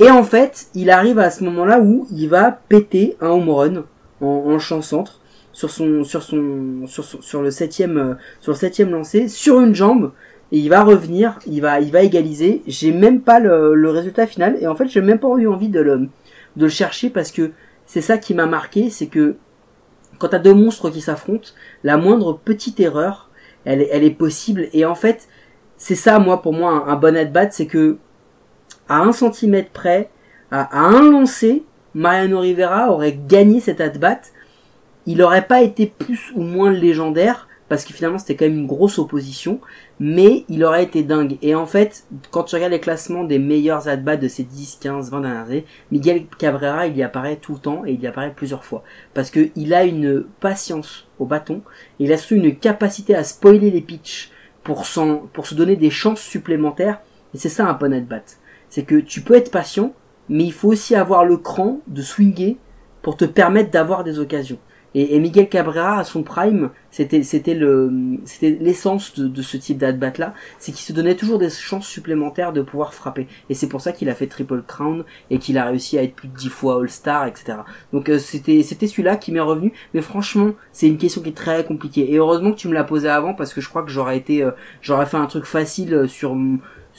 Et 0.00 0.10
en 0.10 0.22
fait, 0.22 0.68
il 0.74 0.90
arrive 0.90 1.18
à 1.18 1.30
ce 1.30 1.44
moment-là 1.44 1.80
où 1.80 2.06
il 2.10 2.28
va 2.28 2.50
péter 2.50 3.16
un 3.20 3.28
home 3.28 3.50
run 3.50 3.84
en, 4.20 4.58
champ 4.58 4.82
centre 4.82 5.20
sur 5.52 5.70
son 5.70 6.04
sur 6.04 6.22
son 6.22 6.86
sur, 6.86 7.42
le 7.42 7.50
septième 7.50 7.96
euh, 7.98 8.14
sur 8.40 8.52
le 8.52 8.56
septième 8.58 8.90
lancé 8.90 9.28
sur 9.28 9.60
une 9.60 9.74
jambe 9.74 10.12
et 10.52 10.58
il 10.58 10.68
va 10.68 10.82
revenir, 10.82 11.38
il 11.46 11.60
va 11.60 11.80
il 11.80 11.92
va 11.92 12.02
égaliser. 12.02 12.62
J'ai 12.66 12.92
même 12.92 13.20
pas 13.20 13.40
le, 13.40 13.74
le 13.74 13.90
résultat 13.90 14.26
final 14.26 14.56
et 14.60 14.66
en 14.66 14.74
fait 14.74 14.88
j'ai 14.88 15.00
même 15.00 15.18
pas 15.18 15.28
eu 15.36 15.46
envie 15.46 15.68
de 15.68 15.80
le 15.80 16.08
de 16.56 16.64
le 16.64 16.68
chercher 16.68 17.10
parce 17.10 17.30
que 17.30 17.52
c'est 17.86 18.00
ça 18.00 18.18
qui 18.18 18.34
m'a 18.34 18.46
marqué, 18.46 18.90
c'est 18.90 19.06
que 19.06 19.36
quand 20.18 20.28
t'as 20.28 20.38
deux 20.38 20.54
monstres 20.54 20.90
qui 20.90 21.00
s'affrontent, 21.00 21.48
la 21.82 21.96
moindre 21.96 22.38
petite 22.44 22.78
erreur, 22.78 23.30
elle, 23.64 23.80
est- 23.82 23.88
elle 23.90 24.04
est 24.04 24.10
possible. 24.10 24.68
Et 24.72 24.84
en 24.84 24.94
fait, 24.94 25.28
c'est 25.76 25.94
ça, 25.94 26.18
moi, 26.18 26.42
pour 26.42 26.52
moi, 26.52 26.84
un, 26.88 26.96
bon 26.96 27.16
at-bat, 27.16 27.50
c'est 27.50 27.66
que 27.66 27.96
à 28.90 28.98
un 28.98 29.12
centimètre 29.12 29.70
près, 29.70 30.10
à, 30.50 30.76
un 30.76 31.08
lancer, 31.10 31.62
Mariano 31.94 32.40
Rivera 32.40 32.90
aurait 32.90 33.16
gagné 33.26 33.60
cet 33.60 33.80
at-bat. 33.80 34.20
Il 35.06 35.22
aurait 35.22 35.46
pas 35.46 35.62
été 35.62 35.86
plus 35.86 36.32
ou 36.34 36.42
moins 36.42 36.72
légendaire, 36.72 37.46
parce 37.68 37.84
que 37.84 37.92
finalement 37.92 38.18
c'était 38.18 38.34
quand 38.34 38.46
même 38.46 38.58
une 38.58 38.66
grosse 38.66 38.98
opposition, 38.98 39.60
mais 40.00 40.44
il 40.48 40.64
aurait 40.64 40.82
été 40.82 41.04
dingue. 41.04 41.38
Et 41.40 41.54
en 41.54 41.66
fait, 41.66 42.04
quand 42.32 42.42
tu 42.42 42.56
regardes 42.56 42.72
les 42.72 42.80
classements 42.80 43.22
des 43.22 43.38
meilleurs 43.38 43.86
at-bats 43.86 44.16
de 44.16 44.26
ces 44.26 44.42
10, 44.42 44.78
15, 44.80 45.12
20 45.12 45.20
dernières 45.20 45.44
années, 45.44 45.66
Miguel 45.92 46.26
Cabrera, 46.36 46.88
il 46.88 46.96
y 46.96 47.04
apparaît 47.04 47.36
tout 47.36 47.52
le 47.52 47.60
temps 47.60 47.86
et 47.86 47.92
il 47.92 48.00
y 48.00 48.08
apparaît 48.08 48.34
plusieurs 48.34 48.64
fois. 48.64 48.82
Parce 49.14 49.30
que 49.30 49.50
il 49.54 49.72
a 49.72 49.84
une 49.84 50.24
patience 50.40 51.06
au 51.20 51.26
bâton, 51.26 51.62
il 52.00 52.12
a 52.12 52.16
surtout 52.16 52.42
une 52.42 52.56
capacité 52.56 53.14
à 53.14 53.22
spoiler 53.22 53.70
les 53.70 53.82
pitchs 53.82 54.32
pour, 54.64 54.84
pour 55.32 55.46
se 55.46 55.54
donner 55.54 55.76
des 55.76 55.90
chances 55.90 56.20
supplémentaires. 56.20 56.98
Et 57.34 57.38
c'est 57.38 57.48
ça 57.48 57.68
un 57.68 57.74
bon 57.74 57.94
at-bat. 57.94 58.24
C'est 58.70 58.84
que 58.84 58.96
tu 58.96 59.20
peux 59.20 59.34
être 59.34 59.50
patient, 59.50 59.92
mais 60.28 60.44
il 60.44 60.52
faut 60.52 60.68
aussi 60.68 60.94
avoir 60.94 61.24
le 61.24 61.36
cran 61.36 61.80
de 61.86 62.00
swinger 62.00 62.56
pour 63.02 63.16
te 63.16 63.24
permettre 63.24 63.70
d'avoir 63.70 64.04
des 64.04 64.18
occasions. 64.18 64.58
Et, 64.94 65.14
et 65.14 65.20
Miguel 65.20 65.48
Cabrera 65.48 65.98
à 65.98 66.04
son 66.04 66.22
prime, 66.22 66.70
c'était 66.90 67.22
c'était 67.22 67.54
le 67.54 67.92
c'était 68.24 68.58
l'essence 68.60 69.14
de, 69.14 69.28
de 69.28 69.42
ce 69.42 69.56
type 69.56 69.78
d'at-bat 69.78 70.12
là, 70.18 70.34
c'est 70.58 70.72
qu'il 70.72 70.84
se 70.84 70.92
donnait 70.92 71.14
toujours 71.14 71.38
des 71.38 71.50
chances 71.50 71.86
supplémentaires 71.86 72.52
de 72.52 72.60
pouvoir 72.62 72.92
frapper. 72.92 73.28
Et 73.48 73.54
c'est 73.54 73.68
pour 73.68 73.80
ça 73.80 73.92
qu'il 73.92 74.08
a 74.08 74.14
fait 74.14 74.26
triple 74.26 74.62
crown 74.62 75.04
et 75.30 75.38
qu'il 75.38 75.58
a 75.58 75.64
réussi 75.66 75.96
à 75.96 76.02
être 76.02 76.14
plus 76.14 76.28
de 76.28 76.34
10 76.36 76.48
fois 76.48 76.80
All-Star, 76.80 77.26
etc. 77.26 77.58
Donc 77.92 78.08
euh, 78.08 78.18
c'était 78.18 78.62
c'était 78.62 78.88
celui-là 78.88 79.16
qui 79.16 79.30
m'est 79.30 79.38
revenu. 79.40 79.72
Mais 79.94 80.00
franchement, 80.00 80.50
c'est 80.72 80.88
une 80.88 80.98
question 80.98 81.22
qui 81.22 81.28
est 81.28 81.36
très 81.36 81.64
compliquée. 81.64 82.12
Et 82.12 82.16
heureusement 82.16 82.50
que 82.50 82.58
tu 82.58 82.68
me 82.68 82.74
l'as 82.74 82.84
posé 82.84 83.08
avant 83.08 83.34
parce 83.34 83.54
que 83.54 83.60
je 83.60 83.68
crois 83.68 83.84
que 83.84 83.90
j'aurais 83.90 84.16
été 84.16 84.42
euh, 84.42 84.50
j'aurais 84.82 85.06
fait 85.06 85.18
un 85.18 85.26
truc 85.26 85.44
facile 85.44 85.94
euh, 85.94 86.06
sur 86.08 86.34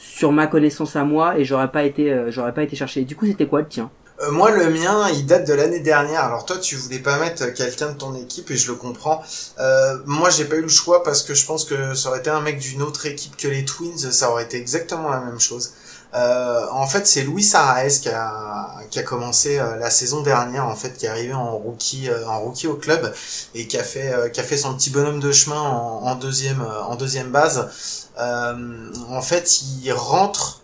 sur 0.01 0.31
ma 0.31 0.47
connaissance 0.47 0.95
à 0.95 1.03
moi 1.03 1.37
et 1.37 1.45
j'aurais 1.45 1.71
pas 1.71 1.83
été 1.83 2.11
euh, 2.11 2.31
j'aurais 2.31 2.53
pas 2.53 2.63
été 2.63 2.75
chercher. 2.75 3.03
Du 3.03 3.15
coup, 3.15 3.27
c'était 3.27 3.45
quoi 3.45 3.61
le 3.61 3.67
tien? 3.67 3.91
Euh, 4.21 4.31
moi, 4.31 4.51
le 4.51 4.69
mien, 4.69 5.07
il 5.13 5.25
date 5.25 5.47
de 5.47 5.53
l'année 5.53 5.79
dernière. 5.79 6.21
Alors 6.21 6.45
toi, 6.45 6.57
tu 6.57 6.75
voulais 6.75 6.99
pas 6.99 7.19
mettre 7.19 7.53
quelqu'un 7.53 7.91
de 7.91 7.97
ton 7.97 8.15
équipe 8.15 8.49
et 8.51 8.57
je 8.57 8.71
le 8.71 8.77
comprends. 8.77 9.23
Euh, 9.59 9.97
moi, 10.05 10.29
j'ai 10.29 10.45
pas 10.45 10.55
eu 10.55 10.61
le 10.61 10.67
choix 10.67 11.03
parce 11.03 11.23
que 11.23 11.33
je 11.33 11.45
pense 11.45 11.65
que 11.65 11.93
ça 11.93 12.09
aurait 12.09 12.19
été 12.19 12.29
un 12.29 12.41
mec 12.41 12.59
d'une 12.59 12.81
autre 12.81 13.05
équipe 13.05 13.35
que 13.37 13.47
les 13.47 13.63
Twins, 13.63 13.97
ça 13.97 14.31
aurait 14.31 14.43
été 14.43 14.57
exactement 14.57 15.09
la 15.09 15.21
même 15.21 15.39
chose. 15.39 15.73
Euh, 16.13 16.65
en 16.71 16.87
fait, 16.87 17.07
c'est 17.07 17.21
Luis 17.21 17.49
Araez 17.53 17.99
qui 18.01 18.09
a, 18.09 18.81
qui 18.89 18.99
a 18.99 19.03
commencé 19.03 19.57
euh, 19.57 19.77
la 19.77 19.89
saison 19.89 20.21
dernière, 20.21 20.65
en 20.65 20.75
fait, 20.75 20.97
qui 20.97 21.05
est 21.05 21.09
arrivé 21.09 21.33
en 21.33 21.57
rookie, 21.57 22.09
euh, 22.09 22.27
en 22.27 22.41
rookie 22.41 22.67
au 22.67 22.75
club 22.75 23.13
et 23.55 23.67
qui 23.67 23.77
a 23.77 23.83
fait, 23.83 24.13
euh, 24.13 24.29
qui 24.29 24.39
a 24.39 24.43
fait 24.43 24.57
son 24.57 24.75
petit 24.75 24.89
bonhomme 24.89 25.19
de 25.19 25.31
chemin 25.31 25.59
en, 25.59 26.15
deuxième, 26.15 26.61
en 26.61 26.95
deuxième 26.95 27.31
base. 27.31 28.09
En 28.17 29.21
fait, 29.21 29.61
il 29.61 29.91
rentre 29.93 30.61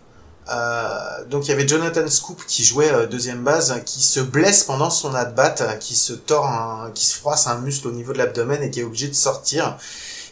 donc 1.28 1.46
il 1.46 1.50
y 1.50 1.52
avait 1.52 1.68
Jonathan 1.68 2.06
Scoop 2.08 2.42
qui 2.46 2.64
jouait 2.64 3.06
deuxième 3.08 3.42
base, 3.42 3.82
qui 3.84 4.02
se 4.02 4.20
blesse 4.20 4.64
pendant 4.64 4.90
son 4.90 5.14
at-bat, 5.14 5.56
euh, 5.60 5.74
qui 5.74 5.94
se 5.94 6.12
tord, 6.12 6.46
un, 6.46 6.90
qui 6.94 7.04
se 7.04 7.16
froisse 7.16 7.46
un 7.46 7.58
muscle 7.58 7.88
au 7.88 7.92
niveau 7.92 8.12
de 8.12 8.18
l'abdomen 8.18 8.62
et 8.62 8.70
qui 8.70 8.80
est 8.80 8.84
obligé 8.84 9.08
de 9.08 9.14
sortir. 9.14 9.76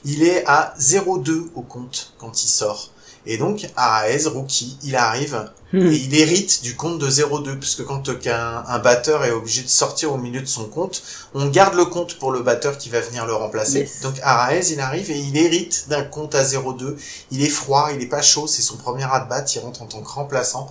Il 0.05 0.23
est 0.23 0.45
à 0.47 0.75
0-2 0.79 1.51
au 1.55 1.63
compte 1.63 2.15
quand 2.19 2.45
il 2.45 2.49
sort. 2.49 2.91
Et 3.27 3.39
donc 3.39 3.69
Araez, 3.77 4.27
rookie, 4.27 4.79
il 4.83 4.97
arrive 4.97 5.51
et 5.75 5.79
il 5.79 6.15
hérite 6.15 6.63
du 6.63 6.77
compte 6.77 6.99
de 6.99 7.11
0-2, 7.11 7.59
puisque 7.59 7.85
quand 7.85 8.09
un, 8.09 8.65
un 8.67 8.79
batteur 8.79 9.25
est 9.25 9.33
obligé 9.33 9.63
de 9.63 9.69
sortir 9.69 10.13
au 10.13 10.17
milieu 10.17 10.41
de 10.41 10.47
son 10.47 10.67
compte, 10.67 11.03
on 11.35 11.47
garde 11.47 11.75
le 11.75 11.85
compte 11.87 12.19
pour 12.19 12.31
le 12.31 12.41
batteur 12.41 12.79
qui 12.79 12.89
va 12.89 13.01
venir 13.01 13.27
le 13.27 13.35
remplacer. 13.35 13.81
Yes. 13.81 14.01
Donc 14.03 14.15
Araez, 14.23 14.73
il 14.73 14.81
arrive 14.81 15.11
et 15.11 15.19
il 15.19 15.37
hérite 15.37 15.87
d'un 15.89 16.05
compte 16.05 16.35
à 16.35 16.45
0-2. 16.45 16.97
Il 17.33 17.43
est 17.43 17.49
froid, 17.49 17.91
il 17.93 18.01
est 18.01 18.07
pas 18.07 18.23
chaud, 18.23 18.47
c'est 18.47 18.63
son 18.63 18.77
premier 18.77 19.05
at-bat, 19.05 19.45
il 19.55 19.59
rentre 19.59 19.83
en 19.83 19.87
tant 19.87 20.01
que 20.01 20.09
remplaçant. 20.09 20.71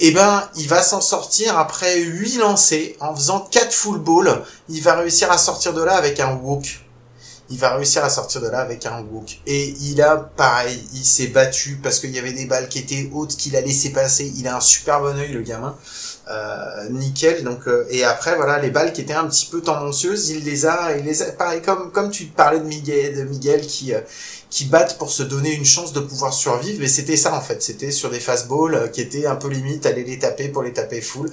Et 0.00 0.12
ben, 0.12 0.48
il 0.56 0.68
va 0.68 0.82
s'en 0.82 1.00
sortir 1.00 1.58
après 1.58 2.00
8 2.00 2.38
lancers, 2.38 2.94
en 3.00 3.14
faisant 3.14 3.40
4 3.50 3.72
full 3.72 3.98
balls, 3.98 4.42
il 4.68 4.80
va 4.80 4.94
réussir 4.94 5.30
à 5.30 5.38
sortir 5.38 5.74
de 5.74 5.82
là 5.82 5.96
avec 5.96 6.20
un 6.20 6.34
walk. 6.34 6.84
Il 7.50 7.58
va 7.58 7.74
réussir 7.74 8.04
à 8.04 8.10
sortir 8.10 8.40
de 8.40 8.48
là 8.48 8.60
avec 8.60 8.84
un 8.86 9.02
walk. 9.10 9.40
Et 9.46 9.74
il 9.80 10.02
a, 10.02 10.16
pareil, 10.16 10.86
il 10.92 11.04
s'est 11.04 11.28
battu 11.28 11.78
parce 11.82 11.98
qu'il 11.98 12.10
y 12.10 12.18
avait 12.18 12.32
des 12.32 12.46
balles 12.46 12.68
qui 12.68 12.78
étaient 12.78 13.08
hautes 13.12 13.36
qu'il 13.36 13.56
a 13.56 13.60
laissé 13.60 13.90
passer. 13.90 14.32
Il 14.36 14.46
a 14.48 14.56
un 14.56 14.60
super 14.60 15.00
bon 15.00 15.16
œil, 15.18 15.32
le 15.32 15.42
gamin. 15.42 15.76
Euh, 16.30 16.90
nickel. 16.90 17.42
Donc, 17.42 17.66
euh, 17.66 17.86
et 17.88 18.04
après, 18.04 18.36
voilà, 18.36 18.58
les 18.58 18.70
balles 18.70 18.92
qui 18.92 19.00
étaient 19.00 19.14
un 19.14 19.26
petit 19.26 19.46
peu 19.46 19.62
tendancieuses, 19.62 20.28
il 20.28 20.44
les 20.44 20.66
a, 20.66 20.94
il 20.94 21.04
les 21.06 21.22
a, 21.22 21.32
pareil, 21.32 21.62
comme, 21.62 21.90
comme 21.90 22.10
tu 22.10 22.24
parlais 22.26 22.60
de 22.60 22.64
Miguel, 22.64 23.16
de 23.16 23.22
Miguel 23.22 23.62
qui, 23.66 23.94
euh, 23.94 24.00
qui 24.50 24.64
battent 24.64 24.96
pour 24.98 25.10
se 25.10 25.22
donner 25.22 25.52
une 25.54 25.64
chance 25.64 25.92
de 25.92 26.00
pouvoir 26.00 26.32
survivre. 26.32 26.78
Mais 26.80 26.88
c'était 26.88 27.16
ça, 27.18 27.34
en 27.34 27.40
fait. 27.40 27.62
C'était 27.62 27.90
sur 27.90 28.08
des 28.10 28.20
fastballs 28.20 28.74
euh, 28.74 28.88
qui 28.88 29.00
étaient 29.02 29.26
un 29.26 29.36
peu 29.36 29.48
limite, 29.48 29.84
aller 29.84 30.04
les 30.04 30.18
taper 30.18 30.48
pour 30.48 30.62
les 30.62 30.72
taper 30.72 31.00
full. 31.02 31.30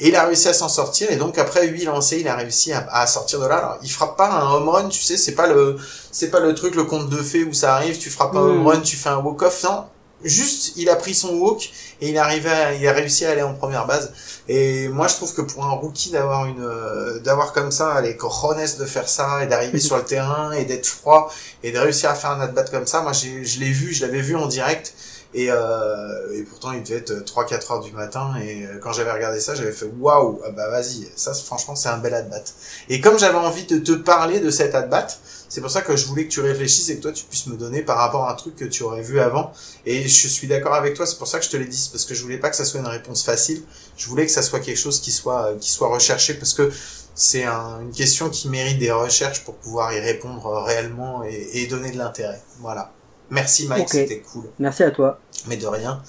Et 0.00 0.08
il 0.08 0.16
a 0.16 0.24
réussi 0.26 0.48
à 0.48 0.54
s'en 0.54 0.68
sortir. 0.68 1.10
Et 1.10 1.16
donc, 1.16 1.38
après 1.38 1.66
8 1.68 1.84
lancés, 1.84 2.18
il 2.20 2.28
a 2.28 2.34
réussi 2.36 2.72
à, 2.72 2.86
à 2.90 3.06
sortir 3.06 3.40
de 3.40 3.46
là. 3.46 3.56
Alors, 3.58 3.78
il 3.82 3.90
frappe 3.90 4.16
pas 4.16 4.30
un 4.30 4.52
home 4.52 4.68
run, 4.68 4.88
tu 4.88 5.00
sais, 5.02 5.16
c'est 5.16 5.34
pas 5.36 5.46
le, 5.46 5.76
c'est 6.10 6.30
pas 6.30 6.40
le 6.40 6.54
truc, 6.54 6.74
le 6.74 6.84
conte 6.84 7.08
de 7.08 7.18
fées 7.22 7.44
où 7.44 7.52
ça 7.52 7.74
arrive, 7.74 7.98
tu 7.98 8.10
frappes 8.10 8.34
un 8.34 8.40
Mm. 8.40 8.50
home 8.50 8.66
run, 8.66 8.80
tu 8.80 8.96
fais 8.96 9.10
un 9.10 9.18
walk-off. 9.18 9.62
Non. 9.64 9.84
Juste, 10.24 10.72
il 10.76 10.88
a 10.88 10.96
pris 10.96 11.14
son 11.14 11.34
walk 11.34 11.70
et 12.00 12.10
il 12.10 12.18
arrivait 12.18 12.50
à- 12.50 12.72
il 12.74 12.86
a 12.86 12.92
réussi 12.92 13.24
à 13.26 13.30
aller 13.30 13.42
en 13.42 13.54
première 13.54 13.86
base. 13.86 14.12
Et 14.48 14.88
moi, 14.88 15.08
je 15.08 15.14
trouve 15.14 15.34
que 15.34 15.42
pour 15.42 15.64
un 15.64 15.70
rookie 15.72 16.10
d'avoir 16.10 16.46
une, 16.46 16.62
euh, 16.62 17.18
d'avoir 17.20 17.52
comme 17.52 17.70
ça 17.72 18.00
les 18.00 18.16
cojones 18.16 18.58
de 18.78 18.84
faire 18.84 19.08
ça 19.08 19.42
et 19.42 19.46
d'arriver 19.46 19.78
sur 19.80 19.96
le 19.96 20.04
terrain 20.14 20.52
et 20.52 20.64
d'être 20.64 20.86
froid 20.86 21.32
et 21.62 21.72
de 21.72 21.78
réussir 21.78 22.10
à 22.10 22.14
faire 22.14 22.30
un 22.30 22.40
at-bat 22.40 22.64
comme 22.70 22.86
ça, 22.86 23.00
moi, 23.02 23.12
j'ai, 23.12 23.44
je 23.44 23.60
l'ai 23.60 23.70
vu, 23.70 23.92
je 23.92 24.04
l'avais 24.04 24.20
vu 24.20 24.36
en 24.36 24.46
direct. 24.46 24.94
Et, 25.34 25.48
euh, 25.50 26.32
et 26.34 26.42
pourtant, 26.44 26.72
il 26.72 26.82
devait 26.82 27.00
être 27.00 27.12
3-4 27.24 27.70
heures 27.72 27.80
du 27.80 27.92
matin. 27.92 28.34
Et 28.42 28.64
euh, 28.64 28.78
quand 28.80 28.92
j'avais 28.92 29.12
regardé 29.12 29.40
ça, 29.40 29.54
j'avais 29.54 29.72
fait 29.72 29.88
waouh, 29.98 30.40
ah 30.46 30.50
bah 30.50 30.70
vas-y, 30.70 31.08
ça, 31.16 31.34
franchement, 31.34 31.74
c'est 31.76 31.88
un 31.90 31.98
bel 31.98 32.14
at-bat. 32.14 32.42
Et 32.88 33.00
comme 33.00 33.18
j'avais 33.18 33.36
envie 33.36 33.64
de 33.66 33.78
te 33.78 33.92
parler 33.92 34.40
de 34.40 34.50
cet 34.50 34.74
at-bat, 34.74 35.08
c'est 35.48 35.60
pour 35.60 35.70
ça 35.70 35.82
que 35.82 35.96
je 35.96 36.06
voulais 36.06 36.24
que 36.26 36.30
tu 36.32 36.40
réfléchisses 36.40 36.88
et 36.90 36.96
que 36.96 37.02
toi, 37.02 37.12
tu 37.12 37.24
puisses 37.24 37.46
me 37.46 37.56
donner 37.56 37.82
par 37.82 37.98
rapport 37.98 38.24
à 38.28 38.32
un 38.32 38.34
truc 38.34 38.56
que 38.56 38.64
tu 38.64 38.82
aurais 38.82 39.02
vu 39.02 39.20
avant. 39.20 39.52
Et 39.84 40.08
je 40.08 40.28
suis 40.28 40.46
d'accord 40.48 40.74
avec 40.74 40.94
toi, 40.94 41.06
c'est 41.06 41.18
pour 41.18 41.28
ça 41.28 41.38
que 41.38 41.44
je 41.44 41.50
te 41.50 41.56
l'ai 41.56 41.66
dit, 41.66 41.76
c'est 41.78 41.92
parce 41.92 42.04
que 42.04 42.14
je 42.14 42.22
voulais 42.22 42.38
pas 42.38 42.50
que 42.50 42.56
ça 42.56 42.64
soit 42.64 42.80
une 42.80 42.86
réponse 42.86 43.22
facile. 43.24 43.62
Je 43.96 44.06
voulais 44.08 44.26
que 44.26 44.32
ça 44.32 44.42
soit 44.42 44.60
quelque 44.60 44.76
chose 44.78 45.00
qui 45.00 45.12
soit, 45.12 45.46
euh, 45.52 45.56
qui 45.58 45.70
soit 45.70 45.88
recherché 45.88 46.34
parce 46.34 46.52
que 46.54 46.70
c'est 47.14 47.44
un- 47.44 47.80
une 47.80 47.92
question 47.92 48.28
qui 48.28 48.48
mérite 48.48 48.78
des 48.78 48.90
recherches 48.92 49.44
pour 49.44 49.54
pouvoir 49.54 49.92
y 49.94 50.00
répondre 50.00 50.46
euh, 50.46 50.60
réellement 50.62 51.22
et, 51.24 51.48
et 51.54 51.66
donner 51.66 51.90
de 51.92 51.98
l'intérêt. 51.98 52.42
Voilà. 52.60 52.92
Merci 53.30 53.66
Mike, 53.66 53.88
c'était 53.88 54.20
cool. 54.20 54.44
Merci 54.58 54.82
à 54.84 54.90
toi. 54.90 55.18
Mais 55.46 55.56
de 55.56 55.66
rien. 55.66 56.02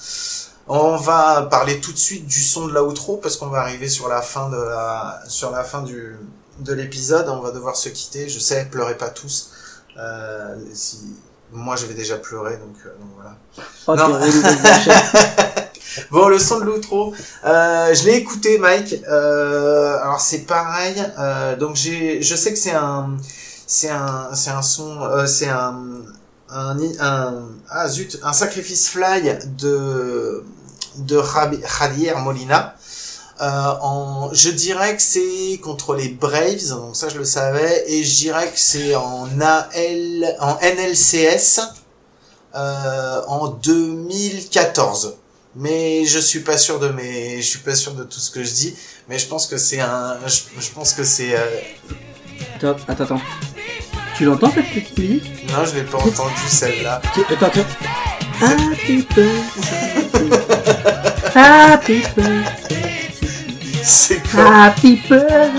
On 0.67 0.97
va 0.97 1.43
parler 1.49 1.79
tout 1.79 1.93
de 1.93 1.97
suite 1.97 2.25
du 2.27 2.41
son 2.41 2.67
de 2.67 2.73
l'outro 2.73 3.17
parce 3.17 3.37
qu'on 3.37 3.47
va 3.47 3.59
arriver 3.61 3.87
sur 3.87 4.09
la 4.09 4.21
fin 4.21 4.49
de 4.49 4.57
la, 4.57 5.21
sur 5.29 5.49
la 5.51 5.63
fin 5.63 5.81
du, 5.81 6.17
de 6.59 6.73
l'épisode. 6.73 7.27
On 7.29 7.39
va 7.41 7.51
devoir 7.51 7.75
se 7.75 7.89
quitter. 7.89 8.29
Je 8.29 8.39
sais, 8.39 8.65
pleurez 8.65 8.97
pas 8.97 9.09
tous. 9.09 9.51
Euh, 9.97 10.55
si, 10.73 10.99
moi, 11.51 11.75
je 11.75 11.85
vais 11.85 11.93
déjà 11.93 12.17
pleurer, 12.17 12.57
donc, 12.57 12.75
euh, 12.85 12.89
donc 12.99 13.09
voilà. 13.15 13.35
Oh, 13.87 13.95
Non. 13.95 14.19
Bon, 16.11 16.27
le 16.27 16.37
son 16.37 16.59
de 16.59 16.65
l'outro, 16.65 17.13
euh, 17.43 17.93
je 17.93 18.03
l'ai 18.05 18.15
écouté, 18.17 18.59
Mike. 18.59 19.01
Euh, 19.09 19.97
alors 20.03 20.21
c'est 20.21 20.41
pareil. 20.45 20.95
Euh, 21.17 21.55
donc 21.55 21.75
j'ai, 21.75 22.21
je 22.21 22.35
sais 22.35 22.51
que 22.53 22.59
c'est 22.59 22.73
un, 22.75 23.17
c'est 23.65 23.89
un, 23.89 24.29
c'est 24.35 24.51
un 24.51 24.61
son, 24.61 25.01
euh, 25.01 25.25
c'est 25.25 25.49
un, 25.49 25.75
un, 26.51 26.77
un, 26.99 27.33
ah 27.69 27.87
zut, 27.87 28.19
un 28.21 28.33
sacrifice 28.33 28.89
fly 28.89 29.39
de 29.57 30.43
de 30.97 31.17
Javi- 31.19 31.63
Javier 31.79 32.13
Molina. 32.15 32.75
Euh, 33.39 33.73
en, 33.81 34.29
je 34.33 34.49
dirais 34.49 34.95
que 34.95 35.01
c'est 35.01 35.59
contre 35.61 35.93
les 35.93 36.09
Braves, 36.09 36.69
donc 36.69 36.95
ça 36.95 37.07
je 37.09 37.19
le 37.19 37.25
savais, 37.25 37.83
et 37.87 38.03
je 38.03 38.15
dirais 38.15 38.47
que 38.47 38.59
c'est 38.59 38.95
en 38.95 39.27
AL, 39.39 40.35
en 40.39 40.57
NLCS 40.61 41.59
euh, 42.55 43.21
en 43.27 43.49
2014 43.49 45.17
mais 45.55 46.05
je 46.05 46.19
suis 46.19 46.39
pas 46.41 46.57
sûr 46.57 46.79
de 46.79 46.89
mes 46.89 47.37
je 47.41 47.47
suis 47.47 47.59
pas 47.59 47.75
sûr 47.75 47.93
de 47.93 48.03
tout 48.03 48.19
ce 48.19 48.31
que 48.31 48.43
je 48.43 48.51
dis 48.51 48.75
mais 49.09 49.17
je 49.19 49.27
pense 49.27 49.47
que 49.47 49.57
c'est 49.57 49.79
un 49.79 50.17
je, 50.25 50.41
je 50.59 50.69
pense 50.71 50.93
que 50.93 51.03
c'est 51.03 51.35
euh, 51.35 51.45
Attends, 52.55 52.75
attends, 52.87 53.03
attends. 53.03 53.21
Tu 54.15 54.25
l'entends 54.25 54.51
cette 54.51 54.69
petite 54.73 54.97
musique 54.97 55.51
non 55.51 55.65
je 55.65 55.75
l'ai 55.75 55.83
pas 55.83 55.97
entendu 55.97 56.47
celle-là 56.47 57.01
Attends, 57.03 57.45
attends. 57.45 57.65
Happy 58.39 59.05
birthday. 59.15 60.39
Happy 61.35 62.03
birthday. 62.15 62.76
C'est 63.87 64.21
quoi 64.29 64.63
Happy 64.65 64.99
birthday. 65.09 65.49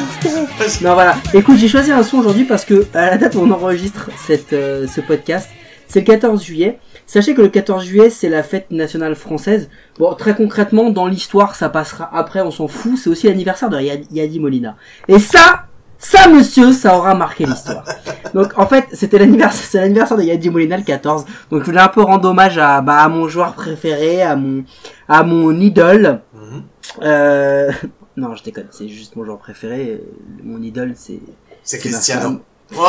Non 0.82 0.94
voilà. 0.94 1.16
Écoute, 1.32 1.56
j'ai 1.56 1.68
choisi 1.68 1.90
un 1.92 2.02
son 2.02 2.18
aujourd'hui 2.18 2.44
parce 2.44 2.64
que 2.64 2.86
à 2.94 3.06
la 3.10 3.16
date 3.18 3.34
où 3.34 3.40
on 3.40 3.50
enregistre 3.50 4.10
cette, 4.16 4.52
euh, 4.52 4.86
ce 4.86 5.00
podcast, 5.00 5.48
c'est 5.88 6.00
le 6.00 6.04
14 6.06 6.42
juillet. 6.44 6.78
Sachez 7.06 7.34
que 7.34 7.40
le 7.40 7.48
14 7.48 7.84
juillet, 7.86 8.10
c'est 8.10 8.28
la 8.28 8.42
fête 8.42 8.70
nationale 8.70 9.14
française. 9.14 9.70
Bon, 9.98 10.12
très 10.14 10.34
concrètement, 10.34 10.90
dans 10.90 11.06
l'histoire, 11.06 11.54
ça 11.54 11.70
passera 11.70 12.10
après, 12.12 12.42
on 12.42 12.50
s'en 12.50 12.68
fout. 12.68 12.98
C'est 13.02 13.08
aussi 13.08 13.26
l'anniversaire 13.28 13.70
de 13.70 13.78
Yad- 13.80 14.04
Yadi 14.12 14.38
Molina. 14.40 14.76
Et 15.08 15.18
ça, 15.18 15.64
ça, 15.96 16.28
monsieur, 16.28 16.72
ça 16.74 16.98
aura 16.98 17.14
marqué 17.14 17.46
l'histoire. 17.46 17.82
Donc, 18.34 18.52
en 18.58 18.66
fait, 18.66 18.84
c'était 18.92 19.18
l'anniversaire, 19.18 19.64
c'est 19.70 19.80
l'anniversaire 19.80 20.18
de 20.18 20.22
Yadi 20.24 20.50
Molina 20.50 20.76
le 20.76 20.82
14. 20.82 21.24
Donc, 21.50 21.60
je 21.60 21.64
voulais 21.64 21.80
un 21.80 21.88
peu 21.88 22.02
rendre 22.02 22.28
hommage 22.28 22.58
à, 22.58 22.82
bah, 22.82 22.98
à 22.98 23.08
mon 23.08 23.26
joueur 23.26 23.54
préféré, 23.54 24.20
à 24.20 24.36
mon, 24.36 24.64
à 25.08 25.22
mon 25.22 25.58
idole. 25.58 26.20
Mhm. 26.34 26.62
Euh, 27.02 27.70
non, 28.18 28.34
je 28.34 28.42
déconne, 28.42 28.66
c'est 28.70 28.88
juste 28.88 29.16
mon 29.16 29.24
joueur 29.24 29.38
préféré. 29.38 30.00
euh, 30.00 30.42
Mon 30.42 30.60
idole, 30.62 30.94
c'est. 30.96 31.20
c'est 31.62 31.78
Cristiano 31.78 32.40
oh 32.76 32.82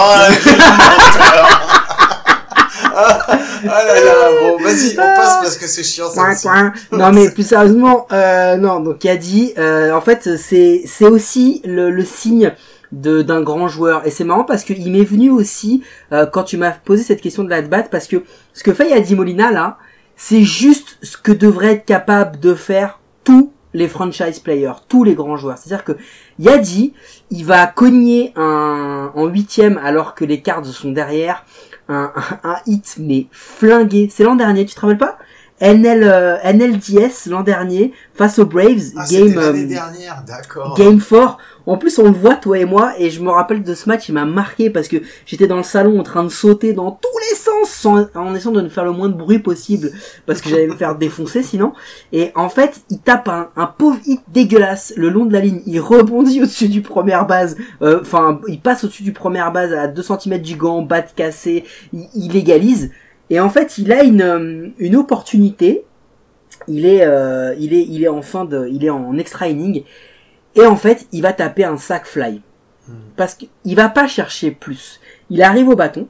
ah, 3.02 3.38
là 3.64 4.02
là 4.04 4.30
bon 4.42 4.64
vas-y 4.64 4.94
on 4.94 4.96
passe 5.16 5.38
parce 5.42 5.58
que 5.58 5.68
c'est 5.68 5.84
chiant 5.84 6.10
ça 6.10 6.30
aussi. 6.32 6.48
Non 6.92 7.12
mais 7.12 7.30
plus 7.30 7.44
sérieusement, 7.48 8.08
euh, 8.12 8.58
non. 8.58 8.80
Donc 8.80 9.04
Yadi, 9.04 9.54
euh, 9.58 9.92
en 9.94 10.02
fait, 10.02 10.38
c'est 10.38 10.82
c'est 10.86 11.06
aussi 11.06 11.62
le, 11.66 11.90
le 11.92 12.04
signe 12.06 12.54
de 12.92 13.22
d'un 13.22 13.42
grand 13.42 13.68
joueur. 13.68 14.06
Et 14.06 14.12
c'est 14.12 14.24
marrant 14.24 14.44
parce 14.44 14.64
que 14.64 14.74
il 14.74 14.92
m'est 14.92 15.04
venu 15.04 15.30
aussi 15.30 15.84
euh, 16.12 16.26
quand 16.26 16.44
tu 16.44 16.58
m'as 16.58 16.72
posé 16.72 17.04
cette 17.04 17.22
question 17.22 17.44
de 17.44 17.50
la 17.50 17.62
bat 17.62 17.84
parce 17.84 18.08
que 18.08 18.24
ce 18.54 18.64
que 18.64 18.74
fait 18.74 18.90
Yadi 18.90 19.16
Molina 19.16 19.52
là, 19.52 19.78
c'est 20.18 20.44
juste 20.44 20.98
ce 21.04 21.18
que 21.18 21.32
devrait 21.32 21.74
être 21.74 21.86
capable 21.86 22.40
de 22.40 22.54
faire 22.56 23.00
tous 23.24 23.52
les 23.74 23.88
franchise 23.88 24.40
players, 24.40 24.74
tous 24.88 25.04
les 25.04 25.16
grands 25.16 25.38
joueurs. 25.38 25.58
C'est-à-dire 25.58 25.84
que 25.86 25.94
Yadi, 26.40 26.94
il 27.32 27.46
va 27.46 27.68
cogner 27.68 28.34
un, 28.36 29.12
en 29.16 29.26
huitième 29.28 29.78
alors 29.84 30.16
que 30.16 30.26
les 30.26 30.42
Cards 30.42 30.66
sont 30.66 30.92
derrière, 30.92 31.46
un, 31.88 32.12
un, 32.44 32.50
un 32.50 32.58
hit 32.66 32.96
mais 33.00 33.28
flingué. 33.32 34.10
C'est 34.12 34.24
l'an 34.24 34.36
dernier, 34.36 34.66
tu 34.66 34.76
te 34.76 34.80
rappelles 34.82 34.98
pas? 34.98 35.18
NL, 35.62 36.04
euh, 36.04 36.38
NLDS 36.54 37.28
l'an 37.28 37.42
dernier 37.44 37.94
face 38.14 38.40
aux 38.40 38.46
Braves, 38.46 38.94
Ah, 38.96 39.06
game 39.10 39.38
euh, 39.38 39.52
dernière, 39.68 40.24
d'accord. 40.26 40.76
Game 40.78 41.02
4. 41.02 41.38
En 41.70 41.78
plus, 41.78 42.00
on 42.00 42.06
le 42.06 42.18
voit, 42.18 42.36
toi 42.36 42.58
et 42.58 42.66
moi, 42.66 42.94
et 42.98 43.12
je 43.12 43.22
me 43.22 43.30
rappelle 43.30 43.62
de 43.62 43.76
ce 43.76 43.88
match, 43.88 44.10
il 44.10 44.14
m'a 44.14 44.26
marqué 44.26 44.72
parce 44.72 44.88
que 44.88 44.98
j'étais 45.28 45.46
dans 45.46 45.58
le 45.58 45.62
salon 45.62 46.00
en 46.00 46.04
train 46.04 46.24
de 46.24 46.30
sauter 46.30 46.74
dans 46.74 46.90
tous 46.90 47.20
les 47.30 47.36
sens 47.36 47.86
en 47.86 48.34
essayant 48.34 48.52
de 48.52 48.62
ne 48.62 48.70
faire 48.70 48.86
le 48.86 48.92
moins 48.92 49.08
de 49.08 49.14
bruit 49.14 49.38
possible 49.38 49.92
parce 50.26 50.42
que 50.42 50.50
j'allais 50.50 50.66
me 50.66 50.76
faire 50.76 50.96
défoncer 50.96 51.44
sinon. 51.44 51.74
Et 52.12 52.32
en 52.34 52.50
fait, 52.50 52.82
il 52.90 52.98
tape 52.98 53.30
un, 53.30 53.68
pauvre 53.68 54.00
hit 54.08 54.20
dégueulasse 54.30 54.94
le 54.98 55.10
long 55.10 55.26
de 55.26 55.34
la 55.34 55.42
ligne. 55.42 55.62
Il 55.68 55.80
rebondit 55.80 56.42
au-dessus 56.42 56.70
du 56.70 56.82
première 56.82 57.28
base. 57.28 57.56
euh, 57.84 58.00
Enfin, 58.02 58.42
il 58.48 58.60
passe 58.60 58.84
au-dessus 58.84 59.04
du 59.04 59.14
première 59.14 59.52
base 59.52 59.72
à 59.72 59.88
2 59.88 60.02
cm 60.02 60.42
du 60.42 60.56
gant, 60.56 60.82
batte 60.82 61.14
cassée. 61.16 61.66
Il, 61.94 62.36
égalise. 62.36 62.90
Et 63.30 63.40
en 63.40 63.50
fait, 63.52 63.78
il 63.78 63.92
a 63.92 64.04
une, 64.04 64.24
euh, 64.24 64.70
une 64.80 64.96
opportunité. 64.96 65.86
Il 66.68 66.88
est, 66.88 67.06
euh, 67.06 67.54
il 67.60 67.76
est, 67.76 67.86
il 67.88 68.04
est 68.04 68.08
en 68.08 68.24
fin 68.24 68.46
de, 68.46 68.68
il 68.72 68.84
est 68.84 68.90
en 68.90 69.20
extra 69.20 69.48
inning. 69.48 69.84
Et 70.56 70.66
en 70.66 70.76
fait, 70.76 71.08
il 71.12 71.22
va 71.22 71.34
taper 71.34 71.64
un 71.64 71.78
sac 71.78 72.06
fly. 72.06 72.42
Parce 73.16 73.36
qu'il 73.36 73.76
va 73.76 73.90
pas 73.90 74.08
chercher 74.08 74.52
plus. 74.52 75.00
Il 75.30 75.44
arrive 75.44 75.70
au 75.70 75.76
bâton. 75.76 76.08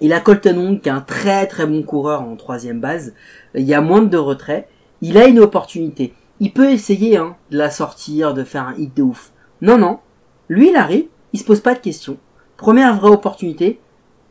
Il 0.00 0.14
a 0.14 0.20
Colton 0.20 0.56
Wong 0.56 0.80
qui 0.80 0.88
est 0.88 0.92
un 0.92 1.02
très 1.02 1.46
très 1.46 1.66
bon 1.66 1.82
coureur 1.82 2.22
en 2.22 2.36
troisième 2.36 2.80
base. 2.80 3.12
Il 3.54 3.64
y 3.64 3.74
a 3.74 3.82
moins 3.82 4.00
de 4.00 4.16
retrait. 4.16 4.68
Il 5.02 5.18
a 5.18 5.26
une 5.26 5.40
opportunité. 5.40 6.14
Il 6.40 6.52
peut 6.52 6.70
essayer 6.70 7.18
hein, 7.18 7.36
de 7.50 7.58
la 7.58 7.70
sortir, 7.70 8.32
de 8.32 8.44
faire 8.44 8.68
un 8.68 8.74
hit 8.76 8.96
de 8.96 9.02
ouf. 9.02 9.32
Non, 9.60 9.76
non. 9.76 9.98
Lui, 10.48 10.70
il 10.70 10.76
arrive. 10.76 11.06
Il 11.34 11.38
se 11.38 11.44
pose 11.44 11.60
pas 11.60 11.74
de 11.74 11.80
questions. 11.80 12.16
Première 12.56 12.96
vraie 12.96 13.10
opportunité. 13.10 13.78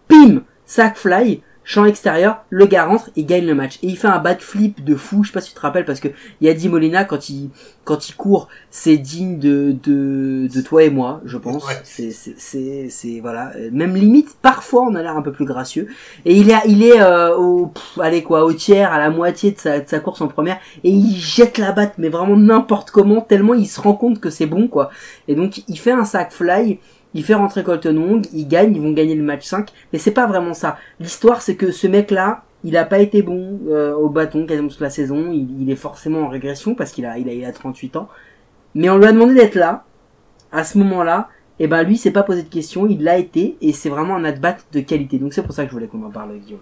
Pim 0.07 0.41
Sac 0.65 0.97
fly 0.97 1.41
champ 1.69 1.85
extérieur, 1.85 2.43
le 2.49 2.65
gars 2.65 2.85
rentre 2.85 3.11
et 3.15 3.23
gagne 3.23 3.45
le 3.45 3.53
match. 3.53 3.77
Et 3.83 3.87
il 3.89 3.95
fait 3.95 4.07
un 4.07 4.17
backflip 4.17 4.83
de 4.83 4.95
fou, 4.95 5.23
je 5.23 5.27
sais 5.29 5.33
pas 5.33 5.39
si 5.39 5.49
tu 5.49 5.55
te 5.55 5.59
rappelles, 5.61 5.85
parce 5.85 5.99
que 5.99 6.07
Yadi 6.41 6.67
Molina, 6.67 7.03
quand 7.05 7.29
il, 7.29 7.51
quand 7.83 8.09
il 8.09 8.15
court, 8.15 8.47
c'est 8.71 8.97
digne 8.97 9.37
de, 9.37 9.75
de, 9.83 10.47
de 10.51 10.61
toi 10.61 10.81
et 10.81 10.89
moi, 10.89 11.21
je 11.25 11.37
pense. 11.37 11.67
Ouais. 11.67 11.79
C'est, 11.83 12.09
c'est, 12.09 12.33
c'est, 12.39 12.87
c'est- 12.89 13.19
voilà. 13.19 13.51
Même 13.71 13.95
limite, 13.95 14.35
parfois, 14.41 14.81
on 14.89 14.95
a 14.95 15.03
l'air 15.03 15.15
un 15.15 15.21
peu 15.21 15.31
plus 15.31 15.45
gracieux. 15.45 15.87
Et 16.25 16.35
il 16.35 16.49
est, 16.49 16.55
il 16.65 16.81
est, 16.81 16.99
euh, 17.01 17.35
au, 17.37 17.67
pff, 17.67 17.99
allez 18.01 18.23
quoi, 18.23 18.45
au 18.45 18.53
tiers, 18.53 18.91
à 18.91 18.97
la 18.97 19.11
moitié 19.11 19.51
de 19.51 19.59
sa, 19.59 19.79
de 19.79 19.87
sa 19.87 19.99
course 19.99 20.21
en 20.21 20.27
première, 20.27 20.57
et 20.83 20.89
il 20.89 21.15
jette 21.17 21.59
la 21.59 21.71
batte, 21.71 21.93
mais 21.99 22.09
vraiment 22.09 22.35
n'importe 22.35 22.89
comment, 22.89 23.21
tellement 23.21 23.53
il 23.53 23.67
se 23.67 23.79
rend 23.79 23.93
compte 23.93 24.19
que 24.19 24.31
c'est 24.31 24.47
bon, 24.47 24.67
quoi. 24.67 24.89
Et 25.27 25.35
donc, 25.35 25.61
il 25.67 25.77
fait 25.77 25.91
un 25.91 26.03
sac 26.05 26.31
fly, 26.31 26.79
il 27.13 27.23
fait 27.23 27.33
rentrer 27.33 27.63
Colton 27.63 27.97
Wong, 27.97 28.25
il 28.33 28.47
gagne, 28.47 28.75
ils 28.75 28.81
vont 28.81 28.91
gagner 28.91 29.15
le 29.15 29.23
match 29.23 29.45
5, 29.45 29.69
mais 29.91 29.99
c'est 29.99 30.11
pas 30.11 30.27
vraiment 30.27 30.53
ça. 30.53 30.77
L'histoire, 30.99 31.41
c'est 31.41 31.55
que 31.55 31.71
ce 31.71 31.87
mec-là, 31.87 32.43
il 32.63 32.77
a 32.77 32.85
pas 32.85 32.99
été 32.99 33.21
bon 33.21 33.59
euh, 33.69 33.93
au 33.93 34.09
bâton 34.09 34.45
quasiment 34.45 34.67
toute 34.67 34.81
la 34.81 34.89
saison, 34.89 35.31
il, 35.31 35.69
est 35.69 35.75
forcément 35.75 36.21
en 36.21 36.27
régression 36.27 36.75
parce 36.75 36.91
qu'il 36.91 37.05
a, 37.05 37.17
il 37.17 37.29
a, 37.29 37.33
il 37.33 37.45
a 37.45 37.51
38 37.51 37.95
ans. 37.95 38.09
Mais 38.75 38.89
on 38.89 38.97
lui 38.97 39.05
a 39.05 39.11
demandé 39.11 39.33
d'être 39.33 39.55
là, 39.55 39.85
à 40.51 40.63
ce 40.63 40.77
moment-là, 40.77 41.29
et 41.59 41.67
ben 41.67 41.83
lui, 41.83 41.97
s'est 41.97 42.11
pas 42.11 42.23
posé 42.23 42.43
de 42.43 42.49
questions, 42.49 42.87
il 42.87 43.03
l'a 43.03 43.17
été, 43.17 43.57
et 43.61 43.73
c'est 43.73 43.89
vraiment 43.89 44.15
un 44.15 44.23
at-bat 44.23 44.57
de 44.71 44.79
qualité. 44.79 45.17
Donc 45.17 45.33
c'est 45.33 45.43
pour 45.43 45.53
ça 45.53 45.63
que 45.63 45.69
je 45.69 45.73
voulais 45.73 45.87
qu'on 45.87 46.03
en 46.03 46.09
parle, 46.09 46.37
Guillaume. 46.37 46.59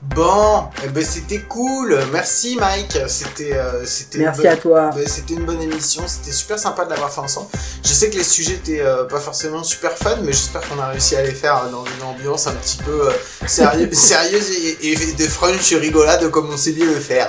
Bon, 0.00 0.62
eh 0.84 0.88
ben 0.90 1.04
c'était 1.04 1.40
cool. 1.40 1.98
Merci 2.12 2.56
Mike. 2.60 2.96
C'était 3.08 3.54
euh, 3.56 3.84
c'était 3.84 4.18
une 4.18 4.24
Merci 4.26 4.42
bonne- 4.42 4.50
à 4.52 4.56
toi. 4.56 4.90
ben, 4.94 5.04
c'était 5.08 5.34
une 5.34 5.44
bonne 5.44 5.60
émission. 5.60 6.04
C'était 6.06 6.30
super 6.30 6.56
sympa 6.56 6.84
de 6.84 6.90
l'avoir 6.90 7.12
fait 7.12 7.20
ensemble. 7.20 7.48
Je 7.82 7.88
sais 7.92 8.08
que 8.08 8.14
les 8.16 8.22
sujets 8.22 8.54
étaient 8.54 8.80
euh, 8.80 9.04
pas 9.06 9.18
forcément 9.18 9.64
super 9.64 9.90
fun, 9.98 10.16
mais 10.22 10.32
j'espère 10.32 10.60
qu'on 10.68 10.78
a 10.78 10.86
réussi 10.86 11.16
à 11.16 11.22
les 11.22 11.32
faire 11.32 11.64
euh, 11.64 11.70
dans 11.72 11.84
une 11.84 12.02
ambiance 12.04 12.46
un 12.46 12.52
petit 12.52 12.76
peu 12.78 13.08
euh, 13.08 13.12
sérieux- 13.48 13.90
sérieuse 13.92 14.48
et, 14.50 14.92
et 14.92 14.94
de 15.14 15.24
frunch 15.26 15.72
rigolade 15.74 16.30
comme 16.30 16.48
on 16.52 16.56
sait 16.56 16.72
bien 16.72 16.86
le 16.86 17.00
faire. 17.00 17.26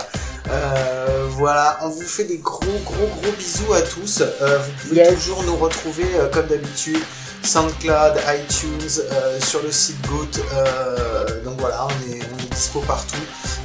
Euh, 0.51 1.25
voilà, 1.31 1.79
on 1.81 1.89
vous 1.89 2.01
fait 2.03 2.25
des 2.25 2.37
gros 2.37 2.59
gros 2.85 3.07
gros 3.21 3.31
bisous 3.35 3.73
à 3.73 3.81
tous. 3.81 4.21
Euh, 4.21 4.59
vous 4.59 4.89
pouvez 4.89 5.01
Yes. 5.01 5.15
toujours 5.15 5.41
nous 5.43 5.55
retrouver 5.55 6.05
euh, 6.15 6.27
comme 6.29 6.45
d'habitude 6.45 6.99
SoundCloud, 7.41 8.13
iTunes, 8.27 9.01
sur 9.43 9.63
le 9.63 9.71
site 9.71 9.95
Goat. 10.07 10.27
donc 11.45 11.57
voilà, 11.59 11.87
on 11.87 12.11
est, 12.13 12.19
on 12.19 12.37
est 12.38 12.38
dispo 12.59 12.81
partout. 12.81 13.15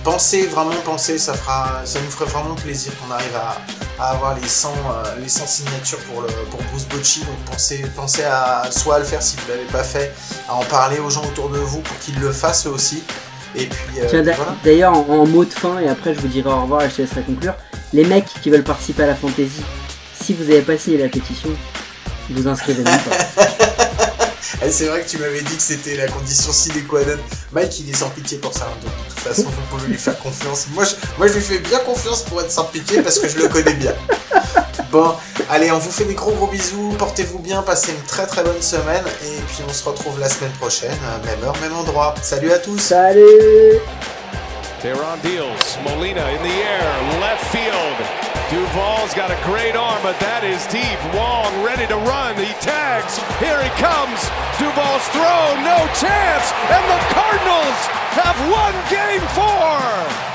Pensez, 0.05 0.47
vraiment 0.47 0.76
pensez, 0.84 1.18
ça, 1.18 1.34
fera, 1.34 1.82
ça 1.84 1.99
nous 2.01 2.11
ferait 2.11 2.30
vraiment 2.30 2.55
plaisir 2.55 2.92
qu'on 2.99 3.12
arrive 3.12 3.34
à, 3.36 3.57
à 4.03 4.11
avoir 4.11 4.36
les 4.38 4.47
100, 4.47 4.68
euh, 4.68 5.20
les 5.20 5.28
100 5.28 5.47
signatures 5.47 5.99
pour, 6.11 6.22
le, 6.22 6.28
pour 6.51 6.62
Bruce 6.70 6.86
Bocci. 6.86 7.20
Donc 7.20 7.36
pensez, 7.51 7.84
pensez 7.97 8.22
à 8.22 8.62
soit 8.70 8.97
à 8.97 8.99
le 9.01 9.05
faire 9.05 9.22
si 9.22 9.36
vous 9.36 9.42
ne 9.51 9.57
l'avez 9.57 9.70
pas 9.70 9.82
fait, 9.82 10.14
à 10.49 10.55
en 10.55 10.64
parler 10.64 11.01
aux 11.01 11.11
gens 11.11 11.24
autour 11.24 11.49
de 11.51 11.59
vous 11.59 11.80
pour 11.80 11.99
qu'ils 11.99 12.18
le 12.20 12.32
fassent 12.32 12.66
eux 12.66 12.70
aussi. 12.70 13.03
Et 13.57 13.66
puis 13.66 14.01
euh, 14.01 14.22
voilà. 14.36 14.57
d'ailleurs, 14.64 14.92
en, 14.92 15.07
en 15.09 15.26
mot 15.26 15.45
de 15.45 15.53
fin, 15.53 15.78
et 15.78 15.88
après 15.88 16.14
je 16.14 16.20
vous 16.20 16.28
dirai 16.28 16.49
au 16.51 16.62
revoir 16.62 16.82
et 16.82 16.90
je 16.90 16.97
te 16.97 17.03
laisserai 17.03 17.22
conclure, 17.22 17.55
les 17.92 18.05
mecs 18.05 18.26
qui 18.42 18.51
veulent 18.51 18.64
participer 18.64 19.05
à 19.05 19.07
la 19.07 19.14
fantasy, 19.14 19.62
si 20.20 20.34
vous 20.34 20.45
n'avez 20.45 20.62
pas 20.62 20.78
signé 20.78 20.99
la 20.99 21.09
pétition, 21.09 21.51
vous 22.30 22.49
inscrivez 22.49 22.82
même 22.82 22.99
pas. 23.01 23.45
Eh, 24.62 24.70
c'est 24.70 24.86
vrai 24.86 25.03
que 25.03 25.09
tu 25.09 25.18
m'avais 25.18 25.40
dit 25.42 25.57
que 25.57 25.62
c'était 25.62 25.97
la 25.97 26.07
condition 26.09 26.53
sine 26.53 26.84
qua 26.86 27.01
non. 27.05 27.16
Mike, 27.53 27.80
il 27.80 27.90
est 27.90 27.97
sans 27.97 28.11
pitié 28.11 28.38
pour 28.38 28.53
ça. 28.53 28.64
hein, 28.66 28.76
donc 28.82 28.92
de 28.92 29.11
toute 29.14 29.20
façon, 29.20 29.45
vous 29.45 29.76
pouvez 29.76 29.88
lui 29.88 29.99
faire 29.99 30.18
confiance. 30.18 30.66
Moi 30.72 30.84
je, 30.84 30.95
moi, 31.18 31.26
je 31.28 31.34
lui 31.34 31.40
fais 31.40 31.59
bien 31.59 31.78
confiance 31.80 32.22
pour 32.22 32.40
être 32.40 32.51
sans 32.51 32.64
pitié 32.64 33.03
parce 33.03 33.18
que 33.18 33.28
je 33.28 33.38
le 33.38 33.49
connais 33.49 33.74
bien. 33.74 33.95
Bon, 34.90 35.14
allez, 35.51 35.72
on 35.72 35.78
vous 35.78 35.90
fait 35.90 36.05
des 36.05 36.14
gros 36.14 36.30
gros 36.32 36.47
bisous. 36.47 36.95
Portez-vous 36.99 37.38
bien, 37.40 37.62
passez 37.62 37.90
une 37.92 38.03
très 38.03 38.26
très 38.26 38.42
bonne 38.45 38.62
semaine. 38.62 39.05
Et 39.24 39.40
puis 39.49 39.59
on 39.68 39.72
se 39.72 39.84
retrouve 39.84 40.20
la 40.20 40.28
semaine 40.28 40.53
prochaine, 40.53 40.97
même 41.24 41.42
heure, 41.42 41.57
même 41.61 41.74
endroit. 41.74 42.14
Salut 42.22 42.53
à 42.53 42.59
tous. 42.59 42.78
Salut 42.78 43.80
Tehran 44.80 45.16
deals. 45.22 45.78
Molina 45.82 46.26
in 46.26 46.42
the 46.42 46.53
air, 46.62 47.20
left 47.20 47.45
field. 47.51 48.24
Duvall's 48.51 49.14
got 49.14 49.30
a 49.30 49.40
great 49.49 49.74
arm, 49.74 50.03
but 50.03 50.20
that 50.20 50.45
is 50.45 50.66
deep. 50.68 51.01
Wong 51.16 51.49
ready 51.64 51.88
to 51.88 51.97
run. 51.97 52.36
He 52.36 52.53
tags. 52.61 53.16
Here 53.40 53.57
he 53.57 53.72
comes. 53.80 54.20
Duvall's 54.61 55.07
throw, 55.16 55.57
no 55.64 55.80
chance. 55.97 56.53
And 56.68 56.84
the 56.84 57.01
Cardinals 57.16 57.80
have 58.12 58.36
won 58.53 58.72
game 58.92 59.24
four. 59.32 60.34